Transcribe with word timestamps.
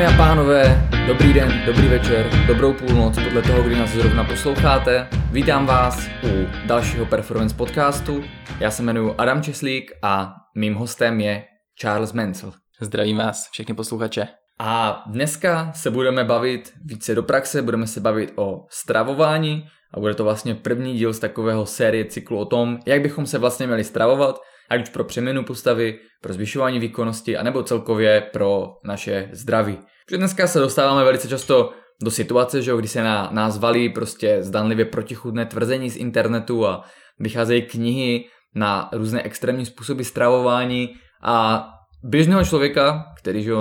Dámy 0.00 0.14
a 0.14 0.16
pánové, 0.16 0.88
dobrý 1.06 1.32
den, 1.32 1.62
dobrý 1.66 1.88
večer, 1.88 2.30
dobrou 2.46 2.72
půlnoc 2.72 3.18
podle 3.24 3.42
toho, 3.42 3.62
kdy 3.62 3.76
nás 3.76 3.90
zrovna 3.90 4.24
posloucháte. 4.24 5.08
Vítám 5.32 5.66
vás 5.66 6.06
u 6.22 6.46
dalšího 6.66 7.06
Performance 7.06 7.56
podcastu. 7.56 8.24
Já 8.60 8.70
se 8.70 8.82
jmenuji 8.82 9.14
Adam 9.18 9.42
Česlík 9.42 9.92
a 10.02 10.34
mým 10.56 10.74
hostem 10.74 11.20
je 11.20 11.44
Charles 11.80 12.12
Menzel. 12.12 12.52
Zdravím 12.80 13.16
vás, 13.16 13.50
všechny 13.50 13.74
posluchače. 13.74 14.28
A 14.60 15.02
dneska 15.06 15.72
se 15.74 15.90
budeme 15.90 16.24
bavit 16.24 16.72
více 16.84 17.14
do 17.14 17.22
praxe, 17.22 17.62
budeme 17.62 17.86
se 17.86 18.00
bavit 18.00 18.32
o 18.36 18.66
stravování 18.70 19.64
a 19.94 20.00
bude 20.00 20.14
to 20.14 20.24
vlastně 20.24 20.54
první 20.54 20.94
díl 20.94 21.12
z 21.12 21.18
takového 21.18 21.66
série 21.66 22.04
cyklu 22.04 22.38
o 22.38 22.44
tom, 22.44 22.78
jak 22.86 23.02
bychom 23.02 23.26
se 23.26 23.38
vlastně 23.38 23.66
měli 23.66 23.84
stravovat, 23.84 24.40
ať 24.70 24.82
už 24.82 24.88
pro 24.88 25.04
přeměnu 25.04 25.44
postavy, 25.44 25.98
pro 26.22 26.32
zvyšování 26.32 26.78
výkonnosti, 26.78 27.36
anebo 27.36 27.62
celkově 27.62 28.20
pro 28.32 28.68
naše 28.84 29.28
zdraví. 29.32 29.78
Protože 30.06 30.18
dneska 30.18 30.46
se 30.46 30.58
dostáváme 30.58 31.04
velice 31.04 31.28
často 31.28 31.72
do 32.02 32.10
situace, 32.10 32.62
že 32.62 32.72
kdy 32.78 32.88
se 32.88 33.02
na 33.02 33.30
nás 33.32 33.58
valí 33.58 33.88
prostě 33.88 34.42
zdanlivě 34.42 34.84
protichudné 34.84 35.46
tvrzení 35.46 35.90
z 35.90 35.96
internetu 35.96 36.66
a 36.66 36.84
vycházejí 37.18 37.62
knihy 37.62 38.24
na 38.54 38.90
různé 38.92 39.22
extrémní 39.22 39.66
způsoby 39.66 40.02
stravování 40.02 40.94
a 41.22 41.66
běžného 42.04 42.44
člověka, 42.44 43.04
který 43.18 43.42
že 43.42 43.52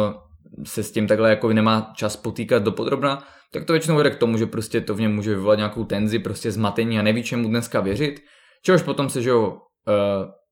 se 0.64 0.84
s 0.84 0.92
tím 0.92 1.08
takhle 1.08 1.30
jako 1.30 1.54
nemá 1.54 1.92
čas 1.96 2.16
potýkat 2.16 2.64
do 2.64 2.72
podrobna, 2.72 3.24
tak 3.54 3.66
to 3.66 3.74
většinou 3.74 3.98
vede 3.98 4.10
k 4.10 4.16
tomu, 4.16 4.38
že 4.38 4.46
prostě 4.46 4.82
to 4.82 4.96
v 4.96 5.02
něm 5.02 5.16
může 5.16 5.36
vyvolat 5.36 5.58
nějakou 5.58 5.84
tenzi, 5.84 6.20
prostě 6.20 6.52
zmatení 6.52 7.00
a 7.00 7.02
neví, 7.02 7.24
čemu 7.24 7.48
dneska 7.48 7.82
věřit, 7.82 8.20
čehož 8.62 8.82
potom 8.82 9.10
se, 9.10 9.22
že 9.22 9.30
jo, 9.30 9.48
uh, 9.48 9.54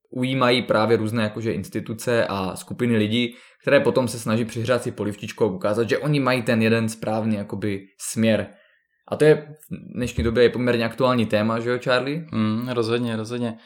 ujímají 0.09 0.61
právě 0.61 0.97
různé 0.97 1.23
jakože 1.23 1.51
instituce 1.51 2.27
a 2.27 2.55
skupiny 2.55 2.97
lidí, 2.97 3.35
které 3.61 3.79
potom 3.79 4.07
se 4.07 4.19
snaží 4.19 4.45
přihrát 4.45 4.83
si 4.83 4.91
polivčičku 4.91 5.43
a 5.43 5.47
ukázat, 5.47 5.89
že 5.89 5.97
oni 5.97 6.19
mají 6.19 6.41
ten 6.41 6.61
jeden 6.61 6.89
správný 6.89 7.35
jakoby 7.35 7.85
směr. 7.99 8.47
A 9.07 9.15
to 9.15 9.25
je 9.25 9.35
v 9.35 9.95
dnešní 9.95 10.23
době 10.23 10.43
je 10.43 10.49
poměrně 10.49 10.85
aktuální 10.85 11.25
téma, 11.25 11.59
že 11.59 11.69
jo, 11.69 11.79
Charlie? 11.83 12.25
Mm, 12.31 12.69
rozhodně, 12.69 13.15
rozhodně. 13.15 13.57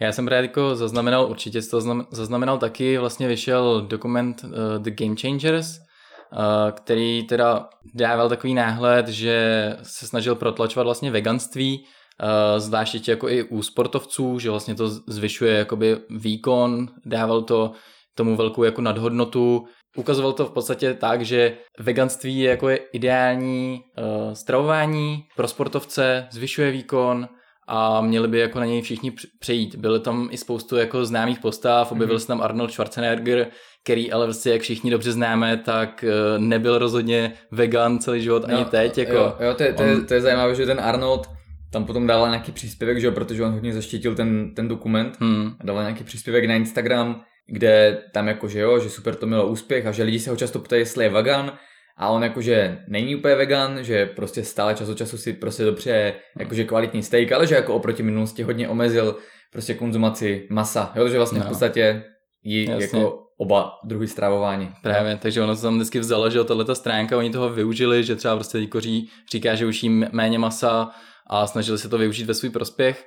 Já 0.00 0.12
jsem 0.12 0.26
právě 0.26 0.42
jako 0.42 0.76
zaznamenal, 0.76 1.30
určitě 1.30 1.62
to 1.62 1.80
zaznamenal 2.10 2.58
taky, 2.58 2.98
vlastně 2.98 3.28
vyšel 3.28 3.86
dokument 3.86 4.44
uh, 4.44 4.50
The 4.78 4.90
Game 4.90 5.16
Changers, 5.20 5.78
uh, 5.78 6.70
který 6.70 7.22
teda 7.22 7.68
dával 7.94 8.28
takový 8.28 8.54
náhled, 8.54 9.08
že 9.08 9.76
se 9.82 10.06
snažil 10.06 10.34
protlačovat 10.34 10.84
vlastně 10.84 11.10
veganství, 11.10 11.84
uh, 12.22 12.58
zvláště 12.58 13.10
jako 13.10 13.28
i 13.28 13.42
u 13.42 13.62
sportovců, 13.62 14.38
že 14.38 14.50
vlastně 14.50 14.74
to 14.74 14.88
zvyšuje 14.88 15.54
jakoby 15.54 15.96
výkon, 16.10 16.88
dával 17.06 17.42
to 17.42 17.72
tomu 18.14 18.36
velkou 18.36 18.64
jako 18.64 18.80
nadhodnotu, 18.80 19.64
ukazoval 19.96 20.32
to 20.32 20.46
v 20.46 20.50
podstatě 20.50 20.94
tak, 20.94 21.22
že 21.22 21.56
veganství 21.78 22.38
je 22.38 22.50
jako 22.50 22.68
je 22.68 22.76
ideální 22.76 23.80
uh, 23.98 24.32
stravování 24.32 25.24
pro 25.36 25.48
sportovce, 25.48 26.28
zvyšuje 26.30 26.70
výkon, 26.70 27.28
a 27.72 28.00
měli 28.00 28.28
by 28.28 28.38
jako 28.38 28.58
na 28.60 28.66
něj 28.66 28.82
všichni 28.82 29.12
přejít. 29.38 29.76
Byly 29.76 30.00
tam 30.00 30.28
i 30.32 30.36
spoustu 30.36 30.76
jako 30.76 31.04
známých 31.04 31.38
postav, 31.38 31.92
objevil 31.92 32.16
mm-hmm. 32.16 32.20
se 32.20 32.26
tam 32.26 32.42
Arnold 32.42 32.72
Schwarzenegger, 32.72 33.46
který 33.84 34.12
ale 34.12 34.26
vlastně, 34.26 34.52
jak 34.52 34.62
všichni 34.62 34.90
dobře 34.90 35.12
známe, 35.12 35.56
tak 35.56 36.04
eh, 36.04 36.38
nebyl 36.38 36.78
rozhodně 36.78 37.32
vegan 37.50 37.98
celý 37.98 38.22
život 38.22 38.48
no, 38.48 38.54
ani 38.54 38.64
teď. 38.64 38.98
Jako 38.98 39.12
jo, 39.12 39.36
jo 39.40 39.54
to, 39.54 39.62
je, 39.62 39.72
to, 39.72 39.82
je, 39.82 40.00
to 40.00 40.14
je 40.14 40.20
zajímavé, 40.20 40.54
že 40.54 40.66
ten 40.66 40.80
Arnold 40.80 41.28
tam 41.72 41.84
potom 41.84 42.06
dával 42.06 42.28
nějaký 42.28 42.52
příspěvek, 42.52 43.00
že 43.00 43.06
jo, 43.06 43.12
protože 43.12 43.44
on 43.44 43.52
hodně 43.52 43.72
zaštítil 43.72 44.14
ten, 44.14 44.54
ten 44.54 44.68
dokument 44.68 45.16
hmm. 45.20 45.52
a 45.60 45.66
dával 45.66 45.82
nějaký 45.82 46.04
příspěvek 46.04 46.44
na 46.44 46.54
Instagram, 46.54 47.22
kde 47.46 48.02
tam 48.12 48.28
jako, 48.28 48.48
že 48.48 48.60
jo, 48.60 48.78
že 48.78 48.90
super 48.90 49.14
to 49.14 49.26
mělo 49.26 49.46
úspěch 49.46 49.86
a 49.86 49.92
že 49.92 50.02
lidi 50.02 50.18
se 50.18 50.30
ho 50.30 50.36
často 50.36 50.58
ptají, 50.58 50.82
jestli 50.82 51.04
je 51.04 51.10
vegan 51.10 51.52
a 51.96 52.08
on 52.08 52.22
jakože 52.22 52.78
není 52.88 53.16
úplně 53.16 53.34
vegan, 53.34 53.84
že 53.84 54.06
prostě 54.06 54.44
stále 54.44 54.74
čas 54.74 54.88
od 54.88 54.98
času 54.98 55.18
si 55.18 55.32
prostě 55.32 55.64
dobře 55.64 56.14
jakože 56.38 56.64
kvalitní 56.64 57.02
steak, 57.02 57.32
ale 57.32 57.46
že 57.46 57.54
jako 57.54 57.74
oproti 57.74 58.02
minulosti 58.02 58.42
hodně 58.42 58.68
omezil 58.68 59.16
prostě 59.52 59.74
konzumaci 59.74 60.46
masa, 60.50 60.92
jo, 60.96 61.08
že 61.08 61.16
vlastně 61.16 61.38
no. 61.38 61.44
v 61.44 61.48
podstatě 61.48 62.04
jí 62.42 62.64
Jasně. 62.68 62.84
jako 62.98 63.18
oba 63.38 63.72
druhy 63.84 64.06
stravování. 64.06 64.70
Právě, 64.82 65.16
takže 65.16 65.42
ono 65.42 65.56
se 65.56 65.62
tam 65.62 65.76
vždycky 65.76 65.98
vzalo, 65.98 66.30
že 66.30 66.44
tato 66.44 66.74
stránka, 66.74 67.18
oni 67.18 67.30
toho 67.30 67.48
využili, 67.48 68.04
že 68.04 68.16
třeba 68.16 68.34
prostě 68.34 68.66
koří 68.66 69.10
říká, 69.32 69.54
že 69.54 69.66
už 69.66 69.82
jí 69.82 69.88
méně 70.12 70.38
masa 70.38 70.90
a 71.30 71.46
snažili 71.46 71.78
se 71.78 71.88
to 71.88 71.98
využít 71.98 72.24
ve 72.24 72.34
svůj 72.34 72.50
prospěch 72.50 73.06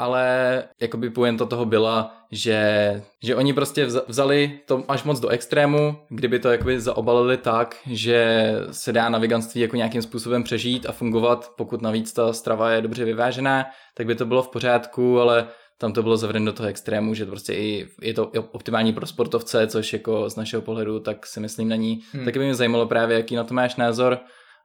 ale 0.00 0.64
jakoby 0.80 1.10
pointa 1.10 1.44
toho 1.44 1.64
byla, 1.64 2.16
že, 2.30 3.02
že 3.22 3.36
oni 3.36 3.52
prostě 3.52 3.86
vzali 4.08 4.60
to 4.66 4.84
až 4.88 5.04
moc 5.04 5.20
do 5.20 5.28
extrému, 5.28 5.96
kdyby 6.08 6.38
to 6.38 6.48
jakoby 6.52 6.80
zaobalili 6.80 7.36
tak, 7.36 7.76
že 7.86 8.52
se 8.70 8.92
dá 8.92 9.08
na 9.08 9.18
veganství 9.18 9.60
jako 9.60 9.76
nějakým 9.76 10.02
způsobem 10.02 10.42
přežít 10.42 10.86
a 10.86 10.92
fungovat, 10.92 11.52
pokud 11.56 11.82
navíc 11.82 12.12
ta 12.12 12.32
strava 12.32 12.70
je 12.70 12.82
dobře 12.82 13.04
vyvážená, 13.04 13.66
tak 13.94 14.06
by 14.06 14.14
to 14.14 14.26
bylo 14.26 14.42
v 14.42 14.48
pořádku, 14.48 15.20
ale 15.20 15.48
tam 15.78 15.92
to 15.92 16.02
bylo 16.02 16.16
zavřeno 16.16 16.46
do 16.46 16.52
toho 16.52 16.68
extrému, 16.68 17.14
že 17.14 17.26
prostě 17.26 17.54
i 17.54 17.88
je 18.02 18.14
to 18.14 18.26
optimální 18.52 18.92
pro 18.92 19.06
sportovce, 19.06 19.66
což 19.66 19.92
jako 19.92 20.30
z 20.30 20.36
našeho 20.36 20.62
pohledu 20.62 21.00
tak 21.00 21.26
si 21.26 21.40
myslím 21.40 21.68
není. 21.68 22.00
Hmm. 22.12 22.24
Taky 22.24 22.38
by 22.38 22.44
mě 22.44 22.54
zajímalo 22.54 22.86
právě, 22.86 23.16
jaký 23.16 23.36
na 23.36 23.44
to 23.44 23.54
máš 23.54 23.76
názor 23.76 24.18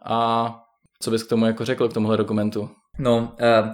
a 0.05 0.49
co 0.99 1.11
bys 1.11 1.23
k 1.23 1.29
tomu 1.29 1.45
jako 1.45 1.65
řekl, 1.65 1.89
k 1.89 1.93
tomuhle 1.93 2.17
dokumentu. 2.17 2.69
No, 2.99 3.35
uh, 3.41 3.73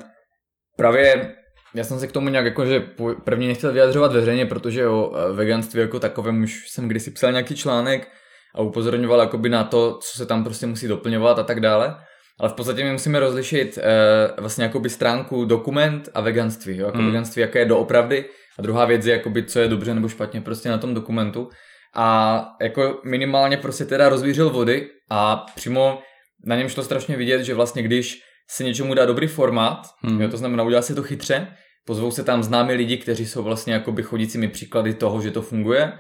právě 0.77 1.35
já 1.73 1.83
jsem 1.83 1.99
se 1.99 2.07
k 2.07 2.11
tomu 2.11 2.29
nějak 2.29 2.45
jakože 2.45 2.83
první 3.23 3.47
nechtěl 3.47 3.71
vyjadřovat 3.71 4.13
veřejně, 4.13 4.45
protože 4.45 4.87
o 4.87 5.13
eh, 5.15 5.33
veganství 5.33 5.79
jako 5.79 5.99
takovém 5.99 6.43
už 6.43 6.69
jsem 6.69 6.87
kdysi 6.87 7.11
psal 7.11 7.31
nějaký 7.31 7.55
článek 7.55 8.07
a 8.55 8.61
upozorňoval 8.61 9.19
jakoby 9.19 9.49
na 9.49 9.63
to, 9.63 9.99
co 10.01 10.17
se 10.17 10.25
tam 10.25 10.43
prostě 10.43 10.67
musí 10.67 10.87
doplňovat 10.87 11.39
a 11.39 11.43
tak 11.43 11.59
dále. 11.59 11.95
Ale 12.39 12.49
v 12.49 12.53
podstatě 12.53 12.83
my 12.83 12.91
musíme 12.91 13.19
rozlišit 13.19 13.77
eh, 13.81 14.41
vlastně 14.41 14.63
jakoby 14.63 14.89
stránku 14.89 15.45
dokument 15.45 16.09
a 16.13 16.21
veganství. 16.21 16.77
Jo? 16.77 16.85
Jako 16.85 16.97
mm. 16.97 17.05
veganství, 17.05 17.41
jaké 17.41 17.59
je 17.59 17.65
doopravdy. 17.65 18.25
A 18.59 18.61
druhá 18.61 18.85
věc 18.85 19.05
je, 19.05 19.13
jakoby, 19.13 19.43
co 19.43 19.59
je 19.59 19.67
dobře 19.67 19.93
nebo 19.93 20.09
špatně 20.09 20.41
prostě 20.41 20.69
na 20.69 20.77
tom 20.77 20.93
dokumentu. 20.93 21.49
A 21.95 22.47
jako 22.61 23.01
minimálně 23.05 23.57
prostě 23.57 23.85
teda 23.85 24.09
rozvířil 24.09 24.49
vody 24.49 24.89
a 25.09 25.45
přímo 25.55 26.01
na 26.45 26.55
něm 26.55 26.69
šlo 26.69 26.83
strašně 26.83 27.17
vidět, 27.17 27.43
že 27.43 27.53
vlastně 27.53 27.83
když 27.83 28.21
se 28.49 28.63
něčemu 28.63 28.93
dá 28.93 29.05
dobrý 29.05 29.27
formát, 29.27 29.87
hmm. 30.01 30.21
jo, 30.21 30.29
to 30.29 30.37
znamená 30.37 30.63
udělá 30.63 30.81
se 30.81 30.95
to 30.95 31.03
chytře, 31.03 31.47
pozvou 31.85 32.11
se 32.11 32.23
tam 32.23 32.43
známí 32.43 32.73
lidi, 32.73 32.97
kteří 32.97 33.25
jsou 33.25 33.43
vlastně 33.43 33.73
jakoby 33.73 34.03
chodícími 34.03 34.47
příklady 34.47 34.93
toho, 34.93 35.21
že 35.21 35.31
to 35.31 35.41
funguje, 35.41 35.93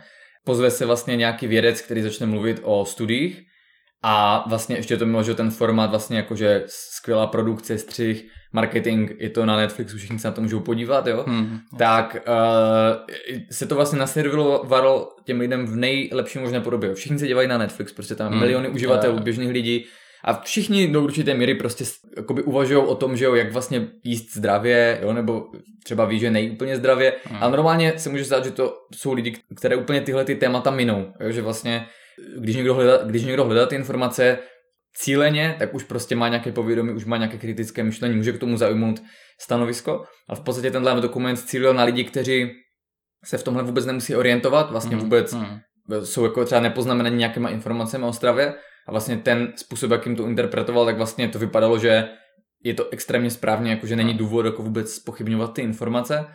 pozve 0.45 0.71
se 0.71 0.85
vlastně 0.85 1.15
nějaký 1.15 1.47
vědec, 1.47 1.81
který 1.81 2.01
začne 2.01 2.25
mluvit 2.25 2.59
o 2.63 2.85
studiích 2.85 3.41
a 4.03 4.45
vlastně 4.49 4.75
ještě 4.75 4.97
to 4.97 5.05
mělo, 5.05 5.23
že 5.23 5.35
ten 5.35 5.51
formát 5.51 5.89
vlastně 5.89 6.17
jakože 6.17 6.63
skvělá 6.67 7.27
produkce, 7.27 7.77
střih, 7.77 8.25
marketing, 8.53 9.11
je 9.17 9.29
to 9.29 9.45
na 9.45 9.57
Netflixu, 9.57 9.97
všichni 9.97 10.19
se 10.19 10.27
na 10.27 10.33
to 10.33 10.41
můžou 10.41 10.59
podívat, 10.59 11.07
jo, 11.07 11.23
hmm. 11.27 11.59
tak 11.77 12.17
uh, 12.27 13.05
se 13.51 13.65
to 13.65 13.75
vlastně 13.75 13.99
naservirovalo 13.99 15.09
těm 15.25 15.39
lidem 15.39 15.65
v 15.65 15.75
nejlepší 15.75 16.39
možné 16.39 16.61
podobě. 16.61 16.93
Všichni 16.93 17.19
se 17.19 17.27
dívají 17.27 17.47
na 17.47 17.57
Netflix, 17.57 17.93
prostě 17.93 18.15
tam 18.15 18.31
hmm. 18.31 18.39
miliony 18.39 18.69
uživatelů, 18.69 19.19
běžných 19.19 19.49
lidí, 19.49 19.85
a 20.23 20.41
všichni 20.41 20.87
do 20.87 21.01
určité 21.01 21.33
míry 21.33 21.55
prostě 21.55 21.83
jakoby 22.17 22.43
uvažují 22.43 22.79
o 22.79 22.95
tom, 22.95 23.17
že 23.17 23.25
jo, 23.25 23.35
jak 23.35 23.51
vlastně 23.51 23.87
jíst 24.03 24.33
zdravě, 24.37 24.99
jo, 25.01 25.13
nebo 25.13 25.45
třeba 25.83 26.05
ví, 26.05 26.19
že 26.19 26.31
nejí 26.31 26.51
úplně 26.51 26.77
zdravě. 26.77 27.13
Hmm. 27.23 27.43
Ale 27.43 27.51
normálně 27.51 27.93
se 27.97 28.09
může 28.09 28.25
stát, 28.25 28.45
že 28.45 28.51
to 28.51 28.73
jsou 28.95 29.13
lidi, 29.13 29.33
které 29.57 29.75
úplně 29.75 30.01
tyhle 30.01 30.25
ty 30.25 30.35
témata 30.35 30.71
minou. 30.71 31.13
Jo, 31.19 31.31
že 31.31 31.41
vlastně, 31.41 31.85
když 32.37 32.55
někdo, 32.55 32.73
hledá, 32.73 32.97
když 32.97 33.23
někdo 33.23 33.45
hledá 33.45 33.65
ty 33.65 33.75
informace 33.75 34.37
cíleně, 34.97 35.55
tak 35.59 35.73
už 35.73 35.83
prostě 35.83 36.15
má 36.15 36.27
nějaké 36.27 36.51
povědomí, 36.51 36.93
už 36.93 37.05
má 37.05 37.17
nějaké 37.17 37.37
kritické 37.37 37.83
myšlení, 37.83 38.15
může 38.15 38.31
k 38.31 38.39
tomu 38.39 38.57
zaujmout 38.57 39.01
stanovisko. 39.41 40.03
A 40.29 40.35
v 40.35 40.39
podstatě 40.39 40.71
tenhle 40.71 41.01
dokument 41.01 41.37
cílil 41.37 41.73
na 41.73 41.83
lidi, 41.83 42.03
kteří 42.03 42.51
se 43.25 43.37
v 43.37 43.43
tomhle 43.43 43.63
vůbec 43.63 43.85
nemusí 43.85 44.15
orientovat, 44.15 44.71
vlastně 44.71 44.95
hmm. 44.95 45.03
vůbec 45.03 45.33
hmm. 45.33 45.59
jsou 46.03 46.23
jako 46.23 46.45
třeba 46.45 46.61
nepoznamenaní 46.61 47.17
nějakýma 47.17 47.49
informacemi 47.49 48.05
o 48.05 48.13
stravě 48.13 48.53
a 48.87 48.91
vlastně 48.91 49.17
ten 49.17 49.53
způsob, 49.55 49.91
jakým 49.91 50.15
to 50.15 50.27
interpretoval, 50.27 50.85
tak 50.85 50.97
vlastně 50.97 51.27
to 51.27 51.39
vypadalo, 51.39 51.79
že 51.79 52.09
je 52.63 52.73
to 52.73 52.89
extrémně 52.89 53.29
správně, 53.29 53.71
jakože 53.71 53.95
není 53.95 54.13
důvod 54.13 54.45
jako 54.45 54.63
vůbec 54.63 54.99
pochybňovat 54.99 55.53
ty 55.53 55.61
informace. 55.61 56.27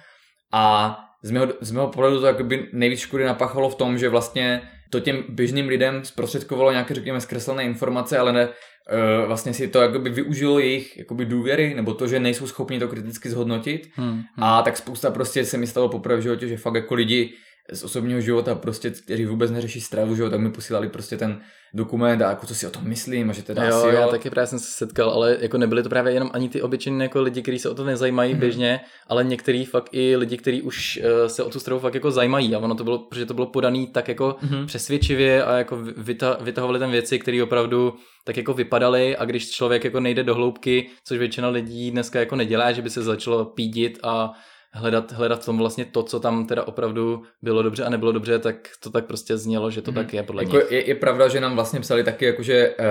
A 0.53 0.97
z 1.23 1.31
mého, 1.31 1.49
z 1.61 1.71
mého 1.71 1.89
pohledu 1.89 2.21
to 2.21 2.27
jakoby 2.27 2.69
nejvíc 2.73 3.01
škody 3.01 3.25
napáchalo 3.25 3.71
v 3.71 3.75
tom, 3.75 3.99
že 3.99 4.09
vlastně 4.09 4.63
to 4.91 5.01
těm 5.01 5.25
běžným 5.29 5.69
lidem 5.69 6.05
zprostředkovalo 6.05 6.71
nějaké, 6.71 6.95
řekněme, 6.95 7.21
zkreslené 7.21 7.65
informace, 7.65 8.19
ale 8.19 8.33
ne, 8.33 8.49
uh, 8.49 9.27
vlastně 9.27 9.55
si 9.55 9.69
to 9.69 9.81
jakoby 9.81 10.11
využilo 10.11 10.59
jejich 10.59 10.99
jakoby 10.99 11.25
důvěry, 11.25 11.75
nebo 11.75 11.95
to, 11.95 12.07
že 12.07 12.21
nejsou 12.21 12.47
schopni 12.47 12.79
to 12.79 12.89
kriticky 12.89 13.29
zhodnotit. 13.29 13.91
Hmm, 13.95 14.11
hmm. 14.11 14.23
A 14.39 14.63
tak 14.63 14.77
spousta 14.77 15.11
prostě 15.11 15.45
se 15.45 15.59
mi 15.59 15.67
stalo 15.67 15.89
poprvé 15.89 16.17
v 16.17 16.23
životě, 16.23 16.49
že 16.49 16.57
fakt 16.57 16.75
jako 16.75 16.95
lidi 16.95 17.35
z 17.73 17.85
osobního 17.85 18.21
života, 18.21 18.55
prostě, 18.55 18.91
kteří 18.91 19.25
vůbec 19.25 19.51
neřeší 19.51 19.81
stravu, 19.81 20.17
že 20.17 20.23
jo, 20.23 20.31
tak 20.31 20.41
mi 20.41 20.51
posílali 20.51 20.89
prostě 20.89 21.17
ten 21.17 21.41
dokument 21.75 22.23
a 22.23 22.29
jako 22.29 22.47
co 22.47 22.55
si 22.55 22.67
o 22.67 22.71
tom 22.71 22.83
myslím 22.85 23.31
a 23.31 23.33
že 23.33 23.43
teda 23.43 23.65
jo, 23.65 23.77
asi 23.77 23.87
jo. 23.87 23.93
já 23.93 24.09
taky 24.09 24.31
právě 24.31 24.47
jsem 24.47 24.59
se 24.59 24.71
setkal, 24.71 25.11
ale 25.11 25.37
jako 25.41 25.59
nebyli 25.59 25.83
to 25.83 25.89
právě 25.89 26.13
jenom 26.13 26.31
ani 26.33 26.49
ty 26.49 26.63
obyčejní 26.63 27.01
jako 27.01 27.23
lidi, 27.23 27.43
kteří 27.43 27.59
se 27.59 27.71
o 27.71 27.75
to 27.75 27.85
nezajímají 27.85 28.35
mm-hmm. 28.35 28.39
běžně, 28.39 28.81
ale 29.07 29.25
některý 29.25 29.65
fakt 29.65 29.89
i 29.93 30.17
lidi, 30.17 30.37
kteří 30.37 30.63
už 30.63 31.01
uh, 31.03 31.29
se 31.29 31.43
o 31.43 31.51
tu 31.51 31.61
stravu 31.61 31.81
fakt 31.81 31.95
jako 31.95 32.11
zajímají 32.11 32.55
a 32.55 32.59
ono 32.59 32.75
to 32.75 32.85
bylo, 32.85 32.99
protože 32.99 33.27
to 33.27 33.35
bylo 33.35 33.47
podaný 33.47 33.87
tak 33.87 34.09
jako 34.09 34.37
mm-hmm. 34.43 34.67
přesvědčivě 34.67 35.45
a 35.45 35.59
jako 35.59 35.79
vyta, 35.97 36.39
vytahovali 36.41 36.79
tam 36.79 36.91
věci, 36.91 37.19
které 37.19 37.43
opravdu 37.43 37.95
tak 38.25 38.37
jako 38.37 38.55
vypadaly 38.55 39.17
a 39.17 39.25
když 39.25 39.51
člověk 39.51 39.85
jako 39.85 40.01
nejde 40.01 40.23
do 40.23 40.35
hloubky, 40.35 40.91
což 41.05 41.19
většina 41.19 41.49
lidí 41.49 41.91
dneska 41.91 42.21
jako 42.21 42.37
nedělá, 42.37 42.73
že 42.73 42.83
by 42.83 42.91
se 42.91 43.03
začalo 43.03 43.45
pídit 43.45 43.99
a 44.03 44.33
hledat, 44.77 45.13
hledat 45.13 45.43
v 45.43 45.47
tom 45.47 45.59
vlastně 45.59 45.85
to, 45.85 46.03
co 46.03 46.21
tam 46.21 46.47
teda 46.47 46.63
opravdu 46.63 47.23
bylo 47.43 47.63
dobře 47.63 47.85
a 47.85 47.91
nebylo 47.91 48.13
dobře, 48.13 48.39
tak 48.39 48.57
to 48.83 48.91
tak 48.91 49.07
prostě 49.07 49.37
znělo, 49.37 49.71
že 49.71 49.83
to 49.83 49.91
hmm. 49.91 50.05
tak 50.05 50.15
je 50.15 50.23
podle 50.23 50.45
jako 50.45 50.59
je, 50.59 50.89
je, 50.89 50.95
pravda, 50.95 51.29
že 51.29 51.41
nám 51.41 51.55
vlastně 51.55 51.81
psali 51.81 52.05
taky, 52.05 52.25
jakože 52.25 52.71
uh, 52.71 52.85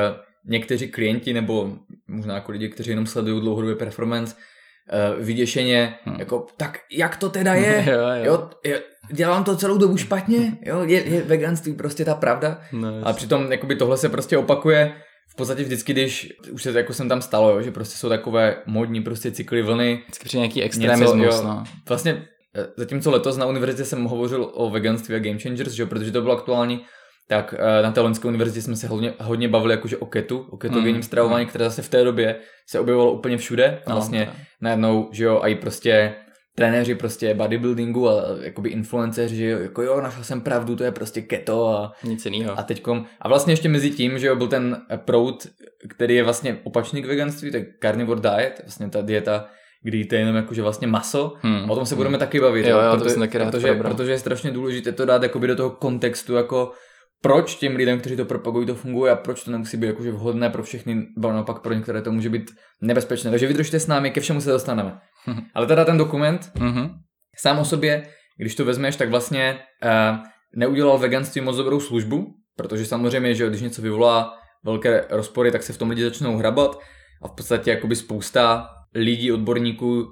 někteří 0.45 0.87
klienti 0.87 1.33
nebo 1.33 1.71
možná 2.07 2.35
jako 2.35 2.51
lidi, 2.51 2.69
kteří 2.69 2.89
jenom 2.89 3.05
sledují 3.05 3.41
dlouhodobě 3.41 3.75
performance, 3.75 4.35
uh, 4.35 5.25
vyděšeně, 5.25 5.95
hmm. 6.03 6.15
jako 6.19 6.47
tak 6.57 6.79
jak 6.91 7.17
to 7.17 7.29
teda 7.29 7.53
je? 7.53 7.85
jo, 7.91 7.99
jo. 7.99 8.23
Jo, 8.23 8.49
je, 8.63 8.81
dělám 9.11 9.43
to 9.43 9.55
celou 9.55 9.77
dobu 9.77 9.97
špatně? 9.97 10.57
Jo, 10.61 10.83
je, 10.83 11.03
je 11.09 11.21
veganství 11.21 11.73
prostě 11.73 12.05
ta 12.05 12.15
pravda? 12.15 12.61
No, 12.71 12.89
a 13.03 13.13
přitom 13.13 13.51
jakoby 13.51 13.75
tohle 13.75 13.97
se 13.97 14.09
prostě 14.09 14.37
opakuje 14.37 14.95
v 15.27 15.36
podstatě 15.36 15.63
vždycky, 15.63 15.94
když 15.94 16.33
už 16.51 16.63
se 16.63 16.72
jako 16.72 16.94
jsem 16.94 17.10
tam 17.10 17.22
stalo, 17.22 17.50
jo, 17.50 17.62
že 17.62 17.72
prostě 17.72 17.98
jsou 17.98 18.10
takové 18.10 18.57
modní 18.66 19.01
prostě 19.01 19.31
cykly 19.31 19.62
vlny. 19.62 20.01
Vždycky 20.04 20.25
přijde 20.25 20.39
nějaký 20.39 20.63
extremismus, 20.63 21.16
něco, 21.16 21.36
jo, 21.36 21.44
no. 21.44 21.63
Vlastně 21.89 22.27
eh, 22.56 22.68
zatímco 22.77 23.12
letos 23.12 23.38
na 23.38 23.45
univerzitě 23.45 23.86
jsem 23.86 24.04
hovořil 24.04 24.51
o 24.54 24.69
veganství 24.69 25.16
a 25.16 25.19
game 25.19 25.39
changers, 25.39 25.72
že, 25.72 25.86
protože 25.86 26.12
to 26.12 26.22
bylo 26.22 26.38
aktuální, 26.38 26.86
tak 27.27 27.56
eh, 27.57 27.81
na 27.81 27.92
té 27.92 28.01
loňské 28.01 28.27
univerzitě 28.27 28.62
jsme 28.62 28.75
se 28.75 28.88
hodně, 28.88 29.13
hodně 29.19 29.48
bavili 29.48 29.74
jakože 29.74 29.98
o 29.98 30.06
ketu, 30.06 30.48
o 30.50 30.57
ketogenním 30.57 30.95
mm, 30.95 31.04
stravování, 31.04 31.45
mm. 31.45 31.50
které 31.50 31.66
zase 31.66 31.81
v 31.81 31.89
té 31.89 32.04
době 32.04 32.36
se 32.68 32.80
objevovalo 32.80 33.12
úplně 33.12 33.38
všude. 33.38 33.81
A 33.86 33.89
no, 33.89 33.95
vlastně 33.95 34.25
no, 34.25 34.39
najednou, 34.62 35.10
že 35.12 35.24
jo, 35.24 35.39
a 35.44 35.48
i 35.48 35.56
prostě 35.56 36.16
trenéři 36.56 36.96
prostě 36.96 37.34
bodybuildingu 37.34 38.10
a 38.10 38.24
jakoby 38.42 38.69
influenceři, 38.69 39.36
že 39.36 39.50
jo, 39.50 39.60
jako 39.60 39.81
jo, 39.81 40.02
našel 40.02 40.24
jsem 40.24 40.42
pravdu, 40.42 40.75
to 40.75 40.84
je 40.84 40.92
prostě 40.92 41.22
keto 41.22 41.68
a 41.68 41.94
nic 42.04 42.25
jiného. 42.25 42.60
A 42.60 42.63
teďkom, 42.63 43.06
a 43.22 43.28
vlastně 43.28 43.54
ještě 43.54 43.69
mezi 43.69 43.90
tím, 43.90 44.19
že 44.19 44.28
jo, 44.28 44.36
byl 44.36 44.48
ten 44.48 44.81
proud, 44.96 45.48
který 45.90 46.16
je 46.16 46.24
vlastně 46.24 46.57
opačný 46.63 47.02
k 47.02 47.06
veganství, 47.06 47.52
tak 47.52 47.62
carnivore 47.81 48.22
diet, 48.22 48.62
vlastně 48.63 48.90
ta 48.90 49.02
dieta, 49.02 49.46
kdy 49.84 49.98
jíte 49.98 50.16
jenom 50.16 50.36
jakože 50.36 50.62
vlastně 50.62 50.88
maso. 50.88 51.34
Hmm. 51.42 51.69
O 51.69 51.75
tom 51.75 51.86
se 51.86 51.96
budeme 51.96 52.18
hmm. 52.18 52.19
taky 52.19 52.40
bavit. 52.40 52.66
Jo, 52.66 52.80
jo, 52.80 52.90
proto, 52.90 53.04
to 53.04 53.10
jsem 53.10 53.19
taky 53.19 53.38
rád 53.38 53.52
protože, 53.52 53.75
protože 53.75 54.12
je 54.12 54.19
strašně 54.19 54.52
důležité 54.52 54.92
to 54.92 55.06
dát 55.06 55.24
jakoby 55.24 55.48
do 55.48 55.56
toho 55.56 55.69
kontextu, 55.69 56.34
jako 56.34 56.72
proč 57.22 57.56
těm 57.56 57.75
lidem, 57.75 58.00
kteří 58.00 58.16
to 58.16 58.25
propagují, 58.25 58.68
to 58.68 58.75
funguje 58.75 59.12
a 59.12 59.16
proč 59.16 59.44
to 59.44 59.52
nemusí 59.52 59.78
být 59.78 59.88
jakože 59.88 60.12
vhodné 60.12 60.50
pro 60.50 60.63
všechny, 60.63 61.07
ale 61.24 61.34
naopak 61.34 61.60
pro 61.60 61.74
některé 61.74 62.02
to 62.02 62.12
může 62.12 62.30
být 62.30 62.52
nebezpečné. 62.81 63.31
Takže 63.31 63.48
vydržte 63.48 63.80
s 63.80 63.88
námi, 63.88 64.12
ke 64.12 64.22
všemu 64.22 64.42
se 64.42 64.52
dostaneme. 64.52 65.00
Ale 65.54 65.68
teda 65.68 65.86
ten 65.86 65.98
dokument, 65.98 66.51
mm-hmm. 66.56 66.89
sám 67.38 67.60
o 67.60 67.66
sobě, 67.66 68.07
když 68.38 68.56
to 68.56 68.66
vezmeš, 68.66 68.95
tak 68.95 69.10
vlastně 69.10 69.60
uh, 69.83 70.18
neudělal 70.56 70.98
veganství 70.98 71.42
moc 71.42 71.57
dobrou 71.57 71.80
službu, 71.80 72.36
protože 72.56 72.86
samozřejmě, 72.86 73.36
že 73.36 73.50
když 73.50 73.62
něco 73.62 73.81
vyvolá 73.81 74.33
velké 74.63 75.06
rozpory, 75.10 75.51
tak 75.51 75.63
se 75.63 75.74
v 75.74 75.77
tom 75.77 75.89
lidi 75.89 76.04
začnou 76.04 76.38
hrabat 76.38 76.80
a 77.22 77.27
v 77.27 77.31
podstatě 77.31 77.72
jakoby 77.72 77.95
spousta 77.95 78.69
lidí, 78.95 79.31
odborníků, 79.31 80.00
uh, 80.00 80.10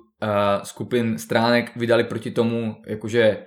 skupin, 0.63 1.17
stránek 1.17 1.75
vydali 1.75 2.03
proti 2.03 2.31
tomu, 2.31 2.75
jakože 2.87 3.45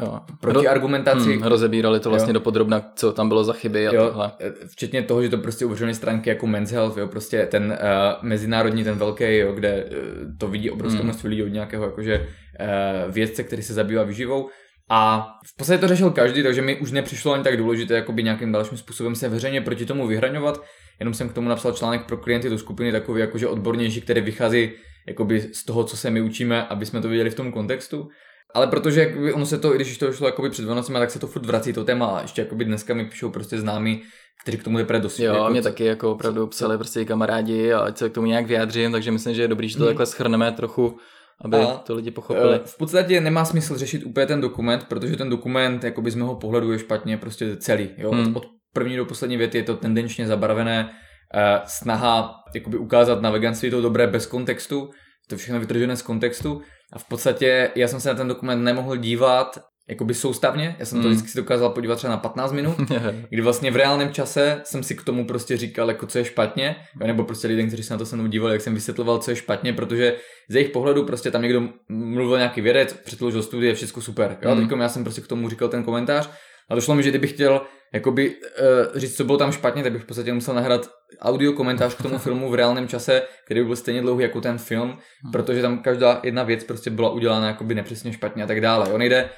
jo. 0.00 0.20
proti 0.40 0.68
argumentaci. 0.68 1.32
Hmm, 1.32 1.42
rozebírali 1.42 2.00
to 2.00 2.10
vlastně 2.10 2.30
jo. 2.30 2.34
do 2.34 2.40
podrobna, 2.40 2.92
co 2.94 3.12
tam 3.12 3.28
bylo 3.28 3.44
za 3.44 3.52
chyby 3.52 3.88
a 3.88 3.94
jo, 3.94 4.06
tohle. 4.06 4.32
E, 4.40 4.52
včetně 4.66 5.02
toho, 5.02 5.22
že 5.22 5.28
to 5.28 5.38
prostě 5.38 5.64
uvěřili 5.64 5.94
stránky 5.94 6.30
jako 6.30 6.46
Men's 6.46 6.70
Health, 6.70 6.96
jo, 6.96 7.06
prostě 7.08 7.46
ten 7.46 7.64
uh, 7.64 8.28
mezinárodní, 8.28 8.84
ten 8.84 8.98
velký, 8.98 9.36
jo, 9.36 9.52
kde 9.52 9.84
uh, 9.84 9.90
to 10.38 10.48
vidí 10.48 10.70
obrovské 10.70 10.98
hmm. 10.98 11.06
množství 11.06 11.28
lidí 11.28 11.42
od 11.42 11.48
nějakého 11.48 11.84
jakože 11.84 12.18
uh, 12.18 13.12
vědce, 13.12 13.42
který 13.42 13.62
se 13.62 13.74
zabývá 13.74 14.02
výživou. 14.02 14.48
A 14.90 15.28
v 15.46 15.56
podstatě 15.56 15.78
to 15.78 15.88
řešil 15.88 16.10
každý, 16.10 16.42
takže 16.42 16.62
mi 16.62 16.76
už 16.76 16.92
nepřišlo 16.92 17.32
ani 17.32 17.44
tak 17.44 17.56
důležité 17.56 17.94
jakoby 17.94 18.22
nějakým 18.22 18.52
dalším 18.52 18.78
způsobem 18.78 19.14
se 19.14 19.28
veřejně 19.28 19.60
proti 19.60 19.86
tomu 19.86 20.06
vyhraňovat. 20.06 20.62
Jenom 21.00 21.14
jsem 21.14 21.28
k 21.28 21.32
tomu 21.32 21.48
napsal 21.48 21.72
článek 21.72 22.06
pro 22.06 22.16
klienty 22.16 22.50
do 22.50 22.58
skupiny 22.58 22.92
takový 22.92 23.20
jakože 23.20 23.48
odbornější, 23.48 24.00
který 24.00 24.20
vychází 24.20 24.70
jakoby 25.08 25.40
z 25.40 25.64
toho, 25.64 25.84
co 25.84 25.96
se 25.96 26.10
my 26.10 26.20
učíme, 26.20 26.66
aby 26.66 26.86
jsme 26.86 27.00
to 27.00 27.08
viděli 27.08 27.30
v 27.30 27.34
tom 27.34 27.52
kontextu. 27.52 28.08
Ale 28.54 28.66
protože 28.66 29.00
jakoby, 29.00 29.32
ono 29.32 29.46
se 29.46 29.58
to, 29.58 29.72
když 29.72 29.98
to 29.98 30.12
šlo 30.12 30.26
jakoby 30.26 30.50
před 30.50 30.64
Vánocemi, 30.64 30.98
tak 30.98 31.10
se 31.10 31.18
to 31.18 31.26
furt 31.26 31.46
vrací 31.46 31.72
to 31.72 31.84
téma 31.84 32.06
a 32.06 32.22
ještě 32.22 32.42
jakoby 32.42 32.64
dneska 32.64 32.94
mi 32.94 33.04
píšou 33.04 33.30
prostě 33.30 33.58
známí, 33.60 34.02
kteří 34.42 34.58
k 34.58 34.64
tomu 34.64 34.78
teprve 34.78 35.00
dost. 35.00 35.18
Jo, 35.18 35.34
jako, 35.34 35.50
mě 35.50 35.62
co, 35.62 35.68
taky 35.68 35.84
jako 35.84 36.12
opravdu 36.12 36.46
psali 36.46 36.78
prostě 36.78 37.04
kamarádi 37.04 37.72
a 37.72 37.78
ať 37.78 37.98
se 37.98 38.10
k 38.10 38.12
tomu 38.12 38.26
nějak 38.26 38.46
vyjádřím, 38.46 38.92
takže 38.92 39.10
myslím, 39.10 39.34
že 39.34 39.42
je 39.42 39.48
dobrý, 39.48 39.68
že 39.68 39.76
to 39.76 39.82
hmm. 39.82 39.88
takhle 39.88 40.06
schrneme 40.06 40.52
trochu, 40.52 40.96
aby 41.44 41.56
a, 41.56 41.66
to 41.66 41.94
lidi 41.94 42.10
pochopili. 42.10 42.60
V 42.64 42.78
podstatě 42.78 43.20
nemá 43.20 43.44
smysl 43.44 43.78
řešit 43.78 44.04
úplně 44.04 44.26
ten 44.26 44.40
dokument, 44.40 44.84
protože 44.88 45.16
ten 45.16 45.30
dokument 45.30 45.84
jakoby 45.84 46.10
z 46.10 46.14
mého 46.14 46.34
pohledu 46.34 46.72
je 46.72 46.78
špatně 46.78 47.16
prostě 47.16 47.56
celý. 47.56 47.90
Jo? 47.98 48.10
Hmm. 48.10 48.36
Od 48.36 48.46
první 48.72 48.96
do 48.96 49.04
poslední 49.04 49.36
věty 49.36 49.58
je 49.58 49.64
to 49.64 49.76
tendenčně 49.76 50.26
zabarvené, 50.26 50.84
uh, 50.84 51.66
snaha 51.66 52.34
jakoby 52.54 52.78
ukázat 52.78 53.22
na 53.22 53.30
veganství 53.30 53.70
to 53.70 53.80
dobré 53.80 54.06
bez 54.06 54.26
kontextu, 54.26 54.90
to 55.28 55.36
všechno 55.36 55.60
vytržené 55.60 55.96
z 55.96 56.02
kontextu 56.02 56.62
a 56.92 56.98
v 56.98 57.04
podstatě 57.04 57.70
já 57.74 57.88
jsem 57.88 58.00
se 58.00 58.08
na 58.08 58.14
ten 58.14 58.28
dokument 58.28 58.64
nemohl 58.64 58.96
dívat 58.96 59.58
jakoby 59.88 60.14
soustavně, 60.14 60.76
já 60.78 60.86
jsem 60.86 61.02
to 61.02 61.08
mm. 61.08 61.14
vždycky 61.14 61.30
si 61.30 61.38
dokázal 61.38 61.70
podívat 61.70 61.96
třeba 61.96 62.10
na 62.10 62.16
15 62.16 62.52
minut, 62.52 62.76
kdy 63.28 63.42
vlastně 63.42 63.70
v 63.70 63.76
reálném 63.76 64.12
čase 64.12 64.60
jsem 64.64 64.82
si 64.82 64.94
k 64.94 65.04
tomu 65.04 65.26
prostě 65.26 65.56
říkal, 65.56 65.88
jako 65.88 66.06
co 66.06 66.18
je 66.18 66.24
špatně, 66.24 66.76
nebo 67.06 67.24
prostě 67.24 67.48
lidem, 67.48 67.66
kteří 67.66 67.82
se 67.82 67.94
na 67.94 67.98
to 67.98 68.06
se 68.06 68.16
mnou 68.16 68.26
dívali, 68.26 68.52
jak 68.52 68.62
jsem 68.62 68.74
vysvětloval, 68.74 69.18
co 69.18 69.30
je 69.30 69.36
špatně, 69.36 69.72
protože 69.72 70.16
z 70.48 70.54
jejich 70.54 70.70
pohledu 70.70 71.04
prostě 71.04 71.30
tam 71.30 71.42
někdo 71.42 71.68
mluvil 71.88 72.36
nějaký 72.36 72.60
vědec, 72.60 72.92
předložil 72.92 73.42
studie, 73.42 73.74
všechno 73.74 74.02
super. 74.02 74.36
Jo? 74.42 74.54
Mm. 74.54 74.80
já 74.80 74.88
jsem 74.88 75.04
prostě 75.04 75.20
k 75.20 75.26
tomu 75.26 75.48
říkal 75.48 75.68
ten 75.68 75.84
komentář 75.84 76.30
a 76.70 76.74
došlo 76.74 76.94
mi, 76.94 77.02
že 77.02 77.10
kdybych 77.10 77.32
chtěl 77.32 77.60
jakoby 77.94 78.30
uh, 78.30 78.98
říct, 78.98 79.16
co 79.16 79.24
bylo 79.24 79.38
tam 79.38 79.52
špatně, 79.52 79.82
tak 79.82 79.92
bych 79.92 80.02
v 80.02 80.06
podstatě 80.06 80.32
musel 80.32 80.54
nahrát 80.54 80.90
audio 81.20 81.52
komentář 81.52 81.94
k 81.94 82.02
tomu 82.02 82.18
filmu 82.18 82.50
v 82.50 82.54
reálném 82.54 82.88
čase, 82.88 83.22
který 83.44 83.60
by 83.60 83.66
byl 83.66 83.76
stejně 83.76 84.00
dlouhý 84.00 84.22
jako 84.22 84.40
ten 84.40 84.58
film, 84.58 84.88
hmm. 84.88 85.32
protože 85.32 85.62
tam 85.62 85.78
každá 85.78 86.20
jedna 86.22 86.42
věc 86.42 86.64
prostě 86.64 86.90
byla 86.90 87.10
udělána 87.10 87.46
jakoby 87.46 87.74
nepřesně 87.74 88.12
špatně 88.12 88.44
a 88.44 88.46
tak 88.46 88.60
dále. 88.60 88.92
On 88.92 89.02
jde 89.02 89.30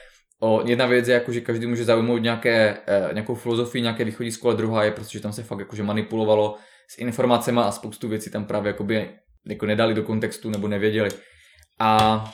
o 0.42 0.62
jedna 0.66 0.86
věc 0.86 1.08
je 1.08 1.14
jako, 1.14 1.32
že 1.32 1.40
každý 1.40 1.66
může 1.66 1.84
zaujmout 1.84 2.22
nějaké, 2.22 2.76
uh, 3.06 3.12
nějakou 3.12 3.34
filozofii, 3.34 3.82
nějaké 3.82 4.04
východisko, 4.04 4.48
ale 4.48 4.56
druhá 4.56 4.84
je 4.84 4.90
prostě, 4.90 5.18
že 5.18 5.22
tam 5.22 5.32
se 5.32 5.42
fakt 5.42 5.58
jakože 5.58 5.82
manipulovalo 5.82 6.56
s 6.88 6.98
informacemi 6.98 7.60
a 7.60 7.70
spoustu 7.70 8.08
věcí 8.08 8.30
tam 8.30 8.44
právě 8.44 8.68
jakoby 8.68 9.10
jako 9.46 9.66
nedali 9.66 9.94
do 9.94 10.02
kontextu 10.02 10.50
nebo 10.50 10.68
nevěděli. 10.68 11.10
A 11.80 12.24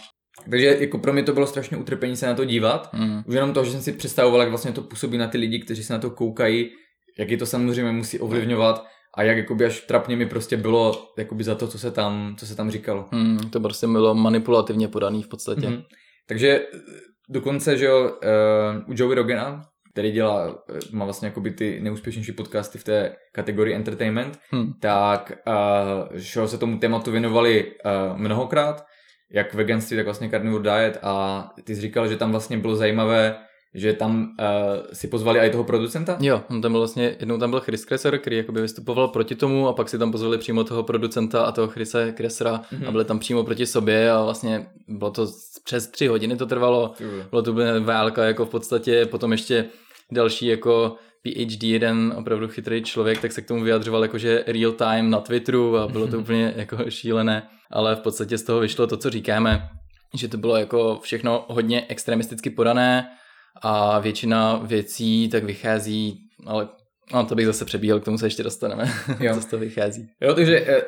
takže 0.51 0.77
jako 0.81 0.99
pro 0.99 1.13
mě 1.13 1.23
to 1.23 1.33
bylo 1.33 1.47
strašně 1.47 1.77
utrpení 1.77 2.17
se 2.17 2.27
na 2.27 2.35
to 2.35 2.45
dívat. 2.45 2.93
Mm. 2.93 3.23
Už 3.27 3.35
jenom 3.35 3.53
to, 3.53 3.65
že 3.65 3.71
jsem 3.71 3.83
si 3.83 3.93
představoval, 3.93 4.41
jak 4.41 4.49
vlastně 4.49 4.73
to 4.73 4.83
působí 4.83 5.19
na 5.19 5.29
ty 5.29 5.39
lidi, 5.39 5.59
kteří 5.59 5.85
se 5.85 5.93
na 5.93 5.99
to 5.99 6.11
koukají, 6.11 6.71
jak 7.19 7.31
je 7.31 7.37
to 7.37 7.47
samozřejmě 7.47 7.93
musí 7.93 8.19
ovlivňovat 8.19 8.87
a 9.17 9.23
jak 9.23 9.37
jakoby 9.37 9.65
až 9.65 9.81
trapně 9.81 10.17
mi 10.17 10.27
prostě 10.27 10.57
bylo 10.57 11.09
jakoby 11.19 11.45
za 11.45 11.55
to, 11.55 11.69
co 11.69 11.79
se 11.79 11.91
tam, 11.91 12.37
co 12.39 12.47
se 12.47 12.57
tam 12.57 12.71
říkalo. 12.71 13.09
Mm, 13.11 13.51
to 13.51 13.61
prostě 13.61 13.87
bylo 13.87 14.15
manipulativně 14.15 14.89
podaný 14.89 15.23
v 15.23 15.29
podstatě. 15.29 15.69
Mm. 15.69 15.83
Takže 16.29 16.49
eh, 16.49 16.79
dokonce, 17.29 17.79
že 17.79 17.85
jo, 17.85 18.03
uh, 18.05 18.91
u 18.91 18.95
Joey 18.97 19.15
Rogana, 19.15 19.63
který 19.93 20.11
dělá, 20.11 20.65
eh, 20.71 20.79
má 20.93 21.05
vlastně 21.05 21.29
jakoby 21.29 21.51
ty 21.51 21.81
nejúspěšnější 21.81 22.33
podcasty 22.33 22.79
v 22.79 22.85
té 22.85 23.17
kategorii 23.33 23.77
entertainment, 23.77 24.39
hmm. 24.51 24.73
tak 24.81 25.33
uh, 25.47 26.17
že 26.17 26.49
se 26.49 26.59
tomu 26.59 26.79
tématu 26.79 27.11
věnovali 27.11 27.65
uh, 27.65 28.19
mnohokrát 28.19 28.85
jak 29.33 29.55
veganství, 29.55 29.97
tak 29.97 30.05
vlastně 30.05 30.31
carnivore 30.31 30.63
diet 30.63 30.99
a 31.03 31.51
ty 31.65 31.75
jsi 31.75 31.81
říkal, 31.81 32.09
že 32.09 32.17
tam 32.17 32.31
vlastně 32.31 32.59
bylo 32.59 32.77
zajímavé, 32.77 33.37
že 33.75 33.93
tam 33.93 34.37
uh, 34.41 34.47
si 34.93 35.09
pozvali 35.09 35.41
i 35.41 35.51
toho 35.51 35.65
producenta? 35.65 36.17
Jo, 36.21 36.43
on 36.51 36.61
tam 36.63 36.73
byl 36.73 36.81
vlastně, 36.81 37.17
jednou 37.21 37.39
tam 37.39 37.51
byl 37.51 37.61
Chris 37.61 37.85
Kresser, 37.85 38.19
který 38.19 38.37
jakoby 38.37 38.61
vystupoval 38.61 39.09
proti 39.09 39.35
tomu 39.35 39.69
a 39.69 39.73
pak 39.73 39.89
si 39.89 39.99
tam 39.99 40.13
pozvali 40.13 40.39
přímo 40.39 40.65
toho 40.65 40.83
producenta 40.83 41.43
a 41.43 41.53
toho 41.53 41.69
Chrise 41.69 42.13
Kressera 42.13 42.63
mm-hmm. 42.73 42.89
a 42.89 42.91
byli 42.91 43.05
tam 43.05 43.19
přímo 43.19 43.45
proti 43.45 43.67
sobě 43.67 44.11
a 44.11 44.23
vlastně 44.23 44.67
bylo 44.89 45.11
to 45.11 45.27
přes 45.65 45.87
tři 45.87 46.07
hodiny 46.07 46.37
to 46.37 46.47
trvalo, 46.47 46.95
bylo 47.31 47.43
to 47.43 47.53
úplně 47.53 47.81
válka 47.81 48.25
jako 48.25 48.47
v 48.47 48.51
podstatě, 48.51 49.07
potom 49.07 49.33
ještě 49.33 49.65
další 50.11 50.47
jako 50.47 50.97
PhD, 51.23 51.63
jeden 51.63 52.15
opravdu 52.17 52.49
chytrý 52.49 52.83
člověk, 52.83 53.21
tak 53.21 53.33
se 53.33 53.43
k 53.43 53.49
tomu 53.49 53.65
vyjadřoval 53.65 54.03
jakože 54.03 54.45
real 54.47 54.73
time 54.73 55.11
na 55.11 55.21
Twitteru 55.21 55.77
a 55.77 55.89
bylo 55.89 56.07
to 56.07 56.19
úplně 56.19 56.53
jako 56.57 56.91
šílené, 56.91 57.43
ale 57.71 57.97
v 57.97 58.01
podstatě 58.01 58.39
z 58.39 58.43
toho 58.43 58.61
vyšlo 58.61 58.87
to, 58.87 58.97
co 58.97 59.11
říkáme, 59.11 59.69
že 60.17 60.29
to 60.29 60.37
bylo 60.37 60.57
jako 60.57 61.01
všechno 61.03 61.45
hodně 61.49 61.87
extremisticky 61.89 62.51
podané 62.51 63.09
a 63.63 63.99
většina 63.99 64.57
věcí 64.57 65.29
tak 65.29 65.45
vychází, 65.45 66.19
ale 66.47 66.69
No, 67.15 67.27
to 67.27 67.35
bych 67.35 67.47
zase 67.47 67.65
přebíhal, 67.65 68.01
k 68.01 68.05
tomu 68.05 68.19
se 68.19 68.27
ještě 68.27 68.43
dostaneme, 68.43 68.85
Jo. 69.21 69.35
co 69.35 69.41
z 69.41 69.47
toho 69.47 69.61
vychází. 69.61 70.09
Jo, 70.21 70.35
takže 70.35 70.61
e, 70.61 70.77
e, 70.77 70.85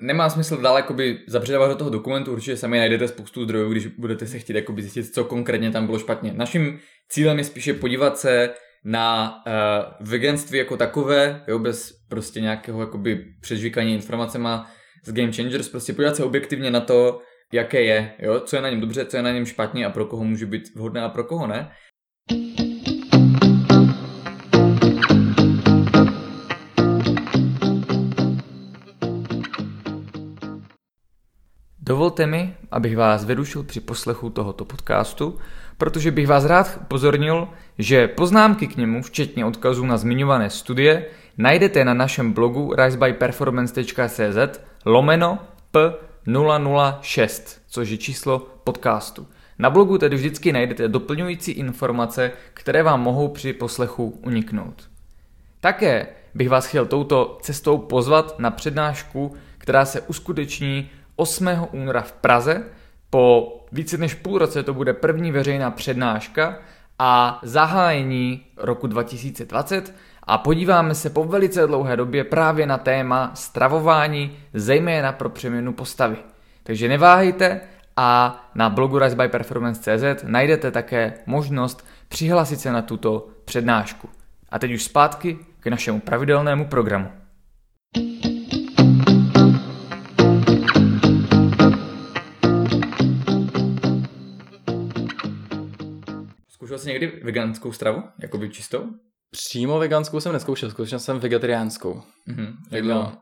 nemá 0.00 0.30
smysl 0.30 0.56
dál 0.56 0.76
jakoby 0.76 1.18
zapředávat 1.26 1.70
do 1.70 1.76
toho 1.76 1.90
dokumentu, 1.90 2.32
určitě 2.32 2.56
sami 2.56 2.78
najdete 2.78 3.08
spoustu 3.08 3.44
zdrojů, 3.44 3.70
když 3.70 3.86
budete 3.86 4.26
se 4.26 4.38
chtít 4.38 4.56
jakoby 4.56 4.82
zjistit, 4.82 5.14
co 5.14 5.24
konkrétně 5.24 5.70
tam 5.70 5.86
bylo 5.86 5.98
špatně. 5.98 6.32
Naším 6.36 6.78
cílem 7.08 7.38
je 7.38 7.44
spíše 7.44 7.74
podívat 7.74 8.18
se 8.18 8.50
na 8.84 9.34
e, 9.46 9.52
veganství 10.00 10.58
jako 10.58 10.76
takové, 10.76 11.44
jo, 11.48 11.58
bez 11.58 11.92
prostě 12.08 12.40
nějakého 12.40 12.80
jakoby 12.80 13.24
přežvíkání 13.40 13.94
informacema 13.94 14.70
z 15.04 15.12
Game 15.12 15.32
Changers, 15.32 15.68
prostě 15.68 15.92
podívat 15.92 16.16
se 16.16 16.24
objektivně 16.24 16.70
na 16.70 16.80
to, 16.80 17.20
jaké 17.52 17.82
je, 17.82 18.12
jo, 18.18 18.40
co 18.40 18.56
je 18.56 18.62
na 18.62 18.70
něm 18.70 18.80
dobře, 18.80 19.04
co 19.04 19.16
je 19.16 19.22
na 19.22 19.32
něm 19.32 19.46
špatně 19.46 19.86
a 19.86 19.90
pro 19.90 20.06
koho 20.06 20.24
může 20.24 20.46
být 20.46 20.74
vhodné 20.74 21.00
a 21.00 21.08
pro 21.08 21.24
koho 21.24 21.46
ne. 21.46 21.70
Dovolte 31.88 32.26
mi, 32.26 32.54
abych 32.70 32.96
vás 32.96 33.24
vyrušil 33.24 33.62
při 33.62 33.80
poslechu 33.80 34.30
tohoto 34.30 34.64
podcastu, 34.64 35.38
protože 35.78 36.10
bych 36.10 36.26
vás 36.26 36.44
rád 36.44 36.78
upozornil, 36.80 37.48
že 37.78 38.08
poznámky 38.08 38.66
k 38.66 38.76
němu, 38.76 39.02
včetně 39.02 39.44
odkazů 39.44 39.86
na 39.86 39.96
zmiňované 39.96 40.50
studie, 40.50 41.06
najdete 41.38 41.84
na 41.84 41.94
našem 41.94 42.32
blogu 42.32 42.74
risebyperformance.cz 42.74 44.60
lomeno 44.84 45.38
p006, 45.72 47.58
což 47.68 47.88
je 47.88 47.96
číslo 47.96 48.38
podcastu. 48.64 49.26
Na 49.58 49.70
blogu 49.70 49.98
tedy 49.98 50.16
vždycky 50.16 50.52
najdete 50.52 50.88
doplňující 50.88 51.52
informace, 51.52 52.30
které 52.54 52.82
vám 52.82 53.02
mohou 53.02 53.28
při 53.28 53.52
poslechu 53.52 54.18
uniknout. 54.26 54.88
Také 55.60 56.06
bych 56.34 56.48
vás 56.48 56.66
chtěl 56.66 56.86
touto 56.86 57.38
cestou 57.42 57.78
pozvat 57.78 58.38
na 58.38 58.50
přednášku, 58.50 59.34
která 59.58 59.84
se 59.84 60.00
uskuteční 60.00 60.90
8. 61.20 61.68
února 61.72 62.02
v 62.02 62.12
Praze. 62.12 62.64
Po 63.10 63.54
více 63.72 63.98
než 63.98 64.14
půl 64.14 64.38
roce 64.38 64.62
to 64.62 64.74
bude 64.74 64.92
první 64.92 65.32
veřejná 65.32 65.70
přednáška 65.70 66.58
a 66.98 67.40
zahájení 67.42 68.46
roku 68.56 68.86
2020 68.86 69.94
a 70.22 70.38
podíváme 70.38 70.94
se 70.94 71.10
po 71.10 71.24
velice 71.24 71.66
dlouhé 71.66 71.96
době 71.96 72.24
právě 72.24 72.66
na 72.66 72.78
téma 72.78 73.30
stravování, 73.34 74.36
zejména 74.54 75.12
pro 75.12 75.28
přeměnu 75.28 75.72
postavy. 75.72 76.16
Takže 76.62 76.88
neváhejte 76.88 77.60
a 77.96 78.40
na 78.54 78.70
blogu 78.70 78.98
Rise 78.98 79.16
by 79.16 79.28
Performance.cz 79.28 80.22
najdete 80.22 80.70
také 80.70 81.14
možnost 81.26 81.86
přihlásit 82.08 82.60
se 82.60 82.72
na 82.72 82.82
tuto 82.82 83.28
přednášku. 83.44 84.08
A 84.50 84.58
teď 84.58 84.72
už 84.72 84.84
zpátky 84.84 85.38
k 85.60 85.66
našemu 85.66 86.00
pravidelnému 86.00 86.64
programu. 86.64 87.08
Zkoušel 96.68 96.78
jsi 96.78 96.88
někdy 96.88 97.20
veganskou 97.22 97.72
stravu? 97.72 98.02
Jakoby 98.22 98.50
čistou? 98.50 98.86
Přímo 99.30 99.78
veganskou 99.78 100.20
jsem 100.20 100.32
neskoušel, 100.32 100.70
zkoušel 100.70 100.98
jsem 100.98 101.18
vegetariánskou. 101.18 102.02
Mhm. 102.26 102.56
Jak 102.70 102.82
dlouho? 102.82 103.12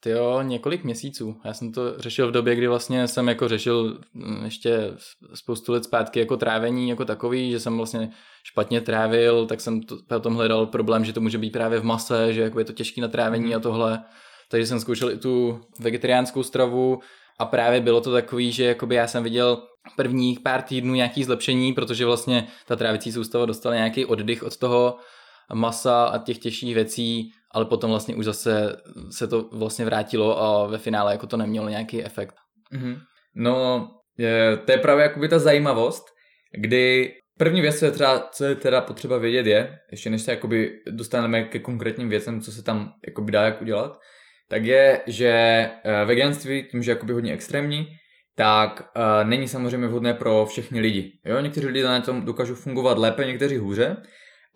ty 0.00 0.10
jo, 0.10 0.42
několik 0.42 0.84
měsíců. 0.84 1.36
Já 1.44 1.54
jsem 1.54 1.72
to 1.72 1.98
řešil 1.98 2.28
v 2.28 2.32
době, 2.32 2.56
kdy 2.56 2.68
vlastně 2.68 3.08
jsem 3.08 3.28
jako 3.28 3.48
řešil 3.48 4.00
mm, 4.14 4.44
ještě 4.44 4.90
spoustu 5.34 5.72
let 5.72 5.84
zpátky 5.84 6.20
jako 6.20 6.36
trávení 6.36 6.88
jako 6.88 7.04
takový, 7.04 7.50
že 7.50 7.60
jsem 7.60 7.76
vlastně 7.76 8.10
špatně 8.44 8.80
trávil, 8.80 9.46
tak 9.46 9.60
jsem 9.60 9.82
to, 9.82 9.96
potom 10.08 10.34
hledal 10.34 10.66
problém, 10.66 11.04
že 11.04 11.12
to 11.12 11.20
může 11.20 11.38
být 11.38 11.50
právě 11.50 11.80
v 11.80 11.84
mase, 11.84 12.32
že 12.32 12.40
jako 12.40 12.58
je 12.58 12.64
to 12.64 12.72
těžký 12.72 13.00
na 13.00 13.08
trávení 13.08 13.54
a 13.54 13.60
tohle. 13.60 14.04
Takže 14.50 14.66
jsem 14.66 14.80
zkoušel 14.80 15.10
i 15.10 15.18
tu 15.18 15.60
vegetariánskou 15.80 16.42
stravu 16.42 16.98
a 17.38 17.44
právě 17.44 17.80
bylo 17.80 18.00
to 18.00 18.12
takový, 18.12 18.52
že 18.52 18.64
jakoby 18.64 18.94
já 18.94 19.06
jsem 19.06 19.24
viděl 19.24 19.62
prvních 19.96 20.40
pár 20.40 20.62
týdnů 20.62 20.94
nějaký 20.94 21.24
zlepšení, 21.24 21.72
protože 21.72 22.06
vlastně 22.06 22.46
ta 22.66 22.76
trávicí 22.76 23.12
soustava 23.12 23.46
dostala 23.46 23.74
nějaký 23.74 24.04
oddych 24.04 24.42
od 24.42 24.56
toho 24.56 24.96
masa 25.54 26.04
a 26.04 26.18
těch 26.18 26.38
těžších 26.38 26.74
věcí, 26.74 27.30
ale 27.50 27.64
potom 27.64 27.90
vlastně 27.90 28.14
už 28.14 28.24
zase 28.24 28.76
se 29.10 29.28
to 29.28 29.48
vlastně 29.52 29.84
vrátilo 29.84 30.42
a 30.42 30.66
ve 30.66 30.78
finále 30.78 31.12
jako 31.12 31.26
to 31.26 31.36
nemělo 31.36 31.68
nějaký 31.68 32.04
efekt. 32.04 32.34
Mhm. 32.72 32.96
No, 33.34 33.88
je, 34.18 34.56
to 34.56 34.72
je 34.72 34.78
právě 34.78 35.02
jakoby 35.02 35.28
ta 35.28 35.38
zajímavost, 35.38 36.04
kdy 36.58 37.12
první 37.38 37.60
věc, 37.60 37.78
co 37.78 37.84
je, 37.84 37.90
třeba, 37.90 38.28
co 38.32 38.44
je 38.44 38.54
teda 38.54 38.80
potřeba 38.80 39.18
vědět 39.18 39.46
je, 39.46 39.78
ještě 39.90 40.10
než 40.10 40.22
se 40.22 40.30
jakoby 40.30 40.70
dostaneme 40.90 41.44
ke 41.44 41.58
konkrétním 41.58 42.08
věcem, 42.08 42.40
co 42.40 42.52
se 42.52 42.62
tam 42.62 42.92
jakoby 43.06 43.32
dá 43.32 43.42
jak 43.42 43.62
udělat, 43.62 43.98
tak 44.48 44.64
je, 44.64 45.00
že 45.06 45.28
eh, 45.28 46.04
veganství, 46.04 46.68
tím, 46.70 46.82
že 46.82 46.90
je 46.90 46.94
jakoby 46.94 47.12
hodně 47.12 47.32
extrémní, 47.32 47.86
tak 48.36 48.90
uh, 48.96 49.28
není 49.28 49.48
samozřejmě 49.48 49.86
vhodné 49.86 50.14
pro 50.14 50.46
všechny 50.46 50.80
lidi. 50.80 51.12
Jo? 51.24 51.40
Někteří 51.40 51.66
lidé 51.66 51.82
na 51.88 52.00
tom 52.00 52.22
dokážou 52.24 52.54
fungovat 52.54 52.98
lépe, 52.98 53.24
někteří 53.24 53.56
hůře. 53.56 53.96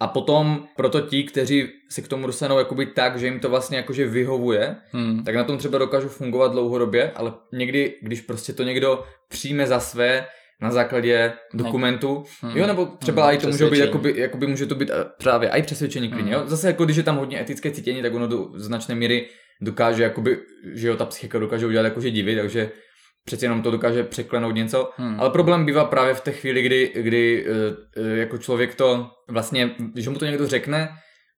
A 0.01 0.07
potom 0.07 0.65
proto 0.77 1.01
ti, 1.01 1.25
kteří 1.25 1.69
se 1.91 2.03
k 2.03 2.09
tomu 2.09 2.27
dostanou 2.27 2.59
jakoby 2.59 2.87
tak, 2.87 3.19
že 3.19 3.27
jim 3.27 3.41
to 3.41 3.51
vlastně 3.51 3.77
jakože 3.77 4.07
vyhovuje, 4.07 4.77
Hmm. 4.93 5.25
tak 5.25 5.35
na 5.35 5.45
tom 5.45 5.59
třeba 5.59 5.79
dokážu 5.79 6.09
fungovat 6.09 6.53
dlouhodobě, 6.53 7.13
ale 7.17 7.33
někdy, 7.53 7.95
když 8.03 8.21
prostě 8.21 8.53
to 8.53 8.63
někdo 8.63 9.05
přijme 9.29 9.67
za 9.67 9.81
své 9.81 10.27
na 10.61 10.71
základě 10.71 11.33
dokumentu, 11.55 12.25
Hmm. 12.41 12.57
jo, 12.57 12.67
nebo 12.67 12.87
třeba 12.87 13.27
Hmm, 13.27 13.35
i 13.35 13.39
to 13.39 13.47
může 13.49 13.71
být, 13.71 13.79
jakoby, 13.79 14.15
jakoby 14.17 14.47
může 14.47 14.67
to 14.67 14.75
být 14.75 14.91
eh, 14.91 14.95
právě 15.23 15.49
i 15.51 15.63
přesvědčení 15.63 16.09
klidně, 16.09 16.33
Hmm. 16.33 16.43
jo. 16.43 16.49
Zase 16.49 16.67
jako 16.67 16.85
když 16.85 16.97
je 16.97 17.03
tam 17.03 17.17
hodně 17.17 17.41
etické 17.41 17.71
cítění, 17.71 18.03
tak 18.03 18.15
ono 18.15 18.27
do 18.27 18.49
značné 18.55 18.95
míry 18.95 19.29
dokáže, 19.61 20.03
jakoby, 20.03 20.39
že 20.75 20.89
jo, 20.89 20.97
ta 20.97 21.05
psychika 21.05 21.39
dokáže 21.39 21.67
udělat 21.67 21.85
jakože 21.85 22.11
divy, 22.11 22.37
takže 22.37 22.71
přeci 23.29 23.45
jenom 23.45 23.63
to 23.63 23.71
dokáže 23.71 24.05
překlenout 24.05 24.55
něco. 24.55 24.91
Hmm. 24.97 25.21
Ale 25.21 25.31
problém 25.31 25.67
bývá 25.67 25.85
právě 25.85 26.15
v 26.15 26.21
té 26.21 26.33
chvíli, 26.33 26.63
kdy, 26.63 26.93
kdy 26.95 27.47
eh, 27.47 27.53
eh, 27.97 28.19
jako 28.19 28.39
člověk 28.39 28.75
to 28.75 29.11
vlastně, 29.29 29.71
když 29.93 30.09
mu 30.09 30.19
to 30.19 30.25
někdo 30.25 30.47
řekne, 30.47 30.89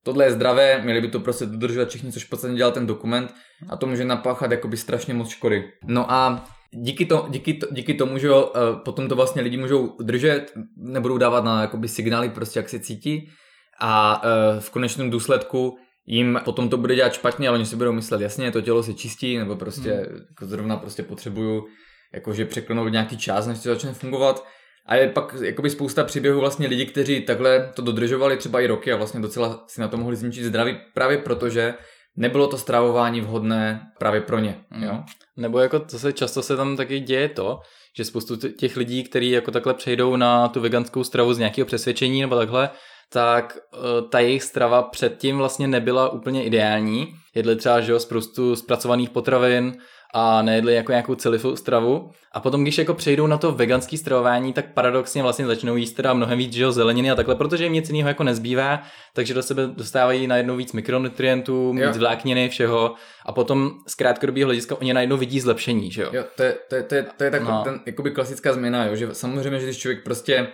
tohle 0.04 0.24
je 0.24 0.32
zdravé, 0.32 0.82
měli 0.82 1.00
by 1.00 1.08
to 1.08 1.20
prostě 1.20 1.46
dodržovat 1.46 1.88
všichni, 1.88 2.12
což 2.12 2.24
v 2.24 2.28
podstatě 2.28 2.54
dělal 2.54 2.72
ten 2.72 2.86
dokument 2.86 3.34
a 3.68 3.76
to 3.76 3.86
může 3.86 4.04
napáchat 4.04 4.50
jakoby 4.50 4.76
strašně 4.76 5.14
moc 5.14 5.28
škody. 5.28 5.64
No 5.84 6.12
a 6.12 6.44
díky, 6.70 7.06
to, 7.06 7.26
díky, 7.30 7.54
to, 7.54 7.66
díky 7.70 7.94
tomu, 7.94 8.18
že 8.18 8.26
jo, 8.26 8.52
eh, 8.56 8.60
potom 8.84 9.08
to 9.08 9.16
vlastně 9.16 9.42
lidi 9.42 9.56
můžou 9.56 9.96
držet, 10.02 10.52
nebudou 10.76 11.18
dávat 11.18 11.44
na 11.44 11.60
jakoby 11.60 11.88
signály 11.88 12.28
prostě, 12.28 12.58
jak 12.58 12.68
se 12.68 12.80
cítí 12.80 13.28
a 13.80 14.22
v 14.58 14.70
konečném 14.70 15.10
důsledku 15.10 15.78
jim 16.10 16.40
potom 16.44 16.68
to 16.68 16.76
bude 16.76 16.94
dělat 16.94 17.12
špatně, 17.12 17.48
ale 17.48 17.58
oni 17.58 17.66
si 17.66 17.76
budou 17.76 17.92
myslet, 17.92 18.20
jasně, 18.20 18.50
to 18.50 18.60
tělo 18.60 18.82
se 18.82 18.94
čistí, 18.94 19.38
nebo 19.38 19.56
prostě 19.56 19.90
Hmm. 19.90 20.18
jako 20.30 20.46
zrovna 20.46 20.76
prostě 20.76 21.02
potřebuju 21.02 21.66
jakože 22.14 22.44
překlenout 22.44 22.92
nějaký 22.92 23.16
čas, 23.18 23.46
než 23.46 23.58
to 23.58 23.68
začne 23.68 23.92
fungovat. 23.92 24.44
A 24.86 24.96
je 24.96 25.08
pak 25.08 25.34
jakoby 25.42 25.70
spousta 25.70 26.04
příběhů 26.04 26.40
vlastně 26.40 26.68
lidí, 26.68 26.86
kteří 26.86 27.20
takhle 27.20 27.72
to 27.74 27.82
dodržovali 27.82 28.36
třeba 28.36 28.60
i 28.60 28.66
roky 28.66 28.92
a 28.92 28.96
vlastně 28.96 29.20
docela 29.20 29.64
si 29.66 29.80
na 29.80 29.88
to 29.88 29.96
mohli 29.96 30.16
zničit 30.16 30.44
zdraví 30.44 30.78
právě 30.94 31.18
protože 31.18 31.74
nebylo 32.16 32.46
to 32.46 32.58
stravování 32.58 33.20
vhodné 33.20 33.80
právě 33.98 34.20
pro 34.20 34.38
ně. 34.38 34.64
Mm. 34.70 34.82
Jo? 34.82 35.02
Nebo 35.36 35.58
jako 35.58 35.78
to 35.78 35.98
se 35.98 36.12
často 36.12 36.42
se 36.42 36.56
tam 36.56 36.76
taky 36.76 37.00
děje 37.00 37.28
to, 37.28 37.58
že 37.96 38.04
spoustu 38.04 38.36
těch 38.36 38.76
lidí, 38.76 39.04
kteří 39.04 39.30
jako 39.30 39.50
takhle 39.50 39.74
přejdou 39.74 40.16
na 40.16 40.48
tu 40.48 40.60
veganskou 40.60 41.04
stravu 41.04 41.34
z 41.34 41.38
nějakého 41.38 41.66
přesvědčení 41.66 42.20
nebo 42.20 42.36
takhle, 42.36 42.70
tak 43.12 43.58
eh, 43.74 43.78
ta 44.08 44.20
jejich 44.20 44.42
strava 44.42 44.82
předtím 44.82 45.38
vlastně 45.38 45.68
nebyla 45.68 46.08
úplně 46.08 46.44
ideální. 46.44 47.14
Jedli 47.34 47.56
třeba 47.56 47.80
že 47.80 47.92
jo, 47.92 47.98
spoustu 48.00 48.56
zpracovaných 48.56 49.10
potravin 49.10 49.76
a 50.14 50.42
nejedli 50.42 50.74
jako 50.74 50.92
nějakou 50.92 51.14
celou 51.14 51.56
stravu. 51.56 52.10
A 52.32 52.40
potom, 52.40 52.62
když 52.62 52.78
jako 52.78 52.94
přejdou 52.94 53.26
na 53.26 53.36
to 53.38 53.52
veganské 53.52 53.96
stravování, 53.98 54.52
tak 54.52 54.74
paradoxně 54.74 55.22
vlastně 55.22 55.46
začnou 55.46 55.76
jíst 55.76 55.92
teda 55.92 56.12
mnohem 56.14 56.38
víc 56.38 56.52
že 56.52 56.62
jo, 56.62 56.72
zeleniny 56.72 57.10
a 57.10 57.14
takhle, 57.14 57.34
protože 57.34 57.64
jim 57.64 57.72
nic 57.72 57.88
jiného 57.90 58.08
jako 58.08 58.24
nezbývá, 58.24 58.82
takže 59.14 59.34
do 59.34 59.42
sebe 59.42 59.66
dostávají 59.66 60.26
najednou 60.26 60.56
víc 60.56 60.72
mikronutrientů, 60.72 61.74
Jo. 61.76 61.88
víc 61.88 61.98
vlákniny, 61.98 62.48
všeho 62.48 62.94
a 63.26 63.32
potom 63.32 63.70
z 63.86 63.94
krátkodobého 63.94 64.46
hlediska 64.46 64.76
oni 64.80 64.94
najednou 64.94 65.16
vidí 65.16 65.40
zlepšení, 65.40 65.90
že 65.90 66.02
jo? 66.02 66.08
Jo, 66.12 66.24
to 66.36 66.42
je, 66.42 66.56
to 66.68 66.74
je, 66.74 66.82
to 66.82 66.94
je, 66.94 67.06
to 67.16 67.24
je 67.24 67.30
tak, 67.30 67.42
No. 67.42 67.60
ten 67.64 67.80
jakoby 67.86 68.10
klasická 68.10 68.52
změna, 68.52 68.84
jo, 68.86 68.96
že 68.96 69.08
samozřejmě, 69.14 69.60
že 69.60 69.66
když 69.66 69.78
člověk 69.78 70.04
prostě 70.04 70.46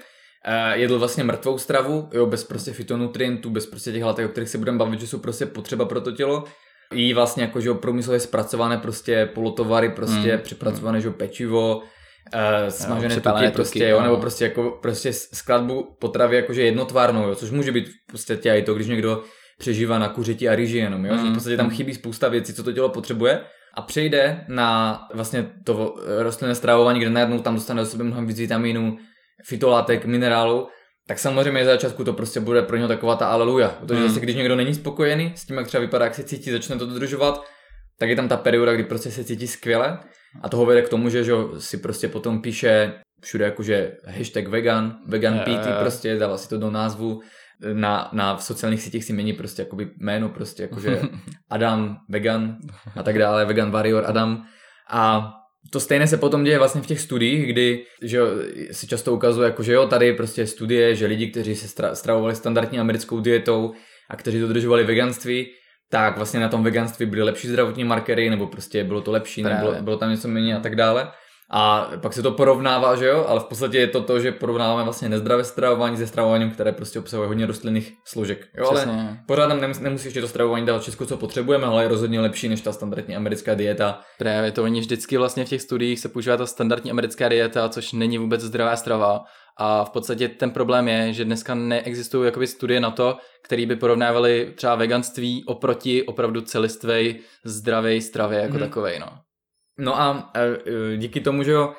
jedl 0.74 0.98
vlastně 0.98 1.24
mrtvou 1.24 1.58
stravu, 1.58 2.08
jo, 2.12 2.26
bez 2.26 2.44
prostě 2.44 2.72
fitonutrientů, 2.72 3.50
bez 3.50 3.66
prostě 3.66 3.92
těch 3.92 4.04
látek, 4.04 4.26
o 4.26 4.28
kterých 4.28 4.48
se 4.48 4.58
budeme 4.58 4.78
bavit, 4.78 5.00
že 5.00 5.06
jsou 5.06 5.18
prostě 5.18 5.46
potřeba 5.46 5.84
pro 5.84 6.00
to 6.00 6.12
tělo, 6.12 6.44
jí 6.94 7.14
vlastně 7.14 7.42
jako, 7.42 7.60
že 7.60 7.68
jo, 7.68 7.74
průmyslově 7.74 8.20
zpracované 8.20 8.78
prostě 8.78 9.26
polotovary, 9.34 9.88
prostě 9.90 10.32
Mm, 10.32 10.36
mm, 10.36 10.42
připracované, 10.42 11.00
že 11.00 11.06
jo, 11.08 11.12
pečivo, 11.12 11.76
uh, 11.76 11.82
smažené 12.68 13.08
přepálené 13.08 13.46
tuky, 13.46 13.54
prostě, 13.54 13.78
tuky, 13.78 13.90
jo, 13.90 14.00
nebo 14.00 14.16
prostě 14.16 14.44
jako 14.44 14.78
prostě 14.82 15.12
skladbu 15.12 15.96
potravy 16.00 16.36
jakože 16.36 16.62
jednotvárnou, 16.62 17.28
jo, 17.28 17.34
což 17.34 17.50
může 17.50 17.72
být 17.72 17.88
v 17.88 18.12
podstatě 18.12 18.50
i 18.50 18.62
to, 18.62 18.74
když 18.74 18.86
někdo 18.86 19.22
přežívá 19.58 19.98
na 19.98 20.08
kuřeti 20.08 20.48
a 20.48 20.54
rýži 20.54 20.78
jenom, 20.78 21.04
jo, 21.04 21.14
že 21.14 21.22
v 21.22 21.24
Mm, 21.24 21.34
podstatě 21.34 21.56
tam 21.56 21.66
mm. 21.66 21.72
chybí 21.72 21.94
spousta 21.94 22.28
věcí, 22.28 22.54
co 22.54 22.62
to 22.62 22.72
tělo 22.72 22.88
potřebuje. 22.88 23.40
A 23.74 23.82
přejde 23.82 24.44
na 24.48 25.00
vlastně 25.14 25.50
to 25.64 25.94
eh, 25.98 26.22
rostlinné 26.22 26.54
stravování, 26.54 27.00
kde 27.00 27.10
najednou 27.10 27.38
tam 27.38 27.54
dostane 27.54 27.82
do 27.82 27.86
sebe 27.86 28.04
mnohem 28.04 28.26
víc 28.26 28.38
vitamínů, 28.38 28.96
fitolátek, 29.48 30.04
minerálů 30.04 30.68
tak 31.06 31.18
samozřejmě 31.18 31.64
za 31.64 31.70
začátku 31.70 32.04
to 32.04 32.12
prostě 32.12 32.40
bude 32.40 32.62
pro 32.62 32.76
něho 32.76 32.88
taková 32.88 33.16
ta 33.16 33.26
aleluja. 33.26 33.68
Protože 33.68 34.00
mm. 34.00 34.08
zase, 34.08 34.20
když 34.20 34.36
někdo 34.36 34.56
není 34.56 34.74
spokojený 34.74 35.32
s 35.36 35.46
tím, 35.46 35.56
jak 35.56 35.66
třeba 35.66 35.80
vypadá, 35.80 36.04
jak 36.04 36.14
se 36.14 36.24
cítí, 36.24 36.50
začne 36.50 36.78
to 36.78 36.86
dodržovat, 36.86 37.44
tak 37.98 38.08
je 38.08 38.16
tam 38.16 38.28
ta 38.28 38.36
perioda, 38.36 38.74
kdy 38.74 38.84
prostě 38.84 39.10
se 39.10 39.24
cítí 39.24 39.46
skvěle 39.46 39.98
a 40.42 40.48
toho 40.48 40.66
vede 40.66 40.82
k 40.82 40.88
tomu, 40.88 41.08
že, 41.08 41.24
že 41.24 41.32
si 41.58 41.76
prostě 41.76 42.08
potom 42.08 42.42
píše 42.42 42.92
všude 43.22 43.44
jakože 43.44 43.92
hashtag 44.06 44.48
vegan, 44.48 44.98
vegan 45.06 45.38
PT 45.38 45.68
prostě, 45.80 46.16
dává 46.16 46.38
si 46.38 46.48
to 46.48 46.58
do 46.58 46.70
názvu, 46.70 47.20
na, 47.72 48.10
na 48.12 48.38
sociálních 48.38 48.82
sítích 48.82 49.04
si 49.04 49.12
mění 49.12 49.32
prostě 49.32 49.62
jakoby 49.62 49.90
jméno 50.00 50.28
prostě 50.28 50.62
jakože 50.62 51.00
Adam 51.50 51.96
vegan 52.08 52.56
a 52.96 53.02
tak 53.02 53.18
dále, 53.18 53.44
vegan 53.44 53.70
warrior 53.70 54.04
Adam 54.06 54.42
a 54.90 55.32
to 55.70 55.80
stejné 55.80 56.06
se 56.06 56.16
potom 56.16 56.44
děje 56.44 56.58
vlastně 56.58 56.80
v 56.80 56.86
těch 56.86 57.00
studiích, 57.00 57.46
kdy 57.46 57.84
že 58.02 58.20
si 58.70 58.86
často 58.86 59.14
ukazuje, 59.14 59.46
jako, 59.46 59.62
že 59.62 59.72
jo, 59.72 59.86
tady 59.86 60.12
prostě 60.12 60.46
studie, 60.46 60.94
že 60.94 61.06
lidi, 61.06 61.30
kteří 61.30 61.54
se 61.54 61.94
stravovali 61.94 62.34
standardní 62.34 62.78
americkou 62.78 63.20
dietou 63.20 63.72
a 64.10 64.16
kteří 64.16 64.40
dodržovali 64.40 64.84
veganství, 64.84 65.46
tak 65.90 66.16
vlastně 66.16 66.40
na 66.40 66.48
tom 66.48 66.64
veganství 66.64 67.06
byly 67.06 67.22
lepší 67.22 67.48
zdravotní 67.48 67.84
markery, 67.84 68.30
nebo 68.30 68.46
prostě 68.46 68.84
bylo 68.84 69.00
to 69.00 69.10
lepší, 69.10 69.42
nebo 69.42 69.54
bylo, 69.58 69.82
bylo 69.82 69.96
tam 69.96 70.10
něco 70.10 70.28
méně 70.28 70.56
a 70.56 70.60
tak 70.60 70.76
dále. 70.76 71.12
A 71.50 71.90
pak 72.02 72.12
se 72.12 72.22
to 72.22 72.30
porovnává, 72.32 72.96
že 72.96 73.06
jo, 73.06 73.24
ale 73.28 73.40
v 73.40 73.44
podstatě 73.44 73.78
je 73.78 73.86
to 73.86 74.02
to, 74.02 74.20
že 74.20 74.32
porovnáváme 74.32 74.84
vlastně 74.84 75.08
nezdravé 75.08 75.44
stravování 75.44 75.96
se 75.96 76.06
stravováním, 76.06 76.50
které 76.50 76.72
prostě 76.72 76.98
obsahuje 76.98 77.28
hodně 77.28 77.46
rostlinných 77.46 77.92
složek. 78.04 78.46
Jo, 78.58 78.70
Přesně. 78.74 78.92
ale 78.92 79.18
pořád 79.26 79.46
nám 79.46 79.60
nemus, 79.60 79.80
nemusí 79.80 80.06
ještě 80.06 80.20
to 80.20 80.28
stravování 80.28 80.66
dát 80.66 80.82
všechno, 80.82 81.06
co 81.06 81.16
potřebujeme, 81.16 81.66
ale 81.66 81.84
je 81.84 81.88
rozhodně 81.88 82.20
lepší 82.20 82.48
než 82.48 82.60
ta 82.60 82.72
standardní 82.72 83.16
americká 83.16 83.54
dieta. 83.54 84.00
Právě 84.18 84.52
to 84.52 84.62
oni 84.62 84.80
vždycky 84.80 85.16
vlastně 85.16 85.44
v 85.44 85.48
těch 85.48 85.62
studiích 85.62 86.00
se 86.00 86.08
používá 86.08 86.36
ta 86.36 86.46
standardní 86.46 86.90
americká 86.90 87.28
dieta, 87.28 87.68
což 87.68 87.92
není 87.92 88.18
vůbec 88.18 88.40
zdravá 88.40 88.76
strava. 88.76 89.24
A 89.58 89.84
v 89.84 89.90
podstatě 89.90 90.28
ten 90.28 90.50
problém 90.50 90.88
je, 90.88 91.12
že 91.12 91.24
dneska 91.24 91.54
neexistují 91.54 92.26
jakoby 92.26 92.46
studie 92.46 92.80
na 92.80 92.90
to, 92.90 93.16
které 93.44 93.66
by 93.66 93.76
porovnávaly 93.76 94.52
třeba 94.56 94.74
veganství 94.74 95.44
oproti 95.44 96.06
opravdu 96.06 96.40
celistvej, 96.40 97.20
zdravej 97.44 98.00
stravě 98.00 98.38
jako 98.38 98.56
hmm. 98.56 98.60
takovej, 98.60 98.98
no. 98.98 99.08
No 99.78 100.00
a 100.00 100.30
e, 100.36 100.96
díky 100.96 101.20
tomu, 101.20 101.42
že 101.42 101.50
jo, 101.50 101.72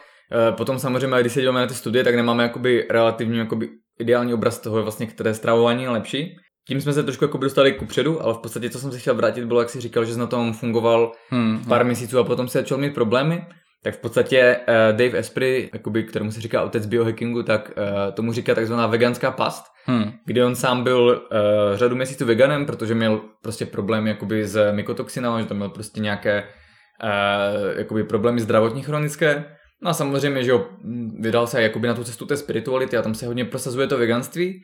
e, 0.49 0.51
potom 0.51 0.79
samozřejmě, 0.79 1.21
když 1.21 1.33
se 1.33 1.41
díváme 1.41 1.59
na 1.59 1.67
ty 1.67 1.73
studie, 1.73 2.03
tak 2.03 2.15
nemáme 2.15 2.43
jakoby 2.43 2.87
relativní 2.89 3.37
jakoby 3.37 3.69
ideální 3.99 4.33
obraz 4.33 4.59
toho, 4.59 4.83
vlastně, 4.83 5.07
které 5.07 5.33
stravování 5.33 5.83
je 5.83 5.89
lepší. 5.89 6.35
Tím 6.67 6.81
jsme 6.81 6.93
se 6.93 7.03
trošku 7.03 7.23
jako 7.23 7.37
dostali 7.37 7.73
ku 7.73 7.85
předu, 7.85 8.23
ale 8.23 8.33
v 8.33 8.37
podstatě, 8.37 8.69
co 8.69 8.79
jsem 8.79 8.91
se 8.91 8.99
chtěl 8.99 9.15
vrátit, 9.15 9.45
bylo, 9.45 9.59
jak 9.59 9.69
si 9.69 9.81
říkal, 9.81 10.05
že 10.05 10.13
jsi 10.13 10.19
na 10.19 10.27
tom 10.27 10.53
fungoval 10.53 11.11
hmm, 11.29 11.63
pár 11.67 11.81
hmm. 11.81 11.87
měsíců 11.87 12.19
a 12.19 12.23
potom 12.23 12.47
se 12.47 12.59
začal 12.59 12.77
mít 12.77 12.93
problémy. 12.93 13.45
Tak 13.83 13.95
v 13.95 13.97
podstatě 13.97 14.57
uh, 14.57 14.97
Dave 14.97 15.17
Espry, 15.17 15.69
jakoby, 15.73 16.03
kterému 16.03 16.31
se 16.31 16.41
říká 16.41 16.63
otec 16.63 16.85
biohackingu, 16.85 17.43
tak 17.43 17.71
uh, 17.77 18.13
tomu 18.13 18.33
říká 18.33 18.55
takzvaná 18.55 18.87
veganská 18.87 19.31
past, 19.31 19.65
hmm. 19.85 20.11
kdy 20.25 20.43
on 20.43 20.55
sám 20.55 20.83
byl 20.83 21.21
uh, 21.31 21.77
řadu 21.77 21.95
měsíců 21.95 22.25
veganem, 22.25 22.65
protože 22.65 22.95
měl 22.95 23.21
prostě 23.41 23.65
problém 23.65 24.07
jakoby 24.07 24.47
s 24.47 24.71
mykotoxinama, 24.71 25.41
že 25.41 25.47
tam 25.47 25.57
měl 25.57 25.69
prostě 25.69 26.01
nějaké 26.01 26.43
uh, 27.03 27.77
jakoby 27.77 28.03
problémy 28.03 28.41
zdravotní 28.41 28.83
chronické. 28.83 29.45
No 29.81 29.89
a 29.89 29.93
samozřejmě, 29.93 30.43
že 30.43 30.51
jo, 30.51 30.69
vydal 31.19 31.47
se 31.47 31.61
jakoby 31.61 31.87
na 31.87 31.93
tu 31.93 32.03
cestu 32.03 32.25
té 32.25 32.37
spirituality 32.37 32.97
a 32.97 33.01
tam 33.01 33.15
se 33.15 33.27
hodně 33.27 33.45
prosazuje 33.45 33.87
to 33.87 33.97
veganství. 33.97 34.61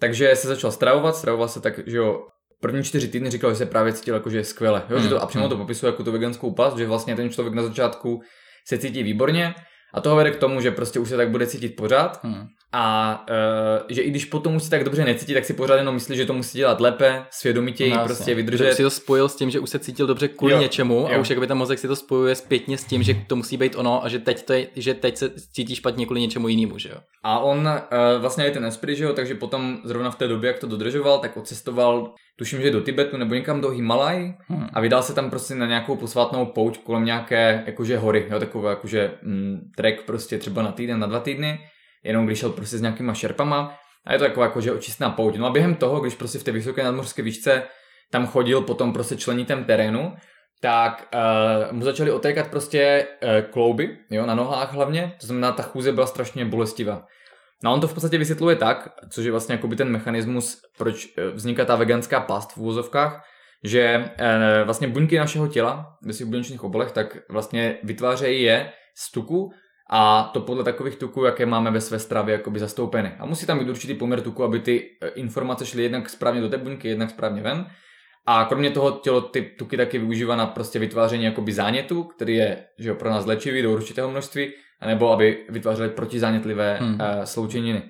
Takže 0.00 0.36
se 0.36 0.48
začal 0.48 0.72
stravovat, 0.72 1.16
stravoval 1.16 1.48
se 1.48 1.60
tak, 1.60 1.80
že 1.86 1.96
jo, 1.96 2.26
první 2.60 2.84
čtyři 2.84 3.08
týdny 3.08 3.30
říkal, 3.30 3.50
že 3.50 3.56
se 3.56 3.66
právě 3.66 3.92
cítil 3.92 4.14
jako, 4.14 4.30
že 4.30 4.38
je 4.38 4.44
skvěle. 4.44 4.82
Jo, 4.90 4.96
mm, 4.96 5.02
že 5.02 5.08
to, 5.08 5.22
a 5.22 5.26
přímo 5.26 5.44
mm. 5.44 5.50
to 5.50 5.56
popisuje 5.56 5.90
jako 5.90 6.04
tu 6.04 6.12
veganskou 6.12 6.54
past, 6.54 6.76
že 6.76 6.86
vlastně 6.86 7.16
ten 7.16 7.30
člověk 7.30 7.54
na 7.54 7.62
začátku 7.62 8.20
se 8.66 8.78
cítí 8.78 9.02
výborně 9.02 9.54
a 9.94 10.00
toho 10.00 10.16
vede 10.16 10.30
k 10.30 10.36
tomu, 10.36 10.60
že 10.60 10.70
prostě 10.70 10.98
už 10.98 11.08
se 11.08 11.16
tak 11.16 11.30
bude 11.30 11.46
cítit 11.46 11.76
pořád 11.76 12.24
hmm. 12.24 12.46
a 12.72 13.26
uh, 13.30 13.86
že 13.88 14.02
i 14.02 14.10
když 14.10 14.24
potom 14.24 14.56
už 14.56 14.62
se 14.62 14.70
tak 14.70 14.84
dobře 14.84 15.04
necítí, 15.04 15.34
tak 15.34 15.44
si 15.44 15.54
pořád 15.54 15.76
jenom 15.76 15.94
myslí, 15.94 16.16
že 16.16 16.26
to 16.26 16.32
musí 16.32 16.58
dělat 16.58 16.80
lépe, 16.80 17.22
svědomitěji, 17.30 17.92
no, 17.92 18.04
prostě 18.04 18.34
vydržet. 18.34 18.64
Že 18.64 18.74
si 18.74 18.82
to 18.82 18.90
spojil 18.90 19.28
s 19.28 19.36
tím, 19.36 19.50
že 19.50 19.60
už 19.60 19.70
se 19.70 19.78
cítil 19.78 20.06
dobře 20.06 20.28
kvůli 20.28 20.52
jo, 20.52 20.60
něčemu 20.60 20.94
jo. 20.94 21.08
a 21.14 21.18
už 21.18 21.30
jakoby 21.30 21.46
ten 21.46 21.58
mozek 21.58 21.78
si 21.78 21.88
to 21.88 21.96
spojuje 21.96 22.34
zpětně 22.34 22.78
s 22.78 22.84
tím, 22.84 23.02
že 23.02 23.14
to 23.26 23.36
musí 23.36 23.56
být 23.56 23.76
ono 23.76 24.04
a 24.04 24.08
že 24.08 24.18
teď, 24.18 24.42
to 24.42 24.52
je, 24.52 24.66
že 24.76 24.94
teď 24.94 25.16
se 25.16 25.30
cítí 25.52 25.74
špatně 25.74 26.06
kvůli 26.06 26.20
něčemu 26.20 26.48
jinému, 26.48 26.78
že 26.78 26.88
jo. 26.88 26.96
A 27.22 27.38
on 27.38 27.58
uh, 27.58 28.20
vlastně 28.20 28.44
je 28.44 28.50
ten 28.50 28.64
Esprit, 28.64 28.96
že 28.96 29.04
jo, 29.04 29.12
takže 29.12 29.34
potom 29.34 29.78
zrovna 29.84 30.10
v 30.10 30.16
té 30.16 30.28
době, 30.28 30.48
jak 30.48 30.58
to 30.58 30.66
dodržoval, 30.66 31.18
tak 31.18 31.36
odcestoval 31.36 32.14
tuším, 32.38 32.62
že 32.62 32.70
do 32.70 32.80
Tibetu 32.80 33.16
nebo 33.16 33.34
někam 33.34 33.60
do 33.60 33.70
Himalaj 33.70 34.34
hmm. 34.48 34.68
a 34.72 34.80
vydal 34.80 35.02
se 35.02 35.14
tam 35.14 35.30
prostě 35.30 35.54
na 35.54 35.66
nějakou 35.66 35.96
posvátnou 35.96 36.46
pouť 36.46 36.78
kolem 36.78 37.04
nějaké 37.04 37.62
jakože 37.66 37.98
hory, 37.98 38.26
jo, 38.30 38.38
takové 38.38 38.70
jakože 38.70 39.10
mm, 39.22 39.70
trek 39.76 40.02
prostě 40.02 40.38
třeba 40.38 40.62
na 40.62 40.72
týden, 40.72 41.00
na 41.00 41.06
dva 41.06 41.20
týdny, 41.20 41.58
jenom 42.04 42.26
když 42.26 42.38
šel 42.38 42.50
prostě 42.50 42.78
s 42.78 42.80
nějakýma 42.80 43.14
šerpama 43.14 43.74
a 44.06 44.12
je 44.12 44.18
to 44.18 44.24
taková 44.24 44.46
jakože 44.46 44.72
očistná 44.72 45.10
pouť. 45.10 45.36
No 45.36 45.46
a 45.46 45.50
během 45.50 45.74
toho, 45.74 46.00
když 46.00 46.14
prostě 46.14 46.38
v 46.38 46.42
té 46.42 46.52
vysoké 46.52 46.84
nadmořské 46.84 47.22
výšce 47.22 47.62
tam 48.10 48.26
chodil 48.26 48.60
potom 48.60 48.92
prostě 48.92 49.16
členitem 49.16 49.64
terénu, 49.64 50.14
tak 50.60 51.08
uh, 51.14 51.76
mu 51.76 51.84
začaly 51.84 52.10
otékat 52.10 52.48
prostě 52.50 53.06
uh, 53.22 53.50
klouby, 53.50 53.98
jo, 54.10 54.26
na 54.26 54.34
nohách 54.34 54.72
hlavně, 54.72 55.12
to 55.20 55.26
znamená, 55.26 55.52
ta 55.52 55.62
chůze 55.62 55.92
byla 55.92 56.06
strašně 56.06 56.44
bolestivá. 56.44 57.06
No 57.64 57.72
on 57.72 57.80
to 57.80 57.88
v 57.88 57.94
podstatě 57.94 58.18
vysvětluje 58.18 58.56
tak, 58.56 58.88
což 59.10 59.24
je 59.24 59.30
vlastně 59.30 59.54
jakoby 59.54 59.76
ten 59.76 59.88
mechanismus, 59.88 60.62
proč 60.78 61.08
eh, 61.16 61.30
vzniká 61.30 61.64
ta 61.64 61.76
veganská 61.76 62.20
past 62.20 62.52
v 62.52 62.56
úvozovkách, 62.56 63.24
že 63.64 63.80
e, 64.18 64.64
vlastně 64.64 64.88
buňky 64.88 65.18
našeho 65.18 65.48
těla 65.48 65.96
ve 66.02 66.12
svých 66.12 66.28
buněčných 66.28 66.64
obolech 66.64 66.92
tak 66.92 67.18
vlastně 67.28 67.78
vytvářejí 67.82 68.42
je 68.42 68.72
z 68.94 69.12
tuku 69.12 69.52
a 69.90 70.30
to 70.32 70.40
podle 70.40 70.64
takových 70.64 70.96
tuků, 70.96 71.24
jaké 71.24 71.46
máme 71.46 71.70
ve 71.70 71.80
své 71.80 71.98
stravě 71.98 72.32
jakoby 72.32 72.58
zastoupeny. 72.58 73.12
A 73.18 73.26
musí 73.26 73.46
tam 73.46 73.58
být 73.58 73.68
určitý 73.68 73.94
poměr 73.94 74.20
tuku, 74.20 74.44
aby 74.44 74.60
ty 74.60 74.90
eh, 75.02 75.08
informace 75.08 75.66
šly 75.66 75.82
jednak 75.82 76.08
správně 76.08 76.40
do 76.40 76.48
té 76.48 76.58
buňky, 76.58 76.88
jednak 76.88 77.10
správně 77.10 77.42
ven. 77.42 77.66
A 78.26 78.44
kromě 78.44 78.70
toho 78.70 78.90
tělo 78.90 79.20
ty 79.20 79.42
tuky 79.42 79.76
taky 79.76 79.98
využívá 79.98 80.36
na 80.36 80.46
prostě 80.46 80.78
vytváření 80.78 81.24
jakoby 81.24 81.52
zánětu, 81.52 82.04
který 82.04 82.34
je 82.34 82.64
že 82.78 82.88
jo, 82.88 82.94
pro 82.94 83.10
nás 83.10 83.26
léčivý 83.26 83.62
do 83.62 83.72
určitého 83.72 84.10
množství 84.10 84.52
nebo 84.86 85.12
aby 85.12 85.44
vytvářely 85.48 85.88
protizánětlivé 85.88 86.78
hmm. 86.80 86.94
uh, 86.94 87.00
sloučeniny. 87.24 87.82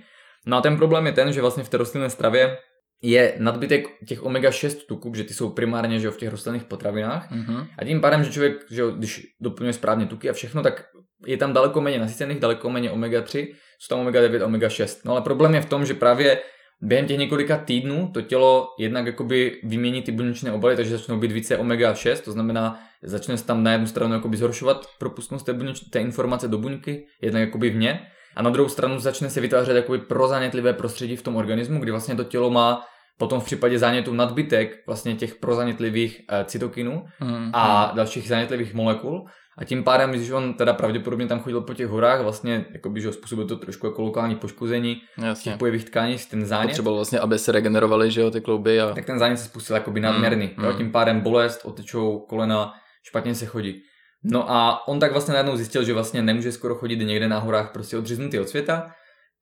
No 0.46 0.56
a 0.56 0.60
ten 0.60 0.76
problém 0.76 1.06
je 1.06 1.12
ten, 1.12 1.32
že 1.32 1.40
vlastně 1.40 1.64
v 1.64 1.68
té 1.68 1.76
rostlinné 1.76 2.10
stravě 2.10 2.58
je 3.02 3.34
nadbytek 3.38 3.86
těch 4.06 4.22
omega-6 4.22 4.86
tuků, 4.86 5.14
že 5.14 5.24
ty 5.24 5.34
jsou 5.34 5.50
primárně 5.50 6.00
že 6.00 6.06
jo, 6.06 6.12
v 6.12 6.16
těch 6.16 6.30
rostlinných 6.30 6.64
potravinách. 6.64 7.32
Mm-hmm. 7.32 7.66
A 7.78 7.84
tím 7.84 8.00
pádem, 8.00 8.24
že 8.24 8.32
člověk, 8.32 8.64
že 8.70 8.80
jo, 8.80 8.90
když 8.90 9.26
doplňuje 9.40 9.72
správně 9.72 10.06
tuky 10.06 10.30
a 10.30 10.32
všechno, 10.32 10.62
tak 10.62 10.84
je 11.26 11.36
tam 11.36 11.52
daleko 11.52 11.80
méně 11.80 11.98
nasycených, 11.98 12.40
daleko 12.40 12.70
méně 12.70 12.90
omega-3, 12.90 13.54
jsou 13.78 13.88
tam 13.88 14.06
omega-9, 14.06 14.44
omega-6. 14.44 15.00
No 15.04 15.12
ale 15.12 15.20
problém 15.20 15.54
je 15.54 15.60
v 15.60 15.68
tom, 15.68 15.86
že 15.86 15.94
právě 15.94 16.38
během 16.80 17.06
těch 17.06 17.18
několika 17.18 17.56
týdnů 17.56 18.10
to 18.14 18.22
tělo 18.22 18.68
jednak 18.78 19.06
jakoby 19.06 19.60
vymění 19.62 20.02
ty 20.02 20.12
buněčné 20.12 20.52
obaly, 20.52 20.76
takže 20.76 20.96
začnou 20.96 21.18
být 21.18 21.32
více 21.32 21.58
omega-6, 21.58 22.20
to 22.20 22.32
znamená, 22.32 22.80
začne 23.02 23.36
se 23.36 23.46
tam 23.46 23.62
na 23.62 23.72
jednu 23.72 23.86
stranu 23.86 24.14
jakoby 24.14 24.36
zhoršovat 24.36 24.86
propustnost 24.98 25.46
té, 25.46 25.52
buněč, 25.52 25.80
té 25.80 26.00
informace 26.00 26.48
do 26.48 26.58
buňky, 26.58 27.06
jednak 27.22 27.40
jakoby 27.40 27.70
vně, 27.70 28.00
a 28.36 28.42
na 28.42 28.50
druhou 28.50 28.68
stranu 28.68 28.98
začne 28.98 29.30
se 29.30 29.40
vytvářet 29.40 29.76
jakoby 29.76 29.98
prozanětlivé 29.98 30.72
prostředí 30.72 31.16
v 31.16 31.22
tom 31.22 31.36
organismu, 31.36 31.80
kdy 31.80 31.90
vlastně 31.90 32.14
to 32.14 32.24
tělo 32.24 32.50
má 32.50 32.86
potom 33.18 33.40
v 33.40 33.44
případě 33.44 33.78
zánětu 33.78 34.14
nadbytek 34.14 34.86
vlastně 34.86 35.14
těch 35.14 35.34
prozanětlivých 35.34 36.20
e, 36.28 36.44
cytokinů 36.44 37.04
mm, 37.20 37.50
a 37.52 37.88
mm. 37.90 37.96
dalších 37.96 38.28
zánětlivých 38.28 38.74
molekul 38.74 39.24
a 39.58 39.64
tím 39.64 39.84
pádem, 39.84 40.10
když 40.10 40.30
on 40.30 40.54
teda 40.54 40.72
pravděpodobně 40.72 41.26
tam 41.26 41.40
chodil 41.40 41.60
po 41.60 41.74
těch 41.74 41.86
horách, 41.86 42.22
vlastně 42.22 42.64
jakoby, 42.72 43.00
že 43.00 43.12
způsobil 43.12 43.46
to 43.46 43.56
trošku 43.56 43.86
jako 43.86 44.02
lokální 44.02 44.34
poškození 44.34 45.00
Jasně. 45.22 45.52
těch 45.52 45.58
pojevých 45.58 45.84
tkání, 45.84 46.16
ten 46.30 46.46
zánět. 46.46 46.70
Potřeboval 46.70 46.96
vlastně, 46.96 47.20
aby 47.20 47.38
se 47.38 47.52
regenerovaly, 47.52 48.10
že 48.10 48.20
jo, 48.20 48.30
ty 48.30 48.40
klouby. 48.40 48.80
A... 48.80 48.92
Tak 48.92 49.04
ten 49.04 49.18
zánět 49.18 49.38
se 49.38 49.44
spustil 49.44 49.76
jakoby 49.76 50.00
nadměrný. 50.00 50.50
Mm, 50.56 50.64
jo, 50.64 50.72
tím 50.72 50.92
pádem 50.92 51.20
bolest, 51.20 51.60
otečou 51.64 52.18
kolena, 52.18 52.74
špatně 53.02 53.34
se 53.34 53.46
chodí. 53.46 53.82
No 54.24 54.50
a 54.50 54.88
on 54.88 55.00
tak 55.00 55.12
vlastně 55.12 55.32
najednou 55.32 55.56
zjistil, 55.56 55.84
že 55.84 55.94
vlastně 55.94 56.22
nemůže 56.22 56.52
skoro 56.52 56.74
chodit 56.74 56.96
někde 56.96 57.28
na 57.28 57.38
horách 57.38 57.72
prostě 57.72 57.98
odříznutý 57.98 58.38
od 58.38 58.48
světa 58.48 58.90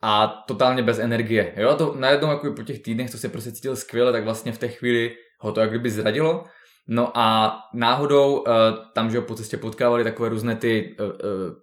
a 0.02 0.26
totálně 0.48 0.82
bez 0.82 0.98
energie. 0.98 1.54
Jo, 1.56 1.68
a 1.68 1.74
to 1.74 1.94
najednou 1.98 2.28
jako 2.28 2.52
po 2.52 2.62
těch 2.62 2.82
týdnech, 2.82 3.10
to 3.10 3.18
se 3.18 3.28
prostě 3.28 3.52
cítil 3.52 3.76
skvěle, 3.76 4.12
tak 4.12 4.24
vlastně 4.24 4.52
v 4.52 4.58
té 4.58 4.68
chvíli 4.68 5.16
ho 5.38 5.52
to 5.52 5.60
jak 5.60 5.70
kdyby 5.70 5.90
zradilo 5.90 6.44
No 6.88 7.18
a 7.18 7.58
náhodou 7.74 8.38
uh, 8.38 8.44
tam, 8.94 9.10
že 9.10 9.20
po 9.20 9.34
cestě 9.34 9.56
potkávali 9.56 10.04
takové 10.04 10.28
různé 10.28 10.56
ty 10.56 10.96
uh, 11.00 11.06
uh, 11.06 11.12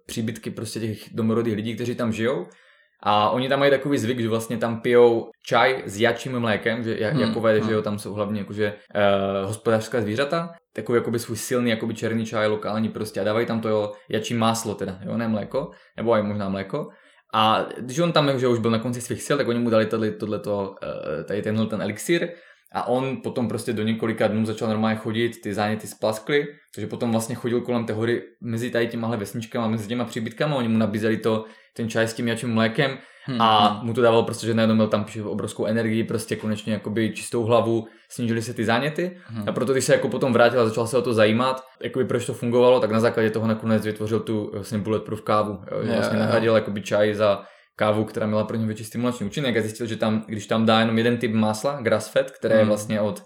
příbytky 0.06 0.50
prostě 0.50 0.80
těch 0.80 1.14
domorodých 1.14 1.54
lidí, 1.54 1.74
kteří 1.74 1.94
tam 1.94 2.12
žijou. 2.12 2.46
A 3.06 3.30
oni 3.30 3.48
tam 3.48 3.58
mají 3.58 3.70
takový 3.70 3.98
zvyk, 3.98 4.20
že 4.20 4.28
vlastně 4.28 4.58
tam 4.58 4.80
pijou 4.80 5.30
čaj 5.46 5.82
s 5.86 6.00
jačím 6.00 6.40
mlékem, 6.40 6.82
že 6.82 6.96
jak, 6.98 7.12
hmm, 7.12 7.22
jakové, 7.22 7.58
hmm. 7.58 7.68
že 7.68 7.74
jo, 7.74 7.82
tam 7.82 7.98
jsou 7.98 8.14
hlavně 8.14 8.40
jakože 8.40 8.72
uh, 8.72 9.48
hospodářská 9.48 10.00
zvířata, 10.00 10.50
takový 10.72 10.96
jakoby 10.96 11.18
svůj 11.18 11.36
silný 11.36 11.70
jakoby 11.70 11.94
černý 11.94 12.26
čaj 12.26 12.48
lokální 12.48 12.88
prostě 12.88 13.20
a 13.20 13.24
dávají 13.24 13.46
tam 13.46 13.60
to 13.60 13.68
jo, 13.68 13.92
jačí 14.08 14.34
máslo 14.34 14.74
teda, 14.74 14.98
jo, 15.02 15.16
ne 15.16 15.28
mléko, 15.28 15.70
nebo 15.96 16.12
aj 16.12 16.22
možná 16.22 16.48
mléko. 16.48 16.88
A 17.34 17.66
když 17.80 17.98
on 17.98 18.12
tam 18.12 18.38
že 18.38 18.48
už 18.48 18.58
byl 18.58 18.70
na 18.70 18.78
konci 18.78 19.00
svých 19.00 19.22
sil, 19.26 19.36
tak 19.36 19.48
oni 19.48 19.58
mu 19.58 19.70
dali 19.70 19.86
tady, 19.86 20.10
tohleto, 20.10 20.74
tady 21.28 21.42
tenhle 21.42 21.66
ten 21.66 21.82
elixír 21.82 22.28
a 22.74 22.88
on 22.88 23.20
potom 23.22 23.48
prostě 23.48 23.72
do 23.72 23.82
několika 23.82 24.28
dnů 24.28 24.46
začal 24.46 24.68
normálně 24.68 24.96
chodit, 24.96 25.40
ty 25.42 25.54
záněty 25.54 25.86
splaskly, 25.86 26.46
takže 26.74 26.86
potom 26.86 27.12
vlastně 27.12 27.34
chodil 27.34 27.60
kolem 27.60 27.86
té 27.86 27.92
hory 27.92 28.22
mezi 28.40 28.70
tady 28.70 28.86
těmahle 28.86 29.16
vesničkama, 29.16 29.68
mezi 29.68 29.88
těma 29.88 30.04
příbytkama, 30.04 30.56
oni 30.56 30.68
mu 30.68 30.78
nabízeli 30.78 31.16
to, 31.16 31.44
ten 31.76 31.88
čaj 31.88 32.08
s 32.08 32.14
tím 32.14 32.28
jačím 32.28 32.54
mlékem 32.54 32.98
hmm, 33.24 33.40
a 33.40 33.68
hmm. 33.68 33.86
mu 33.86 33.94
to 33.94 34.02
dávalo 34.02 34.22
prostě, 34.22 34.46
že 34.46 34.54
najednou 34.54 34.74
měl 34.74 34.88
tam 34.88 35.06
obrovskou 35.24 35.66
energii, 35.66 36.04
prostě 36.04 36.36
konečně 36.36 36.72
jakoby 36.72 37.10
čistou 37.10 37.42
hlavu, 37.42 37.86
snížily 38.08 38.42
se 38.42 38.54
ty 38.54 38.64
záněty 38.64 39.16
hmm. 39.26 39.48
a 39.48 39.52
proto 39.52 39.72
když 39.72 39.84
se 39.84 39.92
jako 39.92 40.08
potom 40.08 40.32
vrátil 40.32 40.60
a 40.60 40.68
začal 40.68 40.86
se 40.86 40.98
o 40.98 41.02
to 41.02 41.14
zajímat, 41.14 41.64
jakoby 41.82 42.04
proč 42.04 42.26
to 42.26 42.34
fungovalo, 42.34 42.80
tak 42.80 42.90
na 42.90 43.00
základě 43.00 43.30
toho 43.30 43.46
nakonec 43.46 43.84
vytvořil 43.84 44.20
tu 44.20 44.50
vlastně 44.52 44.78
bulletproof 44.78 45.22
kávu, 45.22 45.58
jo, 45.72 45.84
že 45.84 45.92
vlastně 45.92 46.18
nahradil 46.18 46.54
jakoby 46.54 46.82
čaj 46.82 47.14
za 47.14 47.42
kávu, 47.76 48.04
která 48.04 48.26
měla 48.26 48.44
pro 48.44 48.56
ně 48.56 48.66
větší 48.66 48.84
stimulační 48.84 49.26
účinek 49.26 49.56
a 49.56 49.60
zjistil, 49.60 49.86
že 49.86 49.96
tam, 49.96 50.24
když 50.26 50.46
tam 50.46 50.66
dá 50.66 50.80
jenom 50.80 50.98
jeden 50.98 51.16
typ 51.16 51.32
másla, 51.32 51.80
grass 51.80 52.08
fat, 52.08 52.30
které 52.30 52.54
mm. 52.54 52.58
je 52.58 52.62
hmm. 52.62 52.68
vlastně 52.68 53.00
od 53.00 53.22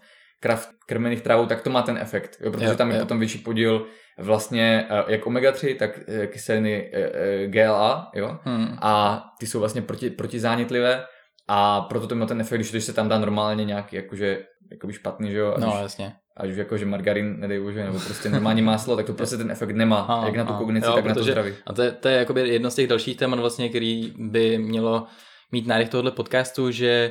krmených 0.87 1.21
trávů, 1.21 1.47
tak 1.47 1.63
to 1.63 1.71
má 1.71 1.83
ten 1.83 1.99
efekt, 1.99 2.37
jo, 2.41 2.51
protože 2.51 2.75
tam 2.75 2.91
je 2.91 2.97
jo. 2.97 3.03
potom 3.03 3.19
větší 3.19 3.39
podíl 3.39 3.87
vlastně 4.19 4.87
eh, 4.91 5.05
jak 5.13 5.27
omega-3, 5.27 5.77
tak 5.77 6.01
eh, 6.09 6.27
kyseliny 6.27 6.91
eh, 6.93 7.47
GLA, 7.47 8.11
jo, 8.15 8.39
mm. 8.45 8.79
a 8.83 9.25
ty 9.39 9.47
jsou 9.47 9.61
vlastně 9.61 9.83
proti, 9.83 10.11
protizánětlivé 10.11 11.05
a 11.49 11.81
proto 11.81 12.07
to 12.07 12.15
má 12.15 12.27
ten 12.27 12.41
efekt, 12.41 12.61
když 12.61 12.85
se 12.85 12.93
tam 12.93 13.09
dá 13.09 13.19
normálně 13.19 13.65
nějaký 13.65 13.97
jakože, 13.97 14.39
jakoby 14.71 14.93
špatný, 14.93 15.31
že 15.31 15.39
jo, 15.39 15.55
no, 15.59 15.79
jasně 15.83 16.13
až 16.39 16.57
jako, 16.57 16.77
že 16.77 16.87
margarin, 16.87 17.41
nedej 17.41 17.61
bože, 17.61 17.85
nebo 17.85 17.99
prostě 18.01 18.29
normální 18.29 18.63
máslo, 18.63 18.97
tak 18.97 19.07
to 19.07 19.13
prostě 19.13 19.37
ten 19.37 19.51
efekt 19.51 19.71
nemá, 19.71 20.01
a, 20.09 20.27
jak 20.27 20.37
na 20.37 20.45
tu 20.45 20.53
kognici, 20.53 20.87
jo, 20.87 20.93
tak 20.93 21.05
protože, 21.05 21.11
na 21.11 21.15
to 21.15 21.23
zdraví. 21.23 21.53
A 21.67 21.73
to 21.73 21.83
je, 21.83 21.93
to 21.93 22.09
je 22.09 22.17
jakoby 22.17 22.49
jedno 22.49 22.71
z 22.71 22.75
těch 22.75 22.87
dalších 22.87 23.17
témat 23.17 23.41
vlastně, 23.41 23.69
který 23.69 24.13
by 24.19 24.59
mělo 24.59 25.07
mít 25.53 25.67
nádech 25.67 25.89
tohoto 25.89 26.13
podcastu, 26.13 26.71
že 26.71 27.11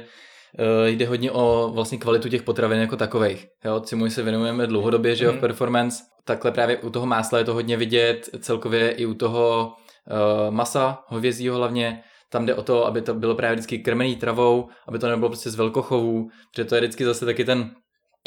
uh, 0.59 0.87
jde 0.87 1.07
hodně 1.07 1.31
o 1.31 1.71
vlastně 1.73 1.97
kvalitu 1.97 2.29
těch 2.29 2.43
potravin 2.43 2.79
jako 2.79 2.95
takových. 2.95 3.47
Jo, 3.65 3.81
čemu 3.85 4.09
se 4.09 4.23
věnujeme 4.23 4.67
dlouhodobě, 4.67 5.15
že 5.15 5.25
jo, 5.25 5.31
mm. 5.31 5.37
v 5.37 5.41
performance. 5.41 6.03
Takhle 6.27 6.51
právě 6.51 6.77
u 6.77 6.89
toho 6.89 7.05
másla 7.05 7.39
je 7.39 7.45
to 7.45 7.53
hodně 7.53 7.77
vidět, 7.77 8.29
celkově 8.39 8.91
i 8.91 9.05
u 9.05 9.13
toho 9.13 9.73
uh, 10.11 10.53
masa, 10.53 11.03
hovězího 11.07 11.57
hlavně, 11.57 12.03
tam 12.29 12.45
jde 12.45 12.55
o 12.55 12.63
to, 12.63 12.85
aby 12.85 13.01
to 13.01 13.13
bylo 13.13 13.35
právě 13.35 13.55
vždycky 13.55 13.79
krmený 13.79 14.15
travou, 14.15 14.69
aby 14.87 14.99
to 14.99 15.07
nebylo 15.07 15.29
prostě 15.29 15.49
z 15.49 15.55
velkochovů, 15.55 16.29
protože 16.51 16.65
to 16.65 16.75
je 16.75 16.81
vždycky 16.81 17.05
zase 17.05 17.25
taky 17.25 17.45
ten 17.45 17.71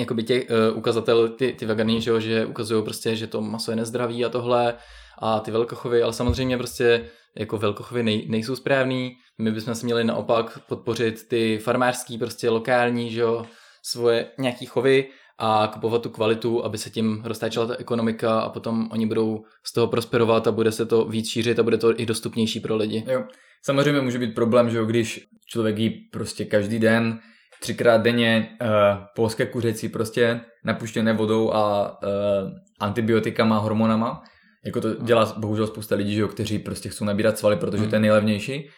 jakoby 0.00 0.22
těch 0.22 0.46
uh, 0.50 0.78
ukazatel, 0.78 1.28
ty, 1.28 1.52
ty 1.52 1.66
vegany, 1.66 2.00
že, 2.00 2.20
že 2.20 2.46
ukazují 2.46 2.84
prostě, 2.84 3.16
že 3.16 3.26
to 3.26 3.40
maso 3.40 3.72
je 3.72 3.76
nezdravý 3.76 4.24
a 4.24 4.28
tohle 4.28 4.74
a 5.18 5.40
ty 5.40 5.50
velkochovy, 5.50 6.02
ale 6.02 6.12
samozřejmě 6.12 6.56
prostě 6.56 7.10
jako 7.36 7.58
velkochovy 7.58 8.02
nej, 8.02 8.26
nejsou 8.28 8.56
správný. 8.56 9.12
My 9.38 9.52
bychom 9.52 9.74
si 9.74 9.84
měli 9.84 10.04
naopak 10.04 10.58
podpořit 10.68 11.28
ty 11.28 11.58
farmářský, 11.58 12.18
prostě 12.18 12.50
lokální, 12.50 13.10
že 13.10 13.20
jo, 13.20 13.46
svoje 13.82 14.26
nějaký 14.38 14.66
chovy 14.66 15.08
a 15.40 15.70
kupovat 15.72 16.02
tu 16.02 16.10
kvalitu, 16.10 16.64
aby 16.64 16.78
se 16.78 16.90
tím 16.90 17.22
roztáčela 17.24 17.66
ta 17.66 17.76
ekonomika 17.78 18.40
a 18.40 18.48
potom 18.48 18.88
oni 18.92 19.06
budou 19.06 19.44
z 19.64 19.72
toho 19.72 19.86
prosperovat 19.86 20.46
a 20.46 20.52
bude 20.52 20.72
se 20.72 20.86
to 20.86 21.04
víc 21.04 21.28
šířit 21.28 21.58
a 21.58 21.62
bude 21.62 21.78
to 21.78 22.00
i 22.00 22.06
dostupnější 22.06 22.60
pro 22.60 22.76
lidi. 22.76 23.04
Jo. 23.10 23.24
Samozřejmě 23.62 24.00
může 24.00 24.18
být 24.18 24.34
problém, 24.34 24.70
že 24.70 24.78
jo, 24.78 24.84
když 24.84 25.28
člověk 25.46 25.78
jí 25.78 25.90
prostě 25.90 26.44
každý 26.44 26.78
den 26.78 27.18
třikrát 27.60 28.02
denně 28.02 28.48
uh, 28.62 28.68
polské 29.16 29.46
kuřecí 29.46 29.88
prostě 29.88 30.40
napuštěné 30.64 31.12
vodou 31.12 31.52
a 31.52 31.90
uh, 31.90 32.50
antibiotikama, 32.80 33.58
hormonama. 33.58 34.22
Jako 34.64 34.80
to 34.80 34.94
dělá 34.94 35.34
bohužel 35.38 35.66
spousta 35.66 35.94
lidí, 35.94 36.14
že 36.14 36.20
jo, 36.20 36.28
kteří 36.28 36.58
prostě 36.58 36.88
chcou 36.88 37.04
nabírat 37.04 37.38
svaly, 37.38 37.56
protože 37.56 37.82
to 37.82 37.94
je 37.94 37.98
hmm. 37.98 38.02
nejlevnější. 38.02 38.68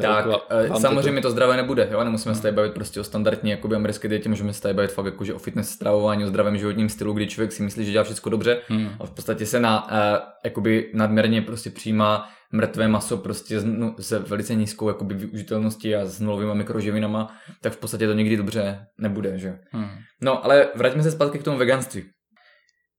Tak 0.00 0.26
uh, 0.26 0.76
samozřejmě 0.76 1.22
to 1.22 1.30
zdravé 1.30 1.56
nebude, 1.56 1.88
jo, 1.90 2.04
nemusíme 2.04 2.34
se 2.34 2.42
tady 2.42 2.54
bavit 2.54 2.74
prostě 2.74 3.00
o 3.00 3.04
standardní 3.04 3.50
jakoby 3.50 3.76
americké 3.76 4.08
dietě, 4.08 4.28
můžeme 4.28 4.52
se 4.52 4.62
tady 4.62 4.74
bavit 4.74 4.92
fakt 4.92 5.06
jakože 5.06 5.34
o 5.34 5.38
fitness 5.38 5.70
stravování, 5.70 6.24
o 6.24 6.26
zdravém 6.26 6.56
životním 6.56 6.88
stylu, 6.88 7.12
kdy 7.12 7.26
člověk 7.26 7.52
si 7.52 7.62
myslí, 7.62 7.84
že 7.84 7.92
dělá 7.92 8.04
všechno 8.04 8.30
dobře 8.30 8.58
hmm. 8.68 8.88
a 9.00 9.06
v 9.06 9.10
podstatě 9.10 9.46
se 9.46 9.60
na 9.60 9.84
uh, 9.84 9.96
jakoby 10.44 10.90
nadměrně 10.94 11.42
prostě 11.42 11.70
přijímá 11.70 12.28
mrtvé 12.52 12.88
maso 12.88 13.16
prostě 13.16 13.60
s, 13.60 13.64
no, 13.64 13.94
se 14.00 14.18
velice 14.18 14.54
nízkou 14.54 14.88
jakoby 14.88 15.14
využitelností 15.14 15.94
a 15.94 16.06
s 16.06 16.20
nulovými 16.20 16.54
mikroživinama, 16.54 17.36
tak 17.60 17.72
v 17.72 17.76
podstatě 17.76 18.06
to 18.06 18.12
nikdy 18.12 18.36
dobře 18.36 18.86
nebude, 18.98 19.38
že? 19.38 19.58
Hmm. 19.70 19.90
No, 20.20 20.44
ale 20.44 20.68
vraťme 20.74 21.02
se 21.02 21.10
zpátky 21.10 21.38
k 21.38 21.42
tomu 21.42 21.58
veganství. 21.58 22.04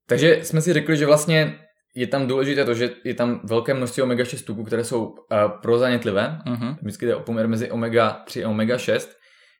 Takže 0.08 0.38
jsme 0.42 0.60
si 0.60 0.72
řekli, 0.72 0.96
že 0.96 1.06
vlastně 1.06 1.58
je 1.94 2.06
tam 2.06 2.26
důležité 2.26 2.64
to, 2.64 2.74
že 2.74 2.90
je 3.04 3.14
tam 3.14 3.40
velké 3.44 3.74
množství 3.74 4.02
omega-6 4.02 4.44
tuků, 4.44 4.64
které 4.64 4.84
jsou 4.84 5.04
uh, 5.04 5.16
prozanětlivé. 5.62 6.38
Uh-huh. 6.46 6.76
Vždycky 6.82 7.06
jde 7.06 7.16
o 7.16 7.20
poměr 7.20 7.48
mezi 7.48 7.70
omega-3 7.70 8.46
a 8.46 8.50
omega-6. 8.50 9.08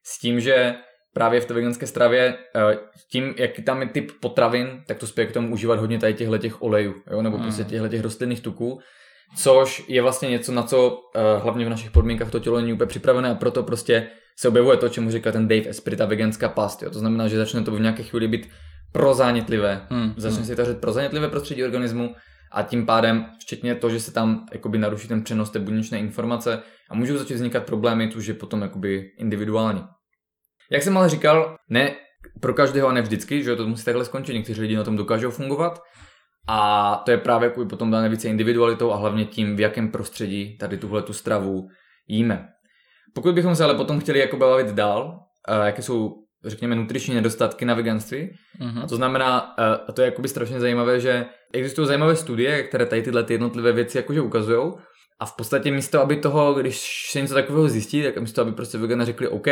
S 0.05 0.19
tím, 0.19 0.41
že 0.41 0.75
právě 1.15 1.41
v 1.41 1.45
té 1.45 1.55
veganské 1.55 1.87
stravě, 1.87 2.35
uh, 2.55 2.75
tím, 3.11 3.35
jak 3.39 3.51
tam 3.67 3.81
je 3.81 3.89
typ 3.89 4.11
potravin, 4.21 4.83
tak 4.87 4.99
to 4.99 5.07
spěje 5.07 5.27
k 5.27 5.33
tomu 5.33 5.53
užívat 5.53 5.79
hodně 5.79 5.99
tady 5.99 6.15
těchto 6.15 6.39
těch 6.39 6.63
olejů, 6.63 6.95
jo? 7.11 7.23
nebo 7.23 7.39
prostě 7.39 7.63
uh-huh. 7.63 7.67
těchto 7.67 7.89
těch 7.89 8.01
rostlinných 8.01 8.41
tuků 8.41 8.81
což 9.37 9.85
je 9.89 10.03
vlastně 10.03 10.31
něco, 10.31 10.53
na 10.53 10.63
co 10.63 10.91
uh, 10.91 11.43
hlavně 11.43 11.67
v 11.67 11.69
našich 11.69 11.91
podmínkách 11.91 12.31
to 12.31 12.41
tělo 12.41 12.61
není 12.61 12.73
úplně 12.73 12.89
připravené 12.89 13.31
a 13.31 13.35
proto 13.35 13.63
prostě 13.63 14.07
se 14.37 14.49
objevuje 14.49 14.77
to, 14.77 14.89
čemu 14.89 15.11
říká 15.11 15.33
ten 15.33 15.49
Dave 15.49 15.69
Esprit, 15.69 15.97
ta 15.97 16.07
veganská 16.07 16.49
past. 16.49 16.83
Jo. 16.83 16.91
To 16.91 16.99
znamená, 16.99 17.29
že 17.29 17.37
začne 17.37 17.63
to 17.63 17.71
v 17.71 17.81
nějaké 17.81 18.03
chvíli 18.03 18.29
být 18.29 18.49
prozánětlivé. 18.95 19.87
Hmm, 19.91 20.15
začne 20.17 20.37
hmm. 20.37 20.47
se 20.47 20.53
vytvářet 20.53 20.81
prozánětlivé 20.81 21.29
prostředí 21.29 21.65
organismu 21.65 22.15
a 22.53 22.63
tím 22.63 22.87
pádem, 22.87 23.27
včetně 23.41 23.75
to, 23.75 23.91
že 23.91 24.01
se 24.01 24.13
tam 24.13 24.47
jakoby 24.53 24.79
naruší 24.79 25.09
ten 25.09 25.23
přenos 25.23 25.51
té 25.51 25.59
buněčné 25.59 25.99
informace 25.99 26.63
a 26.91 26.95
můžou 26.95 27.17
začít 27.17 27.35
vznikat 27.35 27.67
problémy, 27.67 28.11
což 28.13 28.27
je 28.27 28.35
potom 28.35 28.63
jakoby 28.63 29.11
individuální. 29.19 29.85
Jak 30.71 30.83
jsem 30.83 30.99
ale 30.99 31.09
říkal, 31.09 31.57
ne 31.69 31.95
pro 32.41 32.55
každého 32.55 32.89
a 32.89 32.93
ne 32.93 33.03
vždycky, 33.03 33.43
že 33.43 33.57
to 33.57 33.67
musí 33.67 33.85
takhle 33.85 34.05
skončit, 34.05 34.35
někteří 34.35 34.61
lidi 34.61 34.77
na 34.77 34.85
tom 34.85 34.97
dokážou 34.97 35.31
fungovat, 35.31 35.83
a 36.49 36.97
to 37.05 37.11
je 37.11 37.19
právě 37.19 37.51
kvůli 37.51 37.69
potom 37.69 37.91
dané 37.91 38.09
více 38.09 38.29
individualitou 38.29 38.93
a 38.93 38.97
hlavně 38.97 39.25
tím, 39.25 39.57
v 39.57 39.61
jakém 39.61 39.91
prostředí 39.91 40.59
tady 40.59 40.79
tuhle 40.79 41.03
tu 41.03 41.13
stravu 41.13 41.69
jíme. 42.09 42.49
Pokud 43.15 43.35
bychom 43.35 43.57
se 43.57 43.65
ale 43.65 43.75
potom 43.75 44.01
chtěli 44.01 44.19
jako 44.19 44.37
bavit 44.37 44.67
dál, 44.67 45.21
jaké 45.65 45.83
jsou 45.83 46.24
řekněme, 46.51 46.75
nutriční 46.75 47.15
nedostatky 47.15 47.65
na 47.65 47.75
veganství. 47.75 48.31
Uh-huh. 48.61 48.85
A 48.85 48.87
to 48.87 48.97
znamená, 48.97 49.39
a 49.89 49.93
to 49.93 50.03
je 50.03 50.07
jakoby 50.07 50.29
strašně 50.29 50.61
zajímavé, 50.61 51.01
že 51.01 51.27
existují 51.53 51.87
zajímavé 51.87 52.17
studie, 52.17 52.63
které 52.63 52.87
tady 52.87 53.03
tyhle 53.03 53.25
ty 53.25 53.35
jednotlivé 53.35 53.73
věci 53.73 53.99
jakože 53.99 54.21
ukazují. 54.21 54.73
A 55.21 55.27
v 55.27 55.37
podstatě 55.37 55.71
místo, 55.71 56.01
aby 56.01 56.17
toho, 56.17 56.55
když 56.55 57.07
se 57.11 57.21
něco 57.21 57.35
takového 57.35 57.69
zjistí, 57.69 58.03
tak 58.03 58.19
místo, 58.19 58.43
aby 58.43 58.53
prostě 58.53 58.79
vegana 58.79 59.05
řekli 59.05 59.29
OK, 59.29 59.47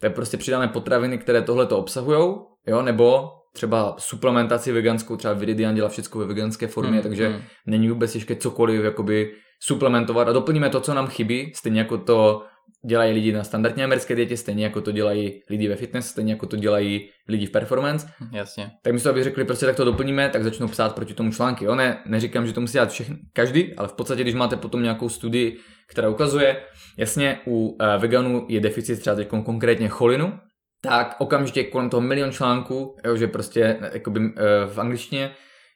tak 0.00 0.14
prostě 0.14 0.36
přidáme 0.36 0.68
potraviny, 0.68 1.18
které 1.18 1.42
tohle 1.42 1.66
to 1.66 1.78
obsahují, 1.78 2.34
jo, 2.66 2.82
nebo 2.82 3.30
třeba 3.52 3.94
suplementaci 3.98 4.72
veganskou, 4.72 5.16
třeba 5.16 5.34
Viridian 5.34 5.74
dělá 5.74 5.88
všechno 5.88 6.20
ve 6.20 6.26
veganské 6.26 6.66
formě, 6.66 6.92
hmm, 6.92 7.02
takže 7.02 7.28
hmm. 7.28 7.42
není 7.66 7.88
vůbec 7.88 8.12
těžké 8.12 8.36
cokoliv 8.36 8.84
jakoby 8.84 9.34
suplementovat 9.60 10.28
a 10.28 10.32
doplníme 10.32 10.70
to, 10.70 10.80
co 10.80 10.94
nám 10.94 11.06
chybí, 11.06 11.52
stejně 11.54 11.80
jako 11.80 11.98
to 11.98 12.42
dělají 12.86 13.12
lidi 13.12 13.32
na 13.32 13.44
standardní 13.44 13.84
americké 13.84 14.14
dietě, 14.14 14.36
stejně 14.36 14.64
jako 14.64 14.80
to 14.80 14.92
dělají 14.92 15.42
lidi 15.50 15.68
ve 15.68 15.76
fitness, 15.76 16.06
stejně 16.06 16.32
jako 16.32 16.46
to 16.46 16.56
dělají 16.56 17.08
lidi 17.28 17.46
v 17.46 17.50
performance. 17.50 18.06
Jasně. 18.32 18.70
Tak 18.82 18.92
místo, 18.92 19.10
aby 19.10 19.24
řekli, 19.24 19.44
prostě 19.44 19.66
tak 19.66 19.76
to 19.76 19.84
doplníme, 19.84 20.28
tak 20.28 20.44
začnou 20.44 20.68
psát 20.68 20.94
proti 20.94 21.14
tomu 21.14 21.32
články. 21.32 21.64
Jo, 21.64 21.74
ne, 21.74 22.02
neříkám, 22.06 22.46
že 22.46 22.52
to 22.52 22.60
musí 22.60 22.72
dělat 22.72 22.90
všechny, 22.90 23.16
každý, 23.32 23.74
ale 23.74 23.88
v 23.88 23.92
podstatě, 23.92 24.22
když 24.22 24.34
máte 24.34 24.56
potom 24.56 24.82
nějakou 24.82 25.08
studii, 25.08 25.56
která 25.90 26.08
ukazuje, 26.08 26.56
jasně, 26.98 27.38
u 27.46 27.68
uh, 27.68 27.76
veganů 27.98 28.46
je 28.48 28.60
deficit 28.60 29.00
třeba 29.00 29.16
teď 29.16 29.28
konkrétně 29.28 29.88
cholinu, 29.88 30.32
tak 30.82 31.16
okamžitě 31.18 31.64
kolem 31.64 31.90
toho 31.90 32.00
milion 32.00 32.32
článků, 32.32 32.96
jo, 33.04 33.16
že 33.16 33.26
prostě 33.26 33.78
jakoby, 33.92 34.20
uh, 34.20 34.26
v 34.66 34.78
angličtině, 34.78 35.30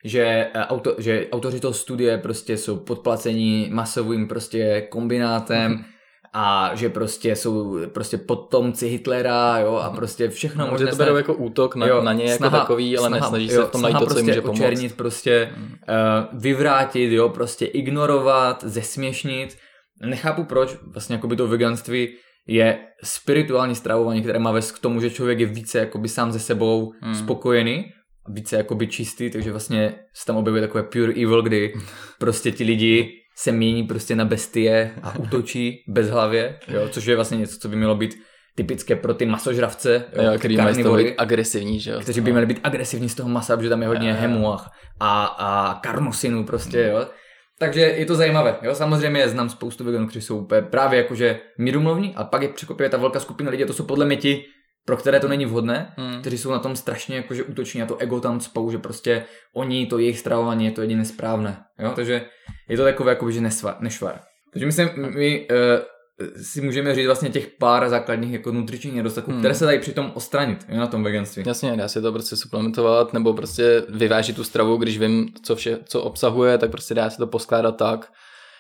že, 0.04 0.50
auto, 0.54 0.94
že 0.98 1.26
autoři 1.32 1.60
toho 1.60 1.74
studie 1.74 2.18
prostě 2.18 2.56
jsou 2.56 2.76
podplacení 2.76 3.68
masovým 3.72 4.28
prostě 4.28 4.80
kombinátem 4.80 5.72
mm-hmm. 5.72 5.84
A 6.32 6.70
že 6.74 6.88
prostě 6.88 7.36
jsou 7.36 7.78
prostě 7.92 8.18
potomci 8.18 8.88
Hitlera, 8.88 9.58
jo, 9.58 9.74
a 9.76 9.90
prostě 9.90 10.28
všechno 10.28 10.64
no, 10.64 10.70
možné. 10.70 10.90
to 10.90 10.96
berou 10.96 11.16
jako 11.16 11.34
útok 11.34 11.76
na, 11.76 11.86
jo, 11.86 12.02
na 12.02 12.12
ně 12.12 12.24
jako 12.24 12.50
takový, 12.50 12.98
ale 12.98 13.08
snaha, 13.08 13.20
nesnaží 13.20 13.48
se 13.48 13.62
v 13.62 13.70
tom 13.70 13.82
najít 13.82 13.98
to, 13.98 14.04
prostě 14.04 14.14
co 14.14 14.18
jim 14.18 14.26
může 14.26 14.40
pomoct. 14.40 14.60
očernit, 14.60 14.96
prostě 14.96 15.52
uh, 15.54 16.40
vyvrátit, 16.40 17.12
jo, 17.12 17.28
prostě 17.28 17.66
ignorovat, 17.66 18.64
zesměšnit. 18.64 19.56
Nechápu 20.02 20.44
proč, 20.44 20.76
vlastně 20.92 21.14
jako 21.14 21.26
by 21.28 21.36
to 21.36 21.46
veganství 21.46 22.08
je 22.48 22.78
spirituální 23.04 23.74
stravování, 23.74 24.22
které 24.22 24.38
má 24.38 24.52
vést 24.52 24.72
k 24.72 24.78
tomu, 24.78 25.00
že 25.00 25.10
člověk 25.10 25.40
je 25.40 25.46
více 25.46 25.78
jakoby 25.78 26.08
sám 26.08 26.32
ze 26.32 26.40
sebou 26.40 26.92
hmm. 27.00 27.14
spokojený, 27.14 27.92
více 28.28 28.56
jakoby 28.56 28.86
čistý, 28.86 29.30
takže 29.30 29.50
vlastně 29.50 29.94
se 30.14 30.26
tam 30.26 30.36
objevuje 30.36 30.62
takové 30.62 30.82
pure 30.82 31.12
evil, 31.12 31.42
kdy 31.42 31.74
prostě 32.18 32.52
ti 32.52 32.64
lidi 32.64 33.17
se 33.38 33.52
mění 33.52 33.82
prostě 33.82 34.16
na 34.16 34.24
bestie 34.24 34.94
a 35.02 35.18
útočí 35.18 35.84
bez 35.88 36.10
hlavě, 36.10 36.58
jo, 36.68 36.88
což 36.88 37.04
je 37.04 37.16
vlastně 37.16 37.38
něco, 37.38 37.58
co 37.58 37.68
by 37.68 37.76
mělo 37.76 37.94
být 37.94 38.14
typické 38.54 38.96
pro 38.96 39.14
ty 39.14 39.26
masožravce, 39.26 40.04
jo, 40.22 40.38
který 40.38 40.56
mají 40.56 40.74
z 40.74 40.82
toho 40.82 40.96
být 40.96 41.14
agresivní, 41.18 41.80
že 41.80 41.90
jo? 41.90 42.00
Kteří 42.00 42.20
by 42.20 42.30
měli 42.30 42.46
být 42.46 42.60
agresivní 42.62 43.08
z 43.08 43.14
toho 43.14 43.28
masa, 43.28 43.56
protože 43.56 43.68
tam 43.68 43.82
je 43.82 43.88
hodně 43.88 44.12
hemu 44.12 44.48
a, 45.00 45.24
a 45.24 45.80
karnosinu 45.82 46.44
prostě, 46.44 46.90
jo. 46.92 47.06
Takže 47.58 47.80
je 47.80 48.06
to 48.06 48.14
zajímavé. 48.14 48.56
Jo? 48.62 48.74
Samozřejmě 48.74 49.28
znám 49.28 49.48
spoustu 49.48 49.84
veganů, 49.84 50.06
kteří 50.06 50.26
jsou 50.26 50.48
právě 50.70 50.98
jakože 50.98 51.40
mírumovní, 51.58 52.14
a 52.14 52.24
pak 52.24 52.42
je 52.42 52.48
překopuje 52.48 52.88
ta 52.88 52.96
velká 52.96 53.20
skupina 53.20 53.50
lidí, 53.50 53.64
to 53.64 53.72
jsou 53.72 53.84
podle 53.84 54.06
mě 54.06 54.16
ti, 54.16 54.44
pro 54.88 54.96
které 54.96 55.20
to 55.20 55.28
není 55.28 55.46
vhodné, 55.46 55.92
Hmm. 55.96 56.20
kteří 56.20 56.38
jsou 56.38 56.50
na 56.50 56.58
tom 56.58 56.76
strašně 56.76 57.16
jakože 57.16 57.44
útoční 57.44 57.82
a 57.82 57.86
to 57.86 57.96
ego 57.96 58.20
tam 58.20 58.40
spou, 58.40 58.70
že 58.70 58.78
prostě 58.78 59.24
oni, 59.54 59.86
to 59.86 59.98
jejich 59.98 60.18
stravování 60.18 60.64
je 60.64 60.70
to 60.70 60.80
jediné 60.80 61.04
správné. 61.04 61.56
Jo? 61.78 61.92
Takže 61.96 62.26
je 62.68 62.76
to 62.76 62.82
takové 62.84 63.12
jakoby, 63.12 63.32
že 63.32 63.40
nesvar, 63.40 63.76
nešvar. 63.80 64.20
Takže 64.52 64.66
myslím, 64.66 64.88
my 64.96 65.48
uh, 66.20 66.34
si 66.42 66.60
můžeme 66.60 66.94
říct 66.94 67.06
vlastně 67.06 67.28
těch 67.30 67.48
pár 67.60 67.88
základních 67.88 68.32
jako 68.32 68.52
nutričních 68.52 68.94
nedostatků, 68.94 69.30
Hmm. 69.30 69.40
které 69.40 69.54
se 69.54 69.64
dají 69.64 69.78
přitom 69.78 70.12
odstranit 70.14 70.66
jo, 70.68 70.76
na 70.76 70.86
tom 70.86 71.02
veganství. 71.04 71.42
Jasně, 71.46 71.76
dá 71.76 71.88
se 71.88 72.00
to 72.00 72.12
prostě 72.12 72.36
suplementovat, 72.36 73.12
nebo 73.12 73.34
prostě 73.34 73.82
vyvážit 73.88 74.36
tu 74.36 74.44
stravu, 74.44 74.76
když 74.76 74.98
vím, 74.98 75.28
co, 75.42 75.56
vše, 75.56 75.78
co 75.84 76.02
obsahuje, 76.02 76.58
tak 76.58 76.70
prostě 76.70 76.94
dá 76.94 77.10
se 77.10 77.16
to 77.16 77.26
poskládat 77.26 77.76
tak, 77.76 78.12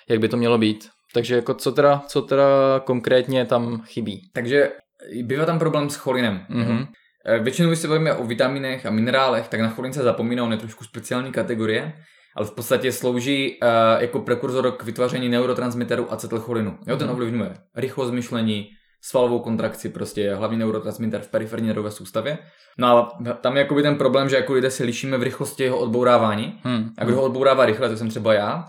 jak 0.08 0.20
by 0.20 0.28
to 0.28 0.36
mělo 0.36 0.58
být. 0.58 0.88
Takže 1.14 1.34
jako 1.34 1.54
co 1.54 1.72
teda, 1.72 2.02
co 2.06 2.22
teda 2.22 2.80
konkrétně 2.84 3.44
tam 3.46 3.82
chybí? 3.86 4.20
Takže 4.34 4.70
bývá 5.22 5.44
tam 5.44 5.58
problém 5.58 5.90
s 5.90 5.96
cholinem. 5.96 6.40
Mhm. 6.48 6.86
Eh, 7.26 7.38
Většinou, 7.38 7.68
když 7.68 7.78
se 7.78 7.88
bavíme 7.88 8.14
o 8.14 8.24
vitaminech 8.26 8.86
a 8.86 8.90
minerálech, 8.90 9.48
tak 9.48 9.60
na 9.60 9.68
cholin 9.68 9.92
se 9.92 10.02
zapomíná, 10.02 10.44
on 10.44 10.52
je 10.52 10.58
trošku 10.58 10.84
speciální 10.84 11.32
kategorie, 11.32 11.92
ale 12.36 12.46
v 12.46 12.50
podstatě 12.50 12.92
slouží 12.92 13.58
uh, 13.62 13.68
jako 14.02 14.18
prekurzor 14.20 14.72
k 14.72 14.82
vytváření 14.82 15.28
neurotransmiteru 15.28 16.12
acetylcholinu. 16.12 16.78
Jo, 16.86 16.96
ten 16.96 17.06
Mhm. 17.06 17.14
ovlivňuje 17.16 17.54
rychlost 17.76 18.10
myšlení, 18.10 18.68
svalovou 19.02 19.38
kontrakci, 19.38 19.88
prostě 19.88 20.34
hlavní 20.34 20.58
neurotransmiter 20.58 21.20
v 21.20 21.28
periferní 21.30 21.66
nervové 21.68 21.90
soustavě. 21.90 22.38
No 22.78 22.86
a 22.88 23.18
tam 23.40 23.56
je 23.56 23.62
jakoby 23.62 23.82
ten 23.82 23.96
problém, 23.96 24.28
že 24.28 24.36
jako 24.36 24.52
lidé 24.52 24.70
se 24.70 24.84
lišíme 24.84 25.18
v 25.18 25.22
rychlosti 25.22 25.62
jeho 25.62 25.78
odbourávání. 25.78 26.60
Hmm. 26.62 26.90
A 26.98 27.04
kdo 27.04 27.16
ho 27.16 27.22
odbourává 27.22 27.66
rychle, 27.66 27.88
to 27.88 27.96
jsem 27.96 28.08
třeba 28.08 28.34
já, 28.34 28.64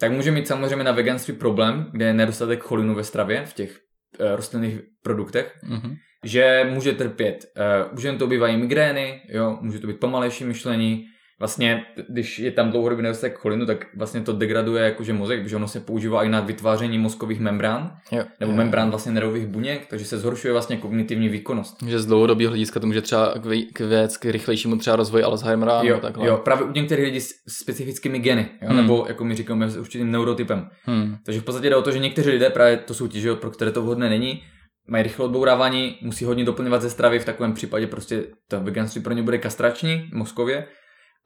tak 0.00 0.12
může 0.12 0.30
mít 0.30 0.48
samozřejmě 0.48 0.84
na 0.84 0.92
veganství 0.92 1.34
problém, 1.34 1.86
kde 1.92 2.04
je 2.06 2.14
nedostatek 2.14 2.62
cholinu 2.62 2.94
ve 2.94 3.04
stravě, 3.04 3.46
v 3.46 3.52
těch 3.52 3.78
uh, 4.20 4.36
rostlinných 4.36 4.80
produktech, 5.04 5.52
Mhm. 5.68 5.94
že 6.24 6.66
může 6.74 6.92
trpět. 6.92 7.44
Uh, 7.88 7.94
už 7.98 8.02
jen 8.02 8.18
to 8.18 8.26
bývají 8.26 8.56
migrény, 8.56 9.20
jo, 9.28 9.58
může 9.60 9.78
to 9.78 9.86
být 9.86 10.00
pomalejší 10.00 10.44
myšlení. 10.44 11.04
Vlastně, 11.38 11.84
když 12.08 12.38
je 12.38 12.50
tam 12.50 12.70
dlouhodobý 12.70 13.02
nedostatek 13.02 13.38
cholinu, 13.38 13.66
tak 13.66 13.86
vlastně 13.96 14.20
to 14.20 14.32
degraduje 14.32 14.84
jakože 14.84 15.12
mozek, 15.12 15.42
protože 15.42 15.56
ono 15.56 15.68
se 15.68 15.80
používá 15.80 16.22
i 16.24 16.28
na 16.28 16.40
vytváření 16.40 16.98
mozkových 16.98 17.40
membrán, 17.40 17.96
Jo. 18.12 18.24
nebo 18.40 18.52
Jo. 18.52 18.56
membrán 18.56 18.90
vlastně 18.90 19.12
nervových 19.12 19.46
buněk, 19.46 19.86
takže 19.86 20.04
se 20.04 20.18
zhoršuje 20.18 20.52
vlastně 20.52 20.76
kognitivní 20.76 21.28
výkonnost. 21.28 21.82
Že 21.86 21.98
z 21.98 22.06
dlouhodobého 22.06 22.50
hlediska 22.50 22.80
to 22.80 22.86
může 22.86 23.00
třeba 23.02 23.34
k, 23.72 23.80
věc, 23.80 24.16
k 24.16 24.24
rychlejšímu 24.24 24.76
třeba 24.76 24.96
rozvoji 24.96 25.24
Alzheimera 25.24 25.80
jo, 25.82 25.98
takhle. 26.00 26.26
jo, 26.28 26.36
právě 26.44 26.64
u 26.66 26.72
některých 26.72 27.04
lidí 27.04 27.20
s 27.20 27.30
specifickými 27.48 28.18
geny, 28.18 28.48
jo, 28.62 28.68
Hmm. 28.68 28.76
nebo 28.76 29.04
jako 29.08 29.24
my 29.24 29.34
říkáme 29.34 29.70
s 29.70 29.76
určitým 29.76 30.10
neurotypem. 30.10 30.68
Hmm. 30.84 31.16
Takže 31.24 31.40
v 31.40 31.44
podstatě 31.44 31.70
jde 31.70 31.76
o 31.76 31.82
to, 31.82 31.90
že 31.92 31.98
někteří 31.98 32.30
lidé, 32.30 32.50
právě 32.50 32.76
to 32.76 32.94
jsou 32.94 33.06
ti, 33.06 33.22
pro 33.40 33.50
které 33.50 33.70
to 33.72 33.82
vhodné 33.82 34.08
není, 34.08 34.42
mají 34.88 35.02
rychle 35.02 35.24
odbourávání, 35.24 35.98
musí 36.02 36.24
hodně 36.24 36.44
doplňovat 36.44 36.82
ze 36.82 36.90
stravy, 36.90 37.18
v 37.18 37.24
takovém 37.24 37.52
případě 37.52 37.86
prostě 37.86 38.24
to 38.48 38.60
veganství 38.60 39.02
pro 39.02 39.12
ně 39.14 39.22
bude 39.22 39.38
kastrační 39.38 40.10
mozkově. 40.12 40.66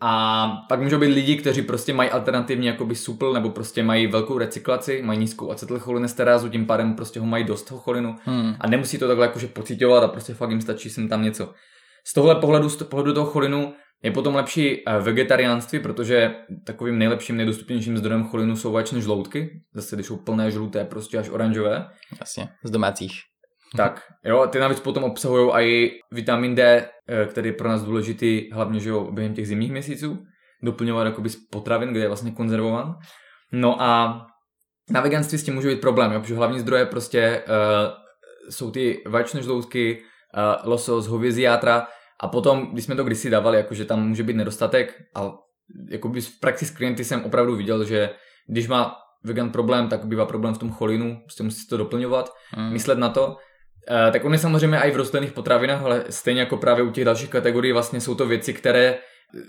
A 0.01 0.49
pak 0.68 0.81
můžou 0.81 0.99
být 0.99 1.14
lidi, 1.14 1.37
kteří 1.37 1.62
prostě 1.62 1.92
mají 1.92 2.11
alternativní 2.11 2.66
jakoby 2.66 2.94
supl, 2.94 3.33
nebo 3.33 3.51
prostě 3.51 3.83
mají 3.83 4.07
velkou 4.07 4.38
recyklaci, 4.38 5.03
mají 5.03 5.18
nízkou 5.18 5.51
acetylcholinesterázu, 5.51 6.49
tím 6.49 6.66
pádem 6.66 6.94
prostě 6.94 7.21
ho 7.21 7.27
mají 7.27 7.44
dost 7.44 7.62
toho 7.62 7.81
cholinu 7.81 8.16
Hmm. 8.25 8.55
a 8.61 8.66
nemusí 8.66 8.99
to 8.99 9.09
takhle 9.09 9.27
jakože 9.27 9.47
pocitovat 9.47 10.03
a 10.05 10.09
prostě 10.09 10.35
fakt 10.35 10.51
jim 10.51 10.61
stačí 10.61 10.90
sem 10.90 11.09
tam 11.09 11.23
něco. 11.23 11.53
Z 12.07 12.12
tohle 12.14 12.35
pohledu, 12.35 12.68
z 12.68 12.77
toho 12.77 12.88
pohledu 12.88 13.12
toho 13.12 13.27
cholinu 13.27 13.75
je 14.03 14.11
potom 14.11 14.35
lepší 14.35 14.83
eh, 14.87 14.99
vegetariánství, 15.01 15.79
protože 15.79 16.35
takovým 16.66 16.99
nejlepším, 16.99 17.37
nejdostupnějším 17.37 17.99
zdrojem 17.99 18.25
cholinu 18.25 18.57
jsou 18.57 18.73
vaječné 18.73 19.01
žloutky, 19.01 19.51
zase 19.75 19.97
když 19.97 20.07
jsou 20.07 20.16
plné 20.16 20.51
žluté, 20.51 20.85
prostě 20.85 21.18
až 21.18 21.29
oranžové, 21.29 21.87
Jasně, 22.21 22.49
z 22.64 22.71
domácích. 22.71 23.12
Tak 23.77 24.03
jo, 24.25 24.47
ty 24.47 24.59
navíc 24.59 24.81
potom 24.81 25.05
obsahují 25.05 25.51
i 25.53 25.91
vitamin 26.13 26.55
D, 26.55 26.89
eh, 27.09 27.27
který 27.27 27.49
je 27.49 27.53
pro 27.53 27.69
nás 27.69 27.83
důležitý, 27.83 28.51
hlavně 28.53 28.81
že 28.81 28.89
jo, 28.89 29.11
během 29.13 29.35
těch 29.35 29.49
zimních 29.49 29.73
měsíců, 29.73 30.19
doplňovat 30.63 31.07
jakoby 31.07 31.29
z 31.29 31.37
potravin, 31.51 31.91
kde 31.91 32.01
je 32.01 32.09
vlastně 32.09 32.31
konzervovan. 32.31 32.95
No 33.53 33.83
a 33.83 34.21
na 34.91 35.01
veganství 35.01 35.39
s 35.39 35.45
tím 35.45 35.55
může 35.55 35.69
být 35.69 35.81
problém, 35.81 36.13
jo, 36.13 36.21
protože 36.21 36.35
hlavní 36.35 36.61
zdroje 36.61 36.87
prostě 36.87 37.43
uh, 37.47 37.93
jsou 38.51 38.71
ty 38.71 39.03
vaječné 39.07 39.43
žloutky, 39.43 40.03
uh, 40.37 40.71
losos, 40.71 41.07
hovězí 41.07 41.43
játra 41.43 41.87
a 42.21 42.29
potom, 42.29 42.67
když 42.73 42.85
jsme 42.85 42.95
to 42.95 43.05
kdysi 43.05 43.31
dávali, 43.31 43.57
jakože 43.57 43.85
tam 43.85 44.09
může 44.09 44.23
být 44.23 44.37
nedostatek 44.37 44.95
a 45.17 45.33
jakoby 45.91 46.21
v 46.21 46.41
praxi 46.41 46.67
s 46.67 46.71
klienty 46.71 47.05
jsem 47.05 47.25
opravdu 47.25 47.57
viděl, 47.57 47.85
že 47.85 48.11
když 48.49 48.69
má 48.69 48.97
vegan 49.25 49.51
problém, 49.51 49.89
tak 49.89 50.05
bývá 50.05 50.27
problém 50.27 50.55
v 50.55 50.59
tom 50.59 50.73
cholinu, 50.73 51.21
prostě 51.25 51.43
musí 51.43 51.67
to 51.67 51.77
doplňovat, 51.77 52.31
Hmm. 52.51 52.73
myslet 52.73 52.99
na 52.99 53.09
to. 53.09 53.37
Eh, 53.91 54.11
tak 54.11 54.25
on 54.25 54.33
je 54.33 54.38
samozřejmě 54.38 54.79
i 54.79 54.91
v 54.91 54.97
rostlinných 54.97 55.33
potravinách, 55.33 55.83
ale 55.83 56.05
stejně 56.11 56.41
jako 56.41 56.57
právě 56.57 56.85
u 56.85 56.91
těch 56.91 57.05
dalších 57.05 57.31
kategorií 57.31 57.73
vlastně 57.73 58.01
jsou 58.01 58.14
to 58.14 58.27
věci, 58.27 58.55
které 58.55 58.99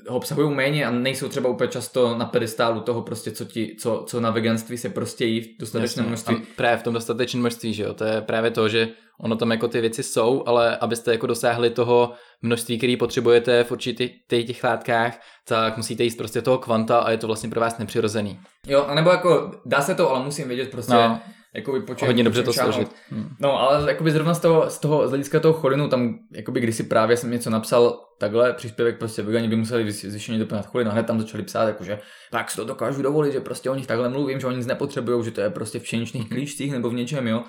ho 0.07 0.17
obsahují 0.17 0.55
méně 0.55 0.85
a 0.85 0.91
nejsou 0.91 1.29
třeba 1.29 1.49
úplně 1.49 1.67
často 1.67 2.17
na 2.17 2.25
pedestálu 2.25 2.81
toho 2.81 3.01
prostě, 3.01 3.31
co, 3.31 3.45
ti, 3.45 3.75
co, 3.79 4.03
co 4.07 4.19
na 4.19 4.31
veganství 4.31 4.77
se 4.77 4.89
prostě 4.89 5.25
jí 5.25 5.41
v 5.41 5.47
dostatečném 5.59 6.05
množství. 6.07 6.35
A 6.35 6.39
právě 6.55 6.77
v 6.77 6.83
tom 6.83 6.93
dostatečném 6.93 7.41
množství, 7.41 7.73
že 7.73 7.83
jo, 7.83 7.93
to 7.93 8.03
je 8.03 8.21
právě 8.21 8.51
to, 8.51 8.69
že 8.69 8.87
ono 9.19 9.35
tam 9.35 9.51
jako 9.51 9.67
ty 9.67 9.81
věci 9.81 10.03
jsou, 10.03 10.43
ale 10.45 10.77
abyste 10.77 11.11
jako 11.11 11.27
dosáhli 11.27 11.69
toho 11.69 12.13
množství, 12.41 12.77
který 12.77 12.97
potřebujete 12.97 13.63
v 13.63 13.71
určitých 13.71 14.11
těch 14.27 14.63
látkách, 14.63 15.19
tak 15.47 15.77
musíte 15.77 16.03
jíst 16.03 16.15
prostě 16.15 16.41
toho 16.41 16.57
kvanta 16.57 16.99
a 16.99 17.11
je 17.11 17.17
to 17.17 17.27
vlastně 17.27 17.49
pro 17.49 17.61
vás 17.61 17.77
nepřirozený. 17.77 18.39
Jo, 18.67 18.83
anebo 18.83 19.09
jako 19.09 19.51
dá 19.65 19.81
se 19.81 19.95
to, 19.95 20.09
ale 20.09 20.25
musím 20.25 20.47
vědět 20.47 20.71
prostě, 20.71 20.93
No, 20.93 21.19
jakoby 21.55 21.81
po 21.81 21.95
čem, 21.95 22.07
hodně 22.07 22.23
dobře 22.23 22.43
to 22.43 22.53
složit. 22.53 22.95
Hmm. 23.09 23.29
No, 23.39 23.59
ale 23.59 23.91
jakoby 23.91 24.11
zrovna 24.11 24.33
z 24.33 24.39
toho, 24.39 24.69
z 24.69 24.79
toho 24.79 25.07
z 25.07 25.09
hlediska 25.09 25.39
toho 25.39 25.53
cholinu, 25.53 25.87
tam 25.87 26.19
jakoby 26.31 26.59
kdysi 26.59 26.83
právě 26.83 27.17
jsem 27.17 27.31
něco 27.31 27.49
napsal 27.49 28.05
takhle, 28.19 28.53
příspěvek 28.53 28.97
prostě 28.97 29.21
vegani 29.21 29.47
by 29.47 29.55
museli 29.55 29.91
zvýšeně 29.91 30.45
cholin 30.65 30.87
a 30.87 30.91
hned 30.91 31.05
tam 31.05 31.19
začali 31.19 31.43
psát, 31.43 31.67
jakože 31.67 31.99
tak 32.31 32.51
si 32.51 32.55
to 32.55 32.65
dokážu 32.65 33.01
dovolit, 33.01 33.31
že 33.31 33.39
prostě 33.39 33.69
o 33.69 33.75
nich 33.75 33.87
takhle 33.87 34.09
mluvím, 34.09 34.39
že 34.39 34.47
oni 34.47 34.57
nic 34.57 34.67
nepotřebují, 34.67 35.25
že 35.25 35.31
to 35.31 35.41
je 35.41 35.49
prostě 35.49 35.79
v 35.79 35.83
pšeničných 35.83 36.29
klíčcích 36.29 36.71
nebo 36.71 36.89
v 36.89 36.93
něčem, 36.93 37.27
jo. 37.27 37.43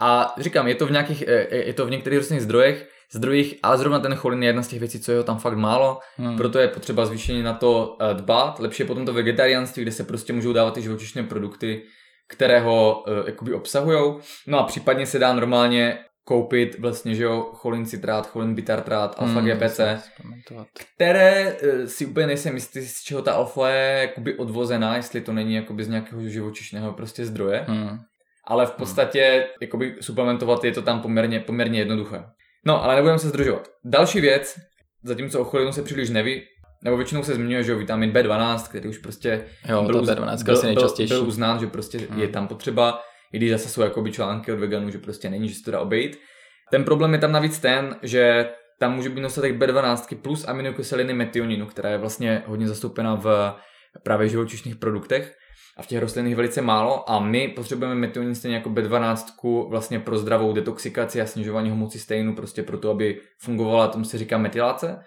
A 0.00 0.34
říkám, 0.38 0.68
je 0.68 0.74
to 0.74 0.86
v 0.86 0.90
nějakých, 0.90 1.24
je 1.50 1.74
to 1.74 1.86
v 1.86 1.90
některých 1.90 2.18
rostlinných 2.18 2.44
zdrojech, 2.44 2.88
zdrojích, 3.12 3.54
ale 3.62 3.78
zrovna 3.78 3.98
ten 3.98 4.14
cholin 4.14 4.42
je 4.42 4.48
jedna 4.48 4.62
z 4.62 4.68
těch 4.68 4.78
věcí, 4.78 5.00
co 5.00 5.12
je 5.12 5.18
ho 5.18 5.24
tam 5.24 5.38
fakt 5.38 5.56
málo, 5.56 5.98
Hmm. 6.16 6.36
proto 6.36 6.58
je 6.58 6.68
potřeba 6.68 7.06
zvýšeně 7.06 7.42
na 7.42 7.52
to 7.52 7.96
eh, 8.00 8.14
dbát. 8.14 8.58
Lepší 8.58 8.82
je 8.82 8.86
potom 8.86 9.06
to 9.06 9.12
vegetariánství, 9.12 9.82
kde 9.82 9.92
se 9.92 10.04
prostě 10.04 10.32
můžou 10.32 10.52
dávat 10.52 10.74
ty 10.74 10.82
živočišné 10.82 11.22
produkty, 11.22 11.82
které 12.28 12.60
ho 12.60 13.04
uh, 13.06 13.26
jakoby 13.26 13.54
obsahujou. 13.54 14.20
No 14.46 14.58
a 14.58 14.62
případně 14.62 15.06
se 15.06 15.18
dá 15.18 15.32
normálně 15.32 15.98
koupit 16.28 16.78
vlastně, 16.78 17.14
že 17.14 17.24
jo, 17.24 17.50
cholin 17.52 17.86
citrát, 17.86 18.26
cholin 18.26 18.54
bitartrát, 18.54 19.14
alfa 19.18 19.40
Hmm, 19.40 19.48
GPC, 19.48 19.80
které 20.94 21.56
eh, 21.62 21.86
si 21.86 22.06
úplně 22.06 22.26
nejsem 22.26 22.54
jistý, 22.54 22.80
z 22.80 23.02
čeho 23.02 23.22
ta 23.22 23.32
alfa 23.32 23.70
je 23.70 24.02
jakoby 24.02 24.34
odvozená, 24.34 24.96
jestli 24.96 25.20
to 25.20 25.32
není 25.32 25.54
jakoby 25.54 25.84
z 25.84 25.88
nějakého 25.88 26.28
živočišného 26.28 26.92
prostě 26.92 27.26
zdroje. 27.26 27.64
Hmm. 27.68 27.98
Ale 28.46 28.66
v 28.66 28.70
podstatě 28.70 29.46
jakoby 29.60 29.96
suplementovat 30.00 30.64
je 30.64 30.72
to 30.72 30.82
tam 30.82 31.00
poměrně, 31.00 31.40
poměrně 31.40 31.78
jednoduché. 31.78 32.24
No, 32.66 32.84
ale 32.84 32.94
nebudeme 32.94 33.18
se 33.18 33.28
zdržovat. 33.28 33.68
Další 33.84 34.20
věc, 34.20 34.56
zatímco 35.02 35.40
o 35.40 35.44
cholinu 35.44 35.72
se 35.72 35.82
příliš 35.82 36.10
neví, 36.10 36.42
nebo 36.86 36.96
většinou 36.96 37.22
se 37.22 37.34
zmiňuje, 37.34 37.62
že 37.62 37.74
vitamin 37.74 38.10
B12, 38.12 38.68
který 38.68 38.88
už 38.88 38.98
prostě 38.98 39.44
Jo, 39.68 39.82
byl, 39.82 39.94
ta 39.94 40.00
uz- 40.00 40.08
B12 40.08 40.44
byl, 40.44 40.54
asi 40.54 40.66
nejčastější. 40.66 41.14
byl, 41.14 41.22
uznán, 41.24 41.58
že 41.58 41.66
prostě 41.66 41.98
Hmm. 42.10 42.20
je 42.20 42.28
tam 42.28 42.48
potřeba, 42.48 43.00
i 43.32 43.36
když 43.36 43.50
zase 43.50 43.68
jsou 43.68 43.82
jakoby 43.82 44.12
články 44.12 44.52
od 44.52 44.58
veganů, 44.58 44.90
že 44.90 44.98
prostě 44.98 45.30
není, 45.30 45.48
že 45.48 45.54
se 45.54 45.64
to 45.64 45.70
dá 45.70 45.80
obejít. 45.80 46.18
Ten 46.70 46.84
problém 46.84 47.12
je 47.12 47.18
tam 47.18 47.32
navíc 47.32 47.58
ten, 47.58 47.96
že 48.02 48.48
tam 48.78 48.94
může 48.94 49.08
být 49.08 49.20
dostatek 49.22 49.56
B12 49.58 50.16
plus 50.22 50.48
aminokyseliny 50.48 51.14
metioninu, 51.14 51.66
která 51.66 51.90
je 51.90 51.98
vlastně 51.98 52.42
hodně 52.46 52.68
zastoupena 52.68 53.14
v 53.14 53.54
právě 54.02 54.28
živočišných 54.28 54.76
produktech 54.76 55.34
a 55.76 55.82
v 55.82 55.86
těch 55.86 56.00
rostlinných 56.00 56.36
velice 56.36 56.62
málo 56.62 57.10
a 57.10 57.20
my 57.20 57.48
potřebujeme 57.48 57.94
metionin 57.94 58.34
stejně 58.34 58.56
jako 58.56 58.70
B12 58.70 59.68
vlastně 59.70 60.00
pro 60.00 60.18
zdravou 60.18 60.52
detoxikaci 60.52 61.20
a 61.20 61.26
snižování 61.26 61.70
homocysteinu, 61.70 62.34
prostě 62.34 62.62
pro 62.62 62.78
to, 62.78 62.90
aby 62.90 63.20
fungovala, 63.42 63.88
tomu 63.88 64.04
se 64.04 64.18
říká 64.18 64.38
metylace. 64.38 64.98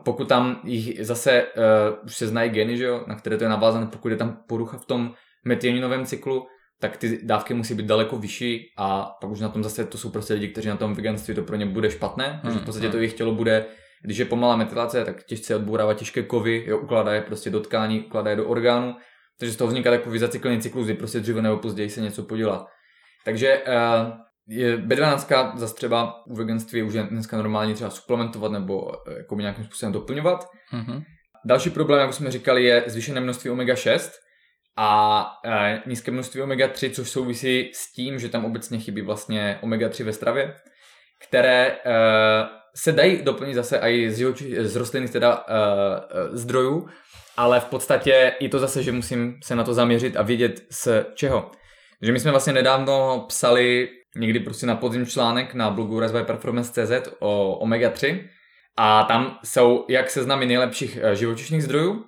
A 0.00 0.02
pokud 0.02 0.28
tam 0.28 0.60
jich 0.64 1.06
zase 1.06 1.42
uh, 1.42 2.04
už 2.04 2.16
se 2.16 2.26
znají 2.26 2.50
geny, 2.50 2.76
že 2.76 2.84
jo, 2.84 3.04
na 3.06 3.14
které 3.14 3.36
to 3.36 3.44
je 3.44 3.50
navázané, 3.50 3.86
pokud 3.86 4.08
je 4.08 4.16
tam 4.16 4.38
porucha 4.48 4.78
v 4.78 4.86
tom 4.86 5.14
metioninovém 5.44 6.06
cyklu, 6.06 6.46
tak 6.80 6.96
ty 6.96 7.20
dávky 7.22 7.54
musí 7.54 7.74
být 7.74 7.86
daleko 7.86 8.16
vyšší 8.16 8.66
a 8.76 9.16
pak 9.20 9.30
už 9.30 9.40
na 9.40 9.48
tom 9.48 9.62
zase 9.62 9.84
to 9.84 9.98
jsou 9.98 10.10
prostě 10.10 10.34
lidi, 10.34 10.48
kteří 10.48 10.68
na 10.68 10.76
tom 10.76 10.94
veganství 10.94 11.34
to 11.34 11.42
pro 11.42 11.56
ně 11.56 11.66
bude 11.66 11.90
špatné, 11.90 12.40
protože 12.42 12.58
v 12.58 12.64
podstatě 12.64 12.88
to 12.88 12.96
jejich 12.96 13.12
tělo 13.12 13.34
bude, 13.34 13.66
když 14.02 14.18
je 14.18 14.24
pomalá 14.24 14.56
metylace, 14.56 15.04
tak 15.04 15.24
těžce 15.24 15.56
odbourává 15.56 15.94
těžké 15.94 16.22
kovy, 16.22 16.64
jo, 16.66 16.78
ukládá 16.78 17.12
je 17.12 17.20
prostě 17.20 17.50
do 17.50 17.60
tkání, 17.60 18.00
ukládá 18.00 18.30
je 18.30 18.36
do 18.36 18.46
orgánu, 18.46 18.96
takže 19.38 19.52
z 19.52 19.56
toho 19.56 19.68
vzniká 19.68 19.90
takový 19.90 20.18
zacyklený 20.18 20.60
cyklus, 20.60 20.84
kdy 20.84 20.94
prostě 20.94 21.20
dříve 21.20 21.42
nebo 21.42 21.56
později 21.56 21.90
se 21.90 22.00
něco 22.00 22.22
podělá. 22.22 22.66
Takže 23.24 23.62
uh, 23.66 24.10
je 24.50 24.78
B12 24.78 25.56
zase 25.56 25.74
třeba 25.74 26.26
u 26.26 26.36
veganství 26.36 26.82
už 26.82 26.94
je 26.94 27.02
dneska 27.02 27.36
normálně 27.36 27.74
třeba 27.74 27.90
suplementovat 27.90 28.52
nebo 28.52 28.82
uh, 28.82 28.92
jakoby 29.16 29.42
nějakým 29.42 29.64
způsobem 29.64 29.92
doplňovat. 29.92 30.48
Mhm. 30.72 31.02
Další 31.44 31.70
problém, 31.70 32.00
jak 32.00 32.10
už 32.10 32.16
jsme 32.16 32.30
říkali, 32.30 32.64
je 32.64 32.84
zvýšené 32.86 33.20
množství 33.20 33.50
omega-6 33.50 34.10
a 34.76 35.26
e, 35.44 35.82
nízké 35.86 36.10
množství 36.10 36.40
omega-3, 36.40 36.90
což 36.90 37.10
souvisí 37.10 37.70
s 37.74 37.92
tím, 37.92 38.18
že 38.18 38.28
tam 38.28 38.44
obecně 38.44 38.78
chybí 38.78 39.02
vlastně 39.02 39.58
omega-3 39.62 40.04
ve 40.04 40.12
stravě. 40.12 40.54
které 41.28 41.76
uh, 41.86 41.92
se 42.74 42.92
dají 42.92 43.22
doplnit 43.22 43.54
zase 43.54 43.78
i 43.78 44.10
z, 44.10 44.18
živoči- 44.18 44.62
z 44.64 44.76
rostlinných 44.76 45.10
teda 45.10 45.36
uh, 45.38 45.44
uh, 45.44 46.36
zdrojů, 46.36 46.88
ale 47.36 47.60
v 47.60 47.64
podstatě 47.64 48.32
i 48.40 48.48
to 48.48 48.58
zase, 48.58 48.82
že 48.82 48.92
musím 48.92 49.38
se 49.44 49.56
na 49.56 49.64
to 49.64 49.74
zaměřit 49.74 50.16
a 50.16 50.22
vědět 50.22 50.60
z 50.70 50.88
čeho. 51.14 51.50
Takže 52.00 52.12
my 52.12 52.20
jsme 52.20 52.30
vlastně 52.30 52.52
nedávno 52.52 53.24
psali 53.28 53.88
někdy 54.16 54.40
prostě 54.40 54.66
na 54.66 54.76
podzim 54.76 55.06
článek 55.06 55.54
na 55.54 55.70
blogu 55.70 56.00
Performance.cz 56.26 57.08
o 57.18 57.58
omega-3 57.62 58.24
a 58.76 59.04
tam 59.04 59.38
jsou 59.44 59.86
jak 59.88 60.10
seznamy 60.10 60.46
nejlepších 60.46 60.98
živočišných 61.12 61.62
zdrojů, 61.62 62.04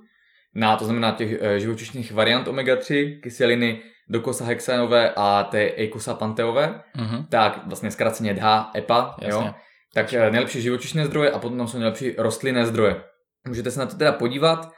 na, 0.55 0.77
to 0.77 0.85
znamená 0.85 1.13
těch 1.13 1.41
živočišných 1.59 2.13
variant 2.13 2.49
omega-3, 2.49 3.21
kyseliny 3.21 3.83
dokosahexanové 4.09 5.13
a 5.17 5.45
ty 5.51 5.59
eikosapanteové, 5.59 6.83
mm-hmm. 6.97 7.27
tak 7.29 7.67
vlastně 7.67 7.91
zkráceně 7.91 8.35
DHA, 8.35 8.71
EPA, 8.77 9.17
Jasně. 9.21 9.47
jo. 9.47 9.55
Tak 9.95 10.13
nejlepší 10.13 10.63
živočišné 10.63 11.07
zdroje 11.07 11.31
a 11.31 11.39
potom 11.39 11.69
jsou 11.69 11.79
nejlepší 11.79 12.15
rostlinné 12.19 12.67
zdroje. 12.67 13.03
Můžete 13.49 13.71
se 13.71 13.81
na 13.81 13.87
to 13.87 13.97
teda 13.97 14.13
podívat. 14.13 14.73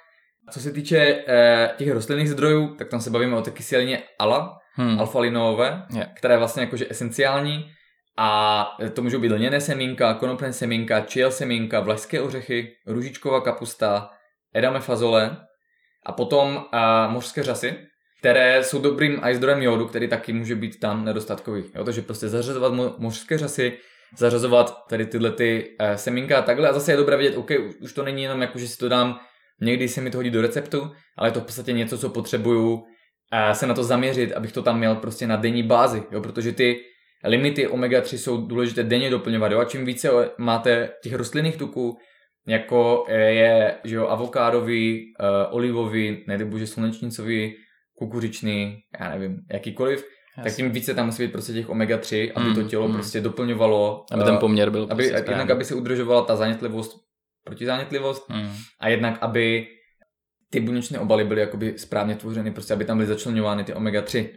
Co 0.50 0.60
se 0.60 0.72
týče 0.72 1.24
eh, 1.26 1.70
těch 1.76 1.90
rostlinných 1.90 2.30
zdrojů, 2.30 2.74
tak 2.74 2.88
tam 2.88 3.00
se 3.00 3.10
bavíme 3.10 3.36
o 3.36 3.42
té 3.42 3.50
kyselině 3.50 4.02
ALA, 4.18 4.58
hmm. 4.74 5.00
alfa-linoové, 5.00 5.86
yeah. 5.94 6.08
která 6.14 6.34
je 6.34 6.38
vlastně 6.38 6.62
jakože 6.62 6.86
esenciální 6.90 7.70
a 8.18 8.76
to 8.92 9.02
můžou 9.02 9.20
být 9.20 9.32
lněné 9.32 9.60
semínka, 9.60 10.14
konopné 10.14 10.52
semínka, 10.52 11.00
čiel 11.00 11.30
semínka, 11.30 11.80
vlašské 11.80 12.20
ořechy, 12.20 12.72
růžičková 12.86 13.40
kapusta, 13.40 14.10
edame 14.54 14.80
fazole 14.80 15.36
a 16.06 16.12
potom 16.12 16.56
uh, 16.56 17.12
mořské 17.12 17.42
řasy, 17.42 17.76
které 18.20 18.64
jsou 18.64 18.80
dobrým 18.80 19.20
i 19.22 19.34
zdrojem 19.34 19.62
jodu, 19.62 19.86
který 19.86 20.08
taky 20.08 20.32
může 20.32 20.54
být 20.54 20.80
tam 20.80 21.04
nedostatkový. 21.04 21.64
Jo, 21.74 21.84
takže 21.84 22.02
prostě 22.02 22.28
zařazovat 22.28 22.72
mo- 22.72 22.94
mořské 22.98 23.38
řasy, 23.38 23.78
zařazovat 24.16 24.86
tady 24.88 25.06
tyhle 25.06 25.30
ty 25.30 25.76
uh, 25.80 25.94
semínka 25.94 26.38
a 26.38 26.42
takhle. 26.42 26.68
A 26.68 26.72
zase 26.72 26.92
je 26.92 26.96
dobré 26.96 27.16
vědět, 27.16 27.36
OK, 27.36 27.50
už 27.80 27.92
to 27.92 28.04
není 28.04 28.22
jenom 28.22 28.42
jako, 28.42 28.58
že 28.58 28.68
si 28.68 28.78
to 28.78 28.88
dám, 28.88 29.20
někdy 29.60 29.88
se 29.88 30.00
mi 30.00 30.10
to 30.10 30.18
hodí 30.18 30.30
do 30.30 30.42
receptu, 30.42 30.90
ale 31.18 31.28
je 31.28 31.32
to 31.32 31.40
v 31.40 31.44
podstatě 31.44 31.72
něco, 31.72 31.98
co 31.98 32.08
potřebuju 32.08 32.84
se 33.52 33.66
na 33.66 33.74
to 33.74 33.84
zaměřit, 33.84 34.32
abych 34.32 34.52
to 34.52 34.62
tam 34.62 34.78
měl 34.78 34.94
prostě 34.96 35.26
na 35.26 35.36
denní 35.36 35.62
bázi, 35.62 36.02
jo, 36.10 36.20
protože 36.20 36.52
ty 36.52 36.80
limity 37.24 37.68
omega-3 37.68 38.16
jsou 38.16 38.46
důležité 38.46 38.82
denně 38.82 39.10
doplňovat, 39.10 39.52
jo, 39.52 39.58
a 39.58 39.64
čím 39.64 39.84
více 39.84 40.08
máte 40.38 40.88
těch 41.02 41.14
rostlinných 41.14 41.56
tuků, 41.56 41.96
jako 42.46 43.04
je 43.08 43.74
že 43.84 43.96
jo, 43.96 44.06
avokádový, 44.06 45.04
uh, 45.20 45.56
olivový, 45.56 46.24
nedebože 46.28 46.66
slunečnicový, 46.66 47.54
kukuřičný, 47.98 48.78
já 49.00 49.10
nevím, 49.10 49.36
jakýkoliv, 49.52 50.04
Jasně. 50.36 50.50
tak 50.50 50.56
tím 50.56 50.70
více 50.70 50.94
tam 50.94 51.06
musí 51.06 51.22
být 51.22 51.32
prostě 51.32 51.52
těch 51.52 51.68
omega-3, 51.68 52.32
aby 52.34 52.48
mm, 52.48 52.54
to 52.54 52.62
tělo 52.62 52.88
mm. 52.88 52.94
prostě 52.94 53.20
doplňovalo. 53.20 54.04
Aby 54.12 54.24
ten 54.24 54.36
poměr 54.36 54.70
byl 54.70 54.82
aby, 54.90 55.08
prostě 55.08 55.30
Jednak, 55.30 55.50
aby 55.50 55.64
se 55.64 55.74
udržovala 55.74 56.22
ta 56.22 56.36
zánětlivost, 56.36 56.96
protizánětlivost, 57.44 58.28
mm. 58.28 58.52
a 58.80 58.88
jednak, 58.88 59.18
aby 59.20 59.66
ty 60.50 60.60
buněčné 60.60 60.98
obaly 60.98 61.24
byly 61.24 61.40
jakoby 61.40 61.78
správně 61.78 62.16
tvořeny, 62.16 62.50
prostě 62.50 62.74
aby 62.74 62.84
tam 62.84 62.96
byly 62.96 63.08
začlenovány 63.08 63.64
ty 63.64 63.72
omega-3. 63.72 64.28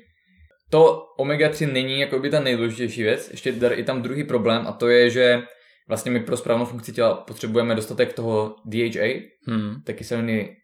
To 0.70 1.06
omega-3 1.20 1.72
není 1.74 2.00
jakoby 2.00 2.30
ta 2.30 2.40
nejdůležitější 2.40 3.04
věc, 3.04 3.32
ještě 3.32 3.50
i 3.50 3.84
tam 3.84 4.02
druhý 4.02 4.24
problém 4.24 4.68
a 4.68 4.72
to 4.72 4.88
je, 4.90 5.10
že 5.10 5.42
vlastně 5.88 6.12
my 6.12 6.20
pro 6.20 6.38
správnou 6.38 6.66
funkci 6.66 6.92
těla 6.92 7.16
potřebujeme 7.16 7.76
dostatek 7.76 8.14
toho 8.14 8.56
DHA, 8.66 9.22
hmm. 9.48 9.82
té 9.84 9.94
kyseliny 9.94 10.58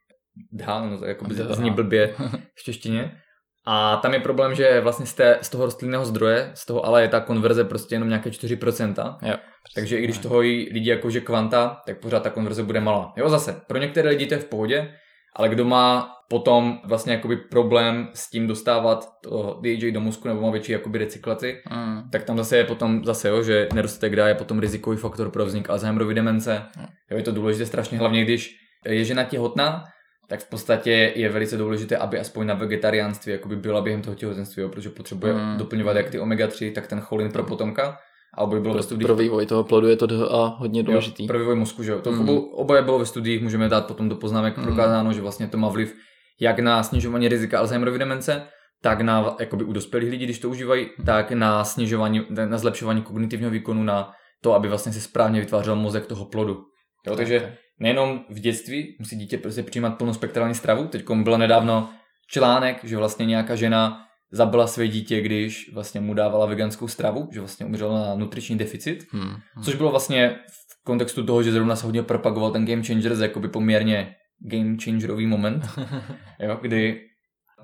DHA, 0.52 0.86
no 0.90 0.98
to 0.98 1.06
jakoby 1.06 1.36
zní 1.36 1.72
blbě 1.72 2.16
v 2.56 2.64
češtině. 2.64 3.22
A 3.66 3.98
tam 3.98 4.14
je 4.14 4.20
problém, 4.20 4.56
že 4.56 4.82
vlastně 4.82 5.06
z, 5.06 5.14
té, 5.14 5.40
z 5.42 5.50
toho 5.50 5.66
rostlinného 5.66 6.06
zdroje, 6.06 6.52
z 6.54 6.66
toho 6.66 6.86
ale 6.86 7.02
je 7.02 7.08
ta 7.08 7.20
konverze 7.20 7.64
prostě 7.64 7.96
jenom 7.96 8.10
nějaké 8.10 8.30
4%. 8.30 9.18
Jo, 9.22 9.36
Takže 9.76 10.00
i 10.00 10.04
když 10.04 10.18
toho 10.18 10.42
jí 10.42 10.70
lidi 10.74 10.90
jakože 10.90 11.22
kvanta, 11.22 11.82
tak 11.86 12.00
pořád 12.00 12.24
ta 12.24 12.30
konverze 12.30 12.64
bude 12.64 12.80
malá. 12.80 13.14
Jo, 13.18 13.30
zase, 13.30 13.62
pro 13.68 13.78
některé 13.78 14.10
lidi 14.10 14.26
to 14.26 14.34
je 14.34 14.40
v 14.40 14.46
pohodě, 14.46 14.94
ale 15.36 15.50
kdo 15.50 15.66
má 15.66 16.10
potom 16.30 16.80
vlastně 16.86 17.14
jakoby 17.14 17.38
problém 17.38 18.10
s 18.14 18.30
tím 18.30 18.48
dostávat 18.48 19.10
to 19.24 19.60
DJ 19.62 19.92
do 19.92 20.02
mozku 20.02 20.28
nebo 20.28 20.42
má 20.42 20.52
větší 20.52 20.72
jakoby 20.72 20.98
recyklaci, 20.98 21.62
mm. 21.72 22.10
tak 22.12 22.24
tam 22.24 22.38
zase 22.38 22.58
je 22.58 22.64
potom 22.64 23.06
zase, 23.06 23.30
jo, 23.30 23.44
že 23.44 23.68
nedostatek 23.74 24.16
dá 24.16 24.28
je 24.28 24.36
potom 24.36 24.60
rizikový 24.60 24.98
faktor 24.98 25.32
pro 25.32 25.46
vznik 25.46 25.70
Alzheimerovy 25.70 26.14
demence. 26.14 26.62
Mm. 26.78 26.86
Jo, 27.12 27.18
je 27.18 27.24
to 27.24 27.32
důležité 27.32 27.66
strašně, 27.66 27.98
hlavně 27.98 28.24
když 28.24 28.56
je 28.86 29.06
žena 29.06 29.24
těhotná, 29.24 29.84
tak 30.28 30.40
v 30.40 30.50
podstatě 30.50 31.14
je 31.16 31.30
velice 31.30 31.58
důležité, 31.58 31.98
aby 31.98 32.20
aspoň 32.20 32.48
na 32.48 32.54
vegetariánství 32.54 33.32
jakoby 33.32 33.56
byla 33.56 33.82
během 33.82 34.02
toho 34.02 34.16
těhotenství, 34.16 34.62
jo, 34.62 34.70
protože 34.70 34.90
potřebuje 34.90 35.34
mm. 35.34 35.58
doplňovat 35.58 35.96
jak 35.96 36.10
ty 36.10 36.20
omega-3, 36.20 36.74
tak 36.74 36.88
ten 36.88 37.00
cholin 37.00 37.32
pro 37.32 37.44
potomka. 37.44 37.98
A 38.38 38.42
oboje 38.42 38.62
bylo 38.62 38.74
pro, 38.74 38.80
ve 38.80 38.84
studiích. 38.84 39.08
Pro 39.08 39.16
vývoj 39.16 39.46
toho 39.46 39.64
plodu 39.64 39.88
je 39.88 39.96
to 39.96 40.36
a 40.36 40.48
hodně 40.48 40.84
důležitý. 40.84 41.24
Jo, 41.24 41.28
pro 41.28 41.40
vývoj 41.40 41.56
mozku, 41.56 41.84
že 41.84 41.92
jo. 41.92 42.00
To 42.00 42.12
mm. 42.12 42.30
oboje 42.30 42.82
bylo 42.82 43.00
ve 43.00 43.06
studiích, 43.06 43.42
můžeme 43.42 43.70
dát 43.70 43.88
potom 43.88 44.10
do 44.10 44.16
poznámek 44.16 44.58
mm. 44.58 44.64
prokázáno, 44.64 45.14
že 45.14 45.22
vlastně 45.22 45.48
to 45.48 45.58
má 45.58 45.70
vliv 45.70 45.96
jak 46.42 46.60
na 46.60 46.84
snižování 46.84 47.28
rizika 47.28 47.60
Alzheimerovy 47.60 48.00
demence, 48.00 48.48
tak 48.82 49.02
na, 49.02 49.36
jakoby 49.40 49.64
u 49.64 49.74
dospělých 49.74 50.10
lidí, 50.10 50.26
když 50.26 50.40
to 50.40 50.50
užívají, 50.50 50.90
tak 51.06 51.32
na 51.32 51.64
snižování, 51.64 52.26
na 52.30 52.58
zlepšování 52.58 53.02
kognitivního 53.02 53.52
výkonu, 53.52 53.84
na 53.84 54.12
to, 54.42 54.54
aby 54.54 54.68
vlastně 54.68 54.94
se 54.94 55.02
správně 55.02 55.40
vytvářel 55.40 55.76
mozek 55.76 56.06
toho 56.06 56.26
plodu. 56.26 56.64
Jo, 57.08 57.16
takže 57.16 57.58
nejenom 57.84 58.26
v 58.30 58.40
dětství 58.40 58.96
musí 59.00 59.16
dítě 59.16 59.38
prostě 59.38 59.64
přijímat 59.64 59.98
plnospektrální 59.98 60.56
stravu. 60.56 60.88
Teď 60.88 61.10
bylo 61.10 61.38
nedávno 61.38 61.90
článek, 62.28 62.84
že 62.84 62.98
vlastně 62.98 63.26
nějaká 63.26 63.56
žena 63.56 64.06
zabila 64.32 64.68
své 64.68 64.88
dítě, 64.88 65.22
když 65.22 65.74
vlastně 65.74 66.02
mu 66.02 66.14
dávala 66.14 66.46
veganskou 66.46 66.88
stravu, 66.88 67.30
že 67.32 67.40
vlastně 67.40 67.66
umřela 67.66 68.08
na 68.08 68.16
nutriční 68.16 68.58
deficit, 68.58 69.06
hmm, 69.12 69.22
hmm. 69.22 69.64
což 69.64 69.76
bylo 69.76 69.92
vlastně 69.92 70.36
v 70.50 70.84
kontextu 70.84 71.26
toho, 71.26 71.44
že 71.44 71.52
zrovna 71.52 71.76
se 71.76 71.86
hodně 71.86 72.04
propagoval 72.04 72.52
ten 72.52 72.66
Game 72.66 72.84
Changers 72.84 73.20
jakoby 73.20 73.48
poměrně 73.48 74.16
game 74.40 74.76
changerový 74.84 75.28
moment, 75.28 75.64
jo, 76.40 76.60
kdy 76.62 77.02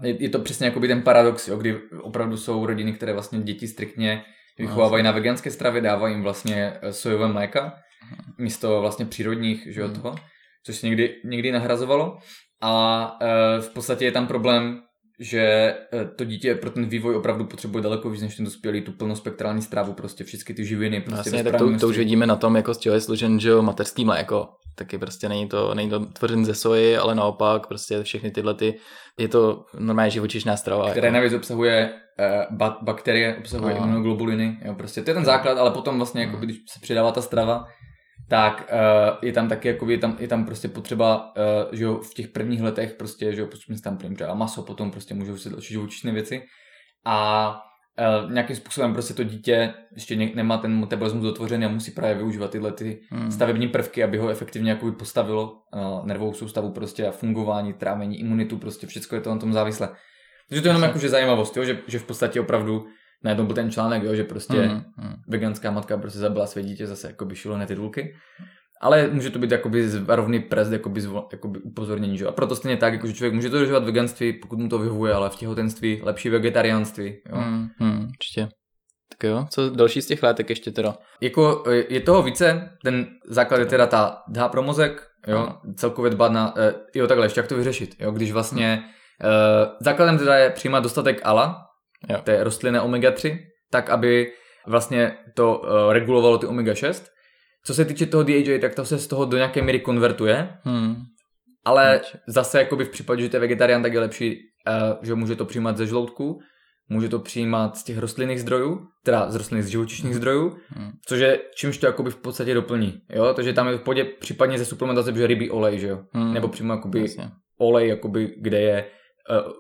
je, 0.04 0.24
je 0.24 0.30
to 0.30 0.40
přesně 0.40 0.66
jako 0.66 0.80
by 0.80 0.88
ten 0.88 1.02
paradox, 1.02 1.48
jo, 1.48 1.58
kdy 1.58 1.80
opravdu 2.02 2.38
jsou 2.38 2.66
rodiny, 2.66 2.94
které 2.94 3.14
vlastně 3.14 3.40
děti 3.40 3.68
striktně 3.68 4.24
vychovávají 4.58 5.04
na 5.04 5.12
veganské 5.12 5.52
stravě, 5.52 5.82
dávají 5.82 6.14
jim 6.14 6.24
vlastně 6.24 6.74
sojové 6.92 7.28
mléka 7.28 7.74
místo 8.38 8.82
vlastně 8.82 9.06
přírodních, 9.06 9.68
že 9.70 9.82
jo, 9.82 9.88
hmm. 9.88 9.96
toho, 9.96 10.16
což 10.66 10.76
se 10.76 10.88
někdy, 10.88 11.16
někdy 11.26 11.52
nahrazovalo 11.52 12.18
a 12.62 13.18
e, 13.22 13.62
v 13.62 13.70
podstatě 13.70 14.06
je 14.06 14.12
tam 14.12 14.28
problém, 14.28 14.82
že 15.20 15.42
e, 15.42 16.06
to 16.16 16.26
dítě 16.26 16.56
pro 16.56 16.70
ten 16.70 16.86
vývoj 16.86 17.16
opravdu 17.16 17.46
potřebuje 17.46 17.84
daleko 17.84 18.10
víc 18.10 18.22
než 18.22 18.36
ten 18.36 18.46
dospělý, 18.46 18.82
tu 18.82 18.92
plnospektrální 18.92 19.62
strávu, 19.62 19.94
prostě 19.94 20.24
všechny 20.24 20.56
ty 20.56 20.66
živiny. 20.66 21.02
Prostě 21.02 21.30
Vlastně, 21.30 21.44
tak 21.52 21.60
to, 21.60 21.78
to, 21.80 21.88
už 21.88 21.98
vidíme 21.98 22.26
na 22.26 22.36
tom, 22.36 22.56
jako 22.56 22.74
z 22.74 22.78
čeho 22.78 22.94
je 22.94 23.02
složen, 23.02 23.40
že 23.40 23.50
jo, 23.50 23.62
mateřský 23.62 24.06
mléko 24.06 24.50
taky 24.80 24.98
prostě 24.98 25.30
není 25.30 25.48
to, 25.48 25.74
není 25.76 25.90
to 25.90 26.06
tvořen 26.06 26.46
ze 26.46 26.56
soji, 26.56 26.98
ale 26.98 27.16
naopak 27.16 27.68
prostě 27.68 28.04
všechny 28.04 28.32
tyhle 28.32 28.54
ty, 28.54 28.80
je 29.20 29.28
to 29.28 29.66
normálně 29.80 30.12
živočišná 30.12 30.58
strava. 30.58 30.92
Které 30.92 31.08
jako. 31.08 31.16
navíc 31.16 31.34
obsahuje 31.34 31.94
uh, 32.20 32.58
ba- 32.58 32.78
bakterie, 32.82 33.38
obsahuje 33.38 33.76
no. 33.76 33.84
imunoglobuliny, 33.84 34.58
jo, 34.66 34.74
prostě 34.76 35.02
to 35.02 35.10
je 35.10 35.14
ten 35.14 35.26
základ, 35.26 35.58
ale 35.58 35.72
potom 35.72 35.98
vlastně, 35.98 36.22
jako 36.22 36.38
když 36.38 36.58
se 36.70 36.80
přidává 36.82 37.12
ta 37.12 37.22
strava, 37.22 37.66
tak 38.30 38.72
uh, 38.72 39.18
je 39.22 39.34
tam 39.34 39.50
taky, 39.50 39.68
jako 39.68 39.90
je 39.90 39.98
tam, 39.98 40.18
je 40.20 40.28
tam 40.28 40.46
prostě 40.46 40.68
potřeba, 40.68 41.34
uh, 41.38 41.76
že 41.76 41.84
jo, 41.84 41.98
v 41.98 42.14
těch 42.14 42.28
prvních 42.28 42.62
letech 42.62 42.94
prostě, 42.94 43.34
že 43.34 43.42
jo, 43.42 43.48
prostě 43.48 43.74
tam 43.84 43.98
třeba 43.98 44.34
maso, 44.34 44.64
potom 44.64 44.92
prostě 44.92 45.14
můžou 45.14 45.38
se 45.38 45.50
další 45.50 45.74
živočišné 45.74 46.12
věci 46.12 46.42
a 47.06 47.50
uh, 48.24 48.32
nějakým 48.32 48.56
způsobem 48.56 48.94
prostě 48.94 49.14
to 49.14 49.24
dítě 49.24 49.74
ještě 49.94 50.16
ne, 50.16 50.30
nemá 50.36 50.58
ten 50.58 50.80
metabolismus 50.80 51.24
dotvořený 51.24 51.66
a 51.66 51.70
musí 51.70 51.92
právě 51.92 52.16
využívat 52.16 52.52
tyhle 52.52 52.72
ty 52.72 53.02
hmm. 53.12 53.32
stavební 53.32 53.68
prvky, 53.68 54.04
aby 54.04 54.18
ho 54.18 54.30
efektivně 54.30 54.72
jako 54.72 54.92
postavilo 54.92 55.52
uh, 55.52 56.06
nervovou 56.06 56.34
soustavu 56.34 56.72
prostě 56.72 57.08
a 57.08 57.12
fungování, 57.12 57.74
trávení, 57.74 58.20
imunitu, 58.20 58.58
prostě 58.58 58.88
všechno 58.88 59.18
je 59.18 59.22
to 59.22 59.30
na 59.30 59.38
tom 59.38 59.54
závislé. 59.54 59.90
Takže 60.50 60.62
to 60.62 60.68
je 60.68 60.70
jenom 60.70 60.84
jakože 60.84 61.10
zajímavost, 61.10 61.58
jo, 61.58 61.64
že, 61.64 61.80
že 61.88 62.00
v 62.00 62.04
podstatě 62.04 62.42
opravdu 62.42 62.86
najednou 63.24 63.46
byl 63.46 63.56
ten 63.56 63.72
článek, 63.72 64.04
jo, 64.04 64.16
že 64.16 64.24
prostě 64.24 64.62
mm, 64.62 64.84
mm. 64.98 65.14
veganská 65.28 65.72
matka 65.72 65.98
prostě 65.98 66.20
zabila 66.20 66.48
své 66.48 66.64
dítě 66.64 66.88
zase 66.88 67.08
jako 67.08 67.36
šílené 67.36 67.66
titulky. 67.66 68.16
Ale 68.82 69.10
může 69.12 69.30
to 69.30 69.40
být 69.40 69.52
jakoby 69.52 69.90
rovný 70.08 70.40
prest, 70.40 70.72
jakoby, 70.72 71.02
zvol, 71.02 71.28
jakoby 71.32 71.60
upozornění, 71.60 72.18
že? 72.18 72.28
A 72.28 72.32
proto 72.32 72.56
stejně 72.56 72.78
tak, 72.78 72.94
jako, 72.94 73.08
že 73.08 73.14
člověk 73.14 73.34
může 73.34 73.50
to 73.50 73.60
dožívat 73.60 73.84
veganství, 73.84 74.34
pokud 74.34 74.60
mu 74.60 74.70
to 74.70 74.80
vyhovuje, 74.80 75.14
ale 75.14 75.30
v 75.30 75.36
těhotenství 75.36 76.02
lepší 76.04 76.30
vegetariánství. 76.30 77.16
Jo? 77.30 77.38
Mm, 77.38 77.68
mm, 77.80 78.08
určitě. 78.08 78.48
Tak 79.10 79.30
jo, 79.30 79.46
co 79.50 79.70
další 79.70 80.02
z 80.02 80.08
těch 80.08 80.24
látek 80.24 80.50
ještě 80.50 80.72
teda? 80.72 80.96
Jako 81.22 81.64
je 81.90 82.00
toho 82.00 82.24
více, 82.24 82.70
ten 82.84 83.08
základ 83.28 83.58
je 83.58 83.66
teda 83.66 83.88
ta 83.88 84.18
dá 84.28 84.48
pro 84.48 84.64
mozek, 84.64 85.08
jo, 85.28 85.38
Aha. 85.38 85.62
celkově 85.76 86.12
dbat 86.12 86.32
na, 86.32 86.56
uh, 86.56 86.62
jo 86.96 87.08
takhle, 87.08 87.26
ještě 87.26 87.40
jak 87.40 87.48
to 87.48 87.56
vyřešit, 87.56 87.96
jo, 88.00 88.12
když 88.12 88.32
vlastně, 88.32 88.84
uh, 89.24 89.72
základem 89.80 90.18
teda 90.18 90.36
je 90.36 90.50
přijímat 90.50 90.80
dostatek 90.80 91.22
ALA, 91.24 91.69
jo. 92.10 92.18
té 92.24 92.44
rostlinné 92.44 92.82
omega-3, 92.82 93.40
tak 93.72 93.90
aby 93.90 94.32
vlastně 94.68 95.18
to 95.34 95.58
uh, 95.58 95.94
regulovalo 95.94 96.38
ty 96.38 96.48
omega-6, 96.48 97.04
co 97.66 97.74
se 97.74 97.86
týče 97.86 98.06
toho 98.06 98.24
DHA, 98.24 98.60
tak 98.62 98.76
to 98.76 98.86
se 98.86 98.98
z 98.98 99.08
toho 99.08 99.26
do 99.26 99.38
nějaké 99.38 99.62
míry 99.62 99.80
konvertuje, 99.80 100.50
hmm. 100.64 100.96
ale 101.66 101.92
Neč. 101.92 102.16
zase 102.28 102.60
jakoby 102.60 102.86
v 102.86 102.90
případě, 102.90 103.22
že 103.24 103.30
to 103.30 103.36
je 103.36 103.40
vegetarián, 103.42 103.84
tak 103.84 103.94
je 103.94 104.00
lepší, 104.00 104.38
uh, 104.68 104.98
že 105.02 105.16
může 105.16 105.36
to 105.36 105.46
přijímat 105.46 105.78
ze 105.78 105.88
žloutku, 105.88 106.40
může 106.90 107.10
to 107.10 107.20
přijímat 107.20 107.78
z 107.78 107.84
těch 107.84 107.98
rostlinných 107.98 108.42
zdrojů, 108.42 108.88
teda 109.06 109.32
z 109.32 109.36
rostlinných 109.36 109.66
z 109.66 109.70
živočišných 109.70 110.16
zdrojů, 110.16 110.58
Hmm. 110.70 110.92
což 111.06 111.20
je 111.20 111.40
čímž 111.56 111.78
to 111.78 111.86
jakoby 111.86 112.12
v 112.12 112.16
podstatě 112.16 112.54
doplní. 112.54 113.02
Jo? 113.10 113.34
Takže 113.34 113.54
tam 113.54 113.68
je 113.68 113.78
v 113.78 113.82
podě 113.82 114.04
případně 114.06 114.58
ze 114.58 114.66
suplementace, 114.66 115.14
že 115.16 115.28
rybí 115.28 115.50
olej, 115.50 115.80
že 115.80 115.88
jo? 115.88 116.00
Hmm. 116.14 116.34
Nebo 116.34 116.48
přímo 116.48 116.74
jakoby 116.74 117.02
Jasně. 117.02 117.32
olej, 117.58 117.88
jakoby, 117.88 118.36
kde 118.38 118.62
je 118.62 118.86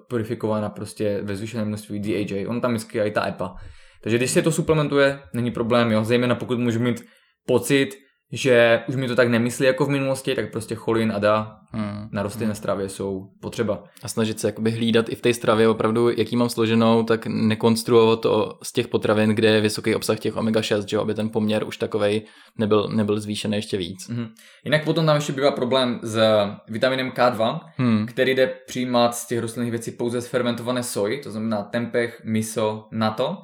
purifikována 0.07 0.69
prostě 0.69 1.19
ve 1.21 1.35
zvýšeném 1.35 1.67
množství 1.67 1.99
DHA. 1.99 2.49
On 2.49 2.61
tam 2.61 2.71
vždycky 2.71 2.99
i 2.99 3.11
ta 3.11 3.27
EPA. 3.27 3.55
Takže 4.01 4.17
když 4.17 4.31
se 4.31 4.41
to 4.41 4.51
suplementuje, 4.51 5.19
není 5.33 5.51
problém, 5.51 5.91
jo. 5.91 6.03
Zejména 6.03 6.35
pokud 6.35 6.59
můžu 6.59 6.79
mít 6.79 7.05
pocit, 7.45 7.89
že 8.31 8.83
už 8.87 8.95
mi 8.95 9.07
to 9.07 9.15
tak 9.15 9.27
nemyslí 9.27 9.65
jako 9.65 9.85
v 9.85 9.89
minulosti, 9.89 10.35
tak 10.35 10.51
prostě 10.51 10.75
cholin 10.75 11.11
a 11.15 11.19
dá 11.19 11.55
Hmm. 11.71 12.09
na 12.11 12.23
rostlinné 12.23 12.55
stravě 12.55 12.89
jsou 12.89 13.29
potřeba. 13.41 13.83
A 14.03 14.07
snažit 14.07 14.39
se 14.39 14.47
jakoby 14.47 14.71
hlídat 14.71 15.09
i 15.09 15.15
v 15.15 15.21
té 15.21 15.33
stravě 15.33 15.67
opravdu, 15.67 16.09
jaký 16.09 16.35
mám 16.35 16.49
složenou, 16.49 17.03
tak 17.03 17.27
nekonstruovat 17.27 18.21
to 18.21 18.57
z 18.63 18.73
těch 18.73 18.87
potravin, 18.87 19.29
kde 19.29 19.47
je 19.47 19.61
vysoký 19.61 19.95
obsah 19.95 20.19
těch 20.19 20.35
omega-6, 20.35 20.87
že 20.87 20.97
aby 20.97 21.13
ten 21.13 21.29
poměr 21.29 21.63
už 21.67 21.77
takovej 21.77 22.21
nebyl, 22.57 22.89
nebyl 22.95 23.19
zvýšený 23.19 23.55
ještě 23.57 23.77
víc. 23.77 24.07
Mhm. 24.07 24.27
Jinak 24.65 24.83
potom 24.83 25.05
tam 25.05 25.15
ještě 25.15 25.33
bývá 25.33 25.51
problém 25.51 25.99
s 26.03 26.19
vitaminem 26.67 27.11
K2, 27.11 27.59
Hmm. 27.77 28.05
který 28.05 28.35
jde 28.35 28.47
přijímat 28.67 29.15
z 29.15 29.27
těch 29.27 29.39
rostlinných 29.39 29.71
věcí 29.71 29.91
pouze 29.91 30.21
z 30.21 30.27
fermentované 30.27 30.83
soji, 30.83 31.17
to 31.21 31.31
znamená 31.31 31.63
tempeh, 31.63 32.21
miso, 32.25 32.87
nato. 32.91 33.37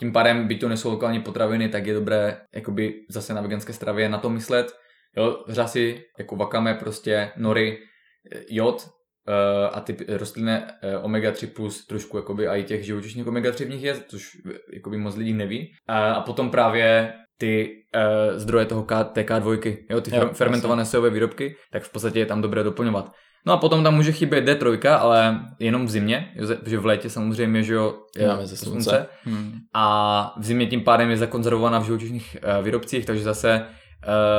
Tím 0.00 0.12
pádem, 0.12 0.48
byť 0.48 0.60
to 0.60 0.68
nejsou 0.68 0.90
lokální 0.90 1.20
potraviny, 1.20 1.68
tak 1.68 1.86
je 1.86 1.94
dobré 1.94 2.36
jakoby 2.54 2.94
zase 3.10 3.34
na 3.34 3.40
veganské 3.40 3.72
stravě 3.72 4.08
na 4.08 4.18
to 4.18 4.30
myslet. 4.30 4.72
Jo, 5.16 5.44
řasy, 5.48 6.04
jako 6.18 6.36
wakame, 6.36 6.74
prostě 6.74 7.30
nori, 7.36 7.78
eh, 8.32 8.40
jod 8.48 8.88
eh, 9.28 9.68
a 9.72 9.80
ty 9.80 9.96
rostlinné 10.08 10.78
eh, 10.82 10.98
omega-3 10.98 11.46
plus 11.46 11.86
trošku 11.86 12.16
jakoby 12.16 12.48
i 12.48 12.64
těch 12.64 12.84
živočišných 12.84 13.26
omega-3 13.26 13.64
v 13.64 13.70
nich 13.70 13.82
je, 13.82 13.94
což 14.08 14.30
jakoby 14.72 14.98
moc 14.98 15.16
lidí 15.16 15.32
neví. 15.32 15.72
A, 15.88 16.12
a 16.12 16.20
potom 16.20 16.50
právě 16.50 17.12
ty 17.38 17.68
uh, 17.94 18.38
zdroje 18.38 18.66
toho 18.66 18.82
K, 18.82 19.04
té 19.04 19.22
K2, 19.22 19.76
jo, 19.90 20.00
ty 20.00 20.14
Jo, 20.14 20.20
fer- 20.20 20.32
fermentované 20.32 20.84
sojové 20.84 21.10
výrobky, 21.10 21.56
tak 21.72 21.82
v 21.82 21.92
podstatě 21.92 22.18
je 22.18 22.26
tam 22.26 22.42
dobré 22.42 22.62
doplňovat. 22.62 23.12
No 23.46 23.52
a 23.52 23.56
potom 23.56 23.84
tam 23.84 23.94
může 23.94 24.12
chybět 24.12 24.48
D3, 24.48 24.96
ale 24.98 25.40
jenom 25.58 25.86
v 25.86 25.90
zimě, 25.90 26.32
jo, 26.34 26.46
ze- 26.46 26.58
že 26.66 26.78
v 26.78 26.86
létě 26.86 27.10
samozřejmě, 27.10 27.62
že 27.62 27.74
jo, 27.74 27.94
je 28.18 28.28
Máme 28.28 28.46
ze 28.46 28.56
slunce. 28.56 29.06
Hmm. 29.24 29.52
a 29.74 30.34
v 30.38 30.44
zimě 30.44 30.66
tím 30.66 30.80
pádem 30.80 31.10
je 31.10 31.16
zakonzervovaná 31.16 31.78
v 31.78 31.84
živočišných 31.84 32.36
uh, 32.58 32.64
výrobcích, 32.64 33.06
takže 33.06 33.22
zase 33.24 33.62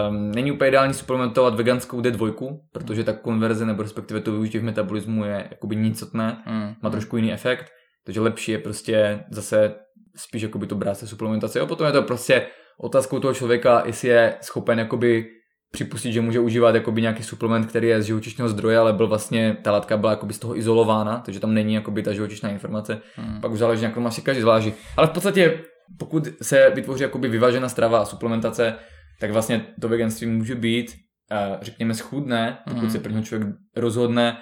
um, 0.10 0.32
není 0.32 0.52
úplně 0.52 0.68
ideální 0.68 0.94
suplementovat 0.94 1.56
veganskou 1.56 2.02
D2, 2.02 2.58
protože 2.72 3.04
ta 3.04 3.14
konverze 3.14 3.66
nebo 3.66 3.84
respektive 3.84 4.22
to 4.22 4.32
využití 4.32 4.58
v 4.58 4.64
metabolismu 4.64 5.26
je 5.26 5.48
jakoby 5.52 5.76
nicotné, 5.76 6.38
Hmm. 6.46 6.74
má 6.84 6.90
trošku 6.90 7.18
jiný 7.18 7.34
efekt, 7.34 7.66
takže 8.06 8.22
lepší 8.22 8.52
je 8.52 8.58
prostě 8.60 9.24
zase 9.32 9.76
spíš 10.16 10.42
jakoby 10.42 10.68
to 10.68 10.76
brát 10.76 10.98
se 10.98 11.08
suplementace. 11.08 11.60
A 11.60 11.66
potom 11.66 11.88
je 11.88 11.94
to 11.94 12.02
prostě 12.04 12.48
otázkou 12.80 13.20
toho 13.20 13.34
člověka, 13.34 13.84
jestli 13.86 14.08
je 14.08 14.36
schopen 14.42 14.80
jakoby 14.80 15.26
připustit, 15.72 16.12
že 16.12 16.22
může 16.22 16.40
užívat 16.40 16.76
jakoby 16.76 17.02
nějaký 17.02 17.24
suplement, 17.24 17.66
který 17.66 17.88
je 17.88 18.02
z 18.02 18.06
živočišného 18.06 18.50
zdroje, 18.50 18.78
ale 18.78 18.94
byl 18.94 19.08
vlastně, 19.08 19.58
ta 19.62 19.72
látka 19.72 19.98
byla 19.98 20.12
jakoby 20.12 20.34
z 20.34 20.40
toho 20.40 20.58
izolována, 20.58 21.22
takže 21.26 21.40
tam 21.40 21.54
není 21.54 21.74
jakoby 21.74 22.04
ta 22.04 22.14
živočišná 22.14 22.50
informace. 22.50 23.02
Hmm. 23.16 23.42
Pak 23.42 23.52
už 23.52 23.60
záleží, 23.60 23.84
jak 23.84 23.94
to 23.94 24.00
má 24.00 24.12
si 24.12 24.22
každý 24.22 24.42
zváží. 24.42 24.74
Ale 24.98 25.08
v 25.08 25.12
podstatě, 25.12 25.60
pokud 26.00 26.28
se 26.42 26.72
vytvoří 26.76 27.04
jakoby 27.04 27.28
vyvážená 27.28 27.70
strava 27.70 28.00
a 28.00 28.06
suplementace, 28.06 28.76
tak 29.20 29.32
vlastně 29.32 29.66
to 29.82 29.90
veganství 29.90 30.28
může 30.28 30.56
být, 30.56 30.96
eh, 31.32 31.58
řekněme, 31.62 31.94
schůdné, 31.94 32.58
pokud 32.68 32.82
Mhm. 32.82 32.90
se 32.92 33.00
pro 33.00 33.12
něho 33.12 33.24
člověk 33.24 33.50
rozhodne 33.76 34.38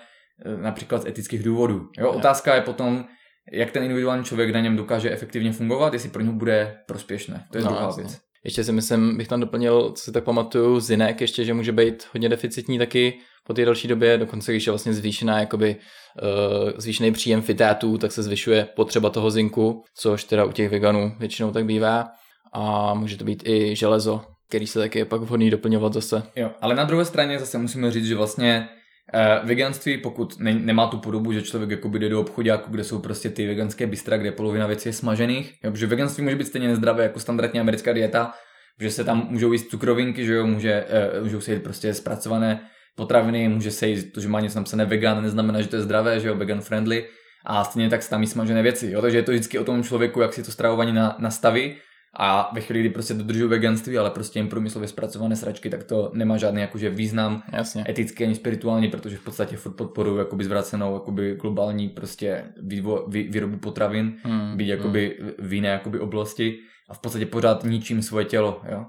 eh, 0.46 0.58
například 0.62 1.02
z 1.02 1.06
etických 1.06 1.44
důvodů. 1.44 1.76
Jo, 1.98 2.06
Jo. 2.06 2.12
otázka 2.12 2.56
je 2.56 2.62
potom, 2.62 3.06
jak 3.52 3.72
ten 3.72 3.84
individuální 3.84 4.24
člověk 4.24 4.54
na 4.54 4.60
něm 4.60 4.76
dokáže 4.76 5.12
efektivně 5.12 5.52
fungovat, 5.52 5.94
jestli 5.94 6.10
pro 6.10 6.22
něho 6.22 6.34
bude 6.34 6.76
prospěšné. 6.88 7.46
To 7.52 7.58
je 7.58 7.64
No, 7.64 7.70
druhá 7.70 7.86
jasně. 7.86 8.04
věc. 8.04 8.20
Ještě 8.46 8.64
si 8.64 8.72
myslím, 8.72 9.18
bych 9.18 9.28
tam 9.28 9.40
doplnil, 9.40 9.92
co 9.92 10.04
si 10.04 10.12
tak 10.12 10.24
pamatuju, 10.24 10.80
zinek 10.80 11.22
ještě, 11.22 11.46
že 11.46 11.54
může 11.54 11.72
být 11.72 12.08
hodně 12.14 12.30
deficitní 12.30 12.78
taky 12.78 13.14
po 13.48 13.54
té 13.54 13.66
další 13.66 13.88
době, 13.88 14.18
dokonce 14.18 14.52
když 14.52 14.68
je 14.68 14.72
vlastně 14.72 14.94
zvýšená, 14.94 15.40
jakoby 15.40 15.76
uh, 15.76 16.72
zvýšený 16.78 17.12
příjem 17.12 17.42
fitátů, 17.42 17.98
tak 17.98 18.12
se 18.12 18.24
zvyšuje 18.24 18.68
potřeba 18.76 19.10
toho 19.10 19.32
zinku, 19.32 19.84
což 19.98 20.24
teda 20.24 20.46
u 20.46 20.52
těch 20.52 20.70
veganů 20.70 21.16
většinou 21.20 21.52
tak 21.52 21.66
bývá. 21.66 22.08
A 22.54 22.94
může 22.94 23.18
to 23.18 23.24
být 23.24 23.44
i 23.48 23.76
železo, 23.76 24.22
který 24.50 24.68
se 24.68 24.80
taky 24.80 25.00
je 25.00 25.06
pak 25.06 25.22
vhodný 25.22 25.50
doplňovat 25.50 25.94
zase. 25.94 26.24
Jo, 26.36 26.52
ale 26.62 26.76
na 26.76 26.84
druhé 26.84 27.06
straně 27.06 27.40
zase 27.40 27.58
musíme 27.58 27.92
říct, 27.92 28.06
že 28.06 28.16
vlastně 28.16 28.68
uh, 29.14 29.48
veganství, 29.48 29.98
pokud 29.98 30.40
ne, 30.40 30.54
nemá 30.54 30.88
tu 30.88 30.98
podobu, 30.98 31.34
že 31.34 31.42
člověk 31.42 31.70
jakoby 31.70 32.00
jde 32.00 32.10
do 32.10 32.22
obchodáku, 32.22 32.72
kde 32.72 32.84
jsou 32.84 33.00
prostě 33.00 33.30
ty 33.30 33.48
veganské 33.48 33.88
bystra, 33.88 34.18
kde 34.18 34.32
polovina 34.32 34.68
věcí 34.68 34.90
je 34.90 34.94
smažených, 34.94 35.54
jo, 35.64 35.72
protože 35.72 35.88
veganství 35.88 36.24
může 36.24 36.36
být 36.36 36.48
stejně 36.48 36.68
nezdravé 36.68 37.04
jako 37.04 37.20
standardní 37.20 37.60
americká 37.60 37.94
dieta, 37.94 38.34
že 38.80 38.92
se 38.92 39.04
tam 39.04 39.28
můžou 39.30 39.52
jíst 39.54 39.68
cukrovinky, 39.68 40.26
že 40.26 40.34
jo, 40.34 40.48
může, 40.48 40.86
uh, 41.18 41.24
můžou 41.24 41.42
se 41.42 41.52
jíst 41.52 41.64
prostě 41.64 41.94
zpracované 41.94 42.70
potraviny, 42.96 43.50
může 43.50 43.72
se 43.72 43.88
jíst 43.88 44.12
to, 44.12 44.22
že 44.22 44.28
má 44.28 44.40
něco 44.40 44.60
napsané 44.60 44.86
vegan, 44.86 45.24
neznamená, 45.24 45.62
že 45.62 45.68
to 45.68 45.76
je 45.76 45.82
zdravé, 45.82 46.20
že 46.20 46.28
jo, 46.28 46.36
vegan 46.36 46.62
friendly, 46.62 47.06
a 47.46 47.64
stejně 47.64 47.90
tak 47.90 48.04
se 48.04 48.10
tam 48.10 48.22
jí 48.22 48.28
smažené 48.28 48.62
věci, 48.62 48.92
jo, 48.92 49.02
takže 49.02 49.18
je 49.18 49.24
to 49.24 49.32
vždycky 49.32 49.60
o 49.60 49.64
tom 49.64 49.84
člověku, 49.84 50.22
jak 50.22 50.34
si 50.34 50.44
to 50.44 50.52
stravování 50.52 50.94
na, 50.94 51.16
nastaví, 51.20 51.76
a 52.20 52.50
ve 52.54 52.62
chvíli, 52.62 52.80
kdy 52.80 52.90
prostě 52.90 53.14
dodržují 53.14 53.50
veganství, 53.50 53.98
ale 53.98 54.10
prostě 54.10 54.40
jim 54.40 54.48
průmyslově 54.50 54.88
zpracované 54.88 55.36
sračky, 55.36 55.70
tak 55.70 55.84
to 55.84 56.12
nemá 56.14 56.38
žádný 56.38 56.62
jakože 56.62 56.90
význam 56.90 57.44
Jasně. 57.54 57.86
etický 57.90 58.24
ani 58.24 58.36
spirituální, 58.36 58.88
protože 58.88 59.18
v 59.18 59.24
podstatě 59.24 59.58
furt 59.58 59.72
podporují 59.74 60.18
jakoby 60.18 60.44
zvracenou 60.44 60.94
jakoby 60.94 61.36
globální 61.42 61.90
prostě 61.90 62.46
vývo, 62.62 63.06
vý, 63.08 63.24
výrobu 63.24 63.58
potravin, 63.58 64.16
Hmm. 64.24 64.58
být 64.58 64.68
jakoby 64.68 65.20
v 65.40 65.54
jiné 65.54 65.70
jakoby 65.70 66.00
oblasti 66.00 66.58
a 66.90 66.94
v 66.94 67.00
podstatě 67.00 67.26
pořád 67.26 67.64
ničím 67.64 68.02
svoje 68.02 68.26
tělo, 68.26 68.62
jo. 68.72 68.86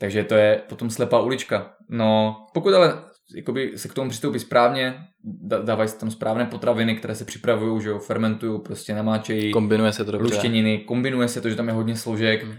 Takže 0.00 0.24
to 0.24 0.34
je 0.34 0.62
potom 0.68 0.90
slepá 0.90 1.20
ulička. 1.20 1.74
No, 1.88 2.36
pokud 2.54 2.74
ale 2.74 3.02
jakoby 3.36 3.72
se 3.76 3.88
k 3.88 3.94
tomu 3.94 4.10
přistoupí 4.10 4.38
správně, 4.38 4.94
dávají 5.62 5.88
se 5.88 5.98
tam 5.98 6.10
správné 6.10 6.44
potraviny, 6.46 6.96
které 6.96 7.14
se 7.14 7.24
připravují, 7.24 7.82
že 7.82 7.88
jo, 7.88 7.98
fermentují, 7.98 8.60
prostě 8.60 8.94
namáčejí, 8.94 9.52
Kombinuje 9.52 9.92
se 9.92 10.04
to 10.04 10.12
dobře. 10.12 10.34
luštěniny, 10.34 10.78
kombinuje 10.78 11.28
se 11.28 11.40
to, 11.40 11.50
že 11.50 11.56
tam 11.56 11.68
je 11.68 11.74
hodně 11.74 11.96
složek, 11.96 12.42
Hmm. 12.44 12.54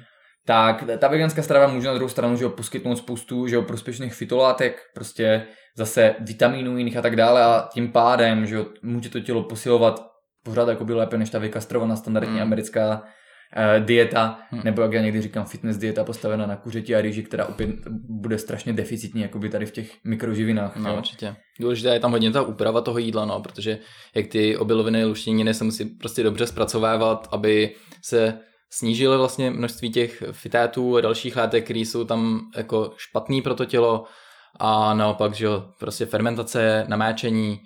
tak 0.45 0.83
ta 0.99 1.07
veganská 1.07 1.41
strava 1.41 1.67
může 1.67 1.87
na 1.87 1.93
druhou 1.93 2.09
stranu 2.09 2.35
že 2.37 2.43
jo, 2.43 2.49
poskytnout 2.49 2.95
spoustu 2.95 3.47
že 3.47 3.55
jo, 3.55 3.61
prospěšných 3.61 4.13
fytolátek, 4.13 4.81
prostě 4.95 5.43
zase 5.77 6.15
vitamínů 6.19 6.77
jiných 6.77 6.97
a 6.97 7.01
tak 7.01 7.15
dále 7.15 7.43
a 7.43 7.69
tím 7.73 7.91
pádem 7.91 8.45
že 8.45 8.55
jo, 8.55 8.65
může 8.83 9.09
to 9.09 9.19
tělo 9.19 9.43
posilovat 9.43 10.05
pořád 10.43 10.69
jakoby 10.69 10.93
lépe 10.93 11.17
než 11.17 11.29
ta 11.29 11.39
vykastrovaná 11.39 11.95
standardní 11.95 12.35
Mm. 12.35 12.41
americká 12.41 13.03
dieta, 13.79 14.39
Mm. 14.51 14.61
nebo 14.63 14.81
jak 14.81 14.93
já 14.93 15.01
někdy 15.01 15.21
říkám 15.21 15.45
fitness 15.45 15.77
dieta 15.77 16.03
postavená 16.03 16.45
na 16.45 16.55
kuřeti 16.55 16.95
a 16.95 17.01
rýži, 17.01 17.23
která 17.23 17.45
opět 17.45 17.69
bude 18.09 18.37
strašně 18.37 18.73
deficitní 18.73 19.21
jakoby 19.21 19.49
tady 19.49 19.65
v 19.65 19.71
těch 19.71 19.91
mikroživinách. 20.03 20.75
No, 20.75 20.89
jo. 20.89 20.97
určitě. 20.97 21.35
Důležité 21.59 21.93
je 21.93 21.99
tam 21.99 22.11
hodně 22.11 22.31
ta 22.31 22.41
úprava 22.41 22.81
toho 22.81 22.97
jídla, 22.97 23.25
no, 23.25 23.39
protože 23.41 23.77
jak 24.15 24.27
ty 24.27 24.57
obiloviny, 24.57 25.05
luštěniny 25.05 25.53
se 25.53 25.63
musí 25.63 25.85
prostě 25.85 26.23
dobře 26.23 26.47
zpracovávat, 26.47 27.27
aby 27.31 27.75
se 28.01 28.39
snížily 28.69 29.17
vlastně 29.17 29.51
množství 29.51 29.89
těch 29.91 30.23
fitátů 30.31 30.97
a 30.97 31.01
dalších 31.01 31.35
látek, 31.37 31.63
které 31.63 31.79
jsou 31.79 32.03
tam 32.03 32.39
jako 32.57 32.91
špatný 32.97 33.41
pro 33.41 33.55
to 33.55 33.65
tělo 33.65 34.03
a 34.59 34.93
naopak, 34.93 35.33
že 35.33 35.45
jo, 35.45 35.63
prostě 35.79 36.05
fermentace, 36.05 36.85
namáčení, 36.87 37.59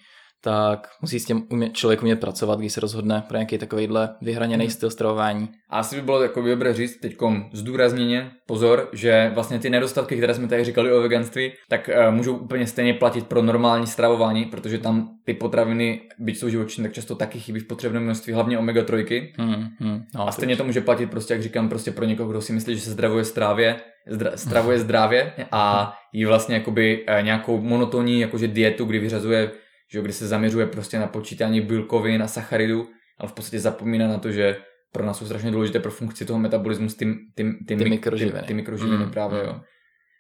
tak 0.44 0.88
musí 1.02 1.20
s 1.20 1.26
tím 1.26 1.44
umět, 1.52 1.74
člověk 1.74 2.02
umět 2.02 2.20
pracovat, 2.20 2.60
když 2.60 2.74
se 2.74 2.82
rozhodne 2.82 3.24
pro 3.28 3.38
nějaký 3.38 3.58
takovýhle 3.58 4.10
vyhraněný 4.22 4.64
Mhm. 4.66 4.72
styl 4.72 4.89
stravování. 4.89 5.50
A 5.70 5.80
asi 5.80 5.96
by 5.96 6.02
bylo 6.02 6.22
jako 6.24 6.41
dobré 6.41 6.74
říct 6.74 6.98
teď 6.98 7.16
zdůrazněně, 7.54 8.32
pozor, 8.48 8.89
že 8.94 9.32
vlastně 9.34 9.60
ty 9.60 9.70
nedostatky, 9.70 10.18
které 10.18 10.34
jsme 10.34 10.48
tady 10.48 10.64
říkali 10.64 10.91
o 10.94 11.02
veganství, 11.02 11.52
tak 11.70 11.89
uh, 12.08 12.14
můžou 12.16 12.36
úplně 12.36 12.68
stejně 12.68 12.94
platit 12.94 13.28
pro 13.28 13.41
normální 13.41 13.88
stravování, 13.88 14.46
protože 14.46 14.78
tam 14.78 15.10
ty 15.26 15.34
potraviny, 15.34 16.02
byť 16.20 16.38
jsou 16.38 16.50
živočišné, 16.50 16.84
tak 16.84 16.94
často 16.94 17.16
taky 17.16 17.39
chybí 17.39 17.60
v 17.60 17.68
potřebném 17.68 18.04
množství, 18.04 18.34
hlavně 18.34 18.58
omega-3. 18.60 19.32
Hmm, 19.38 19.68
hmm, 19.80 20.04
no, 20.16 20.28
A 20.28 20.32
stejně 20.32 20.56
to 20.56 20.64
může 20.64 20.82
platit 20.82 21.10
prostě, 21.12 21.34
jak 21.34 21.44
říkám, 21.44 21.70
prostě 21.70 21.91
pro 21.91 22.06
někoho, 22.06 22.30
kdo 22.30 22.41
si 22.41 22.54
myslí, 22.54 22.76
že 22.76 22.82
se 22.82 22.91
zdravuje 22.91 23.26
strávě, 23.26 23.76
zdra, 24.10 24.32
stravuje 24.36 24.80
zdravě 24.80 25.34
a 25.52 25.94
jí 26.14 26.26
vlastně 26.26 26.56
jakoby 26.56 27.04
eh, 27.08 27.22
nějakou 27.22 27.62
monotonní 27.62 28.20
jakože 28.20 28.48
dietu, 28.48 28.86
kdy 28.86 29.00
vyřazuje, 29.00 29.52
že 29.94 30.02
kdy 30.02 30.14
se 30.14 30.28
zaměřuje 30.28 30.68
prostě 30.68 31.00
na 31.00 31.08
počítání 31.08 31.62
bílkovin 31.62 32.24
a 32.24 32.28
sacharidů, 32.28 32.89
ale 33.20 33.30
v 33.30 33.34
podstatě 33.34 33.60
zapomíná 33.60 34.08
na 34.08 34.18
to, 34.18 34.32
že 34.32 34.58
pro 34.91 35.06
nás 35.06 35.18
jsou 35.18 35.26
strašně 35.26 35.52
důležité 35.52 35.80
pro 35.80 35.91
funkci 35.91 36.26
toho 36.26 36.39
metabolismu 36.39 36.88
ty, 36.88 36.96
ty, 37.36 37.44
ty, 37.68 37.76
Ty 37.76 37.76
mik- 37.76 37.89
mikroživiny. 37.89 38.39
Ty, 38.39 38.46
ty 38.46 38.54
mikroživiny 38.54 39.06
Mm, 39.06 39.12
právě, 39.12 39.41
mm. 39.41 39.48
jo. 39.48 39.62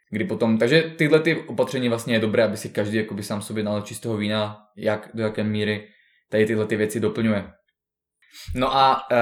Kdy 0.09 0.25
potom, 0.25 0.57
takže 0.57 0.81
tyhle 0.81 1.19
ty 1.19 1.35
opatření 1.35 1.89
vlastně 1.89 2.15
je 2.15 2.19
dobré, 2.19 2.43
aby 2.43 2.57
si 2.57 2.69
každý 2.69 2.97
jakoby 2.97 3.23
sám 3.23 3.41
sobě 3.41 3.63
nalil 3.63 3.81
čistého 3.81 4.17
vína, 4.17 4.57
jak, 4.77 5.09
do 5.13 5.23
jaké 5.23 5.43
míry 5.43 5.87
tady 6.29 6.45
tyhle 6.45 6.65
ty 6.65 6.75
věci 6.75 6.99
doplňuje. 6.99 7.45
No 8.55 8.75
a 8.75 9.11
uh, 9.11 9.17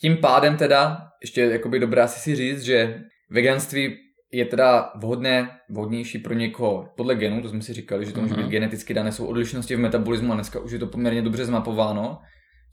tím 0.00 0.16
pádem 0.16 0.56
teda, 0.56 0.98
ještě 1.22 1.40
jakoby 1.40 1.78
dobré 1.78 2.02
asi 2.02 2.20
si 2.20 2.36
říct, 2.36 2.62
že 2.62 3.00
veganství 3.30 3.96
je 4.32 4.44
teda 4.44 4.92
vhodné, 4.96 5.50
vhodnější 5.70 6.18
pro 6.18 6.34
někoho 6.34 6.88
podle 6.96 7.14
genů, 7.14 7.42
to 7.42 7.48
jsme 7.48 7.62
si 7.62 7.72
říkali, 7.72 8.06
že 8.06 8.12
to 8.12 8.20
může 8.20 8.34
Mhm. 8.34 8.42
být 8.42 8.50
geneticky 8.50 8.94
dané, 8.94 9.12
jsou 9.12 9.26
odlišnosti 9.26 9.76
v 9.76 9.78
metabolismu 9.78 10.32
a 10.32 10.34
dneska 10.34 10.60
už 10.60 10.72
je 10.72 10.78
to 10.78 10.86
poměrně 10.86 11.22
dobře 11.22 11.44
zmapováno, 11.44 12.18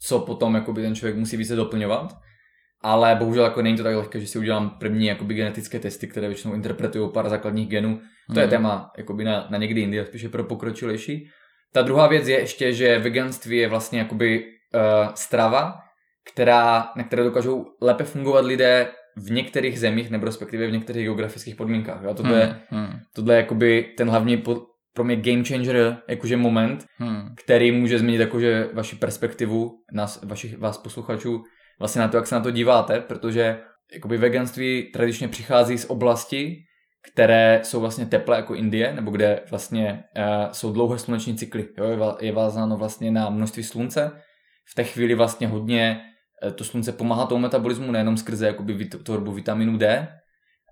co 0.02 0.20
potom 0.20 0.56
jakoby 0.56 0.82
ten 0.82 0.96
člověk 0.96 1.16
musí 1.18 1.38
více 1.38 1.56
doplňovat. 1.56 2.18
Ale 2.82 3.16
bohužel 3.16 3.44
jako 3.44 3.62
není 3.62 3.78
to 3.78 3.84
tak 3.84 3.96
lehké, 3.96 4.20
že 4.20 4.28
si 4.28 4.40
udělám 4.40 4.70
první 4.70 5.06
jakoby 5.08 5.34
genetické 5.34 5.80
testy, 5.80 6.08
které 6.08 6.28
většinou 6.28 6.54
interpretují 6.54 7.10
pár 7.12 7.30
základních 7.30 7.68
genů. 7.70 8.00
To 8.34 8.40
je 8.40 8.46
Mhm. 8.46 8.50
téma 8.50 8.92
jakoby 8.98 9.24
na, 9.24 9.48
na 9.50 9.58
někdy 9.58 9.82
jindy, 9.82 10.06
spíše 10.06 10.30
pro 10.30 10.44
pokročilejší. 10.44 11.30
Ta 11.74 11.82
druhá 11.82 12.08
věc 12.08 12.28
je 12.28 12.40
ještě, 12.40 12.74
že 12.74 13.00
veganství 13.00 13.58
je 13.58 13.68
vlastně 13.68 14.00
jakoby 14.00 14.44
uh, 14.46 15.14
strava, 15.14 15.74
která, 16.34 16.88
na 16.96 17.04
které 17.04 17.24
dokážou 17.24 17.66
lépe 17.82 18.04
fungovat 18.04 18.46
lidé 18.46 18.88
v 19.18 19.32
některých 19.32 19.80
zemích, 19.80 20.10
nebo 20.10 20.26
respektive 20.26 20.68
v 20.68 20.72
některých 20.72 21.06
geografických 21.06 21.56
podmínkách. 21.56 22.04
Jo? 22.04 22.14
Tohle, 22.14 22.40
je, 22.40 22.56
hmm, 22.70 23.00
tohle 23.16 23.34
je 23.34 23.38
jakoby 23.38 23.94
ten 23.98 24.10
hlavní 24.10 24.38
po, 24.38 24.62
pro 24.94 25.04
mě 25.04 25.16
game 25.16 25.44
changer, 25.44 25.98
jakože 26.08 26.38
moment, 26.38 26.86
hmm, 26.98 27.36
který 27.44 27.72
může 27.72 28.00
změnit 28.00 28.20
jakože 28.20 28.70
vaši 28.74 28.96
perspektivu, 28.96 29.72
nás, 29.94 30.24
vašich, 30.24 30.58
vás 30.58 30.78
posluchačů, 30.78 31.44
vlastně 31.80 32.02
na 32.02 32.08
to, 32.08 32.18
jak 32.18 32.28
se 32.28 32.36
na 32.36 32.42
to 32.42 32.52
díváte, 32.52 33.00
protože 33.00 33.60
jakoby 33.94 34.18
veganství 34.18 34.92
tradičně 34.94 35.28
přichází 35.28 35.78
z 35.78 35.86
oblasti, 35.86 36.56
které 37.12 37.60
jsou 37.64 37.80
vlastně 37.80 38.06
teplé 38.06 38.38
jako 38.38 38.56
Indie, 38.56 38.94
nebo 38.94 39.12
kde 39.12 39.42
vlastně 39.50 40.04
uh, 40.18 40.52
jsou 40.52 40.74
dlouhé 40.74 41.00
sluneční 41.00 41.38
cykly. 41.38 41.68
Jo? 41.78 41.86
Je, 41.86 41.98
je 42.28 42.32
vázáno 42.32 42.78
vlastně 42.78 43.12
na 43.12 43.30
množství 43.30 43.64
slunce. 43.64 44.12
V 44.72 44.76
té 44.76 44.84
chvíli 44.84 45.16
vlastně 45.16 45.48
hodně 45.48 46.02
to 46.52 46.64
slunce 46.64 46.92
pomáhá 46.92 47.26
tomu 47.26 47.42
metabolismu, 47.42 47.92
nejenom 47.92 48.18
skrze 48.18 48.48
jakoby 48.48 48.86
tvorbu 48.86 49.32
vitaminu 49.32 49.78
D. 49.78 50.08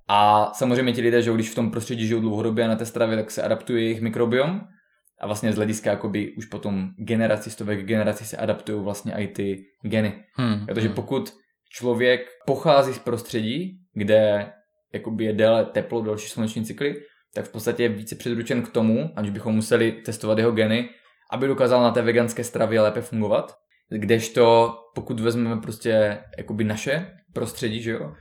A 0.07 0.51
samozřejmě 0.53 0.93
ti 0.93 1.01
lidé, 1.01 1.21
že 1.21 1.33
když 1.33 1.49
v 1.49 1.55
tom 1.55 1.71
prostředí 1.71 2.07
žijou 2.07 2.19
dlouhodobě 2.19 2.65
a 2.65 2.67
na 2.67 2.75
té 2.75 2.85
stravě, 2.85 3.17
tak 3.17 3.31
se 3.31 3.43
adaptuje 3.43 3.83
jejich 3.83 4.01
mikrobiom. 4.01 4.61
A 5.21 5.27
vlastně 5.27 5.53
z 5.53 5.55
hlediska 5.55 5.89
jakoby 5.89 6.33
už 6.37 6.45
potom 6.45 6.89
generací, 6.97 7.51
stovek 7.51 7.85
generací 7.85 8.25
se 8.25 8.37
adaptují 8.37 8.83
vlastně 8.83 9.13
i 9.13 9.27
ty 9.27 9.65
geny. 9.81 10.23
hmm, 10.35 10.65
Protože 10.65 10.87
hmm. 10.87 10.95
pokud 10.95 11.33
člověk 11.69 12.21
pochází 12.45 12.93
z 12.93 12.99
prostředí, 12.99 13.79
kde 13.93 14.51
jakoby 14.93 15.25
je 15.25 15.33
déle 15.33 15.65
teplo, 15.65 16.01
delší 16.01 16.29
sluneční 16.29 16.65
cykly, 16.65 16.95
tak 17.33 17.45
v 17.45 17.51
podstatě 17.51 17.83
je 17.83 17.89
více 17.89 18.15
předručen 18.15 18.61
k 18.61 18.69
tomu, 18.69 19.09
aniž 19.15 19.31
bychom 19.31 19.55
museli 19.55 19.91
testovat 19.91 20.37
jeho 20.37 20.51
geny, 20.51 20.89
aby 21.31 21.47
dokázal 21.47 21.83
na 21.83 21.91
té 21.91 22.01
veganské 22.01 22.43
stravě 22.43 22.81
lépe 22.81 23.01
fungovat. 23.01 23.55
Kdežto 23.89 24.73
pokud 24.95 25.19
vezmeme 25.19 25.61
prostě 25.61 26.17
jakoby 26.37 26.63
naše 26.63 27.07
prostředí, 27.33 27.81
že 27.81 27.91
jo, 27.91 28.13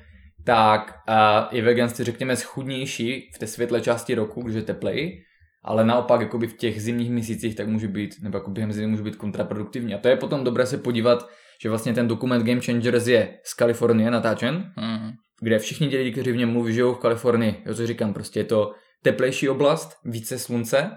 tak 0.45 0.99
uh, 1.09 1.15
je 1.51 1.63
veganství 1.63 2.05
řekněme 2.05 2.37
schudnější 2.37 3.31
v 3.35 3.39
té 3.39 3.47
světlé 3.47 3.81
části 3.81 4.15
roku, 4.15 4.43
když 4.43 4.57
je 4.57 4.63
tepleji, 4.63 5.23
ale 5.65 5.85
naopak 5.85 6.21
jakoby 6.21 6.47
v 6.47 6.57
těch 6.57 6.83
zimních 6.83 7.11
měsících 7.11 7.57
tak 7.57 7.69
může 7.69 7.89
být, 7.89 8.15
nebo 8.23 8.39
jako 8.39 8.51
během 8.51 8.73
zimy 8.73 8.87
může 8.87 9.03
být 9.03 9.17
kontraproduktivní. 9.17 9.95
A 9.95 9.99
to 9.99 10.09
je 10.09 10.17
potom 10.17 10.45
dobré 10.45 10.67
se 10.67 10.79
podívat, 10.79 11.29
že 11.63 11.69
vlastně 11.69 11.95
ten 11.95 12.09
dokument 12.09 12.43
Game 12.43 12.61
Changers 12.61 13.07
je 13.07 13.39
z 13.45 13.55
Kalifornie 13.55 14.11
natáčen, 14.11 14.73
Hmm, 14.77 15.11
kde 15.41 15.59
všichni 15.59 15.89
ti 15.89 15.97
lidi, 15.97 16.13
kteří 16.13 16.33
v 16.33 16.37
něm 16.37 16.51
mluví, 16.51 16.75
žijou 16.75 16.95
v 16.95 16.99
Kalifornii. 16.99 17.63
Jo, 17.67 17.75
co 17.75 17.87
říkám, 17.87 18.15
prostě 18.15 18.41
je 18.41 18.45
to 18.45 18.73
teplejší 19.03 19.49
oblast, 19.49 19.97
více 20.05 20.39
slunce, 20.39 20.91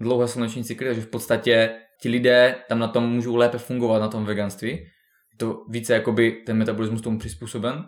dlouhé 0.00 0.28
sluneční 0.28 0.64
cykly, 0.64 0.86
takže 0.86 1.02
v 1.02 1.10
podstatě 1.10 1.70
ti 2.02 2.08
lidé 2.08 2.56
tam 2.68 2.78
na 2.78 2.88
tom 2.88 3.10
můžou 3.10 3.36
lépe 3.36 3.58
fungovat 3.58 3.98
na 3.98 4.08
tom 4.08 4.24
veganství. 4.24 4.70
Je 4.70 5.38
to 5.38 5.64
více 5.68 5.94
jakoby 5.94 6.32
ten 6.32 6.56
metabolismus 6.56 7.00
tomu 7.00 7.18
přizpůsoben. 7.18 7.84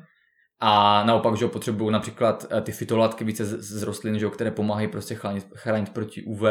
A 0.60 1.04
naopak, 1.04 1.36
že 1.36 1.46
potřebují 1.46 1.92
například 1.92 2.46
eh, 2.50 2.60
ty 2.60 2.72
fitolátky 2.72 3.24
více 3.24 3.44
z, 3.44 3.60
z 3.60 3.82
rostlin, 3.82 4.18
že 4.18 4.28
které 4.28 4.50
pomáhají 4.50 4.88
prostě 4.88 5.14
chránit, 5.14 5.46
chránit 5.56 5.90
proti 5.90 6.22
UV 6.22 6.42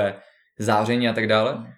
záření 0.60 1.10
a 1.10 1.14
tak 1.14 1.28
dále. 1.28 1.74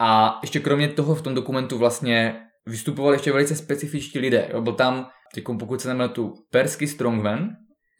A 0.00 0.38
ještě 0.42 0.60
kromě 0.60 0.88
toho 0.88 1.14
v 1.14 1.22
tom 1.22 1.34
dokumentu 1.34 1.78
vlastně 1.78 2.40
vystupovali 2.66 3.14
ještě 3.14 3.32
velice 3.32 3.56
specifičtí 3.56 4.18
lidé. 4.18 4.48
Jo. 4.52 4.60
Byl 4.60 4.72
tam, 4.72 5.08
teď 5.34 5.44
pokud 5.58 5.80
se 5.80 6.08
tu 6.08 6.34
perský 6.50 6.86
strongman, 6.86 7.50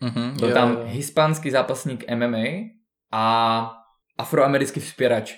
mhm, 0.00 0.36
byl 0.38 0.48
jo, 0.48 0.54
tam 0.54 0.72
jo. 0.72 0.82
hispánský 0.84 1.50
zápasník 1.50 2.04
MMA 2.14 2.44
a 3.12 3.72
afroamerický 4.18 4.80
vzpěrač. 4.80 5.34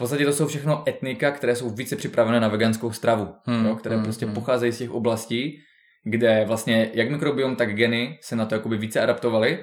V 0.00 0.02
podstatě 0.02 0.24
to 0.24 0.32
jsou 0.32 0.46
všechno 0.46 0.84
etnika, 0.88 1.30
které 1.30 1.56
jsou 1.56 1.70
více 1.70 1.96
připravené 1.96 2.40
na 2.40 2.48
veganskou 2.48 2.92
stravu, 2.92 3.34
Hmm, 3.44 3.66
jo, 3.66 3.76
které 3.76 3.94
hmm, 3.94 4.04
prostě 4.04 4.26
hmm. 4.26 4.34
pocházejí 4.34 4.72
z 4.72 4.78
těch 4.78 4.90
oblastí, 4.90 5.58
kde 6.04 6.44
vlastně 6.46 6.90
jak 6.94 7.10
mikrobiom, 7.10 7.56
tak 7.56 7.74
geny 7.74 8.18
se 8.22 8.36
na 8.36 8.46
to 8.46 8.54
jakoby 8.54 8.76
více 8.76 9.00
adaptovaly. 9.00 9.58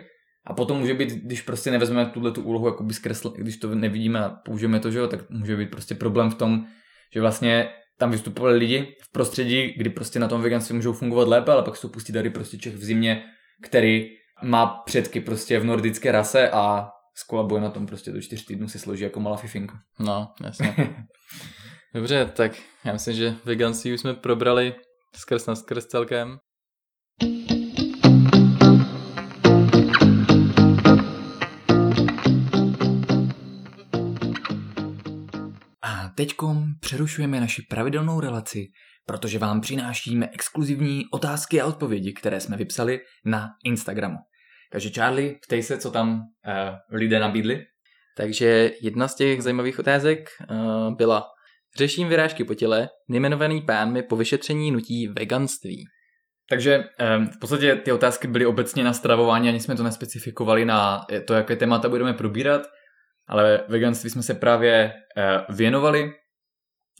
A 0.45 0.53
potom 0.53 0.79
může 0.79 0.93
být, 0.93 1.09
když 1.09 1.41
prostě 1.41 1.71
nevezmeme 1.71 2.09
tuhle 2.09 2.31
tu 2.31 2.41
úlohu 2.41 2.67
jakoby 2.67 2.93
zkresl, 2.93 3.29
když 3.29 3.57
to 3.57 3.75
nevidíme 3.75 4.19
a 4.19 4.29
použijeme 4.29 4.79
to, 4.79 4.91
že 4.91 4.99
jo, 4.99 5.07
tak 5.07 5.29
může 5.29 5.57
být 5.57 5.71
prostě 5.71 5.95
problém 5.95 6.29
v 6.29 6.35
tom, 6.35 6.65
že 7.13 7.21
vlastně 7.21 7.69
tam 7.97 8.11
vystupovali 8.11 8.57
lidi 8.57 8.95
v 9.01 9.11
prostředí, 9.11 9.73
kdy 9.77 9.89
prostě 9.89 10.19
na 10.19 10.27
tom 10.27 10.41
veganství 10.41 10.75
můžou 10.75 10.93
fungovat 10.93 11.27
lépe, 11.27 11.51
ale 11.51 11.63
pak 11.63 11.75
se 11.75 11.81
to 11.81 11.89
pustí 11.89 12.13
tady 12.13 12.29
prostě 12.29 12.57
Čech 12.57 12.75
v 12.75 12.83
zimě, 12.83 13.23
který 13.63 14.09
má 14.43 14.65
předky 14.67 15.21
prostě 15.21 15.59
v 15.59 15.65
nordické 15.65 16.11
rase 16.11 16.49
a 16.49 16.89
skolabuje 17.17 17.61
na 17.61 17.69
tom 17.69 17.85
prostě 17.85 18.11
do 18.11 18.21
čtyř 18.21 18.45
týdnů 18.45 18.69
se 18.69 18.79
složí 18.79 19.03
jako 19.03 19.19
malá 19.19 19.37
fifinka. 19.37 19.79
No, 19.99 20.33
jasně. 20.43 20.75
Dobře, 21.93 22.25
tak 22.25 22.51
já 22.85 22.93
myslím, 22.93 23.15
že 23.15 23.35
veganství 23.45 23.93
už 23.93 23.99
jsme 23.99 24.13
probrali 24.13 24.75
skrz 25.15 25.45
na 25.45 25.55
skrz 25.55 25.85
celkem. 25.85 26.37
A 35.81 36.09
teďkom 36.15 36.65
přerušujeme 36.79 37.39
naši 37.39 37.61
pravidelnou 37.61 38.19
relaci, 38.19 38.65
protože 39.05 39.39
vám 39.39 39.61
přinášíme 39.61 40.29
exkluzivní 40.33 41.03
otázky 41.11 41.61
a 41.61 41.65
odpovědi, 41.65 42.13
které 42.13 42.39
jsme 42.39 42.57
vypsali 42.57 42.99
na 43.25 43.49
Instagramu. 43.63 44.17
Takže 44.71 44.89
Charlie, 44.89 45.35
ptej 45.47 45.63
se, 45.63 45.77
co 45.77 45.91
tam 45.91 46.13
uh, 46.13 46.97
lidé 46.97 47.19
nabídli. 47.19 47.65
Takže 48.17 48.71
jedna 48.81 49.07
z 49.07 49.15
těch 49.15 49.43
zajímavých 49.43 49.79
otázek 49.79 50.29
uh, 50.49 50.95
byla 50.95 51.27
Řeším 51.77 52.07
vyrážky 52.07 52.43
po 52.43 52.53
těle, 52.53 52.89
nejmenovaný 53.07 53.61
pán 53.61 53.91
mi 53.91 54.03
po 54.03 54.15
vyšetření 54.15 54.71
nutí 54.71 55.07
veganství. 55.07 55.85
Takže 56.49 56.77
um, 57.17 57.27
v 57.27 57.39
podstatě 57.39 57.75
ty 57.75 57.91
otázky 57.91 58.27
byly 58.27 58.45
obecně 58.45 58.83
na 58.83 58.93
stravování, 58.93 59.49
ani 59.49 59.59
jsme 59.59 59.75
to 59.75 59.83
nespecifikovali 59.83 60.65
na 60.65 61.05
to, 61.25 61.33
jaké 61.33 61.55
témata 61.55 61.89
budeme 61.89 62.13
probírat, 62.13 62.61
ale 63.27 63.63
veganství 63.67 64.09
jsme 64.09 64.23
se 64.23 64.33
právě 64.33 64.93
uh, 64.93 65.55
věnovali, 65.55 66.11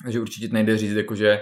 takže 0.03 0.20
určitě 0.20 0.47
nejde 0.51 0.78
říct, 0.78 0.95
jako 0.95 1.15
že 1.15 1.41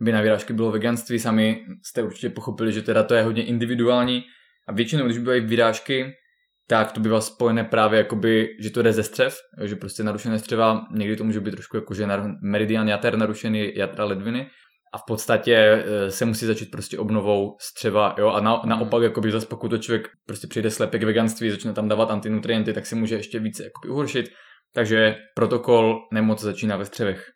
by 0.00 0.12
na 0.12 0.20
vyrážky 0.20 0.52
bylo 0.52 0.70
veganství, 0.70 1.18
sami 1.18 1.64
jste 1.84 2.02
určitě 2.02 2.30
pochopili, 2.30 2.72
že 2.72 2.82
teda 2.82 3.02
to 3.02 3.14
je 3.14 3.22
hodně 3.22 3.44
individuální 3.44 4.22
a 4.70 4.72
většinou, 4.72 5.04
když 5.04 5.18
bývají 5.18 5.40
vyrážky, 5.40 6.12
tak 6.68 6.92
to 6.92 7.00
bývá 7.00 7.20
spojené 7.20 7.64
právě 7.64 7.98
jakoby, 7.98 8.48
že 8.60 8.70
to 8.70 8.82
jde 8.82 8.92
ze 8.92 9.02
střev, 9.02 9.36
že 9.64 9.76
prostě 9.76 10.02
narušené 10.02 10.38
střeva, 10.38 10.86
někdy 10.94 11.16
to 11.16 11.24
může 11.24 11.40
být 11.40 11.50
trošku 11.50 11.76
jako, 11.76 11.94
že 11.94 12.08
meridian 12.42 12.88
jater 12.88 13.18
narušený, 13.18 13.72
jatra 13.76 14.04
ledviny 14.04 14.46
a 14.94 14.98
v 14.98 15.02
podstatě 15.06 15.54
e, 15.54 16.10
se 16.10 16.24
musí 16.24 16.46
začít 16.46 16.70
prostě 16.70 16.98
obnovou 16.98 17.56
střeva, 17.60 18.14
jo, 18.18 18.28
a 18.28 18.40
na, 18.40 18.62
naopak, 18.64 19.02
jakoby 19.02 19.30
zase 19.30 19.46
pokud 19.46 19.68
to 19.68 19.78
člověk 19.78 20.08
prostě 20.26 20.46
přijde 20.46 20.70
slepě 20.70 21.00
k 21.00 21.02
veganství, 21.02 21.50
začne 21.50 21.72
tam 21.72 21.88
dávat 21.88 22.10
antinutrienty, 22.10 22.72
tak 22.72 22.86
si 22.86 22.94
může 22.94 23.14
ještě 23.14 23.38
více 23.38 23.64
jakoby 23.64 23.88
uhoršit, 23.88 24.30
takže 24.74 25.16
protokol 25.36 25.98
nemoc 26.12 26.40
začíná 26.40 26.76
ve 26.76 26.84
střevech. 26.84 27.26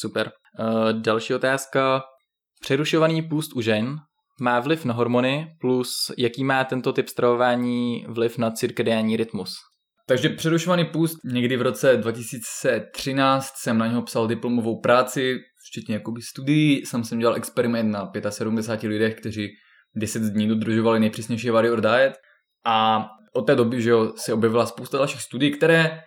Super. 0.00 0.30
Uh, 0.58 0.92
další 0.92 1.34
otázka. 1.34 2.02
Přerušovaný 2.62 3.22
půst 3.22 3.56
u 3.56 3.60
žen 3.60 3.96
má 4.40 4.60
vliv 4.60 4.84
na 4.84 4.94
hormony, 4.94 5.46
plus 5.60 6.10
jaký 6.18 6.44
má 6.44 6.64
tento 6.64 6.92
typ 6.92 7.08
stravování 7.08 8.04
vliv 8.08 8.38
na 8.38 8.50
cirkadiální 8.50 9.16
rytmus? 9.16 9.56
Takže 10.06 10.28
přerušovaný 10.28 10.84
půst 10.84 11.18
někdy 11.24 11.56
v 11.56 11.62
roce 11.62 11.96
2013 11.96 13.52
jsem 13.56 13.78
na 13.78 13.86
něho 13.86 14.02
psal 14.02 14.26
diplomovou 14.26 14.80
práci, 14.80 15.38
včetně 15.68 15.94
jakoby 15.94 16.22
studií, 16.22 16.86
jsem 16.86 17.04
jsem 17.04 17.18
dělal 17.18 17.36
experiment 17.36 17.92
na 17.92 18.12
75 18.30 18.88
lidech, 18.88 19.14
kteří 19.14 19.48
10 19.96 20.22
dní 20.22 20.48
dodržovali 20.48 21.00
nejpřísnější 21.00 21.50
warrior 21.50 21.80
diet 21.80 22.12
a 22.66 23.06
od 23.32 23.42
té 23.42 23.56
doby 23.56 23.82
že 23.82 23.90
jo, 23.90 24.12
se 24.16 24.32
objevila 24.32 24.66
spousta 24.66 24.98
dalších 24.98 25.22
studií, 25.22 25.50
které 25.50 26.00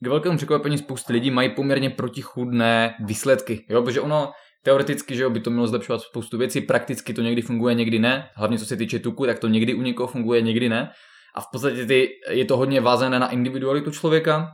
k 0.00 0.06
velkému 0.06 0.36
překvapení 0.36 0.78
spousty 0.78 1.12
lidí 1.12 1.30
mají 1.30 1.54
poměrně 1.54 1.90
protichůdné 1.90 2.94
výsledky, 3.04 3.66
jo, 3.68 3.82
protože 3.82 4.00
ono 4.00 4.32
teoreticky, 4.64 5.16
že 5.16 5.22
jo, 5.22 5.30
by 5.30 5.40
to 5.40 5.50
mělo 5.50 5.66
zlepšovat 5.66 6.02
spoustu 6.02 6.38
věcí, 6.38 6.60
prakticky 6.60 7.14
to 7.14 7.22
někdy 7.22 7.42
funguje, 7.42 7.74
někdy 7.74 7.98
ne, 7.98 8.28
hlavně 8.34 8.58
co 8.58 8.66
se 8.66 8.76
týče 8.76 8.98
tuku, 8.98 9.26
tak 9.26 9.38
to 9.38 9.48
někdy 9.48 9.74
u 9.74 9.82
někoho 9.82 10.06
funguje, 10.06 10.40
někdy 10.40 10.68
ne. 10.68 10.90
A 11.34 11.40
v 11.40 11.46
podstatě 11.52 11.86
ty, 11.86 12.08
je 12.30 12.44
to 12.44 12.56
hodně 12.56 12.80
vázané 12.80 13.18
na 13.18 13.30
individualitu 13.30 13.90
člověka, 13.90 14.48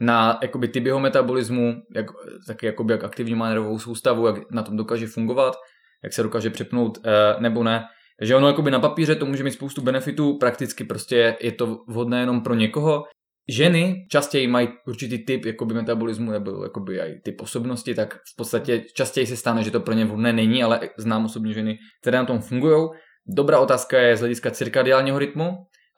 na 0.00 0.38
jakoby 0.42 0.68
typ 0.68 0.86
jeho 0.86 1.00
metabolismu, 1.00 1.74
jak, 1.94 2.06
taky 2.46 2.66
jakoby 2.66 2.92
jak 2.92 3.04
aktivní 3.04 3.34
má 3.34 3.48
nervovou 3.48 3.78
soustavu, 3.78 4.26
jak 4.26 4.50
na 4.50 4.62
tom 4.62 4.76
dokáže 4.76 5.06
fungovat, 5.06 5.56
jak 6.04 6.12
se 6.12 6.22
dokáže 6.22 6.50
přepnout 6.50 6.98
e, 7.04 7.40
nebo 7.40 7.64
ne. 7.64 7.84
Takže 8.18 8.36
ono 8.36 8.46
jakoby 8.46 8.70
na 8.70 8.80
papíře 8.80 9.14
to 9.14 9.26
může 9.26 9.44
mít 9.44 9.50
spoustu 9.50 9.82
benefitů, 9.82 10.38
prakticky 10.38 10.84
prostě 10.84 11.36
je 11.40 11.52
to 11.52 11.78
vhodné 11.88 12.20
jenom 12.20 12.40
pro 12.40 12.54
někoho. 12.54 13.04
Ženy 13.48 14.06
častěji 14.10 14.46
mají 14.46 14.68
určitý 14.86 15.24
typ 15.24 15.44
jakoby 15.44 15.74
metabolismu 15.74 16.30
nebo 16.30 16.64
jakoby 16.64 17.00
aj 17.00 17.20
typ 17.24 17.40
osobnosti, 17.40 17.94
tak 17.94 18.14
v 18.14 18.36
podstatě 18.36 18.84
častěji 18.94 19.26
se 19.26 19.36
stane, 19.36 19.64
že 19.64 19.70
to 19.70 19.80
pro 19.80 19.94
ně 19.94 20.04
vhodné 20.04 20.32
není, 20.32 20.62
ale 20.62 20.80
znám 20.98 21.24
osobně 21.24 21.52
ženy, 21.54 21.78
které 22.00 22.18
na 22.18 22.24
tom 22.24 22.40
fungují. 22.40 22.88
Dobrá 23.26 23.60
otázka 23.60 23.98
je 23.98 24.16
z 24.16 24.20
hlediska 24.20 24.50
cirkadiálního 24.50 25.18
rytmu 25.18 25.50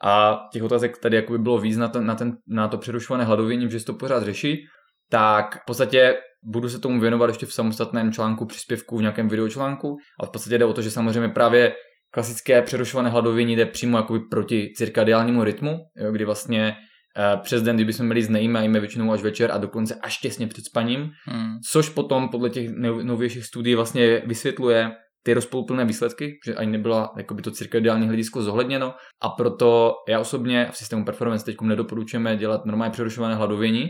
a 0.03 0.39
těch 0.53 0.63
otázek 0.63 0.97
tady 0.97 1.15
jakoby 1.15 1.39
bylo 1.39 1.59
víc 1.59 1.77
na 1.77 1.87
to, 1.87 2.01
na, 2.01 2.15
ten, 2.15 2.37
na 2.47 2.67
to 2.67 2.77
přerušované 2.77 3.23
hladovění, 3.23 3.71
že 3.71 3.79
se 3.79 3.85
to 3.85 3.93
pořád 3.93 4.23
řeší, 4.23 4.65
tak 5.09 5.61
v 5.61 5.65
podstatě 5.65 6.15
budu 6.43 6.69
se 6.69 6.79
tomu 6.79 6.99
věnovat 6.99 7.27
ještě 7.27 7.45
v 7.45 7.53
samostatném 7.53 8.11
článku 8.11 8.45
příspěvku 8.45 8.97
v 8.97 9.01
nějakém 9.01 9.29
videočlánku, 9.29 9.97
ale 10.19 10.27
v 10.27 10.31
podstatě 10.31 10.57
jde 10.57 10.65
o 10.65 10.73
to, 10.73 10.81
že 10.81 10.91
samozřejmě 10.91 11.29
právě 11.29 11.73
klasické 12.11 12.61
přerušované 12.61 13.09
hladovění 13.09 13.55
jde 13.55 13.65
přímo 13.65 13.97
jakoby 13.97 14.19
proti 14.19 14.73
cirkadiálnímu 14.75 15.43
rytmu, 15.43 15.77
jo, 15.97 16.11
kdy 16.11 16.25
vlastně 16.25 16.75
přes 17.41 17.61
den, 17.61 17.75
kdybychom 17.75 18.05
měli 18.05 18.23
znejíme, 18.23 18.79
většinou 18.79 19.11
až 19.11 19.21
večer 19.21 19.51
a 19.51 19.57
dokonce 19.57 19.95
až 19.95 20.17
těsně 20.17 20.47
před 20.47 20.65
spaním, 20.65 21.11
hmm. 21.25 21.57
což 21.71 21.89
potom 21.89 22.29
podle 22.29 22.49
těch 22.49 22.69
novějších 23.03 23.45
studií 23.45 23.75
vlastně 23.75 24.21
vysvětluje 24.25 24.91
ty 25.23 25.33
rozpoluplné 25.33 25.85
výsledky, 25.85 26.39
že 26.45 26.55
ani 26.55 26.71
nebyla 26.71 27.13
jakoby 27.17 27.41
to 27.41 27.51
cirkadiální 27.51 28.07
hledisko 28.07 28.41
zohledněno 28.41 28.93
a 29.21 29.29
proto 29.29 29.93
já 30.09 30.19
osobně 30.19 30.69
v 30.71 30.77
systému 30.77 31.05
performance 31.05 31.45
teď 31.45 31.61
nedoporučujeme 31.61 32.37
dělat 32.37 32.65
normálně 32.65 32.91
přerušované 32.91 33.35
hladovění, 33.35 33.89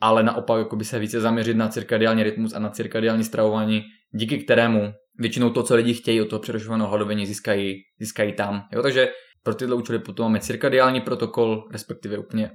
ale 0.00 0.22
naopak 0.22 0.58
jakoby 0.58 0.84
se 0.84 0.98
více 0.98 1.20
zaměřit 1.20 1.56
na 1.56 1.68
cirkadiální 1.68 2.22
rytmus 2.22 2.54
a 2.54 2.58
na 2.58 2.70
cirkadiální 2.70 3.24
stravování, 3.24 3.82
díky 4.14 4.38
kterému 4.38 4.92
většinou 5.18 5.50
to, 5.50 5.62
co 5.62 5.74
lidi 5.74 5.94
chtějí 5.94 6.20
od 6.22 6.28
toho 6.28 6.40
přerušovaného 6.40 6.88
hladovení, 6.88 7.26
získají, 7.26 7.74
získají 8.00 8.32
tam. 8.32 8.62
Jo? 8.72 8.82
Takže 8.82 9.08
pro 9.42 9.54
tyhle 9.54 9.76
účely 9.76 9.98
potom 9.98 10.24
máme 10.24 10.40
cirkadiální 10.40 11.00
protokol, 11.00 11.68
respektive 11.72 12.18
úplně 12.18 12.50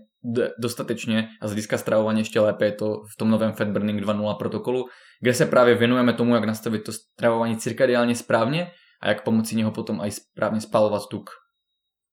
dostatečně 0.59 1.29
a 1.41 1.47
z 1.47 1.49
hlediska 1.49 1.77
stravování 1.77 2.19
ještě 2.19 2.39
lépe 2.39 2.65
je 2.65 2.71
to 2.71 3.01
v 3.13 3.17
tom 3.17 3.29
novém 3.29 3.53
Fat 3.53 3.67
Burning 3.67 4.03
2.0 4.03 4.37
protokolu, 4.37 4.85
kde 5.21 5.33
se 5.33 5.45
právě 5.45 5.75
věnujeme 5.75 6.13
tomu, 6.13 6.35
jak 6.35 6.43
nastavit 6.43 6.83
to 6.83 6.91
stravování 6.91 7.57
cirkadiálně 7.57 8.15
správně 8.15 8.71
a 9.01 9.07
jak 9.07 9.23
pomocí 9.23 9.55
něho 9.55 9.71
potom 9.71 10.01
i 10.01 10.11
správně 10.11 10.61
spalovat 10.61 11.07
tuk. 11.09 11.29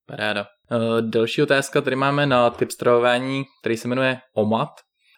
Paráda. 0.07 0.47
Uh, 0.71 1.11
další 1.11 1.43
otázka 1.43 1.81
tady 1.81 1.97
máme 1.97 2.27
na 2.27 2.51
typ 2.51 2.71
stravování, 2.71 3.45
který 3.61 3.77
se 3.77 3.89
jmenuje 3.89 4.19
OMAT 4.35 4.71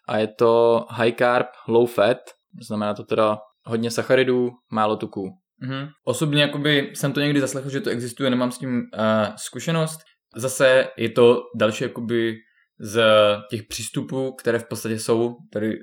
a 0.07 0.17
je 0.17 0.27
to 0.27 0.85
high 0.89 1.11
carb, 1.11 1.47
low 1.67 1.89
fat, 1.89 2.17
znamená 2.67 2.93
to 2.93 3.03
teda 3.03 3.37
hodně 3.65 3.91
sacharidů, 3.91 4.49
málo 4.71 4.95
tuků. 4.95 5.37
Mm-hmm. 5.63 5.89
Osobně 6.03 6.41
jakoby 6.41 6.91
jsem 6.93 7.13
to 7.13 7.19
někdy 7.19 7.41
zaslechl, 7.41 7.69
že 7.69 7.81
to 7.81 7.89
existuje, 7.89 8.29
nemám 8.29 8.51
s 8.51 8.57
tím 8.57 8.69
uh, 8.69 9.35
zkušenost. 9.35 9.99
Zase 10.35 10.87
je 10.97 11.09
to 11.09 11.41
další 11.59 11.83
jakoby 11.83 12.35
z 12.79 13.03
těch 13.49 13.63
přístupů, 13.63 14.31
které 14.31 14.59
v 14.59 14.67
podstatě 14.67 14.99
jsou, 14.99 15.35
tady 15.53 15.77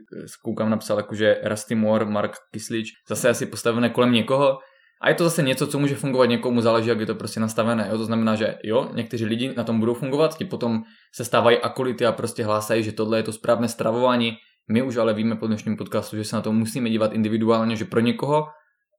koukám 0.45 0.71
napsal 0.71 0.97
jakože 0.97 1.41
Rusty 1.45 1.75
Moore, 1.75 2.05
Mark 2.05 2.33
Kislič, 2.53 2.89
zase 3.09 3.29
asi 3.29 3.47
postavené 3.47 3.91
kolem 3.91 4.13
někoho, 4.13 4.59
a 5.03 5.09
je 5.09 5.15
to 5.15 5.25
zase 5.25 5.43
něco, 5.43 5.67
co 5.67 5.79
může 5.79 5.95
fungovat 5.95 6.27
někomu, 6.27 6.61
záleží, 6.61 6.89
jak 6.89 7.01
je 7.01 7.07
to 7.07 7.15
prostě 7.15 7.41
nastavené. 7.41 7.89
Jo? 7.91 7.99
To 7.99 8.05
znamená, 8.05 8.35
že 8.35 8.55
jo, 8.63 8.91
někteří 8.95 9.25
lidi 9.25 9.55
na 9.57 9.65
tom 9.65 9.81
budou 9.81 9.95
fungovat, 9.95 10.39
ti 10.39 10.45
potom 10.45 10.83
se 11.15 11.25
stávají 11.25 11.59
akolity 11.59 12.07
a 12.07 12.13
prostě 12.13 12.45
hlásají, 12.45 12.83
že 12.83 12.93
tohle 12.93 13.19
je 13.19 13.23
to 13.23 13.33
správné 13.33 13.69
stravování. 13.69 14.33
My 14.73 14.83
už 14.83 14.97
ale 14.97 15.15
víme 15.15 15.37
po 15.37 15.47
dnešním 15.47 15.77
podcastu, 15.77 16.17
že 16.17 16.25
se 16.25 16.37
na 16.37 16.43
to 16.43 16.53
musíme 16.53 16.91
dívat 16.91 17.13
individuálně, 17.13 17.77
že 17.77 17.85
pro 17.85 18.01
někoho 18.01 18.47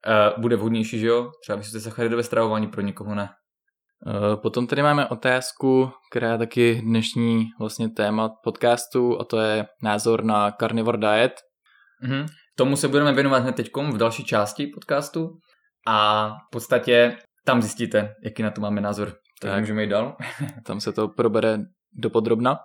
uh, 0.07 0.41
bude 0.41 0.55
vhodnější, 0.55 0.99
že 0.99 1.07
jo, 1.07 1.31
třeba 1.43 1.55
vysoké 1.55 1.79
sacharidové 1.79 2.23
stravování, 2.23 2.67
pro 2.67 2.81
někoho 2.81 3.15
ne. 3.15 3.29
Uh, 4.05 4.41
potom 4.41 4.67
tady 4.67 4.81
máme 4.81 5.07
otázku, 5.07 5.91
která 6.11 6.31
je 6.31 6.37
taky 6.37 6.81
dnešní 6.85 7.45
vlastně 7.59 7.89
téma 7.89 8.29
podcastu 8.43 9.21
a 9.21 9.23
to 9.23 9.39
je 9.39 9.65
názor 9.83 10.23
na 10.23 10.51
carnivore 10.51 10.97
diet. 10.97 11.33
Mm-hmm. 12.03 12.25
Tomu 12.57 12.75
se 12.75 12.87
budeme 12.87 13.13
věnovat 13.13 13.37
hned 13.37 13.55
teď 13.55 13.71
v 13.91 13.97
další 13.97 14.23
části 14.23 14.67
podcastu 14.67 15.29
a 15.87 16.27
v 16.29 16.51
podstatě 16.51 17.17
tam 17.45 17.61
zjistíte, 17.61 18.13
jaký 18.23 18.43
na 18.43 18.51
to 18.51 18.61
máme 18.61 18.81
názor. 18.81 19.11
Tak, 19.41 19.51
tak 19.51 19.59
můžeme 19.59 19.83
jít 19.83 19.89
dál. 19.89 20.15
tam 20.65 20.79
se 20.79 20.91
to 20.91 21.07
probere 21.07 21.59
dopodrobna. 21.93 22.57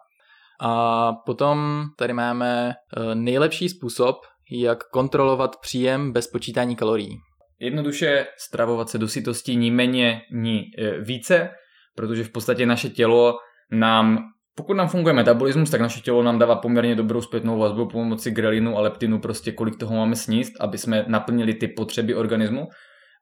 A 0.60 1.12
potom 1.12 1.84
tady 1.96 2.12
máme 2.12 2.70
eh, 2.70 3.14
nejlepší 3.14 3.68
způsob, 3.68 4.16
jak 4.52 4.84
kontrolovat 4.84 5.56
příjem 5.60 6.12
bez 6.12 6.28
počítání 6.28 6.76
kalorií. 6.76 7.18
Jednoduše 7.60 8.26
stravovat 8.38 8.88
se 8.88 8.98
do 8.98 9.08
sytosti 9.08 9.56
ní 9.56 9.70
méně, 9.70 10.22
ní 10.32 10.70
eh, 10.78 11.00
více, 11.00 11.50
protože 11.96 12.24
v 12.24 12.32
podstatě 12.32 12.66
naše 12.66 12.88
tělo 12.88 13.38
nám 13.70 14.18
pokud 14.54 14.74
nám 14.74 14.88
funguje 14.88 15.14
metabolismus, 15.14 15.70
tak 15.70 15.80
naše 15.80 16.00
tělo 16.00 16.22
nám 16.22 16.38
dává 16.38 16.56
poměrně 16.56 16.94
dobrou 16.94 17.20
zpětnou 17.20 17.58
vazbu 17.58 17.86
pomocí 17.86 18.30
grelinu 18.30 18.78
a 18.78 18.80
leptinu, 18.80 19.18
prostě 19.18 19.52
kolik 19.52 19.76
toho 19.76 19.96
máme 19.96 20.16
sníst, 20.16 20.52
aby 20.60 20.78
jsme 20.78 21.04
naplnili 21.08 21.54
ty 21.54 21.68
potřeby 21.68 22.14
organismu. 22.14 22.68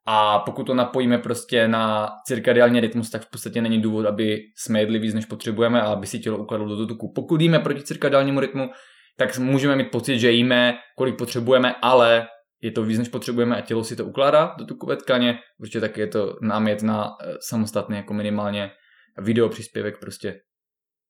A 0.06 0.38
pokud 0.38 0.64
to 0.64 0.74
napojíme 0.74 1.18
prostě 1.18 1.68
na 1.68 2.08
cirkadiální 2.26 2.80
rytmus, 2.80 3.10
tak 3.10 3.22
v 3.22 3.30
podstatě 3.30 3.62
není 3.62 3.82
důvod, 3.82 4.06
aby 4.06 4.38
jsme 4.56 4.80
jedli 4.80 4.98
víc, 4.98 5.14
než 5.14 5.26
potřebujeme 5.26 5.82
a 5.82 5.92
aby 5.92 6.06
si 6.06 6.18
tělo 6.18 6.38
ukladlo 6.38 6.76
do 6.76 6.86
tuku. 6.86 7.12
Pokud 7.14 7.40
jíme 7.40 7.58
proti 7.58 7.82
cirkadiálnímu 7.82 8.40
rytmu, 8.40 8.70
tak 9.16 9.38
můžeme 9.38 9.76
mít 9.76 9.90
pocit, 9.90 10.18
že 10.18 10.30
jíme, 10.30 10.74
kolik 10.96 11.18
potřebujeme, 11.18 11.74
ale 11.82 12.26
je 12.62 12.70
to 12.70 12.82
víc, 12.82 12.98
než 12.98 13.08
potřebujeme 13.08 13.56
a 13.56 13.60
tělo 13.60 13.84
si 13.84 13.96
to 13.96 14.04
ukládá 14.04 14.54
do 14.58 14.64
tukové 14.64 14.96
tkaně. 14.96 15.38
Určitě 15.60 15.80
taky 15.80 16.00
je 16.00 16.06
to 16.06 16.36
námět 16.42 16.82
na 16.82 17.08
eh, 17.22 17.34
samostatný 17.40 17.96
jako 17.96 18.14
minimálně 18.14 18.70
video 19.18 19.48
příspěvek 19.48 20.00
prostě. 20.00 20.40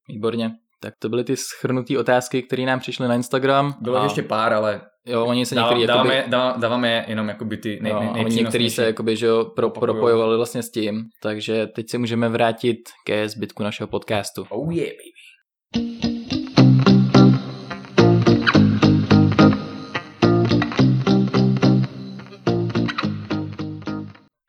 Výborně. 0.09 0.51
Tak 0.80 0.94
to 0.99 1.09
byly 1.09 1.24
ty 1.24 1.36
schrnutý 1.36 1.99
otázky, 1.99 2.42
které 2.42 2.62
nám 2.62 2.80
přišly 2.80 3.09
na 3.09 3.14
Instagram. 3.14 3.74
Bylo 3.80 4.01
a... 4.01 4.05
ještě 4.05 4.22
pár, 4.22 4.53
ale 4.53 4.80
Jo, 5.09 5.26
oni 5.26 5.46
se 5.46 5.55
některý 5.55 5.86
dáváme, 5.86 6.14
jakoby, 6.14 6.61
dáváme 6.61 7.05
jenom 7.09 7.28
jakoby 7.28 7.57
ty 7.57 7.78
nej, 7.82 7.92
nej, 7.92 8.12
nej 8.12 8.24
některý 8.24 8.70
se 8.70 8.86
jakoby, 8.86 9.16
že 9.16 9.26
jo, 9.26 9.44
pro, 9.44 9.70
propojovali 9.70 10.36
vlastně 10.36 10.62
s 10.62 10.70
tím, 10.70 11.05
takže 11.22 11.66
teď 11.66 11.90
se 11.90 11.99
můžeme 11.99 12.28
vrátit 12.28 12.78
ke 13.07 13.28
zbytku 13.28 13.62
našeho 13.62 13.88
podcastu. 13.88 14.46
Oh 14.49 14.74
yeah, 14.74 14.88
baby. 14.88 15.18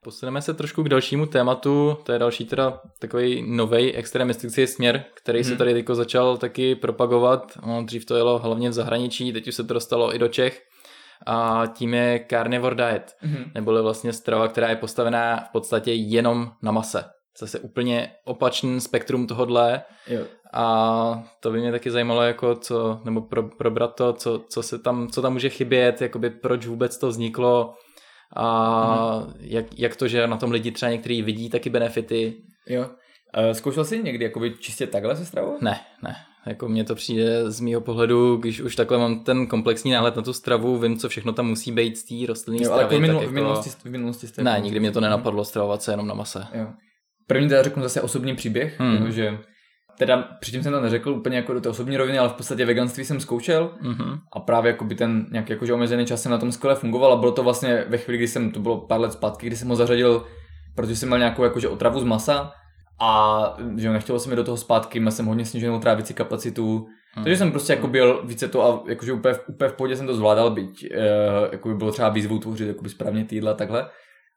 Posuneme 0.10 0.42
se 0.42 0.54
trošku 0.54 0.84
k 0.84 0.90
dalšímu 0.90 1.26
tématu, 1.26 1.98
to 2.04 2.12
je 2.12 2.20
další 2.20 2.46
teda 2.46 2.82
takový 3.00 3.44
nový 3.56 3.94
extremistický 3.94 4.68
směr, 4.68 5.04
který 5.14 5.40
hmm. 5.40 5.44
se 5.44 5.50
mhm. 5.50 5.58
tady 5.58 5.72
jako 5.72 5.96
začal 5.96 6.38
taky 6.38 6.76
propagovat. 6.76 7.58
No, 7.68 7.84
dřív 7.84 8.06
to 8.06 8.16
jelo 8.16 8.40
hlavně 8.40 8.70
v 8.70 8.74
zahraničí, 8.74 9.34
teď 9.34 9.48
už 9.48 9.56
se 9.56 9.64
to 9.64 9.74
dostalo 9.74 10.16
i 10.16 10.20
do 10.20 10.28
Čech. 10.28 10.62
A 11.26 11.64
tím 11.74 11.94
je 11.94 12.26
carnivore 12.30 12.76
diet, 12.76 13.16
hmm. 13.20 13.52
neboli 13.56 13.82
vlastně 13.82 14.14
strava, 14.14 14.48
která 14.48 14.70
je 14.70 14.76
postavená 14.76 15.38
v 15.50 15.52
podstatě 15.52 15.94
jenom 15.94 16.52
na 16.64 16.72
mase. 16.72 17.04
Zase 17.40 17.60
úplně 17.60 18.12
opačný 18.26 18.82
spektrum 18.82 19.28
tohodle. 19.28 19.82
Jo. 20.08 20.22
A 20.54 21.24
to 21.40 21.52
by 21.52 21.60
mě 21.60 21.72
taky 21.72 21.92
zajímalo, 21.92 22.22
jako 22.22 22.56
co, 22.56 23.02
nebo 23.06 23.22
pro, 23.22 23.44
probrat 23.44 23.96
to, 23.96 24.14
co, 24.14 24.44
co, 24.50 24.64
se 24.64 24.80
tam, 24.80 25.08
co 25.08 25.22
tam 25.22 25.34
může 25.34 25.50
chybět, 25.50 26.02
jakoby 26.02 26.30
proč 26.30 26.66
vůbec 26.66 26.98
to 26.98 27.08
vzniklo, 27.08 27.74
a 28.36 29.18
hmm. 29.18 29.34
jak, 29.40 29.66
jak 29.80 29.96
to, 29.96 30.08
že 30.08 30.28
na 30.28 30.38
tom 30.38 30.52
lidi 30.52 30.72
třeba 30.72 30.92
některý 30.92 31.22
vidí 31.22 31.50
taky 31.50 31.70
benefity. 31.70 32.34
Jo. 32.68 32.90
Zkoušel 33.52 33.86
jsi 33.86 34.04
někdy 34.04 34.24
jakoby 34.26 34.54
čistě 34.60 34.88
takhle 34.88 35.16
se 35.16 35.26
stravovat? 35.26 35.62
Ne, 35.62 35.80
ne. 36.04 36.16
Jako 36.46 36.70
mně 36.70 36.84
to 36.84 36.96
přijde 36.96 37.52
z 37.52 37.60
mýho 37.60 37.82
pohledu, 37.82 38.36
když 38.38 38.62
už 38.62 38.76
takhle 38.76 38.98
mám 38.98 39.24
ten 39.24 39.48
komplexní 39.48 39.92
náhled 39.92 40.16
na 40.16 40.22
tu 40.22 40.34
stravu, 40.34 40.78
vím, 40.78 40.98
co 40.98 41.10
všechno 41.10 41.34
tam 41.34 41.48
musí 41.48 41.72
být 41.72 41.98
z 41.98 42.04
té 42.04 42.28
rostlinné 42.28 42.66
stravy. 42.66 42.84
Ale 42.84 43.00
minul, 43.00 43.22
jako... 43.22 43.32
v 43.32 43.34
minulosti, 43.34 43.70
v 43.70 43.92
minulosti 43.92 44.28
jste 44.28 44.44
Ne, 44.44 44.60
nikdy 44.62 44.80
mě 44.80 44.92
to 44.92 45.02
nenapadlo 45.02 45.46
stravovat 45.46 45.82
se 45.82 45.92
jenom 45.92 46.08
na 46.08 46.14
mase. 46.14 46.46
Jo. 46.54 46.68
První 47.28 47.50
teda 47.50 47.64
řeknu 47.64 47.84
zase 47.84 48.02
osobní 48.02 48.36
příběh, 48.36 48.80
hmm. 48.80 49.12
že 49.12 49.38
teda 50.00 50.28
předtím 50.40 50.64
jsem 50.64 50.74
to 50.74 50.82
neřekl 50.82 51.10
úplně 51.10 51.38
jako 51.38 51.54
do 51.54 51.62
té 51.62 51.70
osobní 51.70 51.98
roviny, 51.98 52.20
ale 52.20 52.30
v 52.30 52.34
podstatě 52.34 52.66
veganství 52.66 53.06
jsem 53.06 53.20
zkoušel 53.20 53.72
mm-hmm. 53.84 54.20
a 54.34 54.40
právě 54.40 54.72
jako 54.72 54.86
by 54.86 54.96
ten 54.96 55.26
nějaký 55.32 55.54
jakože 55.54 55.74
omezený 55.74 56.06
čas 56.06 56.22
jsem 56.22 56.32
na 56.32 56.38
tom 56.38 56.52
skvěle 56.52 56.76
fungoval 56.76 57.14
a 57.14 57.16
bylo 57.16 57.32
to 57.32 57.44
vlastně 57.44 57.86
ve 57.88 57.98
chvíli, 57.98 58.18
kdy 58.18 58.28
jsem, 58.28 58.52
to 58.52 58.60
bylo 58.60 58.78
pár 58.78 59.00
let 59.00 59.14
zpátky, 59.14 59.48
kdy 59.48 59.56
jsem 59.56 59.68
ho 59.68 59.76
zařadil, 59.76 60.26
protože 60.76 60.96
jsem 60.96 61.10
měl 61.10 61.20
nějakou 61.20 61.44
jakože 61.44 61.68
otravu 61.68 62.00
z 62.00 62.04
masa 62.04 62.52
a 63.00 63.44
že 63.78 63.90
nechtělo 63.90 64.20
se 64.20 64.30
mi 64.30 64.36
do 64.36 64.44
toho 64.44 64.58
zpátky, 64.58 65.00
měl 65.00 65.12
jsem 65.12 65.26
hodně 65.26 65.46
sníženou 65.46 65.80
trávicí 65.80 66.14
kapacitu, 66.14 66.88
mm. 67.18 67.24
takže 67.24 67.38
jsem 67.38 67.52
prostě 67.52 67.74
jako 67.74 67.88
byl 67.88 68.22
více 68.26 68.48
to 68.48 68.66
a 68.66 68.84
jakože 68.90 69.14
úplně, 69.14 69.36
úplně 69.48 69.70
v 69.70 69.74
pohodě 69.74 69.96
jsem 69.96 70.08
to 70.08 70.16
zvládal, 70.16 70.52
byť 70.52 70.84
e, 70.92 70.98
jako 71.52 71.70
by 71.70 71.76
bylo 71.76 71.92
třeba 71.92 72.10
výzvou 72.10 72.40
tvořit 72.40 72.68
jakoby 72.68 72.90
správně 72.90 73.26
týdla 73.26 73.54
takhle. 73.54 73.90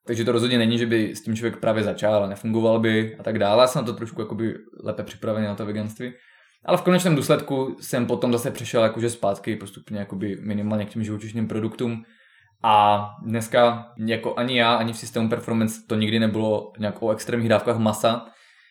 Takže 0.06 0.24
to 0.24 0.32
rozhodně 0.32 0.58
není, 0.58 0.78
že 0.78 0.86
by 0.86 1.16
s 1.16 1.22
tím 1.22 1.36
člověk 1.36 1.56
právě 1.56 1.82
začal 1.82 2.28
nefungoval 2.28 2.80
by 2.80 3.16
a 3.18 3.22
tak 3.22 3.38
dále. 3.38 3.62
Já 3.62 3.66
jsem 3.66 3.82
na 3.82 3.86
to 3.86 3.92
trošku 3.92 4.20
jakoby 4.20 4.54
lépe 4.84 5.02
připravený 5.02 5.46
na 5.46 5.54
to 5.54 5.66
veganství. 5.66 6.12
Ale 6.64 6.78
v 6.78 6.82
konečném 6.82 7.16
důsledku 7.16 7.76
jsem 7.80 8.06
potom 8.06 8.32
zase 8.32 8.50
přešel 8.50 8.82
jakože 8.82 9.10
zpátky 9.10 9.56
postupně 9.56 9.98
jakoby 9.98 10.36
minimálně 10.40 10.86
k 10.86 10.90
těm 10.90 11.04
živočišným 11.04 11.48
produktům. 11.48 12.04
A 12.62 13.06
dneska 13.22 13.92
jako 14.06 14.34
ani 14.38 14.58
já, 14.58 14.74
ani 14.74 14.92
v 14.92 14.96
systému 14.96 15.28
performance 15.28 15.80
to 15.88 15.94
nikdy 15.94 16.18
nebylo 16.18 16.72
nějak 16.78 17.02
o 17.02 17.10
extrémních 17.10 17.48
dávkách 17.48 17.78
masa. 17.78 18.26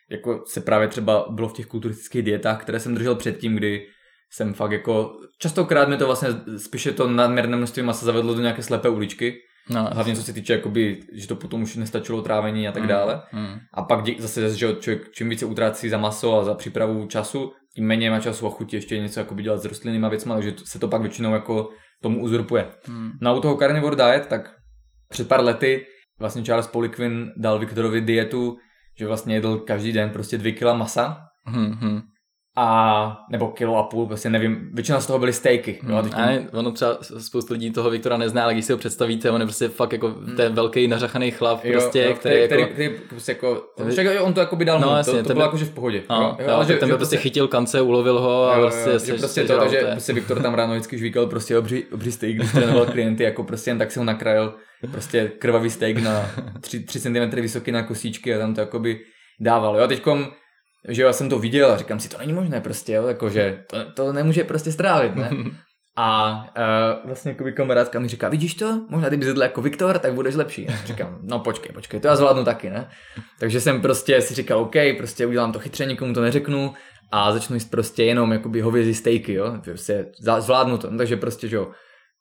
jako 0.10 0.44
se 0.48 0.62
právě 0.62 0.88
třeba 0.88 1.26
bylo 1.30 1.50
v 1.50 1.54
těch 1.54 1.66
kulturistických 1.66 2.24
dietách, 2.24 2.62
které 2.62 2.80
jsem 2.80 2.96
držel 2.96 3.16
předtím, 3.16 3.56
kdy 3.56 3.88
jsem 4.30 4.54
fakt 4.54 4.72
jako, 4.72 5.20
častokrát 5.38 5.90
mi 5.90 5.98
to 5.98 6.06
vlastně 6.06 6.30
spíše 6.58 6.92
to 6.92 7.08
nadměrné 7.08 7.58
množství 7.58 7.84
masa 7.84 8.06
zavedlo 8.06 8.34
do 8.34 8.42
nějaké 8.42 8.64
slepé 8.64 8.90
uličky, 8.90 9.38
No, 9.70 9.90
Hlavně 9.92 10.16
co 10.16 10.24
se 10.24 10.34
týče, 10.34 10.54
jakoby, 10.54 11.00
že 11.14 11.28
to 11.28 11.36
potom 11.36 11.62
už 11.62 11.76
nestačilo 11.76 12.22
trávení 12.22 12.68
a 12.68 12.72
tak 12.72 12.84
mm, 12.84 12.90
dále. 12.90 13.22
Mm. 13.34 13.60
A 13.74 13.82
pak 13.82 14.04
dí, 14.04 14.16
zase, 14.20 14.56
že 14.56 14.76
člověk 14.80 15.12
čím 15.12 15.30
více 15.30 15.46
utrácí 15.46 15.90
za 15.90 15.98
maso 15.98 16.40
a 16.40 16.44
za 16.44 16.54
přípravu 16.54 17.08
času, 17.08 17.52
tím 17.76 17.88
méně 17.88 18.12
má 18.12 18.20
času 18.20 18.48
a 18.48 18.50
chuti 18.50 18.76
ještě 18.76 19.00
něco 19.00 19.20
jakoby 19.20 19.44
dělat 19.44 19.62
s 19.62 19.66
rostlinnými 19.66 20.10
věcmi, 20.10 20.34
takže 20.34 20.54
se 20.66 20.80
to 20.80 20.88
pak 20.88 21.02
většinou 21.02 21.34
jako 21.34 21.70
tomu 22.02 22.22
uzurpuje. 22.22 22.72
Mm. 22.88 23.12
No 23.22 23.32
a 23.32 23.34
u 23.34 23.42
toho 23.42 23.58
carnivore 23.58 23.96
diet, 23.96 24.28
tak 24.28 24.56
před 25.10 25.28
pár 25.28 25.44
lety 25.44 25.86
vlastně 26.20 26.44
Charles 26.44 26.68
Poliquin 26.68 27.32
dal 27.38 27.60
Viktorovi 27.60 28.02
dietu, 28.02 28.58
že 28.98 29.08
vlastně 29.08 29.36
jedl 29.36 29.58
každý 29.58 29.92
den 29.92 30.10
prostě 30.10 30.38
dvě 30.38 30.52
kila 30.52 30.74
masa. 30.74 31.18
Mm-hmm 31.48 32.02
a 32.56 33.18
nebo 33.30 33.48
kilo 33.48 33.78
a 33.78 33.84
půl, 33.84 34.08
prostě 34.08 34.30
nevím, 34.30 34.70
většina 34.74 35.02
z 35.02 35.08
toho 35.08 35.20
byly 35.20 35.34
stejky. 35.34 35.80
Hmm. 35.82 35.92
Jo, 35.92 36.04
a 36.14 36.58
ono 36.58 36.72
třeba 36.72 36.98
spoustu 37.02 37.54
lidí 37.54 37.72
toho 37.72 37.90
Viktora 37.90 38.18
nezná, 38.18 38.44
ale 38.44 38.54
když 38.54 38.66
si 38.66 38.72
ho 38.72 38.78
představíte, 38.78 39.32
on 39.32 39.42
je 39.42 39.48
prostě 39.48 39.68
fakt 39.68 39.94
jako 39.94 40.08
hmm. 40.08 40.36
ten 40.36 40.54
velký 40.54 40.88
nařachaný 40.88 41.32
chlap, 41.32 41.66
jo, 41.66 41.72
prostě, 41.72 42.04
jo, 42.04 42.14
který, 42.14 42.46
který, 42.46 42.62
jako... 42.62 42.74
Který, 42.74 42.90
který, 42.90 43.08
prostě 43.10 43.32
jako, 43.32 43.64
však 43.92 44.08
on 44.22 44.34
to 44.34 44.40
jako 44.40 44.56
by 44.56 44.66
dal 44.66 44.80
no, 44.80 44.90
mu, 44.90 44.96
jasně, 44.96 45.22
to, 45.22 45.28
to 45.28 45.34
bylo 45.34 45.46
jako 45.46 45.58
že 45.58 45.66
v 45.66 45.74
pohodě. 45.74 46.04
No, 46.10 46.38
jo, 46.40 46.46
jo, 46.48 46.54
ale 46.54 46.66
že, 46.66 46.76
ten 46.76 46.90
že 46.90 46.96
prostě 46.96 47.18
chytil 47.18 47.48
kance, 47.48 47.82
ulovil 47.82 48.20
ho 48.20 48.50
a 48.50 48.56
jo, 48.56 48.62
prostě, 48.62 48.90
jo, 48.90 49.00
že 49.00 49.14
prostě 49.14 49.44
to, 49.44 49.60
takže 49.60 49.88
prostě 49.92 50.14
Viktor 50.14 50.42
tam 50.42 50.54
ráno 50.54 50.74
vždycky 50.74 50.98
žvíkal 50.98 51.28
prostě 51.28 51.58
obří, 51.58 51.86
obří 51.86 52.12
steak, 52.12 52.36
když 52.36 52.52
trénoval 52.52 52.86
klienty, 52.86 53.24
jako 53.24 53.44
prostě 53.44 53.70
jen 53.70 53.78
tak 53.78 53.92
si 53.92 54.00
ho 54.00 54.06
nakrajil, 54.06 54.54
prostě 54.92 55.32
krvavý 55.40 55.70
steak 55.70 55.98
na 55.98 56.26
3, 56.62 56.80
3 56.80 57.00
cm 57.00 57.42
vysoký 57.42 57.72
na 57.72 57.84
kosíčky 57.84 58.36
a 58.36 58.40
tam 58.40 58.56
to 58.56 58.62
jakoby 58.62 59.00
dával. 59.40 59.78
Jo, 59.78 59.88
teďkom 59.88 60.28
že 60.88 61.02
já 61.02 61.14
jsem 61.14 61.30
to 61.30 61.40
viděl 61.40 61.72
a 61.72 61.78
říkám 61.78 62.00
si, 62.00 62.10
to 62.10 62.18
není 62.18 62.34
možné 62.34 62.62
prostě, 62.62 62.94
jo, 62.94 63.08
jakože 63.08 63.64
to, 63.68 63.92
to 63.92 64.14
nemůže 64.14 64.44
prostě 64.44 64.72
strávit, 64.72 65.16
ne? 65.16 65.32
A 65.98 66.40
uh, 66.58 67.08
vlastně 67.08 67.32
jako 67.32 67.46
kamarádka 67.56 68.00
mi 68.00 68.08
říká, 68.08 68.30
vidíš 68.30 68.56
to? 68.56 68.86
Možná 68.90 69.10
ty 69.10 69.18
bys 69.18 69.28
jedl 69.28 69.42
jako 69.42 69.62
Viktor, 69.62 70.00
tak 70.00 70.14
budeš 70.14 70.36
lepší. 70.36 70.68
A 70.68 70.86
říkám, 70.86 71.20
no 71.22 71.40
počkej, 71.40 71.72
počkej, 71.74 72.00
to 72.00 72.08
já 72.08 72.16
zvládnu 72.16 72.44
taky, 72.44 72.70
ne? 72.70 72.90
Takže 73.40 73.62
jsem 73.62 73.82
prostě 73.82 74.22
si 74.22 74.34
říkal, 74.34 74.60
OK, 74.60 74.76
prostě 74.98 75.26
udělám 75.26 75.52
to 75.52 75.60
chytře, 75.60 75.86
nikomu 75.86 76.14
to 76.14 76.22
neřeknu 76.22 76.74
a 77.12 77.32
začnu 77.32 77.56
jíst 77.56 77.72
prostě 77.72 78.04
jenom 78.04 78.32
jakoby 78.32 78.62
hovězí 78.62 78.94
stejky, 78.94 79.34
jo? 79.34 79.58
Prostě 79.64 80.06
zvládnu 80.40 80.78
to, 80.78 80.90
no, 80.90 80.98
takže 80.98 81.18
prostě, 81.18 81.48
že 81.48 81.56
jo, 81.56 81.72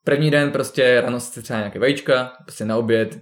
První 0.05 0.31
den 0.31 0.51
prostě 0.51 1.01
ráno 1.01 1.21
si 1.21 1.43
třeba 1.43 1.59
nějaké 1.59 1.79
vajíčka, 1.79 2.33
prostě 2.45 2.65
na 2.65 2.77
oběd 2.77 3.19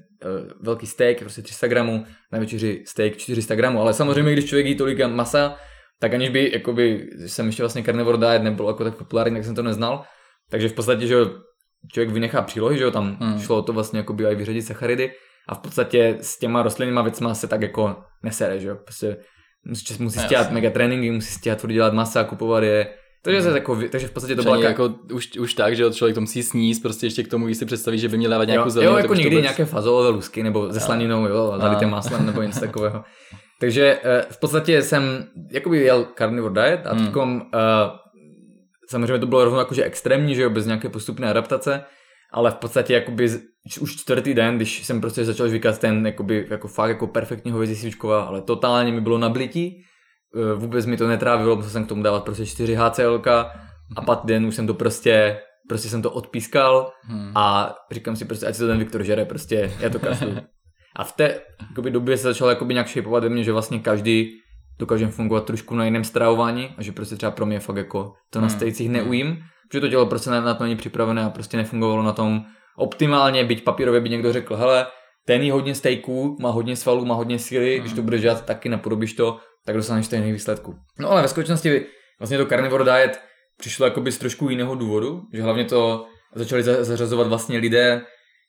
velký 0.60 0.86
steak, 0.86 1.18
prostě 1.18 1.42
300 1.42 1.66
gramů, 1.66 2.06
na 2.32 2.38
večeři 2.38 2.82
steak 2.86 3.16
400 3.16 3.54
gramů, 3.54 3.80
ale 3.80 3.94
samozřejmě, 3.94 4.32
když 4.32 4.44
člověk 4.44 4.66
jí 4.66 4.74
tolik 4.74 5.06
masa, 5.06 5.56
tak 6.00 6.14
aniž 6.14 6.28
by, 6.28 6.50
jakoby, 6.52 7.10
jsem 7.26 7.46
ještě 7.46 7.62
vlastně 7.62 7.82
carnivore 7.82 8.18
diet 8.18 8.42
nebyl 8.42 8.66
jako 8.66 8.84
tak 8.84 8.94
populární, 8.94 9.36
tak 9.36 9.44
jsem 9.44 9.54
to 9.54 9.62
neznal, 9.62 10.04
takže 10.50 10.68
v 10.68 10.72
podstatě, 10.72 11.06
že 11.06 11.16
člověk 11.92 12.10
vynechá 12.10 12.42
přílohy, 12.42 12.78
že 12.78 12.84
jo, 12.84 12.90
tam 12.90 13.16
hmm. 13.20 13.40
šlo 13.40 13.62
to 13.62 13.72
vlastně 13.72 13.98
jakoby 13.98 14.26
aj 14.26 14.34
vyřadit 14.34 14.62
sacharidy 14.62 15.12
a 15.48 15.54
v 15.54 15.58
podstatě 15.58 16.18
s 16.20 16.38
těma 16.38 16.62
rostlinnýma 16.62 17.02
věcma 17.02 17.34
se 17.34 17.46
tak 17.46 17.62
jako 17.62 17.96
nesere, 18.22 18.60
že 18.60 18.68
jo, 18.68 18.76
prostě 18.76 19.16
musí, 19.64 20.02
musí 20.02 20.18
stěhat 20.18 20.50
mega 20.50 20.70
tréninky, 20.70 21.10
musí 21.10 21.34
stěhat 21.34 21.60
furt 21.60 21.72
dělat 21.72 21.92
masa, 21.92 22.24
kupovat 22.24 22.62
je, 22.62 22.86
takže, 23.22 23.42
se 23.42 23.50
jako, 23.50 23.78
takže 23.90 24.06
v 24.06 24.10
podstatě 24.10 24.36
to 24.36 24.42
bylo 24.42 24.62
jako 24.62 24.94
už, 25.12 25.36
už 25.36 25.54
tak, 25.54 25.76
že 25.76 25.90
člověk 25.92 26.14
to 26.14 26.20
musí 26.20 26.42
sníst, 26.42 26.82
prostě 26.82 27.06
ještě 27.06 27.22
k 27.22 27.28
tomu, 27.28 27.46
když 27.46 27.58
si 27.58 27.66
představí, 27.66 27.98
že 27.98 28.08
by 28.08 28.16
měl 28.16 28.30
dávat 28.30 28.44
nějakou 28.44 28.70
zeleninu. 28.70 28.92
Jo, 28.92 28.98
jako 28.98 29.14
někdy 29.14 29.30
bude... 29.30 29.42
nějaké 29.42 29.64
fazolové 29.64 30.08
lusky, 30.08 30.42
nebo 30.42 30.72
ze 30.72 30.80
slaninou, 30.80 31.26
jo, 31.26 31.54
zalitým 31.60 31.88
maslem, 31.90 32.26
nebo 32.26 32.42
něco 32.42 32.60
takového. 32.60 33.04
Takže 33.60 33.98
uh, 34.04 34.32
v 34.32 34.40
podstatě 34.40 34.82
jsem 34.82 35.24
jakoby 35.50 35.78
jel 35.78 36.06
carnivore 36.18 36.62
diet 36.62 36.86
a 36.86 36.94
hmm. 36.94 37.16
uh, 37.16 37.40
samozřejmě 38.90 39.18
to 39.18 39.26
bylo 39.26 39.44
rovnou 39.44 39.58
jakože 39.58 39.84
extrémní, 39.84 40.34
že 40.34 40.42
jo, 40.42 40.50
bez 40.50 40.66
nějaké 40.66 40.88
postupné 40.88 41.30
adaptace, 41.30 41.84
ale 42.32 42.50
v 42.50 42.54
podstatě 42.54 42.94
jakoby 42.94 43.28
už 43.80 43.96
čtvrtý 43.96 44.34
den, 44.34 44.56
když 44.56 44.84
jsem 44.84 45.00
prostě 45.00 45.24
začal 45.24 45.48
zvykat 45.48 45.78
ten 45.78 46.06
jakoby, 46.06 46.46
jako 46.50 46.68
fakt 46.68 46.88
jako 46.88 47.06
perfektní 47.06 47.52
hovězí 47.52 47.76
svíčková, 47.76 48.22
ale 48.22 48.42
totálně 48.42 48.92
mi 48.92 49.00
bylo 49.00 49.18
nablití, 49.18 49.84
Eh, 49.84 49.87
vůbec 50.56 50.86
mi 50.86 50.96
to 50.96 51.08
netrávilo, 51.08 51.56
musel 51.56 51.70
jsem 51.70 51.84
k 51.84 51.88
tomu 51.88 52.02
dávat 52.02 52.24
prostě 52.24 52.46
4 52.46 52.74
HCL 52.74 53.22
a 53.96 54.02
pak 54.02 54.20
den 54.24 54.46
už 54.46 54.54
jsem 54.54 54.66
to 54.66 54.74
prostě 54.74 55.40
prostě 55.68 55.88
jsem 55.88 56.02
to 56.02 56.10
odpískal 56.10 56.92
hmm. 57.02 57.32
a 57.34 57.74
říkám 57.90 58.16
si 58.16 58.24
prostě, 58.24 58.46
ať 58.46 58.54
si 58.54 58.60
to 58.60 58.66
ten 58.66 58.78
Viktor 58.78 59.02
žere, 59.02 59.24
prostě 59.24 59.72
já 59.80 59.90
to 59.90 59.98
kašlu. 59.98 60.36
A 60.96 61.04
v 61.04 61.12
té 61.12 61.40
jakoby, 61.70 61.90
době 61.90 62.16
se 62.16 62.22
začalo 62.22 62.50
jakoby 62.50 62.74
nějak 62.74 62.86
šejpovat 62.86 63.22
ve 63.22 63.28
mně, 63.28 63.44
že 63.44 63.52
vlastně 63.52 63.78
každý 63.78 64.30
dokáže 64.78 65.08
fungovat 65.08 65.44
trošku 65.44 65.74
na 65.74 65.84
jiném 65.84 66.04
stravování 66.04 66.68
a 66.78 66.82
že 66.82 66.92
prostě 66.92 67.16
třeba 67.16 67.32
pro 67.32 67.46
mě 67.46 67.60
fakt 67.60 67.76
jako 67.76 68.12
to 68.30 68.40
na 68.40 68.46
hmm. 68.46 68.56
stejcích 68.56 68.90
neujím, 68.90 69.38
protože 69.68 69.80
to 69.80 69.88
tělo 69.88 70.06
prostě 70.06 70.30
na, 70.30 70.40
na 70.40 70.54
to 70.54 70.64
není 70.64 70.76
připravené 70.76 71.24
a 71.24 71.30
prostě 71.30 71.56
nefungovalo 71.56 72.02
na 72.02 72.12
tom 72.12 72.44
optimálně, 72.76 73.44
byť 73.44 73.64
papírově 73.64 74.00
by 74.00 74.08
někdo 74.08 74.32
řekl, 74.32 74.56
hele, 74.56 74.86
ten 75.26 75.42
jí 75.42 75.50
hodně 75.50 75.74
stejků, 75.74 76.36
má 76.40 76.50
hodně 76.50 76.76
svalů, 76.76 77.04
má 77.04 77.14
hodně 77.14 77.38
síly, 77.38 77.74
hmm. 77.74 77.80
když 77.80 77.92
to 77.92 78.02
budeš 78.02 78.22
dělat, 78.22 78.44
taky 78.44 78.68
napodobíš 78.68 79.12
to, 79.12 79.38
tak 79.68 79.76
dostaneš 79.76 80.06
stejný 80.06 80.32
výsledku. 80.32 80.74
No 80.98 81.10
ale 81.10 81.22
ve 81.22 81.28
skutečnosti 81.28 81.86
vlastně 82.18 82.38
to 82.38 82.46
carnivore 82.46 82.84
diet 82.84 83.20
přišlo 83.58 83.86
jakoby 83.86 84.12
z 84.12 84.18
trošku 84.18 84.48
jiného 84.48 84.74
důvodu, 84.74 85.22
že 85.32 85.42
hlavně 85.42 85.64
to 85.64 86.06
začali 86.34 86.62
zařazovat 86.62 87.26
vlastně 87.26 87.58
lidé, 87.58 88.02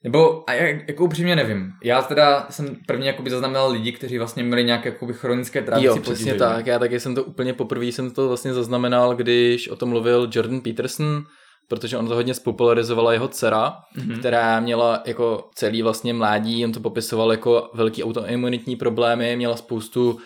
nebo 0.04 0.50
a 0.50 0.54
jak, 0.54 0.88
jako 0.88 1.06
upřímně 1.06 1.36
nevím. 1.36 1.72
Já 1.84 2.02
teda 2.02 2.48
jsem 2.50 2.76
prvně 2.88 3.08
jakoby 3.08 3.30
zaznamenal 3.30 3.72
lidi, 3.72 3.92
kteří 3.92 4.18
vlastně 4.18 4.44
měli 4.44 4.64
nějaké 4.64 4.90
jakoby 4.90 5.14
chronické 5.14 5.62
trávicí 5.62 5.86
Jo, 5.86 5.96
přesně 5.96 6.34
potíže. 6.34 6.36
tak. 6.36 6.68
Já 6.68 6.80
taky 6.80 7.00
jsem 7.00 7.16
to 7.16 7.24
úplně 7.24 7.54
poprvé 7.54 7.86
jsem 7.86 8.12
to 8.12 8.28
vlastně 8.28 8.54
zaznamenal, 8.54 9.16
když 9.16 9.70
o 9.70 9.76
tom 9.76 9.90
mluvil 9.90 10.30
Jordan 10.32 10.62
Peterson, 10.62 11.24
protože 11.68 11.98
on 11.98 12.08
to 12.08 12.16
hodně 12.16 12.34
spopularizovala 12.34 13.14
jeho 13.14 13.28
dcera, 13.28 13.74
mm-hmm. 13.98 14.20
která 14.20 14.60
měla 14.60 15.04
jako 15.06 15.50
celý 15.56 15.82
vlastně 15.82 16.14
mládí, 16.14 16.66
on 16.66 16.72
to 16.72 16.80
popisoval 16.80 17.32
jako 17.32 17.70
velký 17.74 18.04
autoimunitní 18.04 18.76
problémy, 18.76 19.36
měla 19.36 19.58
spoustu 19.58 20.20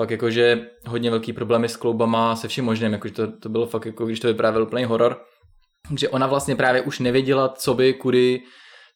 fakt 0.00 0.10
jakože 0.10 0.66
hodně 0.86 1.10
velký 1.10 1.32
problémy 1.32 1.68
s 1.68 1.76
kloubama, 1.76 2.36
se 2.36 2.48
vším 2.48 2.64
možným, 2.64 2.92
jakože 2.92 3.14
to, 3.14 3.38
to 3.42 3.48
bylo 3.48 3.66
fakt 3.66 3.86
jako, 3.86 4.06
když 4.06 4.20
to 4.20 4.28
vyprávěl 4.28 4.62
úplný 4.62 4.84
horor, 4.84 5.20
že 5.98 6.08
ona 6.08 6.26
vlastně 6.26 6.56
právě 6.56 6.82
už 6.82 6.98
nevěděla, 6.98 7.48
co 7.48 7.74
by, 7.74 7.94
kudy, 7.94 8.40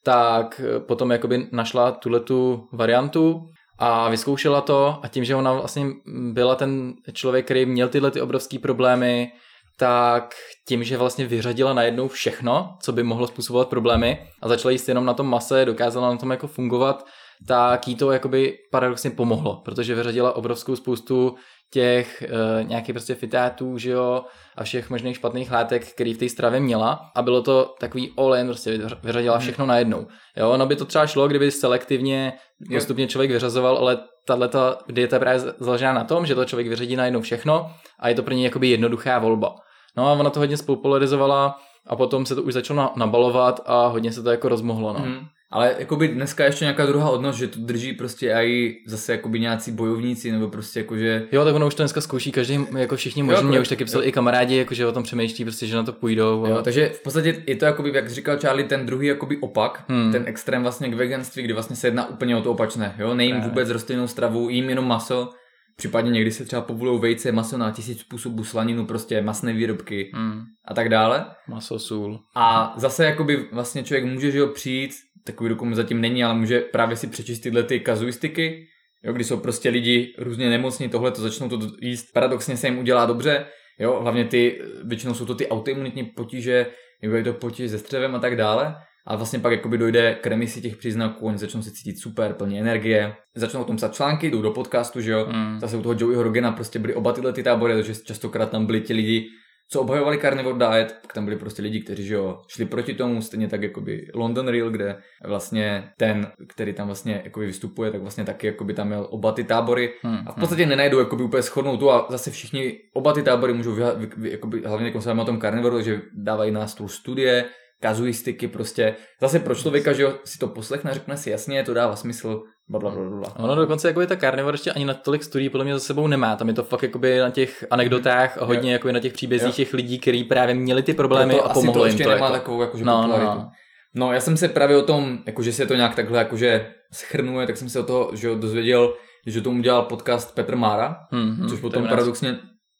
tak 0.05 0.61
potom 0.89 1.11
jakoby 1.11 1.49
našla 1.53 1.93
tuhle 1.93 2.21
tu 2.21 2.69
variantu 2.73 3.41
a 3.79 4.09
vyzkoušela 4.09 4.61
to 4.61 4.99
a 5.03 5.09
tím, 5.09 5.25
že 5.25 5.35
ona 5.35 5.53
vlastně 5.53 5.87
byla 6.33 6.55
ten 6.55 6.95
člověk, 7.13 7.45
který 7.45 7.67
měl 7.67 7.89
tyhle 7.89 8.11
ty 8.11 8.21
obrovské 8.21 8.59
problémy, 8.59 9.33
tak 9.79 10.35
tím, 10.69 10.85
že 10.85 10.97
vlastně 10.97 11.27
vyřadila 11.27 11.73
najednou 11.75 12.09
všechno, 12.09 12.77
co 12.83 12.93
by 12.93 13.03
mohlo 13.03 13.27
způsobovat 13.27 13.69
problémy 13.69 14.19
a 14.43 14.49
začala 14.49 14.73
jíst 14.73 14.89
jenom 14.89 15.05
na 15.05 15.15
tom 15.15 15.27
mase, 15.27 15.65
dokázala 15.65 16.11
na 16.11 16.17
tom 16.17 16.31
jako 16.31 16.47
fungovat, 16.47 17.05
tak 17.47 17.88
jí 17.88 17.97
to 17.97 18.12
jakoby 18.12 18.59
paradoxně 18.70 19.11
pomohlo, 19.11 19.62
protože 19.64 19.95
vyřadila 19.95 20.36
obrovskou 20.36 20.76
spoustu 20.76 21.34
těch 21.72 22.22
e, 22.22 22.64
nějakých 22.64 22.92
prostě 22.95 23.14
fitátů, 23.14 23.78
že 23.78 23.90
jo, 23.90 24.24
a 24.57 24.64
všech 24.64 24.90
možných 24.90 25.16
špatných 25.16 25.53
látek, 25.53 25.86
který 25.88 26.14
v 26.14 26.18
té 26.18 26.28
stravě 26.28 26.61
měla 26.61 27.01
a 27.14 27.22
bylo 27.22 27.42
to 27.42 27.74
takový 27.80 28.12
all 28.18 28.36
in, 28.36 28.47
prostě 28.47 28.78
vyřadila 29.03 29.36
hmm. 29.36 29.42
všechno 29.42 29.66
najednou. 29.66 30.07
Jo, 30.36 30.51
ono 30.51 30.66
by 30.66 30.76
to 30.76 30.84
třeba 30.84 31.07
šlo, 31.07 31.28
kdyby 31.28 31.51
selektivně 31.51 32.32
postupně 32.74 33.07
člověk 33.07 33.30
vyřazoval, 33.30 33.76
ale 33.76 33.99
tahle 34.26 34.51
dieta 34.88 35.18
právě 35.18 35.40
založená 35.40 35.92
na 35.92 36.05
tom, 36.05 36.26
že 36.26 36.34
to 36.34 36.45
člověk 36.45 36.68
vyřadí 36.68 36.97
najednou 36.97 37.20
všechno 37.20 37.70
a 37.99 38.09
je 38.09 38.14
to 38.14 38.22
pro 38.22 38.34
něj 38.34 38.45
jakoby 38.45 38.68
jednoduchá 38.68 39.18
volba. 39.18 39.55
No 39.97 40.09
a 40.09 40.12
ona 40.12 40.30
to 40.30 40.40
hodně 40.40 40.57
spopularizovala 40.57 41.59
a 41.86 41.97
potom 41.97 42.26
se 42.26 42.34
to 42.34 42.42
už 42.42 42.53
začalo 42.53 42.92
nabalovat 42.97 43.61
a 43.66 43.86
hodně 43.86 44.12
se 44.12 44.22
to 44.22 44.30
jako 44.30 44.49
rozmohlo. 44.49 44.92
No. 44.92 44.99
Hmm. 44.99 45.20
Ale 45.55 45.75
jakoby 45.79 46.09
dneska 46.09 46.45
ještě 46.45 46.65
nějaká 46.65 46.87
druhá 46.87 47.11
odnož, 47.11 47.37
že 47.37 47.49
to 47.49 47.59
drží 47.61 47.93
prostě 47.93 48.33
i 48.33 48.77
zase 48.87 49.13
jakoby 49.13 49.41
nějací 49.41 49.73
bojovníci, 49.73 50.33
nebo 50.33 50.49
prostě 50.49 50.81
jakože... 50.81 51.27
Jo, 51.33 51.45
tak 51.45 51.55
ono 51.55 51.67
už 51.67 51.75
to 51.75 51.83
dneska 51.83 52.01
zkouší 52.01 52.33
každý, 52.33 52.67
jako 52.79 52.97
všichni 52.97 53.23
možný, 53.23 53.49
mě 53.49 53.61
už 53.61 53.69
taky 53.69 53.85
psali 53.85 54.05
jo. 54.05 54.09
i 54.09 54.13
kamarádi, 54.13 54.57
jakože 54.57 54.87
o 54.87 54.93
tom 54.93 55.03
přemýšlí, 55.03 55.45
prostě, 55.45 55.67
že 55.67 55.77
na 55.77 55.83
to 55.83 55.93
půjdou. 55.93 56.45
A... 56.45 56.49
Jo, 56.49 56.63
takže 56.63 56.89
v 56.89 57.03
podstatě 57.03 57.43
je 57.47 57.57
to 57.57 57.65
jakoby, 57.65 57.93
jak 57.95 58.11
říkal 58.11 58.39
Charlie, 58.39 58.69
ten 58.69 58.87
druhý 58.87 59.07
jakoby 59.07 59.37
opak, 59.37 59.85
hmm. 59.89 60.13
ten 60.13 60.23
extrém 60.27 60.63
vlastně 60.63 60.89
k 60.89 60.95
veganství, 60.95 61.43
kdy 61.43 61.53
vlastně 61.53 61.77
se 61.77 61.87
jedná 61.87 62.09
úplně 62.09 62.37
o 62.37 62.43
to 62.43 62.51
opačné, 62.51 62.95
jo, 62.99 63.15
nejím 63.15 63.41
vůbec 63.41 63.71
rostlinnou 63.71 64.07
stravu, 64.07 64.49
jím 64.51 64.69
jenom 64.69 64.89
maso, 64.89 65.31
Případně 65.77 66.11
někdy 66.11 66.31
se 66.31 66.45
třeba 66.45 66.63
povolují 66.63 67.01
vejce, 67.01 67.33
maso 67.33 67.59
na 67.59 67.71
tisíc 67.71 68.01
způsobů, 68.01 68.45
slaninu, 68.45 68.87
prostě 68.87 69.23
masné 69.23 69.53
výrobky 69.53 70.11
mm. 70.15 70.43
a 70.65 70.75
tak 70.75 70.89
dále. 70.89 71.27
Maso, 71.49 71.79
sůl. 71.79 72.21
A 72.35 72.75
zase 72.77 73.05
jakoby 73.05 73.49
vlastně 73.53 73.85
člověk 73.85 74.05
může 74.05 74.31
že 74.31 74.39
jo, 74.39 74.47
přijít, 74.47 74.91
takový 75.27 75.49
dokument 75.51 75.75
zatím 75.75 76.01
není, 76.01 76.25
ale 76.25 76.35
může 76.35 76.61
právě 76.61 76.97
si 76.97 77.07
přečíst 77.07 77.41
tyhle 77.41 77.62
ty 77.62 77.81
kazuistiky, 77.81 78.66
jo, 79.05 79.12
kdy 79.12 79.25
jsou 79.25 79.37
prostě 79.37 79.68
lidi 79.68 80.14
různě 80.18 80.51
nemocní, 80.51 80.89
tohle 80.89 81.11
to 81.11 81.22
začnou 81.22 81.49
to 81.49 81.61
jíst, 81.81 82.12
paradoxně 82.12 82.57
se 82.57 82.66
jim 82.66 82.79
udělá 82.79 83.07
dobře, 83.07 83.47
jo, 83.79 84.01
hlavně 84.03 84.25
ty, 84.25 84.61
většinou 84.85 85.14
jsou 85.14 85.27
to 85.27 85.35
ty 85.35 85.49
autoimunitní 85.49 86.05
potíže, 86.05 86.66
nebo 87.03 87.14
je 87.14 87.25
to 87.25 87.33
potíž 87.33 87.70
se 87.70 87.79
střevem 87.79 88.14
a 88.14 88.18
tak 88.18 88.37
dále. 88.37 88.75
a 89.07 89.16
vlastně 89.16 89.39
pak 89.39 89.53
jakoby 89.53 89.79
dojde 89.79 90.14
k 90.14 90.27
remisi 90.27 90.61
těch 90.61 90.77
příznaků, 90.77 91.27
oni 91.27 91.39
začnou 91.39 91.62
se 91.62 91.70
cítit 91.70 91.99
super, 91.99 92.33
plně 92.33 92.61
energie, 92.61 93.14
začnou 93.35 93.61
o 93.61 93.64
tom 93.64 93.77
psát 93.77 93.95
články, 93.95 94.31
jdou 94.31 94.43
do 94.43 94.51
podcastu, 94.51 95.01
že 95.01 95.12
jo, 95.12 95.27
mm. 95.33 95.61
zase 95.61 95.77
u 95.77 95.83
toho 95.83 95.97
Joeyho 95.99 96.22
Rogena 96.22 96.53
prostě 96.53 96.79
byly 96.79 96.95
oba 96.95 97.12
tyhle 97.12 97.33
ty 97.33 97.43
tábory, 97.43 97.75
takže 97.75 97.95
častokrát 97.95 98.51
tam 98.51 98.66
byli 98.66 98.81
ti 98.81 98.93
lidi, 98.93 99.27
co 99.69 99.81
obhajovali 99.81 100.19
carnivore 100.19 100.59
diet, 100.59 100.99
tak 101.03 101.12
tam 101.12 101.25
byli 101.25 101.37
prostě 101.37 101.62
lidi, 101.62 101.81
kteří 101.81 102.05
že 102.07 102.15
jo, 102.15 102.41
šli 102.49 102.65
proti 102.65 102.95
tomu, 102.95 103.23
stejně 103.23 103.49
tak 103.49 103.62
jakoby 103.62 104.07
London 104.15 104.49
Real, 104.49 104.71
kde 104.71 104.97
vlastně 105.25 105.93
ten, 105.99 106.27
který 106.49 106.73
tam 106.73 106.87
vlastně 106.87 107.21
jakoby 107.25 107.47
vystupuje, 107.47 107.91
tak 107.91 108.01
vlastně 108.01 108.25
taky 108.25 108.47
jakoby 108.47 108.75
tam 108.75 108.87
měl 108.87 109.07
oba 109.11 109.33
ty 109.33 109.45
tábory. 109.45 109.95
Hmm, 110.03 110.19
a 110.27 110.33
v 110.33 110.35
podstatě 110.35 110.62
hmm. 110.62 110.71
nenajdu 110.71 110.99
jakoby 110.99 111.23
úplně 111.23 111.43
schodnou 111.43 111.77
tu 111.77 111.91
a 111.91 112.07
zase 112.11 112.31
všichni, 112.31 112.79
oba 112.95 113.12
ty 113.12 113.23
tábory 113.23 113.53
můžou, 113.53 113.73
vy, 113.75 114.11
vy, 114.17 114.31
jakoby, 114.31 114.62
hlavně 114.67 114.87
jako 114.87 115.23
o 115.23 115.25
tom 115.25 115.41
carnivore, 115.41 115.83
že 115.83 116.01
dávají 116.12 116.51
na 116.51 116.67
stůl 116.67 116.89
studie, 116.89 117.45
kazuistiky, 117.81 118.49
prostě. 118.49 118.95
Zase 119.21 119.41
pro 119.41 119.55
člověka, 119.55 119.93
že 119.93 120.03
jo, 120.03 120.19
si 120.25 120.39
to 120.39 120.49
poslechne, 120.49 120.95
řekne 120.95 121.17
si 121.17 121.31
jasně, 121.31 121.62
to 121.62 121.75
dává 121.75 121.97
smysl, 121.97 122.43
bla, 122.69 122.81
bla, 122.81 122.91
bla. 122.91 123.37
Ono 123.37 123.55
dokonce 123.55 123.89
jako 123.89 124.01
je 124.01 124.07
ta 124.07 124.17
Carnivore 124.17 124.55
ještě 124.55 124.73
ani 124.73 124.85
na 124.85 124.95
tolik 124.95 125.25
studií 125.25 125.49
podle 125.49 125.65
mě 125.65 125.75
za 125.75 125.81
sebou 125.81 126.07
nemá. 126.07 126.37
Tam 126.37 126.49
je 126.49 126.55
to 126.55 126.62
fakt 126.62 126.83
jakoby 126.83 127.19
na 127.19 127.31
těch 127.31 127.65
anekdotách 127.71 128.39
a 128.39 128.45
hodně 128.45 128.73
jako 128.73 128.93
na 128.93 129.01
těch 129.01 129.12
příbězích 129.12 129.55
těch 129.55 129.75
lidí, 129.75 129.99
kteří 129.99 130.25
právě 130.25 130.55
měli 130.55 130.83
ty 130.83 130.95
problémy 130.95 131.41
a 131.41 131.49
pomohli 131.49 131.81
to 131.81 131.87
jim 131.87 131.99
to. 131.99 132.11
nemá 132.11 132.27
jako... 132.27 132.39
takovou 132.39 132.61
jakože 132.61 132.85
no, 132.85 133.07
no, 133.07 133.19
no. 133.19 133.51
no, 133.95 134.12
já 134.12 134.21
jsem 134.21 134.37
se 134.37 134.49
právě 134.49 134.77
o 134.77 134.83
tom, 134.83 135.19
jakože 135.27 135.53
se 135.53 135.67
to 135.67 135.75
nějak 135.75 135.95
takhle 135.95 136.19
jakože 136.19 136.67
schrnuje, 136.93 137.47
tak 137.47 137.57
jsem 137.57 137.69
se 137.69 137.81
o 137.81 137.83
toho 137.83 138.11
že 138.15 138.35
dozvěděl, 138.35 138.95
že 139.27 139.41
tomu 139.41 139.62
dělal 139.62 139.83
podcast 139.83 140.35
Petr 140.35 140.57
Mára, 140.57 140.97
hmm, 141.11 141.31
hmm, 141.31 141.49
což 141.49 141.61
potom 141.61 141.89
paradoxně 141.89 142.39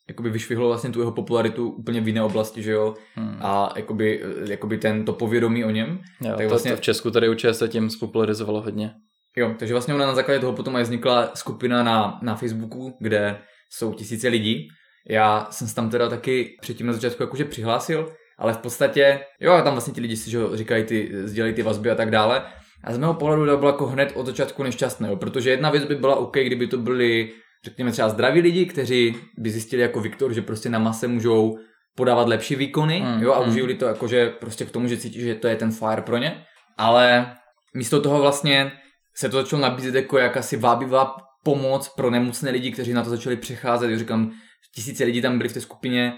jakoby 0.09 0.31
vyšvihlo 0.31 0.69
vlastně 0.69 0.91
tu 0.91 1.01
jeho 1.01 1.13
popularitu 1.13 1.71
úplně 1.71 2.01
v 2.01 2.09
jiné 2.09 2.23
oblasti, 2.23 2.63
že 2.63 2.73
jo, 2.73 2.95
hmm. 3.15 3.39
a 3.41 3.73
jakoby, 3.77 4.23
jakoby 4.49 4.79
ten 4.79 5.05
to 5.05 5.13
povědomí 5.13 5.65
o 5.65 5.71
něm. 5.71 6.01
Jo, 6.21 6.31
tak 6.31 6.43
to, 6.43 6.49
vlastně... 6.49 6.71
to 6.71 6.77
v 6.77 6.81
Česku 6.81 7.11
tady 7.11 7.29
určitě 7.29 7.55
se 7.55 7.69
tím 7.69 7.91
spopularizovalo 7.91 8.61
hodně. 8.61 8.95
Jo, 9.37 9.55
takže 9.59 9.75
vlastně 9.75 9.95
ona 9.95 10.07
na 10.07 10.15
základě 10.15 10.41
toho 10.41 10.53
potom 10.53 10.77
aj 10.77 10.83
vznikla 10.83 11.31
skupina 11.35 11.83
na, 11.83 12.19
na 12.23 12.35
Facebooku, 12.35 12.97
kde 13.01 13.39
jsou 13.71 13.93
tisíce 13.93 14.29
lidí. 14.29 14.69
Já 15.09 15.47
jsem 15.51 15.69
se 15.69 15.75
tam 15.75 15.91
teda 15.91 16.09
taky 16.09 16.57
předtím 16.61 16.87
na 16.87 16.93
začátku 16.93 17.23
jakože 17.23 17.45
přihlásil, 17.45 18.13
ale 18.39 18.53
v 18.53 18.59
podstatě, 18.59 19.21
jo, 19.41 19.61
tam 19.65 19.73
vlastně 19.73 19.95
ti 19.95 20.01
lidi 20.01 20.17
si 20.17 20.31
že 20.31 20.39
říkají 20.55 20.85
ty, 20.85 21.11
sdělají 21.13 21.55
ty 21.55 21.63
vazby 21.63 21.91
a 21.91 21.95
tak 21.95 22.11
dále. 22.11 22.43
A 22.85 22.93
z 22.93 22.99
mého 22.99 23.15
pohledu 23.15 23.47
to 23.47 23.57
bylo 23.57 23.71
jako 23.71 23.87
hned 23.87 24.13
od 24.15 24.27
začátku 24.27 24.63
nešťastné, 24.63 25.09
jo, 25.09 25.17
protože 25.17 25.51
jedna 25.51 25.71
věc 25.71 25.85
by 25.85 25.95
byla 25.95 26.17
OK, 26.17 26.37
kdyby 26.37 26.67
to 26.67 26.79
byli, 26.79 27.31
řekněme 27.65 27.93
třeba 27.93 28.09
zdraví 28.09 28.41
lidi, 28.41 28.67
kteří 28.67 29.17
by 29.39 29.51
zjistili 29.51 29.83
jako 29.83 30.01
Viktor, 30.01 30.33
že 30.33 30.43
prostě 30.43 30.69
na 30.69 30.79
mase 30.79 31.09
můžou 31.09 31.59
podávat 31.97 32.29
lepší 32.29 32.57
výkony, 32.57 33.01
mm, 33.01 33.23
jo, 33.23 33.33
a 33.33 33.43
mm. 33.43 33.49
užili 33.49 33.75
to 33.75 33.87
jakože 33.87 34.31
prostě 34.31 34.65
k 34.65 34.71
tomu, 34.71 34.89
že 34.89 34.97
cítí, 34.97 35.21
že 35.21 35.35
to 35.35 35.49
je 35.49 35.57
ten 35.57 35.73
fire 35.73 36.03
pro 36.03 36.19
ně. 36.19 36.45
Ale 36.79 37.35
místo 37.75 38.01
toho 38.01 38.21
vlastně 38.21 38.73
se 39.17 39.29
to 39.29 39.37
začalo 39.37 39.63
nabízet 39.63 39.95
jako 39.95 40.19
jakási 40.19 40.57
vábivá 40.57 41.17
pomoc 41.45 41.89
pro 41.89 42.11
nemocné 42.11 42.51
lidi, 42.51 42.73
kteří 42.73 42.93
na 42.93 43.03
to 43.03 43.11
začali 43.11 43.37
přecházet. 43.37 43.91
Já 43.91 43.99
říkám, 43.99 44.33
tisíce 44.75 45.05
lidí 45.05 45.23
tam 45.23 45.39
byli 45.39 45.49
v 45.49 45.53
té 45.53 45.61
skupině, 45.61 46.15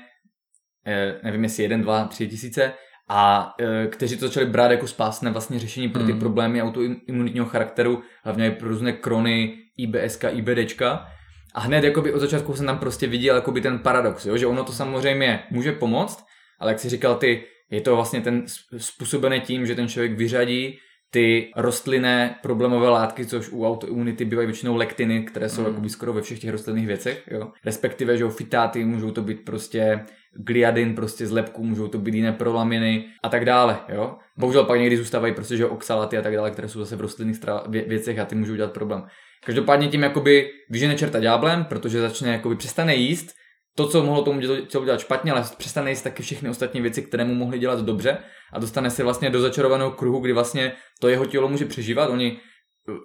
eh, 0.87 1.21
nevím 1.23 1.45
jestli 1.45 1.63
jeden, 1.63 1.83
dva, 1.83 2.05
tři 2.05 2.29
tisíce, 2.29 2.73
a 3.09 3.55
eh, 3.61 3.87
kteří 3.87 4.17
to 4.17 4.27
začali 4.27 4.47
brát 4.47 4.71
jako 4.71 4.87
spásné 4.87 5.31
vlastně 5.31 5.59
řešení 5.59 5.89
pro 5.89 6.03
ty 6.03 6.13
mm. 6.13 6.19
problémy 6.19 6.63
autoimunitního 6.63 7.47
charakteru, 7.47 8.03
hlavně 8.25 8.51
pro 8.51 8.69
různé 8.69 8.93
krony, 8.93 9.59
IBSK, 9.77 10.25
IBDčka. 10.31 11.07
A 11.55 11.61
hned 11.61 11.85
jakoby 11.85 12.13
od 12.13 12.19
začátku 12.19 12.55
jsem 12.55 12.67
tam 12.67 12.79
prostě 12.79 13.07
viděl 13.07 13.35
jakoby 13.35 13.61
ten 13.61 13.79
paradox, 13.79 14.27
jo? 14.27 14.37
že 14.37 14.47
ono 14.47 14.65
to 14.65 14.73
samozřejmě 14.73 15.43
může 15.51 15.73
pomoct, 15.73 16.25
ale 16.61 16.71
jak 16.73 16.81
si 16.81 16.89
říkal 16.89 17.15
ty, 17.15 17.45
je 17.71 17.81
to 17.81 17.97
vlastně 17.97 18.21
ten 18.21 18.45
způsobené 18.77 19.41
tím, 19.41 19.67
že 19.67 19.75
ten 19.75 19.89
člověk 19.89 20.19
vyřadí 20.19 20.79
ty 21.17 21.51
rostlinné 21.57 22.37
problémové 22.43 22.89
látky, 22.89 23.27
což 23.27 23.49
u 23.53 23.67
autoimunity 23.67 24.25
bývají 24.25 24.47
většinou 24.47 24.77
lektiny, 24.77 25.23
které 25.23 25.49
jsou 25.49 25.73
mm. 25.73 25.89
skoro 25.89 26.13
ve 26.13 26.23
všech 26.23 26.39
těch 26.39 26.51
rostlinných 26.51 26.87
věcech, 26.87 27.29
jo. 27.31 27.51
Respektive, 27.65 28.17
že 28.17 28.29
fitáty, 28.29 28.85
můžou 28.85 29.11
to 29.11 29.23
být 29.23 29.45
prostě 29.45 30.01
gliadin 30.33 30.95
prostě 30.95 31.27
z 31.27 31.31
lepku, 31.31 31.65
můžou 31.65 31.89
to 31.89 31.99
být 31.99 32.15
jiné 32.15 32.33
prolaminy 32.33 33.05
a 33.23 33.29
tak 33.29 33.45
dále, 33.45 33.79
jo. 33.89 34.17
Bohužel 34.39 34.65
pak 34.65 34.81
někdy 34.81 34.97
zůstávají 34.97 35.35
prostě, 35.35 35.57
že 35.57 35.67
oxalaty 35.67 36.19
a 36.19 36.23
tak 36.23 36.35
dále, 36.35 36.51
které 36.51 36.69
jsou 36.69 36.79
zase 36.79 36.97
v 36.97 37.01
rostlinných 37.01 37.41
věcech 37.69 38.19
a 38.19 38.25
ty 38.25 38.35
můžou 38.35 38.55
dělat 38.55 38.73
problém. 38.73 39.03
Každopádně 39.47 39.89
tím 39.89 40.03
jakoby 40.03 40.51
vyžene 40.71 40.95
čerta 40.95 41.21
ďáblem, 41.21 41.65
protože 41.65 42.01
začne 42.01 42.33
jakoby 42.33 42.57
přestane 42.57 42.95
jíst, 42.95 43.35
to, 43.77 43.89
co 43.89 44.03
mohlo 44.03 44.23
tomu 44.23 44.41
tělo 44.67 44.85
dělat 44.85 45.01
špatně, 45.01 45.33
ale 45.33 45.45
přestane 45.59 45.91
jíst 45.91 46.03
taky 46.03 46.23
všechny 46.23 46.49
ostatní 46.49 46.81
věci, 46.81 47.03
které 47.03 47.25
mu 47.25 47.35
mohly 47.35 47.59
dělat 47.59 47.81
dobře 47.81 48.19
a 48.53 48.59
dostane 48.59 48.91
se 48.91 49.03
vlastně 49.03 49.31
do 49.31 49.41
začarovaného 49.41 49.91
kruhu, 49.91 50.19
kdy 50.19 50.33
vlastně 50.33 50.73
to 51.01 51.09
jeho 51.09 51.27
tělo 51.27 51.49
může 51.49 51.65
přežívat. 51.65 52.11
Oni 52.11 52.39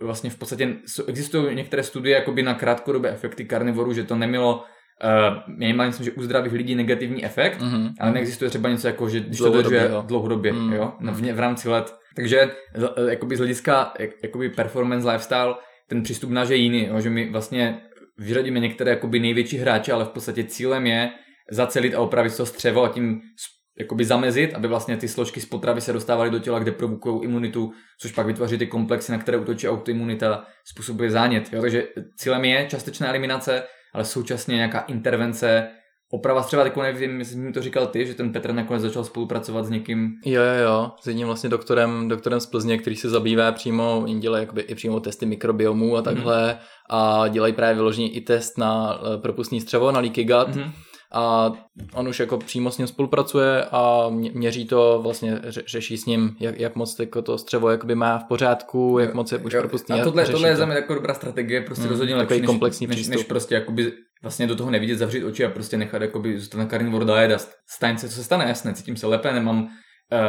e, 0.01 0.05
vlastně 0.05 0.29
v 0.29 0.37
podstatě 0.37 0.75
existují 1.07 1.55
některé 1.55 1.83
studie 1.83 2.15
jakoby 2.15 2.43
na 2.43 2.53
krátkodobé 2.53 3.09
efekty 3.09 3.45
karnivorů, 3.45 3.93
že 3.93 4.03
to 4.03 4.15
nemělo 4.15 4.55
uh, 4.55 5.55
minimálně 5.57 5.89
myslím, 5.89 6.05
že 6.05 6.11
u 6.11 6.21
zdravých 6.21 6.53
lidí 6.53 6.75
negativní 6.75 7.25
efekt, 7.25 7.61
mm-hmm. 7.61 7.93
ale 7.99 8.11
neexistuje 8.11 8.49
třeba 8.49 8.69
něco 8.69 8.87
jako, 8.87 9.09
že 9.09 9.19
když 9.19 9.37
to 9.37 9.49
dodržuje 9.49 9.91
dlouhodobě, 10.05 10.53
mm-hmm. 10.53 10.73
jo, 10.73 10.93
v, 11.11 11.33
v 11.33 11.39
rámci 11.39 11.69
let. 11.69 11.95
Takže 12.15 12.39
e, 12.39 12.51
jakoby 13.09 13.35
z 13.35 13.39
hlediska 13.39 13.93
jakoby 14.23 14.49
performance 14.49 15.11
lifestyle 15.11 15.55
ten 15.87 16.03
přístup 16.03 16.29
náš 16.29 16.49
je 16.49 16.55
jiný, 16.55 16.85
jo, 16.85 16.99
že 16.99 17.09
my 17.09 17.29
vlastně 17.31 17.81
vyřadíme 18.17 18.59
některé 18.59 18.91
jakoby 18.91 19.19
největší 19.19 19.57
hráče, 19.57 19.93
ale 19.93 20.05
v 20.05 20.09
podstatě 20.09 20.43
cílem 20.43 20.87
je 20.87 21.11
zacelit 21.51 21.95
a 21.95 21.99
opravit 21.99 22.37
to 22.37 22.45
střevo 22.45 22.83
a 22.83 22.89
tím 22.89 23.21
jakoby 23.79 24.05
zamezit, 24.05 24.53
aby 24.53 24.67
vlastně 24.67 24.97
ty 24.97 25.07
složky 25.07 25.41
z 25.41 25.45
potravy 25.45 25.81
se 25.81 25.93
dostávaly 25.93 26.29
do 26.29 26.39
těla, 26.39 26.59
kde 26.59 26.71
provokují 26.71 27.23
imunitu, 27.23 27.71
což 27.99 28.11
pak 28.11 28.25
vytvoří 28.27 28.57
ty 28.57 28.67
komplexy, 28.67 29.11
na 29.11 29.17
které 29.17 29.37
útočí 29.37 29.69
autoimunita, 29.69 30.45
způsobuje 30.65 31.11
zánět. 31.11 31.53
Jo? 31.53 31.61
Takže 31.61 31.87
cílem 32.17 32.45
je 32.45 32.67
částečná 32.69 33.09
eliminace, 33.09 33.63
ale 33.93 34.05
současně 34.05 34.55
nějaká 34.55 34.79
intervence, 34.79 35.67
oprava 36.11 36.43
třeba, 36.43 36.63
jako 36.63 36.81
nevím, 36.81 37.19
jestli 37.19 37.37
mi 37.37 37.51
to 37.51 37.61
říkal 37.61 37.87
ty, 37.87 38.05
že 38.05 38.13
ten 38.13 38.31
Petr 38.31 38.53
nakonec 38.53 38.81
začal 38.81 39.03
spolupracovat 39.03 39.65
s 39.65 39.69
někým. 39.69 40.11
Jo, 40.25 40.41
jo, 40.41 40.63
jo, 40.63 40.91
s 41.01 41.07
jedním 41.07 41.27
vlastně 41.27 41.49
doktorem, 41.49 42.07
doktorem 42.07 42.39
z 42.39 42.45
Plzně, 42.45 42.77
který 42.77 42.95
se 42.95 43.09
zabývá 43.09 43.51
přímo, 43.51 44.05
dělají 44.19 44.43
jakoby 44.43 44.61
i 44.61 44.75
přímo 44.75 44.99
testy 44.99 45.25
mikrobiomu 45.25 45.97
a 45.97 46.01
takhle 46.01 46.51
mm. 46.51 46.59
a 46.89 47.27
dělají 47.27 47.53
právě 47.53 47.75
vyloženě 47.75 48.09
i 48.09 48.21
test 48.21 48.57
na 48.57 48.99
eh, 49.01 49.17
propustní 49.17 49.61
střevo, 49.61 49.91
na 49.91 49.99
leaky 49.99 50.23
gut. 50.23 50.55
Mm 50.55 50.71
a 51.11 51.51
on 51.93 52.07
už 52.07 52.19
jako 52.19 52.37
přímo 52.37 52.71
s 52.71 52.77
ním 52.77 52.87
spolupracuje 52.87 53.65
a 53.71 54.09
měří 54.09 54.65
to, 54.65 54.99
vlastně 55.03 55.41
řeší 55.67 55.97
s 55.97 56.05
ním, 56.05 56.35
jak, 56.39 56.59
jak 56.59 56.75
moc 56.75 56.99
jako 56.99 57.21
to 57.21 57.37
střevo 57.37 57.69
jakoby 57.69 57.95
má 57.95 58.17
v 58.17 58.23
pořádku, 58.23 58.97
jak 58.99 59.13
moc 59.13 59.31
je 59.31 59.37
už 59.37 59.55
propustný. 59.59 60.01
A 60.01 60.03
tohle, 60.03 60.25
tohle 60.25 60.49
je 60.49 60.55
za 60.55 60.65
mě 60.65 60.75
jako 60.75 60.93
dobrá 60.93 61.13
strategie, 61.13 61.61
prostě 61.61 61.83
mm, 61.83 61.89
rozhodně 61.89 62.15
lepší, 62.15 62.39
než, 62.39 62.45
komplexní 62.45 62.87
než, 62.87 63.07
než, 63.07 63.23
prostě 63.23 63.55
jakoby 63.55 63.91
vlastně 64.21 64.47
do 64.47 64.55
toho 64.55 64.71
nevidět, 64.71 64.95
zavřít 64.95 65.23
oči 65.23 65.45
a 65.45 65.49
prostě 65.49 65.77
nechat 65.77 66.01
jakoby 66.01 66.39
zůstat 66.39 66.57
na 66.57 66.65
carnivore 66.65 67.05
diet 67.05 67.31
a 67.31 67.45
stane 67.69 67.97
se, 67.97 68.09
co 68.09 68.15
se 68.15 68.23
stane, 68.23 68.45
jasné, 68.47 68.73
cítím 68.73 68.95
se 68.95 69.07
lépe, 69.07 69.33
nemám 69.33 69.69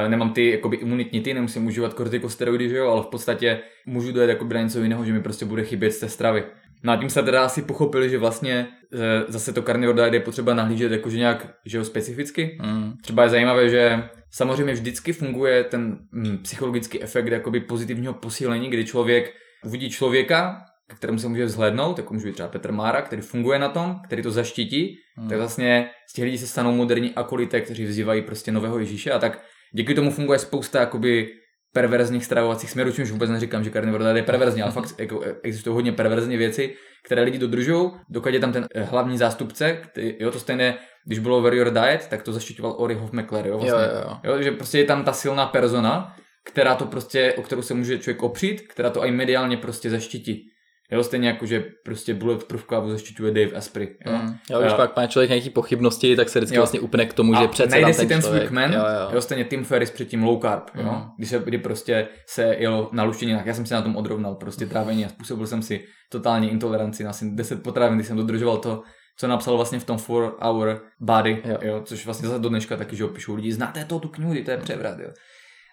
Uh, 0.05 0.09
nemám 0.09 0.33
ty 0.33 0.51
jakoby 0.51 0.77
imunitní 0.77 1.21
ty, 1.21 1.35
nemusím 1.35 1.67
užívat 1.67 1.95
kortikosteroidy, 1.95 2.69
že 2.69 2.77
jo, 2.77 2.91
ale 2.91 3.03
v 3.03 3.07
podstatě 3.07 3.61
můžu 3.87 4.13
dojít 4.13 4.29
jakoby 4.29 4.55
na 4.55 4.61
něco 4.61 4.83
jiného, 4.83 5.05
že 5.05 5.13
mi 5.13 5.23
prostě 5.23 5.45
bude 5.45 5.65
chybět 5.65 5.91
z 5.91 6.01
té 6.01 6.09
stravy. 6.09 6.45
No 6.83 6.93
a 6.93 6.97
tím 6.97 7.11
se 7.11 7.23
teda 7.23 7.45
asi 7.45 7.63
pochopili, 7.63 8.11
že 8.11 8.19
vlastně 8.19 8.69
že 8.93 9.25
zase 9.29 9.53
to 9.53 9.63
carnivore 9.63 10.03
diet 10.03 10.15
je 10.15 10.21
potřeba 10.21 10.55
nahlížet 10.55 10.93
jakože 10.93 11.19
nějak 11.19 11.55
že 11.67 11.79
jo, 11.79 11.85
specificky. 11.85 12.59
Mm. 12.63 12.93
Třeba 13.03 13.23
je 13.23 13.31
zajímavé, 13.31 13.69
že 13.69 14.05
samozřejmě 14.31 14.73
vždycky 14.73 15.13
funguje 15.13 15.65
ten 15.65 15.99
mm, 16.13 16.39
psychologický 16.39 17.03
efekt 17.03 17.27
jakoby 17.27 17.61
pozitivního 17.61 18.15
posílení, 18.15 18.71
kdy 18.71 18.85
člověk 18.85 19.33
uvidí 19.65 19.91
člověka, 19.91 20.65
k 20.93 20.97
kterému 20.97 21.19
se 21.19 21.29
může 21.29 21.45
vzhlednout, 21.45 21.99
jako 21.99 22.15
může 22.15 22.27
být 22.27 22.33
třeba 22.33 22.49
Petr 22.49 22.73
Mára, 22.73 23.03
který 23.03 23.23
funguje 23.23 23.59
na 23.59 23.69
tom, 23.69 24.01
který 24.05 24.23
to 24.23 24.31
zaštítí, 24.31 24.97
mm. 25.19 25.29
tak 25.29 25.39
vlastně 25.39 25.91
z 26.11 26.13
těch 26.13 26.25
lidí 26.25 26.39
se 26.39 26.47
stanou 26.47 26.73
moderní 26.73 27.15
akolité, 27.15 27.61
kteří 27.61 27.85
vzývají 27.85 28.23
prostě 28.23 28.53
nového 28.53 28.79
Ježíše 28.79 29.11
a 29.11 29.19
tak 29.19 29.43
díky 29.73 29.95
tomu 29.95 30.11
funguje 30.11 30.39
spousta 30.39 30.81
jakoby 30.81 31.29
perverzních 31.73 32.25
stravovacích 32.25 32.71
směrů, 32.71 32.93
čímž 32.93 33.11
vůbec 33.11 33.31
neříkám, 33.31 33.65
že 33.65 33.71
carnivore 33.71 34.19
je 34.19 34.23
perverzní, 34.23 34.63
ale 34.63 34.73
fakt 34.79 34.95
jako, 34.99 35.21
existují 35.43 35.75
hodně 35.75 35.93
perverzní 35.93 36.37
věci, 36.37 36.75
které 37.05 37.23
lidi 37.23 37.39
dodržují, 37.39 37.91
dokud 38.09 38.35
je 38.35 38.41
tam 38.41 38.53
ten 38.53 38.67
eh, 38.75 38.83
hlavní 38.83 39.19
zástupce, 39.19 39.73
který, 39.73 40.15
jo, 40.21 40.31
to 40.31 40.39
stejné, 40.39 40.79
když 41.07 41.19
bylo 41.19 41.43
Warrior 41.43 41.71
Diet, 41.71 42.07
tak 42.09 42.23
to 42.23 42.33
zaštiťoval 42.33 42.75
Ori 42.79 42.95
Hofmeckler, 42.95 43.47
jo, 43.47 43.59
vlastně, 43.59 43.71
jo, 43.71 43.91
jo, 43.95 44.19
jo. 44.25 44.35
jo, 44.35 44.43
že 44.43 44.51
prostě 44.51 44.79
je 44.79 44.85
tam 44.85 45.05
ta 45.05 45.13
silná 45.13 45.47
persona, 45.47 46.17
která 46.45 46.75
to 46.75 46.87
prostě, 46.87 47.35
o 47.37 47.43
kterou 47.43 47.63
se 47.63 47.75
může 47.75 47.99
člověk 47.99 48.23
opřít, 48.23 48.61
která 48.61 48.91
to 48.91 49.05
i 49.05 49.11
mediálně 49.11 49.57
prostě 49.57 49.91
zaštítí. 49.91 50.52
Jo, 50.91 51.03
stejně 51.03 51.29
jako, 51.29 51.47
že 51.47 51.65
prostě 51.85 52.15
Bulletproof 52.15 52.65
kávu 52.65 52.91
zaštiťuje 52.91 53.33
Dave 53.33 53.57
Asprey. 53.57 53.89
Jo, 54.07 54.13
mm. 54.13 54.35
jo 54.51 54.61
když 54.61 54.73
pak 54.73 54.97
má 54.97 55.07
člověk 55.07 55.31
nějaký 55.31 55.51
pochybnosti, 55.51 56.17
tak 56.17 56.29
se 56.29 56.39
vždycky 56.39 56.57
jo. 56.57 56.61
vlastně 56.61 56.81
upne 56.81 57.07
k 57.07 57.13
tomu, 57.13 57.35
a 57.35 57.41
že 57.41 57.49
přece 57.49 57.71
najde 57.71 57.95
si 57.95 58.07
ten 58.07 58.23
svůj 58.23 58.41
kmen, 58.41 58.73
jo, 58.73 58.81
jo. 58.81 59.11
jo, 59.13 59.21
stejně 59.21 59.45
Tim 59.45 59.65
Ferris 59.65 59.91
předtím 59.91 60.23
low 60.23 60.41
carb, 60.41 60.75
mm. 60.75 60.87
jo, 60.87 61.05
když, 61.19 61.29
se, 61.29 61.39
kdy 61.39 61.59
prostě 61.59 62.09
se 62.27 62.57
jelo 62.59 62.91
na 62.93 63.05
luštěninách, 63.05 63.47
já 63.47 63.55
jsem 63.55 63.67
se 63.67 63.75
na 63.75 63.83
tom 63.83 63.97
odrovnal, 63.97 64.35
prostě 64.35 64.67
trávení 64.67 65.05
a 65.05 65.09
způsobil 65.09 65.47
jsem 65.47 65.63
si 65.63 65.85
totální 66.11 66.51
intoleranci 66.51 67.05
na 67.05 67.11
asi 67.11 67.31
10 67.31 67.63
potravin, 67.63 67.97
když 67.97 68.07
jsem 68.07 68.17
dodržoval 68.17 68.57
to, 68.57 68.83
co 69.19 69.29
napsal 69.29 69.57
vlastně 69.57 69.79
v 69.79 69.85
tom 69.85 69.99
4 69.99 70.13
hour 70.41 70.83
body, 71.01 71.43
jo. 71.45 71.59
Jo, 71.63 71.83
což 71.85 72.05
vlastně 72.05 72.29
zase 72.29 72.41
do 72.41 72.49
dneška 72.49 72.77
taky, 72.77 72.97
že 72.97 73.05
opíšou 73.05 73.35
lidi, 73.35 73.53
znáte 73.53 73.85
to 73.85 73.99
tu 73.99 74.09
knihu, 74.09 74.45
to 74.45 74.51
je 74.51 74.57
převrat, 74.57 74.99
jo. 74.99 75.11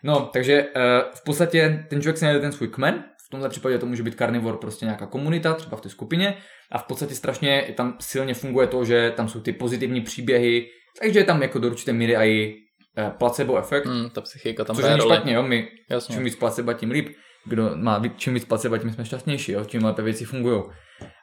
No, 0.04 0.30
takže 0.34 0.64
uh, 0.64 0.72
v 1.16 1.24
podstatě 1.24 1.86
ten 1.90 2.02
člověk 2.02 2.18
si 2.18 2.26
najde 2.26 2.40
ten 2.40 2.52
svůj 2.52 2.68
kmen, 2.68 3.04
v 3.30 3.32
tomhle 3.32 3.50
případě 3.50 3.78
to 3.78 3.86
může 3.86 4.04
být 4.04 4.16
karnivor, 4.16 4.58
prostě 4.58 4.86
nějaká 4.86 5.06
komunita, 5.06 5.54
třeba 5.54 5.78
v 5.78 5.82
té 5.82 5.90
skupině, 5.90 6.38
a 6.72 6.78
v 6.78 6.84
podstatě 6.84 7.16
strašně 7.16 7.74
tam 7.78 7.98
silně 8.00 8.34
funguje 8.34 8.68
to, 8.68 8.86
že 8.86 9.14
tam 9.16 9.30
jsou 9.30 9.40
ty 9.40 9.54
pozitivní 9.54 10.02
příběhy, 10.02 10.68
takže 11.02 11.20
je 11.20 11.24
tam 11.24 11.42
jako 11.42 11.60
do 11.60 11.68
určité 11.68 11.94
míry 11.94 12.16
i 12.16 12.56
uh, 12.98 13.10
placebo 13.10 13.58
efekt. 13.58 13.86
Hmm, 13.86 14.10
ta 14.10 14.22
psychika 14.22 14.66
tam 14.66 14.76
Což 14.76 14.86
není 14.86 15.02
špatně, 15.02 15.34
jo, 15.34 15.44
my 15.44 15.68
Jasně. 15.90 16.16
čím 16.16 16.24
víc 16.24 16.36
placebo, 16.36 16.74
tím 16.74 16.92
líp. 16.92 17.10
Kdo 17.46 17.72
má 17.76 18.02
čím 18.18 18.34
víc 18.34 18.46
placebo, 18.46 18.78
tím 18.78 18.94
jsme 18.94 19.06
šťastnější, 19.06 19.52
jo, 19.52 19.66
čím 19.66 19.84
lépe 19.84 20.02
věci 20.02 20.26
fungují. 20.26 20.64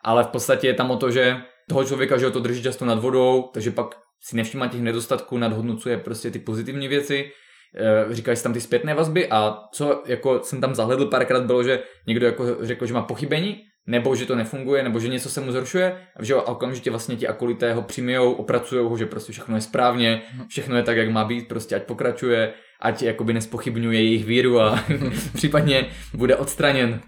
Ale 0.05 0.25
v 0.25 0.27
podstatě 0.27 0.67
je 0.67 0.75
tam 0.75 0.91
o 0.91 0.97
to, 0.97 1.11
že 1.11 1.37
toho 1.69 1.85
člověka, 1.85 2.19
že 2.19 2.25
ho 2.25 2.31
to 2.31 2.41
drží 2.41 2.63
často 2.63 2.85
nad 2.85 2.99
vodou, 2.99 3.51
takže 3.55 3.71
pak 3.71 3.87
si 4.21 4.37
nevšímá 4.37 4.69
těch 4.69 4.81
nedostatků, 4.81 5.39
nadhodnocuje 5.39 5.99
prostě 5.99 6.31
ty 6.31 6.39
pozitivní 6.39 6.89
věci, 6.89 7.31
eh, 7.75 8.15
říkají 8.15 8.37
si 8.37 8.43
tam 8.43 8.53
ty 8.53 8.61
zpětné 8.61 8.95
vazby 8.95 9.29
a 9.31 9.59
co 9.73 10.03
jako 10.07 10.41
jsem 10.43 10.61
tam 10.61 10.75
zahledl 10.75 11.07
párkrát 11.07 11.45
bylo, 11.45 11.63
že 11.63 11.83
někdo 12.07 12.27
jako 12.27 12.45
řekl, 12.61 12.87
že 12.87 12.95
má 12.95 13.03
pochybení, 13.03 13.63
nebo 13.87 14.17
že 14.17 14.27
to 14.27 14.37
nefunguje, 14.37 14.83
nebo 14.83 15.01
že 15.01 15.09
něco 15.09 15.31
se 15.31 15.41
mu 15.41 15.53
zhoršuje 15.53 15.97
a 16.17 16.25
že 16.25 16.35
a 16.35 16.41
okamžitě 16.41 16.91
vlastně 16.91 17.17
ti 17.17 17.29
akolité 17.29 17.75
ho 17.75 17.83
přijmijou, 17.83 18.33
opracují 18.33 18.89
ho, 18.89 18.97
že 18.97 19.07
prostě 19.07 19.33
všechno 19.33 19.55
je 19.55 19.61
správně, 19.61 20.23
všechno 20.49 20.77
je 20.77 20.83
tak, 20.83 20.97
jak 20.97 21.11
má 21.11 21.25
být, 21.25 21.49
prostě 21.49 21.77
ať 21.77 21.83
pokračuje, 21.83 22.53
ať 22.81 23.03
jakoby 23.03 23.33
nespochybňuje 23.33 24.03
jejich 24.03 24.25
víru 24.25 24.61
a 24.61 24.85
případně 25.35 25.87
bude 26.15 26.37
odstraněn. 26.37 27.01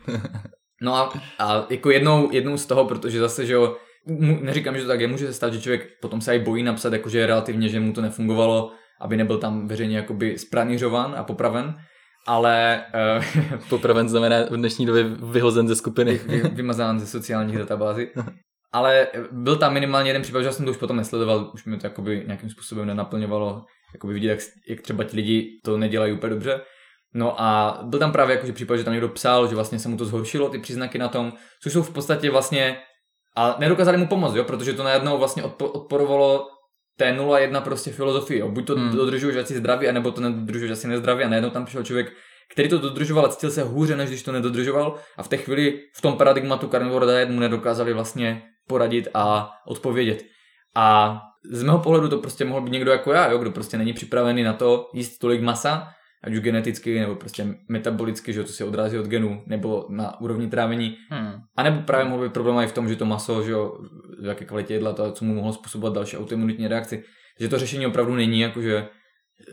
No 0.83 0.95
a, 0.95 1.13
a 1.39 1.67
jako 1.71 1.91
jednou, 1.91 2.33
jednou 2.33 2.57
z 2.57 2.67
toho, 2.67 2.85
protože 2.85 3.21
zase, 3.21 3.47
že 3.47 3.53
jo, 3.53 3.77
neříkám, 4.41 4.77
že 4.77 4.83
to 4.83 4.89
tak 4.89 5.01
je, 5.01 5.09
může 5.09 5.27
se 5.27 5.33
stát, 5.33 5.53
že 5.53 5.61
člověk 5.61 5.89
potom 6.01 6.21
se 6.21 6.37
i 6.37 6.39
bojí 6.39 6.63
napsat, 6.63 6.93
jakože 6.93 7.27
relativně, 7.27 7.69
že 7.69 7.81
mu 7.81 7.93
to 7.93 8.03
nefungovalo, 8.03 8.73
aby 9.01 9.17
nebyl 9.17 9.39
tam 9.39 9.69
veřejně 9.69 9.97
jakoby 9.97 10.39
spranířovan 10.39 11.15
a 11.19 11.25
popraven, 11.25 11.75
ale 12.27 12.85
uh, 13.19 13.61
Popraven 13.69 14.09
znamená 14.09 14.37
v 14.51 14.57
dnešní 14.57 14.87
době 14.87 15.05
vyhozen 15.05 15.69
ze 15.69 15.77
skupiny. 15.77 16.21
vy, 16.27 16.43
vymazán 16.43 17.01
ze 17.01 17.07
sociálních 17.07 17.59
databází. 17.65 18.07
Ale 18.73 19.07
byl 19.33 19.57
tam 19.57 19.75
minimálně 19.75 20.11
jeden 20.11 20.23
případ, 20.23 20.41
že 20.41 20.47
já 20.47 20.53
jsem 20.53 20.65
to 20.65 20.71
už 20.71 20.77
potom 20.77 20.97
nesledoval, 20.97 21.51
už 21.55 21.65
mi 21.65 21.79
to 21.79 21.87
jakoby 21.87 22.25
nějakým 22.27 22.51
způsobem 22.51 22.87
nenaplňovalo, 22.87 23.65
jakoby 23.95 24.15
vidět, 24.15 24.29
jak, 24.29 24.39
jak 24.69 24.81
třeba 24.81 25.05
ti 25.05 25.17
lidi 25.17 25.61
to 25.65 25.79
nedělají 25.79 26.13
úplně 26.13 26.31
dobře. 26.31 26.61
No 27.15 27.43
a 27.43 27.79
byl 27.83 27.99
tam 27.99 28.13
právě 28.13 28.35
jakože 28.37 28.53
případ, 28.53 28.77
že 28.77 28.85
tam 28.85 28.93
někdo 28.93 29.09
psal, 29.09 29.49
že 29.49 29.55
vlastně 29.55 29.79
se 29.79 29.89
mu 29.89 29.97
to 29.97 30.05
zhoršilo, 30.05 30.49
ty 30.49 30.59
příznaky 30.59 30.99
na 30.99 31.09
tom, 31.09 31.33
což 31.63 31.73
jsou 31.73 31.83
v 31.83 31.93
podstatě 31.93 32.31
vlastně, 32.31 32.79
a 33.37 33.57
nedokázali 33.59 33.99
mu 33.99 34.07
pomoct, 34.07 34.35
jo, 34.35 34.45
protože 34.45 34.73
to 34.73 34.83
najednou 34.83 35.19
vlastně 35.19 35.43
odpo- 35.43 35.71
odporovalo 35.73 36.47
té 36.99 37.13
0-1 37.13 37.63
prostě 37.63 37.91
filozofii, 37.91 38.39
jo. 38.41 38.49
buď 38.49 38.67
to 38.67 38.75
Hmm. 38.75 38.97
dodržuješ 38.97 39.37
asi 39.37 39.55
zdraví, 39.57 39.89
anebo 39.89 40.11
to 40.11 40.21
nedodržuješ 40.21 40.73
asi 40.73 40.89
nezdraví 40.89 41.25
a 41.25 41.29
najednou 41.29 41.51
tam 41.51 41.65
přišel 41.65 41.83
člověk, 41.85 42.13
který 42.53 42.69
to 42.69 42.79
dodržoval 42.79 43.27
a 43.27 43.29
cítil 43.29 43.51
se 43.51 43.63
hůře, 43.63 43.97
než 43.97 44.09
když 44.09 44.23
to 44.23 44.33
nedodržoval 44.33 44.95
a 45.17 45.23
v 45.23 45.29
té 45.29 45.37
chvíli 45.37 45.81
v 45.97 46.03
tom 46.03 46.17
paradigmatu 46.17 46.69
Carnivore 46.69 47.07
Diet 47.07 47.31
mu 47.31 47.41
nedokázali 47.41 47.93
vlastně 47.93 48.43
poradit 48.69 49.09
a 49.15 49.51
odpovědět. 49.67 50.25
A 50.77 51.19
z 51.51 51.63
mého 51.63 51.79
pohledu 51.79 52.09
to 52.09 52.19
prostě 52.19 52.45
mohl 52.45 52.61
být 52.61 52.73
někdo 52.73 52.91
jako 52.91 53.13
já, 53.13 53.31
jo, 53.31 53.39
kdo 53.39 53.51
prostě 53.51 53.79
není 53.79 53.93
připravený 53.93 54.43
na 54.43 54.53
to 54.53 54.91
jíst 54.95 55.19
tolik 55.19 55.43
masa, 55.43 55.89
ať 56.25 56.33
už 56.33 56.41
geneticky 56.41 57.01
nebo 57.01 57.15
prostě 57.15 57.47
metabolicky, 57.69 58.33
že 58.33 58.41
jo, 58.41 58.47
to 58.47 58.53
se 58.53 58.65
odrazí 58.65 58.99
od 58.99 59.07
genů, 59.07 59.43
nebo 59.47 59.87
na 59.89 60.21
úrovni 60.21 60.49
trávení. 60.49 60.97
Hmm. 61.11 61.33
A 61.57 61.63
nebo 61.63 61.81
právě 61.83 62.07
mohl 62.11 62.23
být 62.25 62.33
problém 62.33 62.59
i 62.59 62.67
v 62.67 62.73
tom, 62.73 62.89
že 62.89 62.97
to 62.97 63.05
maso, 63.05 63.43
že 63.43 63.51
jo, 63.53 63.79
v 64.23 64.25
jaké 64.27 64.45
kvalitě 64.45 64.75
jedla, 64.75 64.93
to, 64.93 65.13
co 65.13 65.25
mu 65.25 65.35
mohlo 65.35 65.53
způsobovat 65.53 65.95
další 65.95 66.17
autoimunitní 66.17 66.69
reakci. 66.69 67.03
Že 67.41 67.49
to 67.49 67.59
řešení 67.59 67.87
opravdu 67.87 68.15
není 68.15 68.41
jakože 68.41 68.87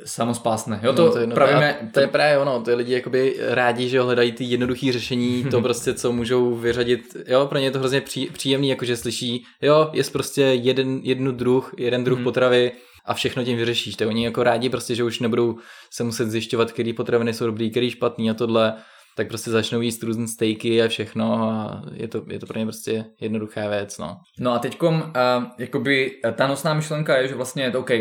samospásné. 0.05 0.79
Jo, 0.83 0.93
to, 0.93 1.11
No, 1.15 1.21
je- 1.21 1.27
no, 1.27 1.35
pravíme, 1.35 1.73
a 1.79 1.85
to 1.93 1.99
je 1.99 2.07
právě 2.07 2.37
ono, 2.37 2.61
ty 2.61 2.73
lidi 2.73 2.93
jakoby 2.93 3.35
rádi, 3.39 3.89
že 3.89 3.97
jo, 3.97 4.05
hledají 4.05 4.31
ty 4.31 4.43
jednoduché 4.43 4.91
řešení, 4.91 5.43
to 5.51 5.61
prostě, 5.61 5.93
co 5.93 6.11
můžou 6.11 6.55
vyřadit, 6.55 7.17
jo, 7.27 7.45
pro 7.47 7.57
ně 7.59 7.65
je 7.65 7.71
to 7.71 7.79
hrozně 7.79 8.01
pří, 8.01 8.29
příjemný, 8.33 8.69
jakože 8.69 8.97
slyší, 8.97 9.43
jo, 9.61 9.89
je 9.93 10.03
prostě 10.13 10.41
jeden, 10.41 10.99
jednu 11.03 11.31
druh, 11.31 11.71
jeden 11.77 12.03
druh 12.03 12.17
Mhm. 12.17 12.23
potravy 12.23 12.71
a 13.05 13.13
všechno 13.13 13.43
tím 13.43 13.57
vyřešíš, 13.57 13.95
tak 13.95 14.07
oni 14.07 14.25
jako 14.25 14.43
rádi 14.43 14.69
prostě, 14.69 14.95
že 14.95 15.03
už 15.03 15.19
nebudou 15.19 15.57
se 15.91 16.03
muset 16.03 16.29
zjišťovat, 16.29 16.71
který 16.71 16.93
potraviny 16.93 17.33
jsou 17.33 17.45
dobrý, 17.45 17.71
který 17.71 17.91
špatný 17.91 18.29
a 18.29 18.33
tohle, 18.33 18.73
tak 19.17 19.27
prostě 19.27 19.51
začnou 19.51 19.81
jíst 19.81 20.03
různé 20.03 20.27
stejky 20.27 20.83
a 20.83 20.87
všechno 20.87 21.33
a 21.33 21.81
je 21.93 22.07
to, 22.07 22.25
je 22.29 22.39
to 22.39 22.45
pro 22.45 22.59
ně 22.59 22.65
prostě 22.65 23.05
jednoduchá 23.21 23.69
věc, 23.69 23.97
no. 23.97 24.17
No 24.39 24.51
a 24.53 24.59
teďkom, 24.59 24.95
uh, 24.95 25.43
jakoby 25.57 26.11
eh, 26.25 26.31
ta 26.31 26.47
nosná 26.47 26.73
myšlenka 26.73 27.17
je, 27.17 27.27
že 27.27 27.35
vlastně 27.35 27.63
je 27.63 27.71
to 27.71 27.79
OK, 27.79 27.91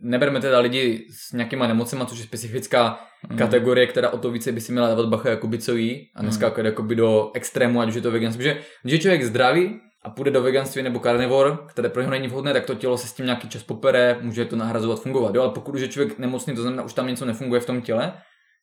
neberme 0.00 0.40
teda 0.40 0.58
lidi 0.58 1.06
s 1.10 1.32
nějakýma 1.32 1.66
nemocema, 1.66 2.04
což 2.04 2.18
je 2.18 2.24
specifická 2.24 2.98
Mm. 3.30 3.38
kategorie, 3.38 3.86
která 3.86 4.10
o 4.10 4.18
to 4.18 4.30
více 4.30 4.52
by 4.52 4.60
si 4.60 4.72
měla 4.72 4.88
dávat 4.88 5.08
bacha, 5.08 5.30
jakoby 5.30 5.58
co 5.58 5.74
jí 5.74 6.08
a 6.14 6.22
neskákat 6.22 6.64
jakoby 6.64 6.94
do 6.94 7.30
extrému, 7.34 7.80
ať 7.80 7.88
už 7.88 7.94
je 7.94 8.00
to 8.00 8.10
veganství. 8.10 8.44
Protože 8.44 8.60
když 8.82 8.92
je 8.92 8.98
člověk 8.98 9.24
zdravý 9.24 9.80
a 10.06 10.10
půjde 10.10 10.30
do 10.30 10.42
veganství 10.42 10.82
nebo 10.82 11.00
karnivor, 11.00 11.66
které 11.68 11.88
pro 11.88 12.02
něho 12.02 12.10
není 12.10 12.28
vhodné, 12.28 12.52
tak 12.52 12.66
to 12.66 12.74
tělo 12.74 12.98
se 12.98 13.08
s 13.08 13.12
tím 13.12 13.24
nějaký 13.24 13.48
čas 13.48 13.62
popere, 13.62 14.18
může 14.20 14.44
to 14.44 14.56
nahrazovat, 14.56 15.00
fungovat. 15.00 15.34
Jo? 15.34 15.42
Ale 15.42 15.52
pokud 15.52 15.74
už 15.74 15.80
je 15.80 15.88
člověk 15.88 16.18
nemocný, 16.18 16.54
to 16.54 16.62
znamená, 16.62 16.82
už 16.82 16.92
tam 16.92 17.06
něco 17.06 17.24
nefunguje 17.24 17.60
v 17.60 17.66
tom 17.66 17.82
těle, 17.82 18.12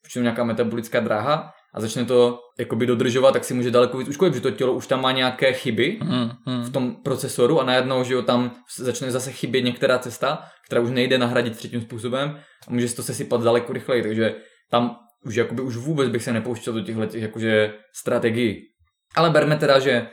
už 0.06 0.16
je 0.16 0.22
nějaká 0.22 0.44
metabolická 0.44 1.00
dráha 1.00 1.54
a 1.74 1.82
začne 1.82 2.06
to 2.06 2.39
jakoby 2.60 2.86
dodržovat, 2.86 3.32
tak 3.32 3.44
si 3.44 3.54
může 3.54 3.72
daleko 3.72 3.98
víc 3.98 4.08
uškodit, 4.08 4.34
že 4.34 4.41
to 4.41 4.52
tělo 4.52 4.74
už 4.74 4.88
tam 4.88 5.02
má 5.02 5.12
nějaké 5.12 5.54
chyby, 5.54 6.00
Hmm, 6.02 6.30
hmm. 6.46 6.64
v 6.64 6.72
tom 6.72 6.96
procesoru 7.04 7.62
a 7.62 7.64
najednou, 7.64 8.04
že 8.04 8.14
jo, 8.14 8.22
tam 8.22 8.52
začne 8.78 9.12
zase 9.12 9.32
chybět 9.32 9.62
některá 9.62 10.00
cesta, 10.00 10.44
která 10.66 10.82
už 10.82 10.89
nejde 10.89 11.18
nahradit 11.18 11.58
třetím 11.58 11.82
způsobem 11.82 12.39
a 12.68 12.72
může 12.74 12.88
se 12.88 12.96
to 12.96 13.04
sesypat 13.04 13.44
daleko 13.44 13.74
rychleji, 13.74 14.04
takže 14.04 14.36
tam 14.72 14.96
už 15.26 15.36
jakoby 15.36 15.62
už 15.62 15.78
vůbec 15.78 16.10
bych 16.10 16.24
se 16.24 16.34
nepouštěl 16.34 16.74
do 16.74 16.82
těchto 16.82 17.06
těch 17.06 17.22
jakože 17.22 17.74
strategií. 17.96 18.62
Ale 19.16 19.30
berme 19.30 19.56
teda, 19.56 19.80
že 19.80 20.08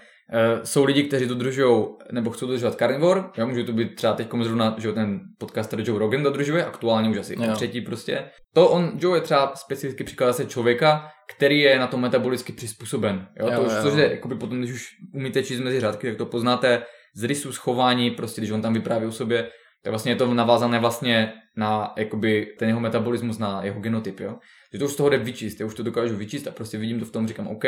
jsou 0.65 0.85
lidi, 0.85 1.03
kteří 1.03 1.27
dodržují 1.27 1.87
nebo 2.13 2.31
chcou 2.31 2.47
dodržovat 2.47 2.79
carnivore, 2.79 3.23
jo, 3.37 3.47
může 3.47 3.65
to 3.65 3.73
být 3.73 3.95
třeba 3.95 4.13
teď 4.13 4.29
zrovna, 4.43 4.75
že 4.79 4.89
jo, 4.89 4.95
ten 4.95 5.21
podcaster 5.39 5.81
Joe 5.85 5.99
Rogan 5.99 6.23
dodržuje, 6.23 6.65
aktuálně 6.65 7.11
už 7.11 7.17
asi 7.17 7.37
Jo. 7.41 7.53
třetí 7.55 7.81
prostě. 7.81 8.25
To 8.55 8.69
on, 8.69 8.93
Joe 8.99 9.17
je 9.17 9.21
třeba 9.21 9.53
specificky 9.55 10.05
příklad 10.05 10.27
zase 10.27 10.47
člověka, 10.47 11.09
který 11.37 11.61
je 11.61 11.79
na 11.79 11.87
to 11.87 11.97
metabolicky 11.97 12.53
přizpůsoben. 12.53 13.29
Jo, 13.41 13.47
Jo, 13.51 13.57
to 13.57 13.63
už, 13.63 13.73
jo. 13.73 13.83
což 13.83 13.95
je, 13.95 14.11
jakoby 14.11 14.35
potom, 14.35 14.59
když 14.59 14.73
už 14.73 14.89
umíte 15.15 15.43
číst 15.43 15.61
mezi 15.61 15.81
řádky, 15.81 16.09
tak 16.09 16.17
to 16.17 16.27
poznáte 16.27 16.83
z 17.15 17.25
rysu, 17.25 17.53
z 17.53 17.57
chování, 17.57 18.11
prostě 18.11 18.41
když 18.41 18.51
on 18.51 18.63
tam 18.63 18.75
vypráví 18.75 19.07
o 19.07 19.13
sobě, 19.13 19.49
tak 19.83 19.91
vlastně 19.91 20.13
je 20.13 20.17
to 20.17 20.35
navázané 20.35 20.79
vlastně 20.79 21.33
na 21.57 21.93
jakoby 21.97 22.47
ten 22.59 22.69
jeho 22.69 22.81
metabolismus, 22.81 23.39
na 23.39 23.61
jeho 23.65 23.81
genotyp, 23.81 24.21
jo. 24.21 24.37
Že 24.73 24.79
to 24.79 24.85
už 24.85 24.93
z 24.93 24.97
toho 24.97 25.09
jde 25.09 25.19
vyčíst, 25.19 25.61
já 25.61 25.67
už 25.67 25.75
to 25.75 25.83
dokážu 25.83 26.17
vyčíst 26.17 26.47
a 26.47 26.51
prostě 26.51 26.79
vidím 26.79 27.01
to 27.01 27.07
v 27.07 27.11
tom, 27.13 27.29
říkám, 27.29 27.49
OK, 27.49 27.65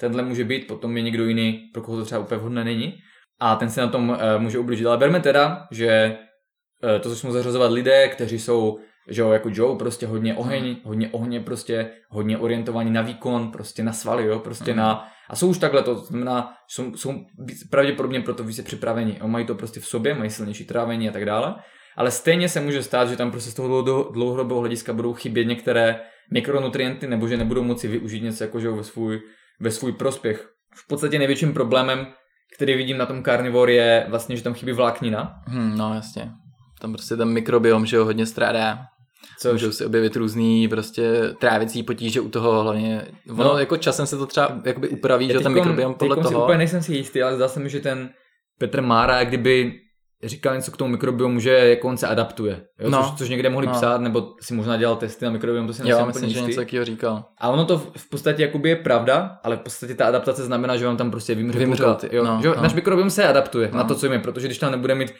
tenhle 0.00 0.22
může 0.22 0.44
být, 0.44 0.66
potom 0.66 0.96
je 0.96 1.02
někdo 1.02 1.24
jiný, 1.24 1.60
pro 1.72 1.82
koho 1.82 1.98
to 1.98 2.04
třeba 2.04 2.20
úplně 2.20 2.38
vhodné 2.38 2.64
není 2.64 2.94
a 3.40 3.56
ten 3.56 3.70
se 3.70 3.80
na 3.80 3.88
tom 3.88 4.08
uh, 4.08 4.16
může 4.38 4.58
ublížit. 4.58 4.86
Ale 4.86 4.98
berme 4.98 5.20
teda, 5.20 5.66
že 5.70 6.16
uh, 6.84 7.00
to 7.00 7.08
začnou 7.10 7.32
zařazovat 7.32 7.72
lidé, 7.72 8.08
kteří 8.08 8.38
jsou 8.38 8.78
že 9.08 9.22
jo, 9.22 9.30
jako 9.30 9.48
Joe, 9.52 9.78
prostě 9.78 10.06
hodně 10.06 10.34
oheň, 10.34 10.76
hodně 10.84 11.08
ohně, 11.12 11.40
prostě 11.40 11.90
hodně 12.08 12.38
orientovaní 12.38 12.90
na 12.90 13.02
výkon, 13.02 13.52
prostě 13.52 13.82
na 13.82 13.92
svaly, 13.92 14.26
jo, 14.26 14.38
prostě 14.38 14.70
Mhm. 14.70 14.76
na, 14.76 15.08
a 15.30 15.36
jsou 15.36 15.48
už 15.48 15.58
takhle, 15.58 15.82
to 15.82 15.94
znamená, 15.94 16.54
jsou, 16.68 16.96
jsou 16.96 17.14
pravděpodobně 17.70 18.20
proto 18.20 18.44
více 18.44 18.62
připraveni, 18.62 19.16
jo, 19.20 19.28
mají 19.28 19.46
to 19.46 19.54
prostě 19.54 19.80
v 19.80 19.86
sobě, 19.86 20.14
mají 20.14 20.30
silnější 20.30 20.64
trávení 20.64 21.08
a 21.08 21.12
tak 21.12 21.24
dále, 21.24 21.54
ale 21.96 22.10
stejně 22.10 22.48
se 22.48 22.60
může 22.60 22.82
stát, 22.82 23.08
že 23.08 23.16
tam 23.16 23.30
prostě 23.30 23.50
z 23.50 23.54
toho 23.54 23.68
dlouho- 23.82 24.12
dlouhodobého 24.12 24.60
hlediska 24.60 24.92
budou 24.92 25.14
chybět 25.14 25.44
některé 25.44 26.00
mikronutrienty, 26.32 27.06
nebo 27.06 27.28
že 27.28 27.36
nebudou 27.36 27.62
moci 27.62 27.88
využít 27.88 28.22
něco 28.22 28.44
jako, 28.44 28.60
že 28.60 28.70
ve 28.70 28.84
svůj, 28.84 29.20
ve 29.60 29.70
svůj 29.70 29.92
prospěch. 29.92 30.48
V 30.74 30.88
podstatě 30.88 31.18
největším 31.18 31.52
problémem, 31.52 32.06
který 32.56 32.74
vidím 32.76 32.98
na 32.98 33.06
tom 33.06 33.22
carnivore 33.24 33.72
je 33.72 34.06
vlastně, 34.08 34.36
že 34.36 34.42
tam 34.42 34.54
chybí 34.54 34.72
vláknina, 34.72 35.34
Hmm, 35.46 35.78
no 35.78 35.94
jasně. 35.94 36.30
Tam 36.80 36.92
prostě 36.92 37.16
ten 37.16 37.28
mikrobiom, 37.28 37.86
že 37.86 37.98
ho 37.98 38.04
hodně 38.04 38.26
strádá. 38.26 38.78
což 39.40 39.52
Můžou 39.52 39.72
se 39.72 39.86
objevit 39.86 40.16
různý 40.16 40.68
prostě 40.68 41.34
trávicí 41.40 41.82
potíže 41.82 42.20
u 42.20 42.28
toho 42.28 42.62
hlavně. 42.62 43.06
Ono 43.30 43.44
No. 43.44 43.58
jako 43.58 43.76
časem 43.76 44.06
se 44.06 44.16
to 44.18 44.26
třeba 44.26 44.60
jakoby 44.64 44.88
upraví, 44.88 45.26
že 45.28 45.40
ten 45.40 45.52
mikrobiom 45.52 45.94
podle 45.94 46.16
teďkom 46.16 46.28
si 46.28 46.32
toho. 46.34 46.44
úplně 46.44 46.58
nejsem 46.58 46.82
si 46.82 46.94
jistý, 46.94 47.22
ale 47.22 47.36
zdá 47.36 47.48
se 47.48 47.60
mi, 47.60 47.68
že 47.70 47.80
ten 47.80 48.10
Petr 48.58 48.82
Mára, 48.82 49.24
kdyby 49.24 49.72
říkal 50.24 50.56
něco 50.56 50.70
k 50.70 50.76
tomu 50.76 50.90
mikrobiomu, 50.90 51.40
že 51.40 51.50
jako 51.50 51.88
on 51.88 51.96
se 51.96 52.06
adaptuje. 52.06 52.60
Jo? 52.80 52.90
No. 52.90 53.02
Což, 53.02 53.18
což, 53.18 53.28
někde 53.28 53.50
mohli 53.50 53.66
No. 53.66 53.72
psát, 53.72 54.00
nebo 54.00 54.34
si 54.40 54.54
možná 54.54 54.76
dělal 54.76 54.96
testy 54.96 55.24
na 55.24 55.30
mikrobiom, 55.30 55.66
to 55.66 55.72
si 55.72 55.82
Jo, 55.88 56.06
myslím, 56.06 56.24
úplně 56.24 56.34
že 56.34 56.40
něco 56.40 56.60
takového 56.60 56.84
říkal. 56.84 57.24
A 57.38 57.48
ono 57.48 57.64
to 57.64 57.78
v 57.78 57.90
v 57.96 58.08
podstatě 58.08 58.42
jakoby 58.42 58.68
je 58.68 58.76
pravda, 58.76 59.38
ale 59.44 59.56
v 59.56 59.60
podstatě 59.60 59.94
ta 59.94 60.06
adaptace 60.06 60.44
znamená, 60.44 60.76
že 60.76 60.86
vám 60.86 60.96
tam 60.96 61.10
prostě 61.10 61.34
vymře 61.34 61.58
ty- 62.00 62.16
jo? 62.16 62.24
no, 62.24 62.38
že 62.42 62.48
no. 62.48 62.54
Náš 62.62 62.74
mikrobiom 62.74 63.10
se 63.10 63.24
adaptuje 63.28 63.68
No. 63.72 63.78
na 63.78 63.84
to, 63.84 63.94
co 63.94 64.06
jíme, 64.06 64.18
protože 64.18 64.46
když 64.48 64.58
tam 64.58 64.72
nebude 64.72 64.94
mít 64.94 65.14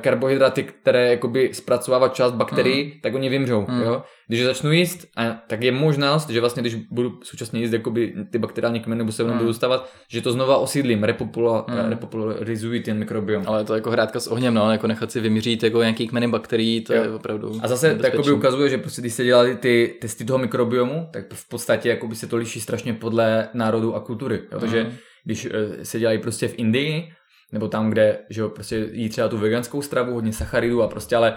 karbohydraty, 0.00 0.62
které 0.62 1.10
jakoby 1.10 1.50
zpracovává 1.52 2.08
část 2.08 2.32
bakterií, 2.32 2.84
Mm. 2.84 2.90
tak 3.02 3.14
oni 3.14 3.28
vymřou, 3.28 3.66
Mm. 3.68 3.80
jo. 3.82 4.02
Když 4.28 4.44
začnu 4.44 4.72
jíst, 4.72 5.06
a, 5.16 5.24
tak 5.46 5.62
je 5.62 5.72
možnost, 5.72 6.30
že 6.30 6.40
vlastně 6.40 6.60
když 6.62 6.74
budu 6.74 7.18
současně 7.22 7.60
jíst 7.60 7.72
jakoby 7.72 8.14
ty 8.30 8.38
bakteriální 8.38 8.80
kmeny, 8.80 8.98
nebo 8.98 9.12
se 9.12 9.24
mnou 9.24 9.32
Mm. 9.32 9.38
budou 9.38 9.52
stávat, 9.52 9.88
že 10.10 10.22
to 10.22 10.32
znova 10.32 10.56
osídlím, 10.56 11.04
repopula, 11.04 11.66
Mm. 11.68 11.90
repopularizuji 11.90 12.80
ten 12.80 12.98
mikrobiom. 12.98 13.42
Ale 13.46 13.60
je 13.60 13.64
to 13.64 13.74
jako 13.74 13.90
hrádka 13.90 14.20
s 14.20 14.26
ohněm, 14.26 14.54
no, 14.54 14.72
jako 14.72 14.86
nechat 14.86 15.12
si 15.12 15.20
vymířit 15.20 15.62
jako 15.62 15.78
nějaký 15.80 16.08
kmeny 16.08 16.28
bakterií, 16.28 16.80
to 16.80 16.94
Jo. 16.94 17.02
je 17.02 17.10
opravdu 17.10 17.52
A 17.62 17.68
zase 17.68 17.94
to 17.94 18.06
jakoby 18.06 18.32
ukazuje, 18.32 18.68
že 18.70 18.78
prostě 18.78 19.00
když 19.02 19.14
se 19.14 19.24
dělali 19.24 19.56
ty 19.56 19.94
testy 20.00 20.24
toho 20.24 20.38
mikrobiomu, 20.38 21.08
tak 21.12 21.24
v 21.32 21.48
podstatě 21.48 21.88
jakoby 21.88 22.14
se 22.14 22.26
to 22.26 22.36
liší 22.36 22.60
strašně 22.60 22.92
podle 22.94 23.48
národu 23.54 23.94
a 23.94 24.00
kultury. 24.00 24.40
Jo? 24.52 24.60
Takže 24.60 24.82
Mhm. 24.84 24.92
když 25.24 25.44
eh, 25.50 25.84
se 25.84 25.98
dělají 25.98 26.18
prostě 26.18 26.48
v 26.48 26.54
Indii, 26.58 27.08
nebo 27.52 27.68
tam, 27.68 27.90
kde 27.90 28.18
že 28.30 28.40
jo, 28.40 28.48
prostě 28.48 28.88
jí 28.92 29.08
třeba 29.08 29.28
tu 29.28 29.38
veganskou 29.38 29.82
stravu, 29.82 30.14
hodně 30.14 30.32
sacharidů 30.32 30.82
a 30.82 30.88
prostě, 30.88 31.16
ale 31.16 31.36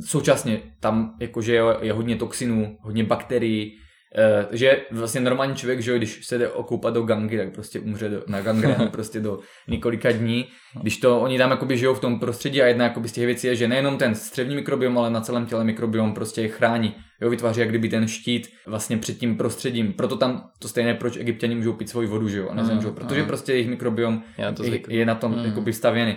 současně 0.00 0.60
tam 0.80 1.16
jakože 1.20 1.54
je, 1.54 1.62
je 1.80 1.92
hodně 1.92 2.16
toxinů, 2.16 2.78
hodně 2.80 3.04
bakterií, 3.04 3.78
eh, 4.16 4.46
že 4.56 4.80
vlastně 4.90 5.20
normální 5.20 5.54
člověk, 5.54 5.80
že 5.80 5.96
když 5.96 6.26
se 6.26 6.38
jde 6.38 6.48
okoupat 6.48 6.94
do 6.94 7.02
gangy, 7.02 7.36
tak 7.38 7.50
prostě 7.54 7.80
umře 7.80 8.08
do, 8.08 8.22
na 8.26 8.40
gangrénu 8.40 8.88
prostě 8.92 9.20
do 9.20 9.38
několika 9.68 10.12
dní. 10.12 10.48
Když 10.82 10.96
to 10.96 11.20
oni 11.20 11.38
tam 11.38 11.50
jakoby 11.50 11.78
žijou 11.78 11.94
v 11.94 12.00
tom 12.00 12.20
prostředí 12.20 12.62
a 12.62 12.66
jedna 12.66 12.84
jakoby 12.84 13.08
z 13.08 13.12
těch 13.12 13.26
věcí 13.26 13.46
je, 13.46 13.56
že 13.56 13.68
nejenom 13.68 13.98
ten 13.98 14.14
střevní 14.14 14.54
mikrobiom, 14.54 14.98
ale 14.98 15.10
na 15.10 15.20
celém 15.20 15.46
těle 15.46 15.64
mikrobiom 15.64 16.14
prostě 16.14 16.42
je 16.42 16.48
chrání. 16.48 16.94
Jo, 17.20 17.30
vytváří 17.30 17.60
jak 17.60 17.68
kdyby 17.68 17.88
ten 17.88 18.08
štít 18.08 18.48
vlastně 18.66 18.96
před 18.96 19.18
tím 19.18 19.36
prostředím. 19.36 19.92
Proto 19.92 20.16
tam 20.16 20.50
to 20.58 20.68
stejné, 20.68 20.94
proč 20.94 21.16
egyptěni 21.16 21.54
můžou 21.54 21.72
pít 21.72 21.88
svoji 21.88 22.08
vodu, 22.08 22.28
že 22.28 22.38
jo, 22.38 22.48
a 22.48 22.54
nezemřou, 22.54 22.88
Mm, 22.88 22.94
protože 22.94 23.22
prostě 23.24 23.52
jejich 23.52 23.68
mikrobiom 23.68 24.22
Je 24.38 24.44
na 24.44 24.52
to 24.52 24.64
je, 24.64 24.80
je 24.88 25.06
na 25.06 25.14
tom 25.14 25.32
Mm. 25.38 25.44
jakoby 25.44 25.72
stavěný. 25.72 26.16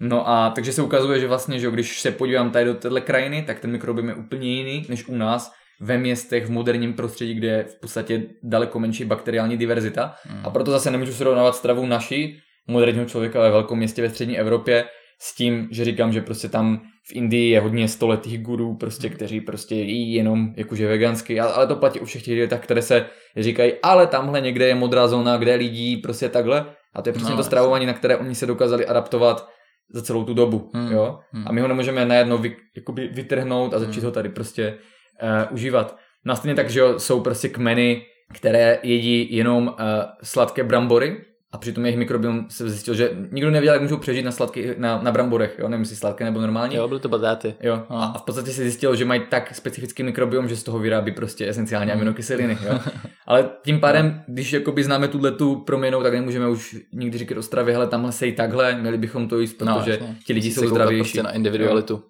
No 0.00 0.28
a 0.28 0.50
takže 0.50 0.72
se 0.72 0.82
ukazuje, 0.82 1.20
že 1.20 1.26
vlastně, 1.28 1.58
že 1.60 1.70
když 1.70 2.00
se 2.00 2.10
podívám 2.10 2.50
tady 2.50 2.64
do 2.64 2.74
téhle 2.74 3.00
krajiny, 3.00 3.42
tak 3.46 3.60
ten 3.60 3.70
mikrobiom 3.70 4.08
je 4.08 4.14
úplně 4.14 4.48
jiný 4.54 4.86
než 4.88 5.08
u 5.08 5.16
nás 5.16 5.52
ve 5.80 5.98
městech, 5.98 6.46
v 6.46 6.50
moderním 6.50 6.92
prostředí, 6.94 7.34
kde 7.34 7.48
je 7.48 7.64
v 7.64 7.80
podstatě 7.80 8.22
daleko 8.42 8.78
menší 8.78 9.04
bakteriální 9.04 9.56
diverzita. 9.56 10.14
Mm. 10.30 10.40
A 10.44 10.50
proto 10.50 10.70
zase 10.70 10.90
nemůžu 10.90 11.12
srovnávat 11.12 11.56
stravu 11.56 11.86
naší, 11.86 12.38
moderního 12.68 13.04
člověka 13.04 13.40
ve 13.40 13.50
velkém 13.50 13.78
městě 13.78 14.02
ve 14.02 14.10
střední 14.10 14.38
Evropě, 14.38 14.84
s 15.22 15.34
tím, 15.34 15.68
že 15.70 15.84
říkám, 15.84 16.12
že 16.12 16.20
prostě 16.20 16.48
tam 16.48 16.80
v 17.10 17.12
Indii 17.16 17.50
je 17.50 17.60
hodně 17.60 17.88
stoletých 17.88 18.42
gurů, 18.42 18.76
prostě, 18.76 19.08
kteří 19.08 19.40
prostě 19.40 19.74
jí 19.74 20.14
jenom 20.14 20.54
jakože 20.56 20.88
vegansky, 20.88 21.40
ale 21.40 21.66
to 21.66 21.76
platí 21.76 22.00
u 22.00 22.04
všech 22.04 22.22
těch 22.22 22.34
dietách, 22.34 22.60
které 22.60 22.82
se 22.82 23.06
říkají, 23.36 23.72
ale 23.82 24.06
tamhle 24.06 24.40
někde 24.40 24.68
je 24.68 24.74
modrá 24.74 25.08
zóna, 25.08 25.36
kde 25.36 25.54
lidí 25.54 25.96
prostě 25.96 26.28
takhle. 26.28 26.66
A 26.94 27.02
to 27.02 27.08
je 27.08 27.12
přesně 27.12 27.30
No, 27.30 27.36
to 27.36 27.44
stravování, 27.44 27.86
na 27.86 27.92
které 27.92 28.16
oni 28.16 28.34
se 28.34 28.46
dokázali 28.46 28.86
adaptovat 28.86 29.48
za 29.94 30.02
celou 30.02 30.24
tu 30.24 30.34
dobu, 30.34 30.70
Hmm, 30.74 30.92
jo. 30.92 31.18
hmm. 31.32 31.44
A 31.46 31.52
my 31.52 31.60
ho 31.60 31.68
nemůžeme 31.68 32.06
najednou 32.06 32.38
vy, 32.38 32.56
jakoby 32.76 33.08
vytrhnout 33.08 33.74
a 33.74 33.78
začít 33.78 34.00
Hmm. 34.00 34.04
ho 34.04 34.10
tady 34.10 34.28
prostě 34.28 34.78
uh, 35.22 35.54
užívat. 35.54 35.96
No 36.24 36.32
a 36.32 36.36
stejně 36.36 36.54
tak, 36.54 36.70
že 36.70 36.80
jo, 36.80 36.98
jsou 36.98 37.20
prostě 37.20 37.48
kmeny, 37.48 38.02
které 38.34 38.78
jedí 38.82 39.36
jenom 39.36 39.66
uh, 39.68 39.74
sladké 40.22 40.64
brambory 40.64 41.20
a 41.52 41.58
přitom 41.58 41.84
jejich 41.84 41.98
mikrobiom 41.98 42.46
se 42.48 42.70
zjistil, 42.70 42.94
že 42.94 43.10
nikdo 43.30 43.50
nevěděl, 43.50 43.74
jak 43.74 43.82
můžou 43.82 43.96
přežít 43.96 44.24
na, 44.24 44.30
sladký, 44.30 44.64
na, 44.76 45.00
na 45.02 45.12
bramborech, 45.12 45.56
jo, 45.58 45.68
nevím, 45.68 45.82
jestli 45.82 45.96
sladké 45.96 46.24
nebo 46.24 46.40
normální. 46.40 46.76
Jo, 46.76 46.88
byly 46.88 47.00
to 47.00 47.08
batáty. 47.08 47.54
Jo, 47.60 47.82
No. 47.90 47.96
a 48.02 48.18
v 48.18 48.22
podstatě 48.22 48.50
se 48.50 48.62
zjistilo, 48.62 48.96
že 48.96 49.04
mají 49.04 49.20
tak 49.30 49.54
specifický 49.54 50.02
mikrobiom, 50.02 50.48
že 50.48 50.56
z 50.56 50.62
toho 50.62 50.78
vyrábí 50.78 51.12
prostě 51.12 51.48
esenciální 51.48 51.92
aminokyseliny. 51.92 52.58
Jo. 52.66 52.80
Ale 53.26 53.50
tím 53.64 53.80
pádem, 53.80 54.22
když 54.28 54.52
jakoby 54.52 54.84
známe 54.84 55.08
tuhle 55.08 55.32
tu 55.32 55.56
proměnu, 55.56 56.02
tak 56.02 56.12
nemůžeme 56.14 56.48
už 56.48 56.76
nikdy 56.92 57.18
říkat 57.18 57.38
o 57.38 57.42
stravě, 57.42 57.74
hele, 57.74 57.86
tamhle 57.86 58.12
sej 58.12 58.32
takhle, 58.32 58.74
měli 58.80 58.98
bychom 58.98 59.28
to 59.28 59.38
jíst, 59.40 59.54
protože 59.54 59.90
jasně. 59.90 60.16
ti 60.26 60.32
lidi 60.32 60.50
jsou 60.50 60.60
koukat 60.60 60.74
zdravější. 60.74 61.02
Prostě 61.02 61.22
na 61.22 61.30
individualitu. 61.32 61.94
Jo, 61.94 62.00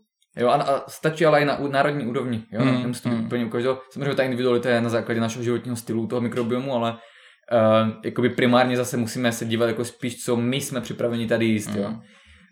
a, 0.49 0.53
a 0.55 0.85
stačí 0.89 1.27
ale 1.27 1.41
i 1.41 1.45
na 1.45 1.59
národní 1.71 2.07
úrovni. 2.07 2.43
Jo? 2.53 2.61
Hmm, 2.61 2.71
Hmm, 2.71 2.83
Nemusí 2.83 3.03
to 3.03 3.09
být 3.09 3.15
hmm. 3.15 3.27
úplně 3.27 3.45
u 3.45 3.49
každého. 3.49 3.81
Samozřejmě 3.93 4.15
ta 4.15 4.23
individualita 4.23 4.71
je 4.71 4.81
na 4.81 4.89
základě 4.89 5.21
našeho 5.21 5.43
životního 5.43 5.77
stylu, 5.77 6.07
toho 6.07 6.21
mikrobiomu, 6.21 6.75
ale 6.75 6.91
uh, 6.93 7.89
jakoby 8.05 8.29
primárně 8.29 8.77
zase 8.77 8.97
musíme 8.97 9.33
se 9.33 9.45
dívat 9.45 9.67
jako 9.67 9.85
spíš, 9.85 10.25
co 10.25 10.37
my 10.37 10.61
jsme 10.61 10.81
připraveni 10.81 11.27
tady 11.27 11.45
jíst. 11.45 11.71
Jo? 11.77 11.85
Hmm. 11.85 12.01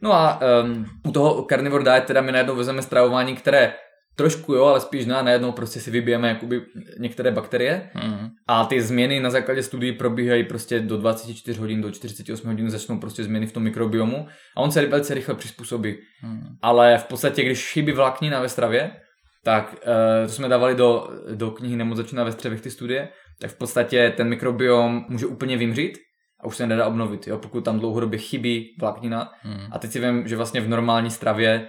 No 0.02 0.12
a 0.12 0.40
um, 0.64 0.86
u 1.06 1.12
toho 1.12 1.46
carnivore 1.50 1.84
diet 1.84 2.04
teda 2.04 2.20
my 2.20 2.32
najednou 2.32 2.56
vezmeme 2.56 2.82
stravování, 2.82 3.36
které 3.36 3.72
trošku 4.18 4.54
jo, 4.54 4.64
ale 4.64 4.80
spíš 4.80 5.06
na 5.06 5.22
najednou 5.22 5.52
prostě 5.52 5.80
si 5.80 5.90
vybijeme 5.90 6.28
jakoby 6.28 6.62
některé 6.98 7.30
bakterie 7.30 7.90
Mm. 7.94 8.28
a 8.46 8.64
ty 8.64 8.82
změny 8.82 9.20
na 9.20 9.30
základě 9.30 9.62
studií 9.62 9.92
probíhají 9.92 10.44
prostě 10.44 10.80
do 10.80 10.96
24 10.96 11.60
hodin, 11.60 11.80
do 11.82 11.90
48 11.90 12.46
hodin 12.46 12.70
začnou 12.70 12.98
prostě 12.98 13.24
změny 13.24 13.46
v 13.46 13.52
tom 13.52 13.62
mikrobiomu 13.62 14.26
a 14.56 14.60
on 14.60 14.70
se 14.70 14.86
velice 14.86 15.14
rychle 15.14 15.34
přizpůsobí 15.34 15.96
Mm. 16.22 16.40
ale 16.62 16.98
v 16.98 17.04
podstatě, 17.04 17.44
když 17.44 17.72
chybí 17.72 17.92
vláknina 17.92 18.40
ve 18.40 18.48
stravě, 18.48 18.90
tak 19.44 19.74
uh, 19.74 20.26
to 20.26 20.32
jsme 20.32 20.48
dávali 20.48 20.74
do, 20.74 21.08
do 21.34 21.50
knihy 21.50 21.76
Nemoc 21.76 21.96
začíná 21.96 22.24
ve 22.24 22.32
střevech 22.32 22.60
ty 22.60 22.70
studie, 22.70 23.08
tak 23.40 23.50
v 23.50 23.58
podstatě 23.58 24.12
ten 24.16 24.28
mikrobiom 24.28 25.04
může 25.08 25.26
úplně 25.26 25.56
vymřít 25.56 25.98
a 26.40 26.46
už 26.46 26.56
se 26.56 26.66
nedá 26.66 26.86
obnovit, 26.86 27.26
jo, 27.28 27.38
pokud 27.38 27.64
tam 27.64 27.78
dlouhodobě 27.80 28.18
chybí 28.18 28.76
vláknina. 28.80 29.30
Mm. 29.44 29.60
A 29.72 29.78
teď 29.78 29.90
si 29.90 30.00
vím, 30.00 30.28
že 30.28 30.36
vlastně 30.36 30.60
v 30.60 30.68
normální 30.68 31.10
stravě 31.10 31.68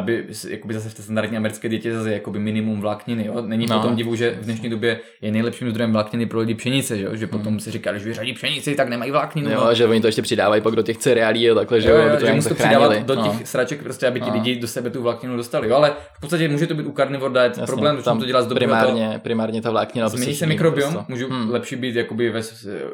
by 0.00 0.24
s- 0.30 0.44
jakoby 0.44 0.74
zase 0.74 0.88
v 0.88 0.94
té 0.94 1.02
standardní 1.02 1.36
americké 1.36 1.68
dietě 1.68 1.94
zase 1.94 2.12
jakoby 2.12 2.38
minimum 2.38 2.80
vlákniny. 2.80 3.26
Jo? 3.26 3.42
Není 3.42 3.66
No. 3.66 3.74
no. 3.76 3.80
potom 3.80 3.96
divu, 3.96 4.14
že 4.14 4.30
v 4.30 4.44
dnešní 4.44 4.68
době 4.70 5.00
je 5.20 5.32
nejlepším 5.32 5.70
zdrojem 5.70 5.92
vlákniny 5.92 6.26
pro 6.26 6.38
lidi 6.40 6.54
pšenice, 6.54 7.00
jo? 7.00 7.16
že 7.16 7.26
potom 7.26 7.60
si 7.60 7.70
říká, 7.70 7.92
když 7.92 8.04
vyřadí 8.04 8.32
pšenici, 8.32 8.74
tak 8.74 8.88
nemají 8.88 9.10
vlákninu. 9.10 9.50
Jo, 9.50 9.56
no. 9.60 9.66
a 9.66 9.74
že 9.74 9.86
oni 9.86 10.00
to 10.00 10.06
ještě 10.08 10.22
přidávají 10.22 10.62
pak 10.62 10.74
do 10.76 10.82
těch 10.82 10.96
cereálí 10.96 11.50
a 11.50 11.54
takhle, 11.54 11.80
že 11.80 11.88
Jo, 11.90 11.96
jo, 11.96 12.02
jo, 12.08 12.16
to 12.20 12.26
že 12.26 12.32
musí 12.32 12.48
to 12.48 12.54
přidávat 12.54 12.92
do 13.02 13.14
těch 13.16 13.24
no. 13.24 13.40
sraček, 13.44 13.82
prostě, 13.82 14.06
aby 14.06 14.20
ti 14.20 14.28
No. 14.30 14.34
lidi 14.34 14.56
do 14.56 14.68
sebe 14.68 14.90
tu 14.90 15.02
vlákninu 15.02 15.36
dostali. 15.36 15.68
Jo, 15.68 15.74
ale 15.76 15.92
v 16.16 16.20
podstatě 16.20 16.48
může 16.48 16.66
to 16.66 16.74
být 16.74 16.86
u 16.86 16.92
carnivore 16.92 17.32
diet 17.32 17.48
Jasně, 17.48 17.66
problém, 17.66 18.02
tam 18.02 18.18
to 18.20 18.24
dělá 18.26 18.42
z 18.42 18.46
dobrého 18.46 18.70
primárně, 18.72 19.18
primárně 19.22 19.62
ta 19.62 19.70
vláknina. 19.70 20.06
to, 20.06 20.10
změní 20.16 20.26
prostě 20.26 20.38
se 20.38 20.46
mikrobiom, 20.46 20.92
prostě. 20.92 21.12
můžu 21.12 21.28
Hmm. 21.30 21.50
lepší 21.50 21.76
být 21.76 21.94
jakoby 21.96 22.30
ve, 22.30 22.40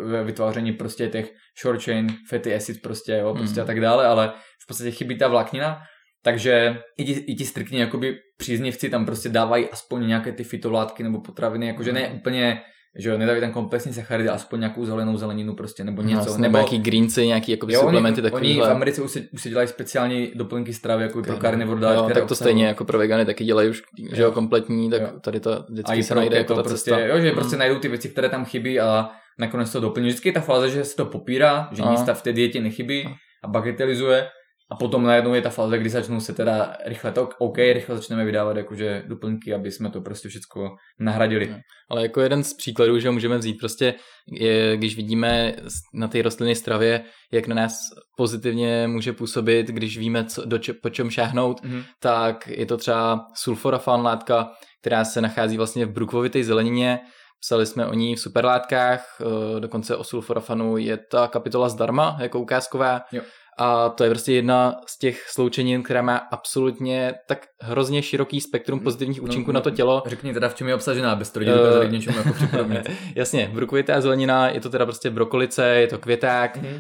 ve 0.01 0.25
vytváření 0.25 0.73
prostě 0.73 1.09
těch 1.09 1.33
short 1.63 1.83
chain 1.85 2.07
fatty 2.31 2.55
acids 2.55 2.79
prostě, 2.81 3.13
jo, 3.13 3.35
prostě 3.35 3.61
Hmm. 3.61 3.65
a 3.65 3.67
tak 3.67 3.81
dále, 3.81 4.07
ale 4.07 4.33
v 4.65 4.67
podstatě 4.67 4.91
chybí 4.91 5.19
ta 5.19 5.29
vláknina, 5.29 5.79
takže 6.25 6.79
i 6.99 7.05
ti, 7.05 7.13
i 7.13 7.35
ti 7.35 7.45
striktní 7.45 7.79
jakoby 7.79 8.17
příznivci 8.37 8.91
tam 8.91 9.07
prostě 9.07 9.29
dávají 9.29 9.69
aspoň 9.73 10.07
nějaké 10.07 10.33
ty 10.33 10.45
fytovlátky 10.45 11.03
nebo 11.03 11.21
potraviny, 11.21 11.67
jakože 11.67 11.93
ne 11.93 12.01
Hmm. 12.07 12.17
úplně 12.17 12.61
že 12.99 13.09
jo, 13.11 13.19
nedávají 13.19 13.41
ten 13.41 13.51
komplexní 13.53 13.93
sacharid, 13.93 14.29
ale 14.29 14.37
aspoň 14.37 14.61
nějakou 14.61 14.85
zelenou 14.85 15.17
zeleninu 15.17 15.55
prostě, 15.55 15.85
nebo 15.85 16.03
něco. 16.03 16.29
Jasně, 16.31 16.43
nebo 16.43 16.59
nějaký 16.59 16.79
greenci, 16.79 17.27
nějaký 17.27 17.53
jakoby 17.53 17.73
Jo, 17.73 17.81
suplementy 17.81 18.21
oni, 18.21 18.31
oni 18.31 18.31
takovýhle. 18.33 18.69
v 18.69 18.73
Americe 18.73 19.03
už 19.03 19.11
se, 19.11 19.21
už 19.33 19.43
se 19.43 19.49
dělají 19.49 19.69
speciální 19.69 20.33
doplňky 20.35 20.73
stravy, 20.73 21.03
jako 21.03 21.23
pro 21.23 21.37
carnivore 21.37 21.81
diet, 21.81 21.95
jo, 21.95 22.03
tak 22.03 22.15
to 22.15 22.23
obsahují- 22.25 22.35
stejně 22.37 22.67
jako 22.67 22.85
pro 22.85 22.99
vegany 22.99 23.25
taky 23.27 23.45
dělají 23.45 23.69
už 23.71 23.83
že 24.13 24.23
jo, 24.23 24.33
kompletní, 24.33 24.91
tak 24.91 25.01
Jo. 25.03 25.09
tady 25.21 25.41
to 25.41 25.65
vždycky 25.69 26.03
se 26.03 26.15
najde 26.15 26.37
jako 26.37 26.55
keto 26.55 26.63
ta 26.63 26.69
prostě, 26.69 26.91
cesta. 26.91 27.07
jo, 27.07 27.21
že 27.21 27.27
Hmm. 27.29 27.35
prostě 27.37 27.57
najdou 27.57 27.79
ty 27.79 27.89
věci, 27.89 28.09
které 28.09 28.29
tam 28.29 28.45
chybí 28.45 28.81
a 28.81 29.09
nakonec 29.39 29.73
to 29.73 29.81
doplní. 29.81 30.07
Vždycky 30.09 30.29
je 30.29 30.33
ta 30.33 30.41
fáze, 30.41 30.71
že 30.71 30.85
se 30.85 30.97
to 30.97 31.05
popírá, 31.07 31.69
že 31.73 31.83
nic 31.91 32.01
v 32.15 32.23
té 32.23 32.33
dietě 32.33 32.61
nechybí 32.61 33.09
a 33.45 33.49
bagatelizuje 33.49 34.27
a 34.75 34.77
potom 34.77 35.03
najednou 35.03 35.35
je 35.35 35.43
ta 35.43 35.51
fáze, 35.51 35.79
kdy 35.79 35.91
začnou 35.91 36.21
se 36.21 36.33
teda 36.33 36.77
rychle 36.85 37.13
to, 37.13 37.29
OK, 37.39 37.59
rychle 37.59 37.97
začneme 37.97 38.25
vydávat 38.25 38.57
jakože 38.57 39.03
doplňky, 39.07 39.55
aby 39.55 39.71
jsme 39.71 39.91
to 39.91 40.01
prostě 40.01 40.29
všechno 40.29 40.77
nahradili. 41.01 41.49
Jo. 41.51 41.57
Ale 41.91 42.03
jako 42.03 42.21
jeden 42.21 42.45
z 42.45 42.55
příkladů, 42.55 42.99
že 42.99 43.11
můžeme 43.11 43.39
vzít 43.39 43.55
prostě, 43.61 43.95
je, 44.33 44.77
když 44.77 44.97
vidíme 44.97 45.55
na 45.95 46.09
té 46.09 46.23
rostlinné 46.23 46.55
stravě, 46.55 47.05
jak 47.33 47.47
na 47.47 47.55
nás 47.55 47.75
pozitivně 48.17 48.87
může 48.87 49.13
působit, 49.13 49.67
když 49.67 49.99
víme, 49.99 50.25
co, 50.25 50.45
do 50.45 50.59
če, 50.59 50.73
po 50.73 50.91
čem 50.91 51.11
šáhnout, 51.11 51.63
Mhm. 51.65 51.83
tak 52.01 52.47
je 52.49 52.67
to 52.67 52.77
třeba 52.77 53.21
sulforafan 53.35 54.03
látka, 54.03 54.51
která 54.81 55.05
se 55.05 55.21
nachází 55.21 55.57
vlastně 55.57 55.87
v 55.87 55.93
brukvovité 55.93 56.45
zelenině. 56.45 56.99
Psali 57.41 57.67
jsme 57.67 57.87
o 57.87 57.95
ní 57.95 58.15
v 58.15 58.21
superlátkách, 58.21 59.07
eh, 59.21 59.61
dokonce 59.61 59.97
o 59.97 60.05
sulforafanu 60.05 60.77
je 60.77 60.97
ta 61.11 61.29
kapitola 61.29 61.69
zdarma, 61.69 62.17
jako 62.21 62.41
ukázková. 62.41 63.01
Jo. 63.13 63.23
A 63.59 63.89
to 63.89 64.05
je 64.05 64.11
prostě 64.11 64.33
jedna 64.33 64.75
z 64.87 64.99
těch 64.99 65.29
sloučenin, 65.29 65.83
která 65.83 66.03
má 66.03 66.17
absolutně 66.17 67.15
tak 67.29 67.39
hrozně 67.61 68.03
široký 68.03 68.41
spektrum 68.41 68.81
pozitivních 68.81 69.19
No, 69.21 69.25
účinků 69.25 69.53
no, 69.53 69.55
na 69.55 69.61
to 69.61 69.71
tělo. 69.71 70.03
Řekni 70.07 70.35
teda, 70.35 70.49
v 70.49 70.55
čem 70.55 70.69
je 70.69 70.75
obsažená, 70.75 71.15
bez 71.17 71.31
toho 71.31 71.41
lidi 71.41 71.53
Eh, 71.53 71.57
dokázali 71.57 71.89
k 71.89 71.93
něčemu 71.93 72.19
jako 72.19 72.33
připodobnit. 72.33 72.91
Jasně, 73.15 73.51
brukovitá 73.55 74.01
zelenina, 74.01 74.49
je 74.49 74.61
to 74.61 74.71
teda 74.71 74.87
prostě 74.87 75.11
brokolice, 75.11 75.67
je 75.67 75.87
to 75.87 75.99
květák. 75.99 76.57
Mhm. 76.57 76.75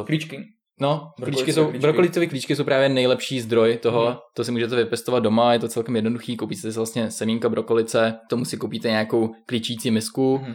Uh, 0.00 0.06
Klíčky. 0.06 0.36
no, 0.80 1.10
klíčky 1.16 1.30
Brokolicové 1.30 1.52
jsou, 1.52 1.64
klíčky. 1.70 1.82
brokolicové 1.82 2.26
klíčky 2.26 2.56
jsou 2.56 2.64
právě 2.64 2.88
nejlepší 2.88 3.40
zdroj 3.40 3.76
toho, 3.76 4.04
Mhm. 4.06 4.16
to 4.36 4.44
si 4.44 4.52
můžete 4.52 4.76
vypěstovat 4.76 5.20
doma, 5.22 5.52
je 5.52 5.58
to 5.58 5.68
celkem 5.68 5.96
jednoduchý, 5.96 6.36
koupíte 6.36 6.72
si 6.72 6.76
vlastně 6.78 7.10
semínka 7.10 7.48
brokolice, 7.48 8.14
tomu 8.30 8.44
si 8.44 8.56
koupíte 8.56 8.88
nějakou 8.88 9.30
klíčící 9.46 9.90
misku 9.90 10.38
Mhm. 10.42 10.54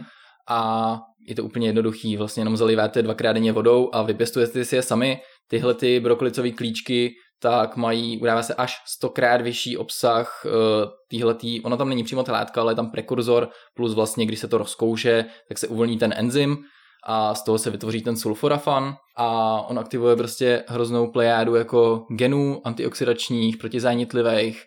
a 0.50 0.98
je 1.28 1.34
to 1.34 1.44
úplně 1.44 1.68
jednoduchý, 1.68 2.16
vlastně 2.16 2.40
jenom 2.40 2.56
zaliváte 2.56 3.02
dvakrát 3.02 3.32
denně 3.32 3.52
vodou 3.52 3.90
a 3.92 4.02
vypěstujete 4.02 4.64
si 4.64 4.76
je 4.76 4.82
sami. 4.82 5.18
Tyhle 5.48 5.74
ty 5.74 6.00
brokolicové 6.00 6.50
klíčky 6.50 7.14
tak 7.40 7.76
mají, 7.76 8.18
udává 8.20 8.42
se 8.42 8.54
až 8.54 8.82
stokrát 8.86 9.40
vyšší 9.40 9.76
obsah 9.76 10.42
uh, 10.44 10.52
týhletý, 11.08 11.60
ono 11.60 11.76
tam 11.76 11.88
není 11.88 12.04
přímo 12.04 12.22
ta 12.22 12.32
látka, 12.32 12.60
ale 12.60 12.72
je 12.72 12.76
tam 12.76 12.90
prekurzor, 12.90 13.48
plus 13.74 13.94
vlastně, 13.94 14.26
když 14.26 14.38
se 14.38 14.48
to 14.48 14.58
rozkouše, 14.58 15.24
tak 15.48 15.58
se 15.58 15.68
uvolní 15.68 15.98
ten 15.98 16.14
enzym 16.16 16.56
a 17.06 17.34
z 17.34 17.44
toho 17.44 17.58
se 17.58 17.70
vytvoří 17.70 18.02
ten 18.02 18.16
sulforafan 18.16 18.94
a 19.16 19.60
on 19.68 19.78
aktivuje 19.78 20.16
prostě 20.16 20.64
hroznou 20.68 21.10
plejádu 21.10 21.54
jako 21.54 22.06
genů 22.10 22.60
antioxidačních, 22.64 23.56
protizánitlivých 23.56 24.62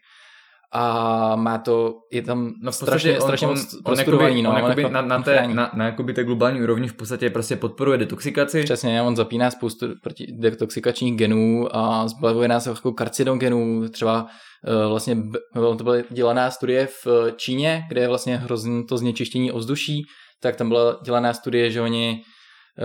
a 0.73 1.35
má 1.35 1.57
to, 1.57 1.93
je 2.11 2.21
tam 2.21 2.53
no 2.61 2.71
strašně, 2.71 3.15
on, 3.15 3.21
strašně 3.21 3.47
moc 3.47 3.73
on, 3.73 3.93
on, 3.93 3.99
jakoby, 3.99 4.41
no, 4.41 4.49
on, 4.49 4.57
jakoby 4.57 4.85
on 4.85 4.93
na, 4.93 5.01
na, 5.01 5.21
té, 5.21 5.47
na, 5.47 5.71
na 5.73 5.85
jakoby 5.85 6.13
té 6.13 6.23
globální 6.23 6.61
úrovni 6.61 6.87
v 6.87 6.93
podstatě 6.93 7.29
prostě 7.29 7.55
podporuje 7.55 7.97
detoxikaci. 7.97 8.63
Přesně, 8.63 9.01
on 9.01 9.15
zapíná 9.15 9.51
spoustu 9.51 9.87
proti 10.03 10.27
detoxikačních 10.39 11.17
genů 11.17 11.75
a 11.75 12.07
zbavuje 12.07 12.47
nás 12.47 12.65
jako 12.65 12.93
karcinogenů, 12.93 13.89
třeba 13.89 14.21
uh, 14.23 14.89
vlastně 14.89 15.17
to 15.77 15.83
byly 15.83 16.03
dělaná 16.09 16.51
studie 16.51 16.87
v 16.87 17.07
Číně, 17.35 17.83
kde 17.89 18.01
je 18.01 18.07
vlastně 18.07 18.37
hrozně 18.37 18.83
to 18.83 18.97
znečištění 18.97 19.51
ovzduší, 19.51 20.03
tak 20.41 20.55
tam 20.55 20.69
byla 20.69 20.99
dělaná 21.03 21.33
studie, 21.33 21.71
že 21.71 21.81
oni 21.81 22.21
Eh, 22.21 22.21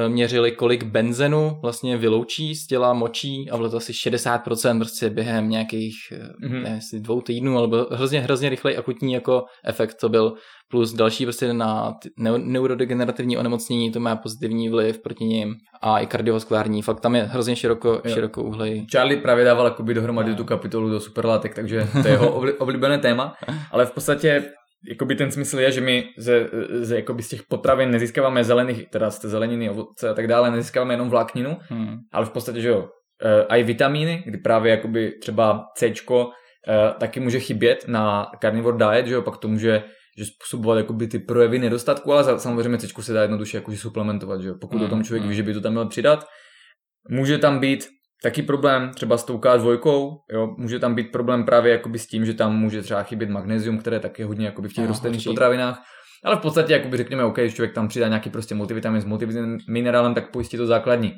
měřili, 0.08 0.52
kolik 0.52 0.84
benzenu 0.84 1.58
vlastně 1.62 1.96
vyloučí 1.96 2.54
z 2.54 2.66
těla 2.66 2.92
močí 2.92 3.50
a 3.50 3.56
bylo 3.56 3.70
to 3.70 3.76
asi 3.76 3.92
60% 3.92 4.78
prostě 4.78 5.10
během 5.10 5.48
nějakých 5.48 5.94
mm-hmm. 6.42 6.62
ne, 6.62 6.76
asi 6.76 7.00
dvou 7.00 7.20
týdnů, 7.20 7.58
ale 7.58 7.68
byl 7.68 7.88
hrozně, 7.90 8.20
hrozně 8.20 8.48
rychlej 8.48 8.78
akutní 8.78 9.12
jako 9.12 9.44
efekt 9.64 9.94
to 10.00 10.08
byl, 10.08 10.34
plus 10.68 10.92
další 10.92 11.24
prostě 11.24 11.52
na 11.52 11.94
neurodegenerativní 12.38 13.38
onemocnění 13.38 13.92
to 13.92 14.00
má 14.00 14.16
pozitivní 14.16 14.68
vliv 14.68 14.98
proti 15.02 15.24
ním 15.24 15.54
a 15.82 15.98
i 15.98 16.06
kardiovaskulární, 16.06 16.82
fakt 16.82 17.00
tam 17.00 17.16
je 17.16 17.22
hrozně 17.22 17.56
široko, 17.56 17.88
jo. 17.88 18.14
široko 18.14 18.42
uhlej. 18.42 18.86
Charlie 18.92 19.20
právě 19.20 19.44
dával 19.44 19.64
jakoby 19.64 19.94
dohromady 19.94 20.30
no. 20.30 20.36
tu 20.36 20.44
kapitolu 20.44 20.90
do 20.90 21.00
superlátek, 21.00 21.54
takže 21.54 21.88
to 22.02 22.08
je 22.08 22.12
jeho 22.14 22.42
oblíbené 22.58 22.98
téma, 22.98 23.34
ale 23.70 23.86
v 23.86 23.90
podstatě 23.90 24.44
jakoby 24.88 25.14
ten 25.14 25.30
smysl 25.30 25.60
je, 25.60 25.72
že 25.72 25.80
my 25.80 26.08
ze, 26.18 26.48
ze, 26.70 26.96
jakoby 26.96 27.22
z 27.22 27.28
těch 27.28 27.42
potravin 27.42 27.90
nezískáváme 27.90 28.44
zelených, 28.44 28.88
teda 28.88 29.10
z 29.10 29.18
té 29.18 29.28
zeleniny, 29.28 29.70
ovoce 29.70 30.08
a 30.08 30.14
tak 30.14 30.26
dále, 30.26 30.50
nezískáváme 30.50 30.94
jenom 30.94 31.10
vlákninu, 31.10 31.56
hmm. 31.68 31.96
ale 32.12 32.26
v 32.26 32.30
podstatě, 32.30 32.60
že 32.60 32.68
jo, 32.68 32.88
a 33.48 33.56
i 33.56 33.62
vitamíny, 33.62 34.22
kdy 34.26 34.38
právě 34.38 34.70
jakoby 34.70 35.12
třeba 35.20 35.64
C 35.76 35.86
eh, 35.86 36.94
taky 36.98 37.20
může 37.20 37.40
chybět 37.40 37.84
na 37.88 38.26
carnivore 38.40 38.76
diet, 38.78 39.06
že 39.06 39.14
jo, 39.14 39.22
pak 39.22 39.36
to 39.36 39.48
může 39.48 39.82
že 40.18 40.24
způsobovat 40.24 40.78
jakoby 40.78 41.06
ty 41.06 41.18
projevy 41.18 41.58
nedostatku, 41.58 42.12
ale 42.12 42.40
samozřejmě 42.40 42.78
C 42.78 43.02
se 43.02 43.12
dá 43.12 43.22
jednoduše 43.22 43.56
jakože 43.56 43.78
suplementovat, 43.78 44.40
že 44.40 44.48
jo, 44.48 44.54
pokud 44.60 44.76
hmm. 44.76 44.86
o 44.86 44.88
tom 44.88 45.04
člověk 45.04 45.22
hmm. 45.22 45.30
ví, 45.30 45.36
že 45.36 45.42
by 45.42 45.54
to 45.54 45.60
tam 45.60 45.72
měl 45.72 45.86
přidat. 45.86 46.26
Může 47.08 47.38
tam 47.38 47.60
být 47.60 47.88
Taky 48.22 48.42
problém 48.42 48.90
třeba 48.94 49.18
s 49.18 49.24
tou 49.24 49.38
K2, 49.38 50.18
jo, 50.32 50.54
může 50.58 50.78
tam 50.78 50.94
být 50.94 51.12
problém 51.12 51.44
právě 51.44 51.72
jakoby 51.72 51.98
s 51.98 52.06
tím, 52.06 52.26
že 52.26 52.34
tam 52.34 52.56
může 52.56 52.82
třeba 52.82 53.02
chybět 53.02 53.30
magnézium, 53.30 53.78
které 53.78 53.96
je 53.96 54.00
taky 54.00 54.22
hodně 54.22 54.46
jakoby 54.46 54.68
v 54.68 54.72
těch 54.72 54.86
rostlinných 54.86 55.24
potravinách. 55.24 55.82
Ale 56.24 56.36
v 56.36 56.40
podstatě 56.40 56.72
jakoby 56.72 56.96
řekněme, 56.96 57.24
OK, 57.24 57.38
když 57.38 57.54
člověk 57.54 57.74
tam 57.74 57.88
přidá 57.88 58.08
nějaký 58.08 58.30
prostě 58.30 58.54
multivitamin 58.54 59.00
s 59.00 59.04
multiminerálem, 59.04 60.14
tak 60.14 60.30
pojistí 60.30 60.56
to 60.56 60.66
základní. 60.66 61.12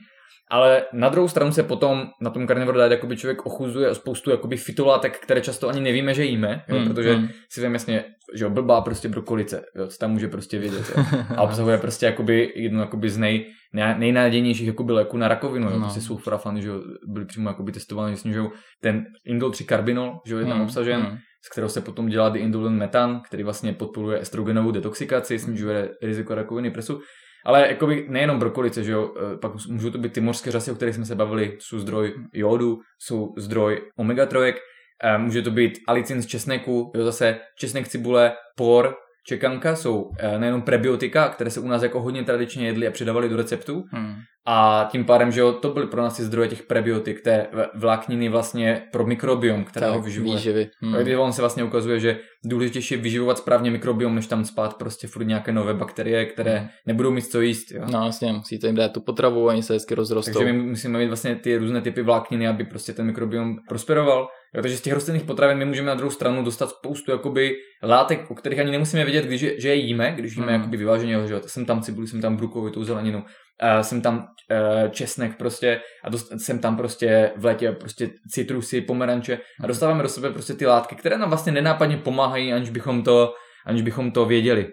Ale 0.51 0.83
na 0.93 1.09
druhou 1.09 1.29
stranu 1.29 1.53
se 1.53 1.62
potom 1.62 2.07
na 2.21 2.31
tom 2.31 2.47
carnivore 2.47 2.79
diet 2.79 2.93
jakoby 2.93 3.16
člověk 3.16 3.47
ochuzuje 3.47 3.95
spoustu 3.95 4.31
jakoby 4.31 4.57
fitolátek, 4.57 5.19
které 5.19 5.41
často 5.41 5.69
ani 5.69 5.81
nevíme, 5.81 6.15
že 6.15 6.25
jíme, 6.25 6.65
jo, 6.69 6.79
mm, 6.79 6.89
protože 6.89 7.16
mm. 7.16 7.29
si 7.49 7.61
vím 7.61 7.73
jasně, 7.73 8.05
že 8.35 8.45
jo, 8.45 8.51
blbá 8.51 8.81
prostě 8.81 9.09
brokolice, 9.09 9.65
jo, 9.77 9.87
co 9.87 9.99
tam 9.99 10.11
může 10.11 10.29
prostě 10.29 10.59
vědět. 10.59 10.93
Jo. 10.97 11.05
A 11.37 11.43
obsahuje 11.43 11.79
prostě 11.79 12.07
jakoby 12.07 12.53
jednu 12.57 12.81
jakoby 12.81 13.11
z 13.11 13.19
nej, 13.19 13.47
nej, 13.73 13.95
nejnadějnějších 13.99 14.66
jakoby 14.66 14.93
léků 14.93 15.16
na 15.16 15.29
rakovinu, 15.29 15.71
jo, 15.71 15.79
no. 15.79 15.81
prostě 15.81 16.01
sulforafany, 16.01 16.62
že 16.62 16.69
jo, 16.69 16.83
byly 17.07 17.25
přímo 17.25 17.51
jakoby 17.51 17.73
testovány, 17.73 18.12
že 18.12 18.21
snižují 18.21 18.51
ten 18.81 19.05
indol 19.27 19.51
3 19.51 19.65
karbinol, 19.65 20.21
že 20.27 20.35
jo, 20.35 20.41
je 20.41 20.47
tam 20.47 20.59
mm, 20.59 20.65
obsažen, 20.65 21.01
mm. 21.01 21.16
z 21.47 21.49
kterého 21.53 21.69
se 21.69 21.81
potom 21.81 22.09
dělá 22.09 22.37
indolin 22.37 22.73
metan, 22.73 23.21
který 23.27 23.43
vlastně 23.43 23.73
podporuje 23.73 24.21
estrogenovou 24.21 24.71
detoxikaci, 24.71 25.39
snižuje 25.39 25.91
riziko 26.03 26.35
rakoviny 26.35 26.71
presu. 26.71 27.01
Ale 27.45 27.69
jakoby 27.69 28.07
nejenom 28.09 28.39
brokolice, 28.39 28.85
že 28.85 28.93
jo, 28.93 29.15
e, 29.35 29.37
pak 29.37 29.53
můžou 29.69 29.91
to 29.91 29.99
být 29.99 30.12
ty 30.12 30.21
mořské 30.21 30.51
řasy, 30.51 30.71
o 30.71 30.75
kterých 30.75 30.95
jsme 30.95 31.05
se 31.05 31.15
bavili, 31.15 31.57
jsou 31.61 31.79
zdroj 31.79 32.15
jodu, 32.33 32.81
jsou 32.99 33.35
zdroj 33.37 33.83
omega-3, 33.99 34.55
e, 35.03 35.19
může 35.19 35.43
to 35.43 35.51
být 35.51 35.79
alicin 35.89 36.23
z 36.23 36.27
česneku, 36.27 36.93
jo, 36.95 37.05
zase 37.05 37.39
česnek, 37.59 37.89
cibule, 37.89 38.33
por, 38.57 38.95
čekanka 39.27 39.77
jsou 39.77 40.11
e, 40.19 40.39
nejenom 40.39 40.62
prebiotika, 40.62 41.29
které 41.29 41.51
se 41.51 41.61
u 41.61 41.69
nás 41.69 41.83
jako 41.83 42.03
hodně 42.03 42.25
tradičně 42.25 42.66
jedly 42.66 42.87
a 42.89 42.91
přidávali 42.91 43.29
do 43.29 43.37
receptů, 43.37 43.85
hmm. 43.93 44.15
A 44.47 44.89
tím 44.93 45.05
pádem, 45.05 45.33
že 45.33 45.41
jo, 45.41 45.53
to 45.53 45.69
byly 45.69 45.87
pro 45.87 46.03
nás 46.03 46.19
i 46.19 46.23
zdroje 46.23 46.49
těch 46.49 46.62
prebiotik, 46.62 47.21
té 47.21 47.47
vlákniny 47.75 48.29
vlastně 48.29 48.83
pro 48.93 49.07
mikrobiom, 49.07 49.65
která 49.65 49.91
ho 49.91 50.03
vyživuje. 50.03 50.37
Výživy. 50.37 50.71
Hmm. 50.81 50.95
Kdy 50.95 51.16
on 51.16 51.33
se 51.33 51.43
vlastně 51.43 51.65
ukazuje, 51.65 52.01
že 52.01 52.19
důležitější 52.45 52.95
je 52.95 53.01
vyživovat 53.01 53.39
správně 53.39 53.71
mikrobiom, 53.71 54.15
než 54.15 54.27
tam 54.27 54.45
spát 54.45 54.79
prostě 54.79 55.07
furt 55.07 55.25
nějaké 55.25 55.53
nové 55.53 55.75
bakterie, 55.75 56.25
které 56.25 56.59
hmm. 56.59 56.69
nebudou 56.87 57.11
mít 57.11 57.27
co 57.27 57.41
jíst. 57.41 57.73
Jo. 57.73 57.83
No 57.93 58.01
vlastně, 58.01 58.33
musíte 58.33 58.66
jim 58.66 58.77
dát 58.77 58.93
tu 58.93 59.01
potravu, 59.01 59.47
oni 59.47 59.62
se 59.62 59.73
hezky 59.73 59.95
rozrostou. 59.95 60.33
Takže 60.33 60.53
my 60.53 60.62
musíme 60.62 60.99
mít 60.99 61.09
vlastně 61.09 61.37
ty 61.37 61.57
různé 61.57 61.81
typy 61.81 62.03
vlákniny, 62.03 62.49
aby 62.49 62.65
prostě 62.65 62.93
ten 62.93 63.07
mikrobiom 63.07 63.57
prosperoval. 63.69 64.29
Jo, 64.55 64.62
takže 64.62 64.77
z 64.77 64.81
těch 64.81 64.93
rostlinných 64.93 65.25
potravin 65.25 65.59
my 65.59 65.65
můžeme 65.65 65.87
na 65.89 65.95
druhou 65.95 66.11
stranu 66.11 66.45
dostat 66.45 66.71
spoustu 66.71 67.11
jakoby 67.11 67.53
látek, 67.83 68.31
o 68.31 68.35
kterých 68.35 68.59
ani 68.59 68.71
nemusíme 68.71 69.05
vědět, 69.05 69.25
když, 69.25 69.41
že 69.59 69.69
je 69.69 69.75
jíme, 69.75 70.12
když 70.16 70.37
jíme 70.37 70.47
hmm. 70.47 70.61
jakoby 70.61 70.77
vyváženě, 70.77 71.27
že 71.27 71.41
jsem 71.47 71.65
tam 71.65 71.81
cibuli, 71.81 72.07
jsem 72.07 72.21
tam 72.21 72.37
brukovitou 72.37 72.85
zeleninu, 72.85 73.25
uh, 73.62 73.81
jsem 73.81 74.02
tam 74.02 74.18
uh, 74.18 74.90
česnek 74.90 75.36
prostě 75.36 75.81
a 76.05 76.09
dost, 76.09 76.32
jsem 76.36 76.59
tam 76.59 76.76
prostě 76.76 77.32
v 77.36 77.44
létě 77.44 77.72
prostě 77.72 78.10
citrusy, 78.31 78.81
pomeranče 78.81 79.39
a 79.60 79.66
dostáváme 79.66 80.02
do 80.02 80.09
sebe 80.09 80.31
prostě 80.31 80.55
ty 80.55 80.66
látky, 80.66 80.97
které 80.97 81.18
nám 81.18 81.28
vlastně 81.28 81.52
nenápadně 81.52 81.97
pomáhají, 81.97 82.52
aniž 82.52 82.70
bychom 82.70 83.02
to, 83.02 83.35
aniž 83.66 83.82
bychom 83.82 84.10
to 84.10 84.24
věděli. 84.24 84.68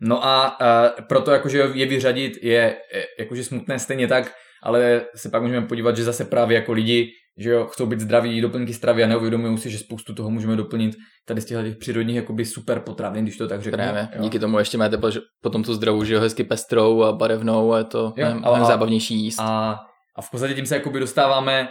No 0.00 0.24
a 0.24 0.60
uh, 0.60 1.04
proto 1.08 1.30
jakože 1.30 1.58
je 1.72 1.86
vyřadit 1.86 2.32
je 2.42 2.76
jakože 3.18 3.44
smutné 3.44 3.78
stejně 3.78 4.08
tak, 4.08 4.32
ale 4.62 5.06
se 5.14 5.28
pak 5.28 5.42
můžeme 5.42 5.66
podívat, 5.66 5.96
že 5.96 6.04
zase 6.04 6.24
právě 6.24 6.54
jako 6.54 6.72
lidi 6.72 7.10
že 7.38 7.50
jo, 7.50 7.66
chcou 7.66 7.86
být 7.86 8.00
zdraví, 8.00 8.40
doplňky 8.40 8.74
stravy 8.74 9.04
a 9.04 9.06
neuvědomují 9.06 9.58
si, 9.58 9.70
že 9.70 9.78
spoustu 9.78 10.14
toho 10.14 10.30
můžeme 10.30 10.56
doplnit 10.56 10.96
tady 11.24 11.40
z 11.40 11.44
těch 11.44 11.76
přírodních 11.76 12.16
jakoby 12.16 12.44
super 12.44 12.80
potravin, 12.80 13.24
když 13.24 13.36
to 13.36 13.48
tak 13.48 13.62
řeknu. 13.62 13.76
Právě. 13.76 14.08
Jo. 14.12 14.22
Díky 14.22 14.38
tomu 14.38 14.58
ještě 14.58 14.78
máte 14.78 14.98
potom 15.40 15.62
tu 15.62 15.74
zdravou, 15.74 16.04
že 16.04 16.14
jo, 16.14 16.20
hezky 16.20 16.44
pestrou 16.44 17.02
a 17.02 17.12
barevnou 17.12 17.72
a 17.72 17.78
je 17.78 17.84
to 17.84 17.98
jo, 17.98 18.12
mnohem, 18.16 18.38
mnohem 18.38 18.64
zábavnější 18.64 19.14
jíst. 19.14 19.40
A, 19.40 19.76
a 20.16 20.22
v 20.22 20.30
podstatě 20.30 20.54
tím 20.54 20.66
se 20.66 20.74
jakoby 20.74 21.00
dostáváme 21.00 21.68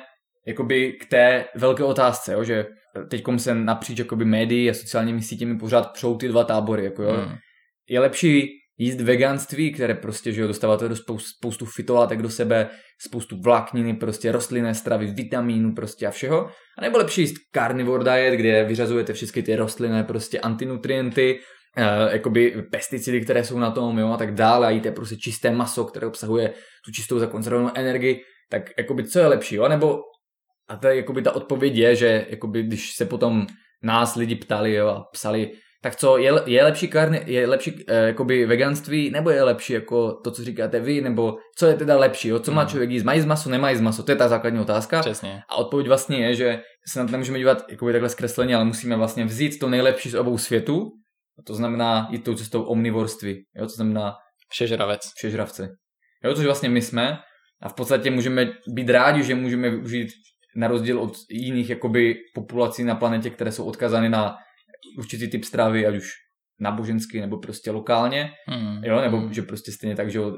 jakoby 0.48 0.94
k 0.94 1.06
té 1.06 1.46
velké 1.56 1.84
otázce, 1.84 2.34
jo, 2.34 2.44
že 2.44 2.66
teď 3.10 3.24
se 3.38 3.56
napříč 3.56 4.00
jakoby 4.00 4.26
médií 4.26 4.70
a 4.70 4.74
sociálními 4.74 5.22
sítěmi 5.22 5.58
pořád 5.58 5.92
přou 5.92 6.18
ty 6.18 6.28
dva 6.28 6.44
tábory, 6.44 6.84
jako 6.84 7.04
jo. 7.04 7.12
Hmm. 7.12 7.36
Je 7.90 8.00
lepší 8.00 8.50
jíst 8.77 9.02
veganství, 9.02 9.73
které 9.73 9.93
prostě, 9.93 10.31
že 10.31 10.41
jo, 10.41 10.47
dostáváte 10.47 10.89
do 10.89 10.95
spoustu, 10.95 11.30
spoustu 11.30 11.65
fitolátek 11.65 12.22
do 12.22 12.30
sebe, 12.30 12.69
spoustu 13.07 13.41
vlákniny, 13.41 13.93
prostě 13.93 14.31
rostlinné 14.31 14.76
stravy, 14.76 15.06
vitamínů 15.06 15.76
prostě 15.76 16.07
a 16.07 16.11
všeho. 16.11 16.49
A 16.77 16.81
nebo 16.81 16.97
lepší 16.97 17.22
jíst 17.22 17.35
carnivore 17.56 18.03
diet, 18.03 18.34
kde 18.34 18.64
vyřazujete 18.64 19.14
všechny 19.14 19.43
ty 19.43 19.56
rostlinné 19.56 20.03
prostě 20.03 20.39
antinutrienty, 20.39 21.39
Uh, 21.77 22.14
jakoby 22.14 22.64
pesticidy, 22.72 23.22
které 23.22 23.43
jsou 23.43 23.60
na 23.60 23.72
tom, 23.72 23.99
jo, 23.99 24.11
a 24.11 24.18
tak 24.18 24.34
dále, 24.34 24.68
a 24.68 24.69
jíte 24.69 24.91
prostě 24.91 25.15
čisté 25.15 25.52
maso, 25.52 25.85
které 25.85 26.07
obsahuje 26.07 26.53
tu 26.85 26.91
čistou 26.91 27.19
zakonzervovanou 27.19 27.72
energii, 27.76 28.22
tak 28.49 28.69
jakoby 28.77 29.03
co 29.03 29.19
je 29.19 29.27
lepší, 29.27 29.56
jo, 29.56 29.68
nebo 29.68 29.99
a 30.69 30.76
to 30.77 30.88
je, 30.88 30.95
jakoby 30.95 31.22
ta 31.22 31.31
odpověď 31.31 31.76
je, 31.76 31.95
že 31.95 32.26
jakoby 32.30 32.64
když 32.64 32.93
se 32.95 33.06
potom 33.06 33.47
nás 33.84 34.15
lidi 34.15 34.35
ptali, 34.35 34.73
jo, 34.73 34.88
a 34.88 35.03
psali, 35.11 35.52
tak 35.86 35.95
co, 35.95 36.18
je, 36.18 36.34
je 36.45 36.64
lepší 36.64 36.88
karny, 36.88 37.24
je 37.26 37.48
lepší 37.48 37.86
eh, 37.88 38.07
jakoby 38.07 38.45
veganství, 38.45 39.10
nebo 39.10 39.30
je 39.30 39.44
lepší 39.44 39.74
jako 39.74 40.14
to, 40.14 40.32
co 40.32 40.44
říkáte 40.44 40.80
vy, 40.80 41.02
nebo 41.02 41.38
co 41.57 41.66
je 41.66 41.74
teda 41.74 41.98
lepší, 41.98 42.28
jo? 42.28 42.40
co 42.40 42.52
má 42.52 42.62
hmm. 42.62 42.70
člověk 42.70 42.90
jíst, 42.90 43.03
má 43.03 43.14
jíst 43.14 43.26
maso, 43.26 43.49
nemá 43.49 43.70
jíst 43.70 43.82
maso, 43.82 44.03
to 44.03 44.12
je 44.12 44.16
ta 44.16 44.28
základní 44.28 44.60
otázka. 44.60 44.99
Přesně. 44.99 45.41
A 45.49 45.56
odpověď 45.56 45.88
vlastně 45.88 46.18
je, 46.18 46.36
že 46.36 46.62
se 46.88 46.99
na 46.99 47.06
to 47.06 47.12
nemůžeme 47.12 47.38
dívat 47.38 47.66
jakoby 47.70 47.91
takhle 47.91 48.10
zkresleně, 48.10 48.56
ale 48.56 48.66
musíme 48.66 48.95
vlastně 48.95 49.26
vzít 49.26 49.60
to 49.60 49.70
nejlepší 49.70 50.10
z 50.10 50.16
obou 50.16 50.38
světů, 50.38 50.91
to 51.45 51.56
znamená 51.56 52.07
jít 52.12 52.24
tou 52.24 52.34
cestou 52.34 52.64
omnivorství, 52.64 53.44
jo? 53.56 53.66
to 53.66 53.74
znamená 53.76 54.14
všežravec. 54.49 55.02
Všežravce. 55.16 55.70
Jo, 56.24 56.34
což 56.36 56.45
vlastně 56.45 56.70
my 56.70 56.82
jsme 56.82 57.18
a 57.62 57.70
v 57.70 57.74
podstatě 57.74 58.12
můžeme 58.12 58.48
být 58.68 58.90
rádi, 58.90 59.24
že 59.24 59.36
můžeme 59.36 59.70
využít 59.70 60.10
na 60.56 60.68
rozdíl 60.68 60.99
od 60.99 61.14
jiných 61.30 61.70
jakoby 61.70 62.16
populací 62.36 62.84
na 62.84 62.95
planetě, 62.95 63.30
které 63.30 63.52
jsou 63.52 63.66
odkazány 63.66 64.10
na 64.10 64.36
určitý 64.98 65.30
typ 65.30 65.44
stravy, 65.44 65.86
ať 65.88 65.95
už 65.95 66.12
náboženský 66.60 67.22
nebo 67.22 67.38
prostě 67.38 67.72
lokálně, 67.72 68.32
mm. 68.49 68.84
jo, 68.84 69.02
nebo 69.02 69.18
mm. 69.18 69.34
že 69.34 69.41
prostě 69.41 69.72
stejně 69.72 69.95
tak, 69.95 70.12
že 70.12 70.20
uh, 70.20 70.34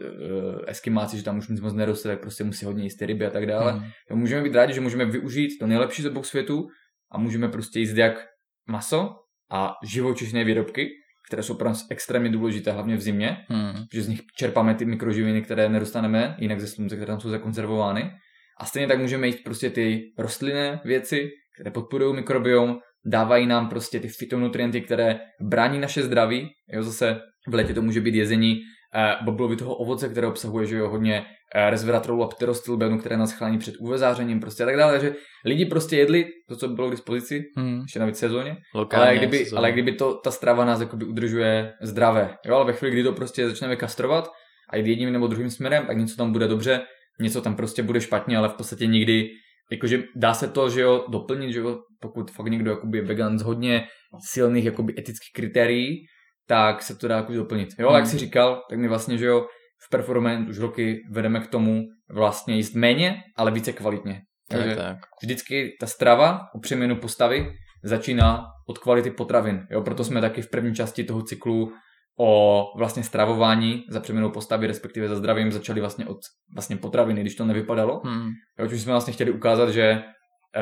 eskimáci, 0.68 1.18
že 1.18 1.24
tam 1.24 1.38
už 1.38 1.48
nic 1.48 1.62
moc 1.62 1.74
neroste, 1.74 2.10
tak 2.10 2.22
prostě 2.22 2.44
musí 2.44 2.66
hodně 2.66 2.84
jíst 2.84 3.02
ryby 3.02 3.26
a 3.26 3.30
tak 3.30 3.46
dále. 3.46 3.74
Mm. 3.74 3.84
Jo, 4.10 4.16
můžeme 4.16 4.44
být 4.44 4.56
rádi, 4.56 4.74
že 4.74 4.82
můžeme 4.82 5.06
využít 5.06 5.50
to 5.60 5.68
nejlepší 5.68 6.02
z 6.02 6.06
obou 6.06 6.24
světů 6.24 6.68
a 7.12 7.18
můžeme 7.18 7.50
prostě 7.50 7.80
jíst 7.80 7.98
jak 7.98 8.26
maso 8.70 9.10
a 9.52 9.74
živočišné 9.84 10.44
výrobky, 10.44 10.90
které 11.28 11.44
jsou 11.44 11.54
pro 11.54 11.68
nás 11.68 11.88
extrémně 11.92 12.30
důležité, 12.30 12.72
hlavně 12.72 12.96
v 12.96 13.02
zimě, 13.02 13.38
mm. 13.50 13.84
že 13.94 14.04
z 14.04 14.08
nich 14.08 14.22
čerpáme 14.38 14.76
ty 14.76 14.86
mikroživiny, 14.86 15.42
které 15.42 15.70
nedostaneme 15.70 16.36
jinak 16.40 16.62
ze 16.62 16.68
slunce, 16.68 16.96
které 16.96 17.08
tam 17.08 17.20
jsou 17.20 17.30
zakonzervovány. 17.30 18.12
A 18.60 18.66
stejně 18.66 18.88
tak 18.88 19.00
můžeme 19.00 19.28
jíst 19.28 19.44
prostě 19.44 19.70
ty 19.70 20.02
rostlinné 20.18 20.82
věci, 20.86 21.30
které 21.56 21.72
podporují 21.72 22.16
mikrobiom, 22.16 22.80
dávají 23.08 23.48
nám 23.48 23.70
prostě 23.70 24.00
ty 24.00 24.08
fitonutrienty, 24.08 24.82
které 24.82 25.20
brání 25.42 25.80
naše 25.80 26.04
zdraví. 26.04 26.50
Jo, 26.74 26.84
zase 26.84 27.20
v 27.48 27.54
létě 27.54 27.74
to 27.74 27.82
může 27.82 28.02
být 28.02 28.16
jezení 28.16 28.56
uh, 28.56 29.26
boblovitého 29.26 29.76
ovoce, 29.76 30.10
které 30.10 30.28
obsahuje 30.28 30.66
že 30.66 30.78
jo, 30.78 30.90
hodně 30.90 31.20
uh, 31.20 31.70
resveratrolu 31.70 32.24
a 32.24 32.28
pterostylbenu, 32.28 32.98
které 32.98 33.18
nás 33.18 33.32
chrání 33.32 33.58
před 33.58 33.76
uvezářením 33.80 34.40
prostě 34.40 34.64
a 34.64 34.66
tak 34.66 34.78
dále. 34.78 34.92
Takže 34.92 35.16
lidi 35.46 35.66
prostě 35.66 35.98
jedli 35.98 36.26
to, 36.50 36.56
co 36.56 36.68
bylo 36.68 36.88
k 36.88 36.92
dispozici, 36.92 37.44
hmm. 37.58 37.82
ještě 37.82 38.00
navíc 38.00 38.18
sezóně, 38.18 38.58
Lokálně, 38.76 39.08
ale 39.10 39.18
kdyby, 39.18 39.38
sezóně. 39.38 39.58
ale 39.58 39.72
kdyby 39.72 39.92
to, 39.92 40.14
ta 40.14 40.32
strava 40.32 40.66
nás 40.66 40.80
jakoby 40.80 41.06
udržuje 41.06 41.74
zdravé. 41.82 42.36
Jo, 42.46 42.56
ale 42.56 42.66
ve 42.66 42.74
chvíli, 42.74 42.94
kdy 42.94 43.04
to 43.04 43.14
prostě 43.14 43.50
začneme 43.50 43.76
kastrovat 43.76 44.30
a 44.70 44.78
jít 44.78 44.88
jedním 44.88 45.14
nebo 45.14 45.28
druhým 45.28 45.50
směrem, 45.50 45.86
tak 45.88 45.98
něco 45.98 46.16
tam 46.18 46.32
bude 46.32 46.48
dobře, 46.48 46.82
něco 47.22 47.42
tam 47.42 47.56
prostě 47.56 47.84
bude 47.84 48.02
špatně, 48.02 48.38
ale 48.38 48.50
v 48.50 48.54
podstatě 48.54 48.88
nikdy 48.88 49.30
jakože 49.72 50.04
dá 50.16 50.34
se 50.34 50.48
to, 50.48 50.70
že 50.70 50.82
jo, 50.82 51.06
doplnit, 51.10 51.54
že 51.54 51.60
jo, 51.60 51.80
pokud 52.00 52.32
fakt 52.32 52.48
někdo 52.48 52.72
jakoby 52.72 52.98
je 52.98 53.04
vegan 53.04 53.40
z 53.40 53.42
hodně 53.42 53.88
silných 54.20 54.66
jakoby 54.66 54.94
etických 54.94 55.34
kritérií, 55.36 56.06
tak 56.48 56.82
se 56.82 56.96
to 56.96 57.08
dá 57.08 57.16
jakoby 57.16 57.38
doplnit. 57.38 57.70
Jo, 57.80 57.88
hmm. 57.88 57.98
jak 57.98 58.08
jsi 58.08 58.18
říkal, 58.18 58.62
tak 58.70 58.80
my 58.80 58.88
vlastně, 58.88 59.18
že 59.18 59.26
jo, 59.26 59.48
v 59.86 59.90
Performance 59.90 60.50
už 60.50 60.58
roky 60.60 61.02
vedeme 61.12 61.40
k 61.40 61.48
tomu 61.48 61.84
vlastně 62.10 62.56
jíst 62.56 62.76
méně, 62.76 63.24
ale 63.36 63.52
více 63.52 63.74
kvalitně. 63.74 64.22
Takže 64.50 64.76
tak, 64.76 64.78
tak. 64.78 64.98
vždycky 65.24 65.76
ta 65.80 65.88
strava 65.88 66.40
o 66.56 66.60
přeměnu 66.60 66.96
postavy 66.96 67.54
začíná 67.84 68.46
od 68.68 68.78
kvality 68.78 69.12
potravin. 69.12 69.68
Jo, 69.72 69.82
proto 69.82 70.04
jsme 70.04 70.22
taky 70.22 70.42
v 70.42 70.50
první 70.50 70.76
části 70.76 71.04
toho 71.04 71.22
cyklu 71.22 71.72
o 72.20 72.64
vlastně 72.78 73.04
stravování 73.04 73.84
za 73.90 74.00
přeměnou 74.00 74.30
postavy, 74.30 74.68
respektive 74.68 75.08
za 75.08 75.16
zdravím, 75.16 75.52
začali 75.52 75.82
vlastně 75.82 76.06
od 76.06 76.18
vlastně 76.54 76.78
potraviny, 76.78 77.22
když 77.22 77.36
to 77.36 77.46
nevypadalo. 77.46 78.02
Hmm. 78.06 78.30
Jo, 78.60 78.66
už 78.66 78.82
jsme 78.82 78.92
vlastně 78.92 79.14
chtěli 79.14 79.32
ukázat, 79.32 79.70
že 79.70 80.04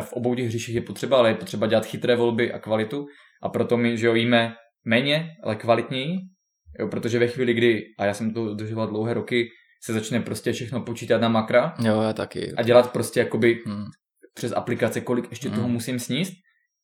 v 0.02 0.14
obou 0.14 0.36
těch 0.36 0.46
hříších 0.46 0.76
je 0.76 0.82
potřeba, 0.82 1.18
ale 1.18 1.30
je 1.30 1.36
potřeba 1.36 1.68
dělat 1.68 1.86
chytré 1.86 2.16
volby 2.16 2.54
a 2.54 2.60
kvalitu 2.60 3.06
a 3.44 3.50
proto 3.50 3.78
my, 3.78 3.98
že 3.98 4.08
jo, 4.08 4.16
jíme 4.16 4.54
méně, 4.86 5.30
ale 5.44 5.56
kvalitněji, 5.56 6.18
jo, 6.80 6.88
protože 6.88 7.20
ve 7.20 7.28
chvíli, 7.28 7.54
kdy, 7.54 7.84
a 8.00 8.06
já 8.06 8.14
jsem 8.14 8.34
to 8.34 8.46
dodržoval 8.46 8.88
dlouhé 8.88 9.14
roky, 9.14 9.48
se 9.84 9.94
začne 9.94 10.20
prostě 10.20 10.52
všechno 10.52 10.82
počítat 10.82 11.22
na 11.22 11.30
makra 11.30 11.74
jo, 11.84 12.02
já 12.02 12.14
taky. 12.14 12.54
a 12.58 12.64
dělat 12.64 12.92
prostě 12.94 13.20
jakoby 13.20 13.64
hmm. 13.66 13.86
přes 14.34 14.52
aplikace, 14.52 15.02
kolik 15.02 15.30
ještě 15.30 15.48
hmm. 15.48 15.58
toho 15.58 15.70
musím 15.70 16.00
sníst, 16.00 16.34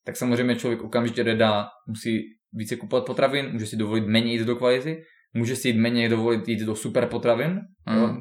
tak 0.05 0.17
samozřejmě 0.17 0.55
člověk 0.55 0.81
okamžitě 0.81 1.23
dá, 1.23 1.67
musí 1.87 2.21
více 2.53 2.75
kupovat 2.75 3.05
potravin, 3.05 3.49
může 3.51 3.65
si 3.65 3.75
dovolit 3.75 4.07
méně 4.07 4.33
jít 4.33 4.45
do 4.45 4.55
kvality, 4.55 5.03
může 5.33 5.55
si 5.55 5.67
jít 5.67 5.77
méně 5.77 6.09
dovolit 6.09 6.47
jít 6.47 6.65
do 6.65 6.75
super 6.75 7.05
potravin, 7.05 7.59
mm. 7.89 7.97
jo, 7.97 8.17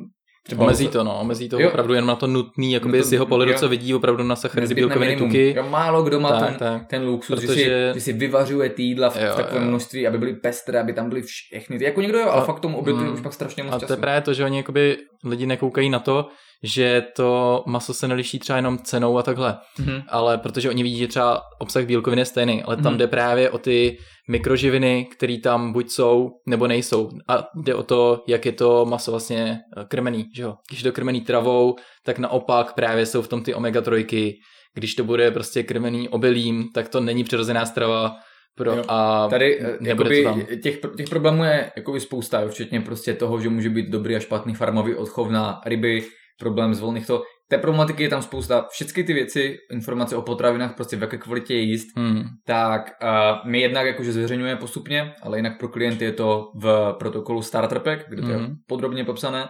Třeba 0.51 0.65
omezí 0.65 0.89
to, 0.89 1.05
no, 1.05 1.21
omezí 1.21 1.49
to 1.49 1.61
jo. 1.61 1.69
opravdu 1.69 1.95
jen 1.95 2.07
na 2.07 2.17
to 2.17 2.27
nutný, 2.27 2.73
jakoby 2.73 2.99
no 2.99 3.05
to, 3.05 3.09
z 3.09 3.13
jeho 3.13 3.27
pohledu, 3.27 3.53
co 3.55 3.69
vidí 3.69 3.95
opravdu 3.95 4.25
na 4.25 4.37
sacharidy, 4.37 4.75
bílkoviny, 4.75 5.17
tuky. 5.17 5.55
Jo, 5.57 5.63
málo 5.69 6.03
kdo 6.03 6.21
má 6.21 6.31
tak, 6.31 6.49
ten, 6.49 6.55
tak. 6.59 6.87
ten 6.87 7.03
luxus, 7.03 7.41
Protože... 7.41 7.55
že, 7.55 7.91
si, 7.93 7.95
že 7.95 8.01
si 8.01 8.13
vyvařuje 8.13 8.71
ty 8.71 8.83
jídla 8.83 9.11
v, 9.11 9.17
jo, 9.17 9.33
v 9.33 9.37
takovém 9.37 9.63
jo. 9.63 9.69
množství, 9.69 10.07
aby 10.07 10.19
byly 10.19 10.33
pestré, 10.33 10.81
aby 10.81 10.93
tam 10.93 11.09
byly 11.09 11.23
všechny. 11.23 11.79
Ty, 11.79 11.85
jako 11.85 12.01
někdo 12.01 12.19
jo, 12.19 12.29
ale 12.31 12.45
fakt 12.45 12.61
tomu 12.61 12.79
obětuje 12.79 13.07
mm, 13.07 13.15
už 13.15 13.21
pak 13.21 13.33
strašně 13.33 13.63
moc 13.63 13.83
A 13.83 13.87
to 13.87 13.93
je 13.93 13.97
právě 13.97 14.21
to, 14.21 14.35
že 14.35 14.45
oni 14.45 14.57
jakoby 14.57 14.97
lidi 15.25 15.47
nekoukají 15.47 15.91
na 15.91 15.99
to, 15.99 16.29
že 16.63 17.03
to 17.17 17.63
maso 17.67 17.95
se 17.95 18.09
neliší 18.09 18.39
třeba 18.39 18.57
jenom 18.57 18.79
cenou 18.79 19.19
a 19.19 19.23
takhle, 19.23 19.59
mm-hmm. 19.81 20.03
ale 20.09 20.39
protože 20.39 20.71
oni 20.71 20.83
vidí, 20.83 20.99
že 20.99 21.09
třeba 21.09 21.43
obsah 21.59 21.85
bílkovin 21.85 22.19
je 22.19 22.25
stejný, 22.25 22.63
ale 22.63 22.77
tam 22.77 22.85
mm-hmm. 22.85 22.97
jde 22.97 23.07
právě 23.07 23.51
o 23.51 23.59
ty 23.59 23.99
mikroživiny, 24.31 25.09
které 25.13 25.37
tam 25.43 25.73
buď 25.73 25.91
jsou, 25.91 26.31
nebo 26.49 26.67
nejsou. 26.67 27.11
A 27.29 27.45
jde 27.65 27.75
o 27.75 27.83
to, 27.83 28.25
jak 28.29 28.47
je 28.47 28.53
to 28.53 28.85
maso 28.85 29.11
vlastně 29.11 29.59
eh, 29.77 29.85
krmený, 29.89 30.27
že 30.37 30.43
jo. 30.43 30.55
Když 30.69 30.83
je 30.83 30.91
to 30.91 30.95
krmený 30.95 31.21
travou, 31.21 31.77
tak 32.05 32.19
naopak 32.19 32.75
právě 32.75 33.07
jsou 33.07 33.23
v 33.23 33.29
tom 33.29 33.43
ty 33.43 33.55
omega-3, 33.55 34.35
když 34.75 34.95
to 34.95 35.05
bude 35.05 35.31
prostě 35.31 35.63
krmený 35.63 36.09
obilím, 36.09 36.69
tak 36.75 36.89
to 36.89 37.01
není 37.01 37.25
přirozená 37.25 37.67
strava, 37.67 38.17
pro, 38.57 38.77
jo. 38.77 38.85
a 38.89 39.29
tady 39.29 39.61
eh, 39.61 39.79
jakoby, 39.83 40.27
těch, 40.63 40.79
těch 40.97 41.09
problémů 41.09 41.45
je 41.45 41.73
jakoby 41.77 42.01
spousta, 42.01 42.49
včetně 42.49 42.81
prostě 42.81 43.15
toho, 43.15 43.41
že 43.41 43.49
může 43.49 43.71
být 43.71 43.91
dobrý 43.91 44.17
a 44.17 44.21
špatný 44.21 44.55
farmový 44.55 44.95
odchov 44.95 45.31
na 45.31 45.61
ryby, 45.67 46.05
problém 46.41 46.75
z 46.75 46.81
volných 46.81 47.07
to. 47.07 47.23
Té 47.49 47.59
problematiky 47.59 48.03
je 48.03 48.09
tam 48.09 48.23
spousta. 48.23 48.67
Všechny 48.71 49.05
ty 49.05 49.13
věci, 49.13 49.57
informace 49.73 50.17
o 50.17 50.23
potravinách, 50.23 50.75
prostě 50.75 50.97
v 50.97 51.03
jaké 51.03 51.19
kvalitě 51.19 51.55
je 51.55 51.61
jíst, 51.61 51.97
hmm. 51.97 52.25
tak 52.47 52.83
uh, 53.03 53.51
my 53.51 53.61
jednak 53.61 53.87
jakože 53.87 54.13
zveřejňujeme 54.13 54.61
postupně, 54.61 55.15
ale 55.23 55.39
jinak 55.39 55.59
pro 55.59 55.69
klienty 55.69 56.05
je 56.05 56.13
to 56.13 56.51
v 56.55 56.95
protokolu 56.99 57.43
Starter 57.43 57.79
Pack, 57.79 58.09
kde 58.09 58.23
to 58.23 58.29
hmm. 58.29 58.45
je 58.45 58.51
podrobně 58.67 59.05
popsané, 59.05 59.49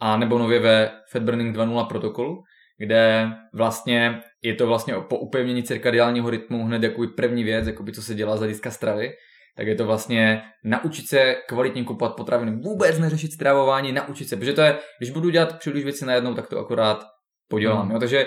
a 0.00 0.16
nebo 0.16 0.38
nově 0.38 0.60
ve 0.60 0.90
Fat 1.12 1.22
Burning 1.22 1.56
2.0 1.56 1.86
protokolu, 1.86 2.42
kde 2.78 3.30
vlastně 3.54 4.20
je 4.42 4.54
to 4.54 4.66
vlastně 4.66 4.94
po 5.08 5.18
upevnění 5.18 5.62
cirkadiálního 5.62 6.30
rytmu 6.30 6.66
hned 6.66 6.82
jako 6.82 7.02
první 7.16 7.44
věc, 7.44 7.66
jakoby 7.66 7.92
co 7.92 8.02
se 8.02 8.14
dělá 8.14 8.36
z 8.36 8.38
hlediska 8.38 8.70
stravy, 8.70 9.10
tak 9.56 9.66
je 9.66 9.74
to 9.74 9.86
vlastně 9.86 10.42
naučit 10.64 11.08
se 11.08 11.34
kvalitně 11.48 11.84
kupovat 11.84 12.16
potraviny, 12.16 12.56
vůbec 12.64 12.98
neřešit 12.98 13.32
stravování, 13.32 13.92
naučit 13.92 14.28
se, 14.28 14.36
protože 14.36 14.52
to 14.52 14.60
je, 14.60 14.78
když 14.98 15.10
budu 15.10 15.30
dělat 15.30 15.58
příliš 15.58 15.84
věci 15.84 16.06
najednou, 16.06 16.34
tak 16.34 16.46
to 16.46 16.58
akorát 16.58 17.04
podělám. 17.48 17.86
Mm. 17.86 17.92
Jo? 17.92 17.98
Takže 17.98 18.26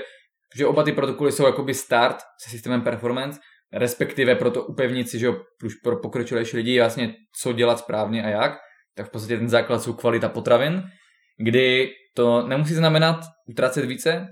že 0.56 0.66
oba 0.66 0.84
ty 0.84 0.92
protokoly 0.92 1.32
jsou 1.32 1.46
jakoby 1.46 1.74
start 1.74 2.18
se 2.44 2.50
systémem 2.50 2.82
performance, 2.82 3.40
respektive 3.74 4.36
pro 4.36 4.52
to 4.52 4.64
upevnit 4.64 5.10
si, 5.10 5.20
že 5.20 5.26
jo, 5.26 5.42
už 5.66 5.76
pro 5.76 6.00
pokročilejší 6.00 6.58
lidi 6.58 6.80
vlastně, 6.80 7.16
co 7.42 7.54
dělat 7.54 7.80
správně 7.80 8.24
a 8.24 8.30
jak, 8.30 8.58
tak 8.96 9.08
v 9.08 9.10
podstatě 9.12 9.38
ten 9.38 9.50
základ 9.50 9.84
jsou 9.84 9.94
kvalita 9.94 10.30
potravin, 10.30 10.84
kdy 11.38 11.90
to 12.16 12.48
nemusí 12.48 12.74
znamenat 12.74 13.20
utracet 13.50 13.86
více, 13.86 14.28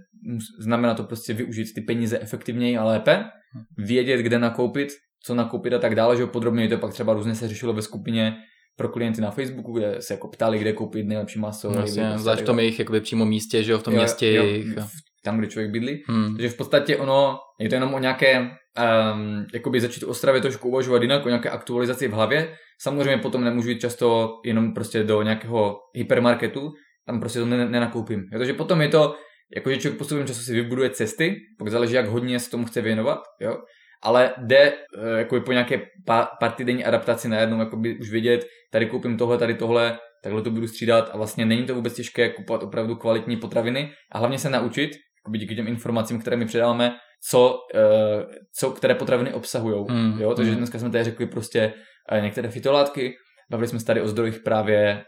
znamená 0.60 0.94
to 0.94 1.04
prostě 1.04 1.34
využít 1.34 1.74
ty 1.76 1.82
peníze 1.82 2.20
efektivněji 2.20 2.78
a 2.78 2.84
lépe, 2.84 3.18
hm. 3.18 3.86
vědět, 3.86 4.22
kde 4.22 4.40
nakoupit, 4.40 4.90
co 5.24 5.36
nakoupit 5.36 5.74
a 5.74 5.80
tak 5.80 5.96
dále, 5.96 6.18
že 6.18 6.26
podrobně 6.26 6.68
to 6.68 6.78
pak 6.78 6.92
třeba 6.92 7.14
různě 7.14 7.36
se 7.36 7.48
řešilo 7.48 7.74
ve 7.74 7.82
skupině 7.82 8.36
pro 8.76 8.90
klienty 8.90 9.22
na 9.22 9.32
Facebooku, 9.32 9.72
kde 9.72 10.02
se 10.02 10.14
jako 10.14 10.28
ptali, 10.28 10.60
kde 10.60 10.74
koupit 10.74 11.08
nejlepší 11.08 11.40
maso. 11.40 11.70
Vlastně, 11.70 12.12
zvlášť 12.16 12.42
v 12.42 12.46
tom 12.46 12.60
jejich 12.60 12.80
jakoby 12.80 13.02
přímo 13.02 13.26
místě, 13.26 13.64
že 13.64 13.72
jo, 13.72 13.78
v 13.78 13.84
tom 13.84 13.94
jo, 13.94 14.00
městě 14.00 14.34
jo, 14.34 14.44
jejich. 14.44 14.76
Tam, 15.24 15.38
kde 15.38 15.48
člověk 15.48 15.72
bydlí. 15.72 16.04
Hmm. 16.08 16.36
Takže 16.36 16.50
v 16.50 16.58
podstatě 16.58 16.98
ono, 16.98 17.38
je 17.60 17.70
to 17.70 17.76
jenom 17.76 17.94
o 17.94 18.00
nějaké, 18.00 18.40
um, 18.40 19.46
jakoby 19.54 19.82
začít 19.82 20.04
o 20.04 20.14
stravě 20.14 20.42
trošku 20.42 20.70
uvažovat 20.70 21.02
jinak, 21.02 21.26
o 21.26 21.30
nějaké 21.30 21.50
aktualizaci 21.50 22.08
v 22.08 22.12
hlavě. 22.12 22.56
Samozřejmě 22.82 23.18
potom 23.18 23.44
nemůžu 23.44 23.70
jít 23.70 23.80
často 23.80 24.30
jenom 24.46 24.74
prostě 24.74 25.04
do 25.04 25.22
nějakého 25.22 25.78
hypermarketu, 25.96 26.72
tam 27.06 27.20
prostě 27.20 27.40
to 27.40 27.46
nenakoupím. 27.46 28.24
Takže 28.32 28.54
potom 28.54 28.82
je 28.82 28.88
to, 28.88 29.16
jakože 29.56 29.78
člověk 29.78 29.98
postupem 29.98 30.28
času 30.28 30.42
si 30.42 30.54
vybuduje 30.54 30.90
cesty, 30.90 31.36
pak 31.60 31.68
záleží, 31.68 31.94
jak 31.94 32.08
hodně 32.08 32.40
se 32.40 32.50
tomu 32.50 32.66
chce 32.66 32.82
věnovat, 32.82 33.20
jo 33.40 33.58
ale 34.04 34.34
jde 34.38 34.74
jako 35.18 35.42
po 35.42 35.52
nějaké 35.52 35.82
pa, 36.06 36.30
partidenní 36.40 36.86
adaptaci 36.86 37.30
najednou 37.30 37.60
jakoby 37.60 37.98
už 38.00 38.12
vědět, 38.12 38.46
tady 38.72 38.86
koupím 38.86 39.18
tohle, 39.18 39.38
tady 39.38 39.54
tohle, 39.54 39.98
takhle 40.24 40.42
to 40.42 40.52
budu 40.52 40.68
střídat 40.68 41.10
a 41.14 41.18
vlastně 41.18 41.46
není 41.46 41.66
to 41.66 41.76
vůbec 41.76 41.94
těžké 41.94 42.30
kupovat 42.30 42.64
opravdu 42.64 42.96
kvalitní 42.96 43.38
potraviny 43.38 43.92
a 44.12 44.18
hlavně 44.18 44.40
se 44.40 44.50
naučit, 44.50 44.92
jakoby 45.26 45.38
díky 45.38 45.56
těm 45.56 45.68
informacím, 45.68 46.22
které 46.22 46.38
my 46.38 46.46
předáváme, 46.46 46.96
co, 47.30 47.60
uh, 47.76 48.32
co 48.60 48.72
které 48.72 48.96
potraviny 48.96 49.34
obsahují. 49.34 49.86
Mm, 49.90 50.22
jo? 50.22 50.34
Takže 50.36 50.52
mm. 50.52 50.58
dneska 50.58 50.80
jsme 50.80 50.90
tady 50.90 51.04
řekli 51.04 51.26
prostě 51.26 51.74
uh, 52.12 52.24
některé 52.24 52.50
fytolátky, 52.50 53.14
bavili 53.52 53.68
jsme 53.68 53.80
se 53.80 53.86
tady 53.86 54.02
o 54.02 54.08
zdrojích 54.08 54.40
právě 54.40 55.04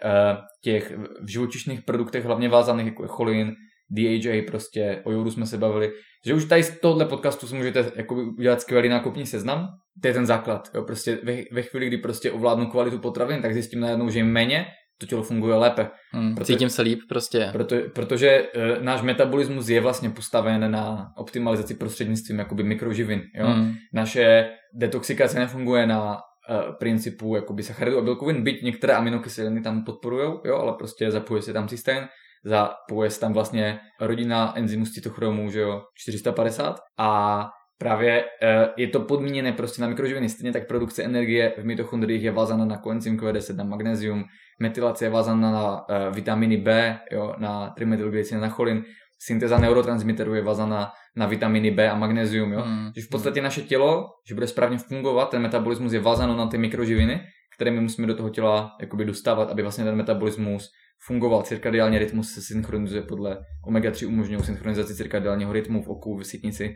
těch 0.64 0.98
v 1.24 1.32
živočišných 1.32 1.82
produktech, 1.82 2.26
hlavně 2.26 2.50
vázaných 2.50 2.86
jako 2.86 3.04
je 3.04 3.08
cholin, 3.08 3.54
DHA 3.94 4.42
prostě, 4.48 5.02
o 5.04 5.12
jodu 5.12 5.32
jsme 5.32 5.46
se 5.46 5.58
bavili, 5.58 5.92
že 6.26 6.34
už 6.34 6.46
tady 6.46 6.64
z 6.64 6.80
tohohle 6.80 7.06
podcastu 7.06 7.48
si 7.48 7.56
můžete 7.56 7.92
jako 7.96 8.16
udělat 8.16 8.62
skvělý 8.62 8.90
nákupní 8.90 9.26
seznam, 9.26 9.68
to 10.02 10.08
je 10.08 10.14
ten 10.14 10.26
základ, 10.26 10.70
jo, 10.74 10.84
prostě 10.84 11.20
ve, 11.24 11.44
ve 11.52 11.62
chvíli, 11.62 11.88
kdy 11.88 11.98
prostě 11.98 12.32
ovládnu 12.32 12.66
kvalitu 12.66 13.00
potravin, 13.00 13.42
tak 13.42 13.54
zjistím 13.54 13.80
najednou, 13.80 14.10
že 14.10 14.20
jim 14.20 14.32
méně, 14.32 14.66
to 14.98 15.06
tělo 15.06 15.24
funguje 15.24 15.56
lépe. 15.56 15.90
Hmm, 16.12 16.36
proto, 16.36 16.46
cítím 16.46 16.70
se 16.70 16.82
líp 16.82 17.00
prostě. 17.10 17.50
Proto, 17.52 17.76
protože 17.96 18.30
e, 18.30 18.84
náš 18.84 19.02
metabolismus 19.02 19.70
je 19.70 19.82
vlastně 19.82 20.10
postaven 20.10 20.72
na 20.72 21.08
optimalizaci 21.18 21.74
prostřednictvím 21.74 22.40
jakoby 22.40 22.64
mikroživin. 22.64 23.22
Jo? 23.36 23.48
Hmm. 23.48 23.74
Naše 23.94 24.50
detoxikace 24.74 25.40
nefunguje 25.40 25.88
na 25.88 26.18
e, 26.50 26.74
principu 26.80 27.36
jakoby 27.36 27.64
sacharidů 27.64 27.98
a 27.98 28.02
bílkovin, 28.02 28.44
byť 28.44 28.64
některé 28.64 28.94
aminokyseliny 28.94 29.62
tam 29.62 29.84
podporují, 29.84 30.34
jo, 30.46 30.56
ale 30.56 30.74
prostě 30.78 31.12
zapojuje 31.12 31.42
se 31.42 31.54
tam 31.54 31.68
systém 31.68 32.08
zapojuje 32.44 33.10
se 33.10 33.20
tam 33.20 33.34
vlastně 33.34 33.80
rodina 34.02 34.54
enzymu 34.58 34.86
z 34.86 34.92
cytochromů, 34.92 35.52
že 35.52 35.60
jo, 35.60 35.82
450 35.96 36.80
a 36.98 37.50
právě 37.78 38.24
e, 38.42 38.70
je 38.78 38.88
to 38.88 39.00
podmíněné 39.00 39.52
prostě 39.52 39.82
na 39.82 39.88
mikroživiny, 39.88 40.30
stejně 40.30 40.54
tak 40.54 40.68
produkce 40.68 41.04
energie 41.04 41.54
v 41.58 41.66
mitochondriích 41.66 42.24
je 42.24 42.32
vázána 42.32 42.66
na 42.66 42.78
koenzym 42.78 43.18
Q10, 43.18 43.56
na 43.56 43.64
magnézium, 43.64 44.24
metylace 44.60 45.06
je 45.06 45.10
vázána 45.10 45.52
na 45.52 45.86
e, 45.90 46.12
vitaminy 46.12 46.58
B, 46.58 47.00
jo, 47.12 47.36
na 47.38 47.70
trimetylglycin, 47.70 48.40
na 48.40 48.50
cholin, 48.50 48.84
syntéza 49.20 49.58
neurotransmiterů 49.58 50.36
je 50.36 50.42
vázána 50.42 50.92
na 51.16 51.26
vitaminy 51.26 51.72
B 51.72 51.90
a 51.90 51.96
magnézium, 51.96 52.54
jo. 52.54 52.66
Mm. 52.66 52.92
Že 52.96 53.02
v 53.02 53.10
podstatě 53.10 53.42
naše 53.42 53.62
tělo, 53.62 54.06
že 54.28 54.34
bude 54.34 54.48
správně 54.48 54.78
fungovat, 54.78 55.30
ten 55.30 55.42
metabolismus 55.42 55.94
je 55.94 56.00
vázáno 56.00 56.36
na 56.36 56.48
ty 56.48 56.58
mikroživiny, 56.58 57.22
které 57.56 57.72
my 57.72 57.80
musíme 57.80 58.08
do 58.08 58.16
toho 58.16 58.30
těla 58.30 58.72
jakoby 58.82 59.06
dostávat, 59.06 59.52
aby 59.52 59.62
vlastně 59.62 59.84
ten 59.84 59.96
metabolismus 59.96 60.70
fungoval. 61.08 61.44
Cirkadiální 61.44 61.98
rytmus 61.98 62.34
se 62.34 62.42
synchronizuje 62.42 63.02
podle 63.02 63.38
omega-3, 63.68 64.08
umožňují 64.08 64.44
synchronizaci 64.44 64.96
cirkadiálního 64.96 65.54
rytmu 65.54 65.84
v 65.84 65.90
oku, 65.90 66.18
v 66.18 66.24
sítnici 66.24 66.76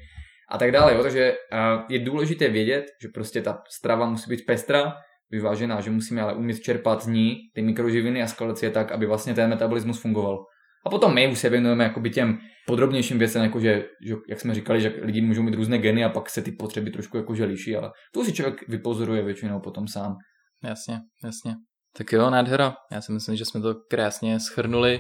a 0.52 0.58
tak 0.58 0.72
dále. 0.72 0.96
Jo? 0.96 1.04
Takže 1.04 1.32
uh, 1.32 1.84
je 1.90 2.00
důležité 2.00 2.50
vědět, 2.50 2.86
že 3.02 3.08
prostě 3.14 3.42
ta 3.42 3.62
strava 3.70 4.10
musí 4.10 4.30
být 4.30 4.46
pestrá, 4.46 4.94
vyvážená, 5.32 5.82
že 5.82 5.92
musíme 5.92 6.22
ale 6.22 6.34
umět 6.34 6.60
čerpat 6.60 7.04
z 7.04 7.08
ní 7.08 7.36
ty 7.54 7.62
mikroživiny 7.62 8.24
a 8.24 8.28
skalaci 8.28 8.66
je 8.66 8.72
tak, 8.72 8.92
aby 8.92 9.06
vlastně 9.06 9.34
ten 9.34 9.50
metabolismus 9.50 10.02
fungoval. 10.02 10.38
A 10.86 10.90
potom 10.90 11.14
my 11.14 11.28
už 11.28 11.40
se 11.40 11.50
věnujeme 11.50 11.84
jakoby 11.84 12.10
těm 12.10 12.40
podrobnějším 12.68 13.20
věcem, 13.20 13.44
jako 13.44 13.60
že, 13.60 13.86
že, 14.06 14.16
jak 14.30 14.40
jsme 14.40 14.54
říkali, 14.54 14.82
že 14.82 14.94
lidi 15.02 15.22
můžou 15.22 15.44
mít 15.44 15.54
různé 15.54 15.78
geny 15.78 16.04
a 16.04 16.10
pak 16.10 16.30
se 16.30 16.42
ty 16.42 16.52
potřeby 16.52 16.92
trošku 16.92 17.18
jakože 17.18 17.46
liší, 17.46 17.76
ale 17.76 17.92
to 18.14 18.24
si 18.24 18.34
člověk 18.34 18.68
vypozoruje 18.68 19.24
většinou 19.24 19.60
potom 19.60 19.88
sám. 19.88 20.16
Jasně, 20.64 21.00
jasně. 21.24 21.56
Tak 21.98 22.12
jo, 22.12 22.30
nádhera. 22.30 22.76
Já 22.92 23.02
si 23.02 23.12
myslím, 23.12 23.36
že 23.36 23.46
jsme 23.46 23.62
to 23.62 23.76
krásně 23.90 24.40
schrnuli, 24.40 25.00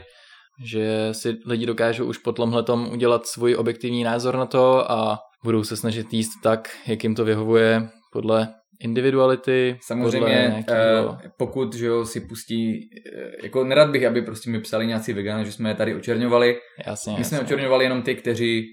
že 0.63 1.09
si 1.11 1.37
lidi 1.45 1.65
dokážou 1.65 2.05
už 2.05 2.17
po 2.17 2.31
tomhletom 2.31 2.89
udělat 2.91 3.27
svůj 3.27 3.55
objektivní 3.55 4.03
názor 4.03 4.37
na 4.37 4.45
to 4.45 4.91
a 4.91 5.19
budou 5.43 5.63
se 5.63 5.77
snažit 5.77 6.13
jíst 6.13 6.31
tak, 6.43 6.77
jak 6.87 7.03
jim 7.03 7.15
to 7.15 7.25
vyhovuje 7.25 7.89
podle 8.13 8.47
individuality. 8.79 9.79
Samozřejmě, 9.81 10.29
nějakého... 10.29 11.17
Eh, 11.23 11.31
pokud 11.37 11.75
že 11.75 11.85
jo, 11.85 12.05
si 12.05 12.21
pustí, 12.21 12.73
eh, 12.73 13.43
jako 13.43 13.63
nerad 13.63 13.89
bych, 13.89 14.05
aby 14.05 14.21
prostě 14.21 14.49
mi 14.49 14.61
psali 14.61 14.87
nějací 14.87 15.13
vegané, 15.13 15.45
že 15.45 15.51
jsme 15.51 15.69
je 15.69 15.75
tady 15.75 15.95
očerňovali. 15.95 16.59
Jasně, 16.87 17.15
My 17.17 17.23
jsme 17.23 17.41
očerňovali 17.41 17.85
jenom 17.85 18.01
ty, 18.01 18.15
kteří 18.15 18.65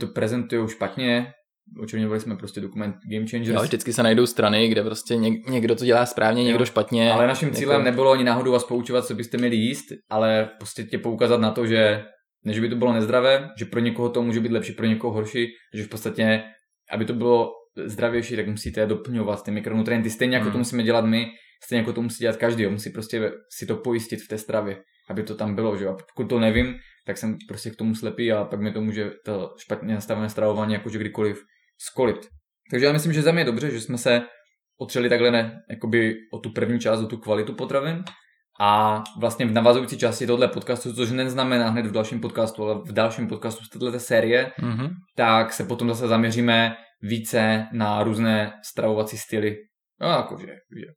to 0.00 0.06
prezentují 0.06 0.68
špatně, 0.68 1.32
očerňovali 1.82 2.20
jsme 2.20 2.36
prostě 2.36 2.60
dokument 2.60 2.96
Game 3.12 3.26
Changers. 3.26 3.54
Jo, 3.54 3.62
vždycky 3.62 3.92
se 3.92 4.02
najdou 4.02 4.26
strany, 4.26 4.68
kde 4.68 4.84
prostě 4.84 5.14
něk- 5.14 5.50
někdo 5.50 5.74
to 5.74 5.84
dělá 5.84 6.06
správně, 6.06 6.42
jo. 6.42 6.48
někdo 6.48 6.64
špatně. 6.64 7.12
Ale 7.12 7.26
naším 7.26 7.50
cílem 7.50 7.80
jako... 7.80 7.84
nebylo 7.84 8.12
ani 8.12 8.24
náhodou 8.24 8.52
vás 8.52 8.64
poučovat, 8.64 9.06
co 9.06 9.14
byste 9.14 9.38
měli 9.38 9.56
jíst, 9.56 9.84
ale 10.10 10.50
prostě 10.58 10.84
tě 10.84 10.98
poukázat 10.98 11.40
na 11.40 11.50
to, 11.50 11.66
že 11.66 12.04
než 12.44 12.58
by 12.58 12.68
to 12.68 12.76
bylo 12.76 12.92
nezdravé, 12.92 13.48
že 13.58 13.64
pro 13.64 13.80
někoho 13.80 14.08
to 14.08 14.22
může 14.22 14.40
být 14.40 14.52
lepší, 14.52 14.72
pro 14.72 14.86
někoho 14.86 15.14
horší, 15.14 15.46
že 15.74 15.84
v 15.84 15.88
podstatě, 15.88 16.42
aby 16.90 17.04
to 17.04 17.12
bylo 17.12 17.50
zdravější, 17.84 18.36
tak 18.36 18.46
musíte 18.46 18.86
doplňovat 18.86 19.44
ty 19.44 19.50
mikronutrienty, 19.50 20.10
stejně 20.10 20.36
jako 20.36 20.44
hmm. 20.44 20.52
to 20.52 20.58
musíme 20.58 20.82
dělat 20.82 21.04
my, 21.04 21.26
stejně 21.64 21.80
jako 21.80 21.92
to 21.92 22.02
musí 22.02 22.18
dělat 22.18 22.36
každý, 22.36 22.66
musí 22.66 22.90
prostě 22.90 23.32
si 23.58 23.66
to 23.66 23.76
pojistit 23.76 24.20
v 24.22 24.28
té 24.28 24.38
stravě, 24.38 24.76
aby 25.10 25.22
to 25.22 25.34
tam 25.34 25.54
bylo, 25.54 25.76
že 25.76 25.86
a 25.86 25.92
pokud 25.92 26.28
to 26.28 26.40
nevím, 26.40 26.74
tak 27.06 27.18
jsem 27.18 27.36
prostě 27.48 27.70
k 27.70 27.76
tomu 27.76 27.94
slepý 27.94 28.32
a 28.32 28.44
pak 28.44 28.60
mi 28.60 28.72
to 28.72 28.80
může 28.80 29.10
to 29.24 29.54
špatně 29.58 29.94
nastavené 29.94 30.28
stravování 30.28 30.72
jakože 30.72 30.98
kdykoliv 30.98 31.42
skolit. 31.90 32.28
Takže 32.70 32.86
já 32.86 32.92
myslím, 32.92 33.12
že 33.12 33.22
za 33.22 33.32
mě 33.32 33.40
je 33.40 33.44
dobře, 33.44 33.70
že 33.70 33.80
jsme 33.80 33.98
se 33.98 34.22
otřeli 34.80 35.08
takhle 35.08 35.30
ne, 35.30 35.62
jakoby 35.70 36.14
o 36.32 36.38
tu 36.38 36.50
první 36.52 36.80
část, 36.80 37.00
o 37.00 37.06
tu 37.06 37.16
kvalitu 37.16 37.54
potravin 37.54 38.04
a 38.60 39.02
vlastně 39.20 39.46
v 39.46 39.52
navazující 39.52 39.98
části 39.98 40.26
tohle 40.26 40.48
podcastu, 40.48 40.94
což 40.94 41.10
neznamená 41.10 41.68
hned 41.70 41.86
v 41.86 41.92
dalším 41.92 42.20
podcastu, 42.20 42.64
ale 42.64 42.74
v 42.74 42.92
dalším 42.92 43.28
podcastu 43.28 43.64
z 43.64 43.68
této 43.68 44.00
série, 44.00 44.52
mm-hmm. 44.60 44.90
tak 45.16 45.52
se 45.52 45.64
potom 45.64 45.88
zase 45.88 46.08
zaměříme 46.08 46.74
více 47.02 47.66
na 47.72 48.02
různé 48.02 48.52
stravovací 48.64 49.18
styly. 49.18 49.56
No, 50.00 50.08
jakože 50.08 50.46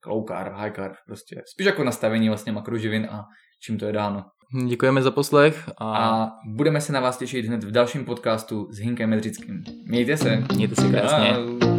low 0.07 0.26
carb, 0.28 0.53
high 0.53 0.72
carb, 0.76 0.95
prostě 1.07 1.41
spíš 1.53 1.66
jako 1.66 1.84
nastavení 1.84 2.30
vlastně 2.30 2.52
makroživin 2.52 3.07
a 3.12 3.24
čím 3.64 3.78
to 3.78 3.86
je 3.86 3.94
dáno. 3.94 4.24
Děkujeme 4.68 5.02
za 5.02 5.11
poslech 5.11 5.69
a... 5.77 5.98
a 5.98 6.32
budeme 6.45 6.82
se 6.82 6.94
na 6.94 6.99
vás 6.99 7.18
těšit 7.18 7.45
hned 7.45 7.64
v 7.64 7.72
dalším 7.72 8.06
podcastu 8.06 8.68
s 8.72 8.77
Hinkem 8.77 9.10
Medřickým. 9.10 9.64
Mějte 9.86 10.18
se. 10.18 10.44
Mějte 10.56 10.76
se 10.76 10.90
krásně. 10.90 11.36
A... 11.36 11.74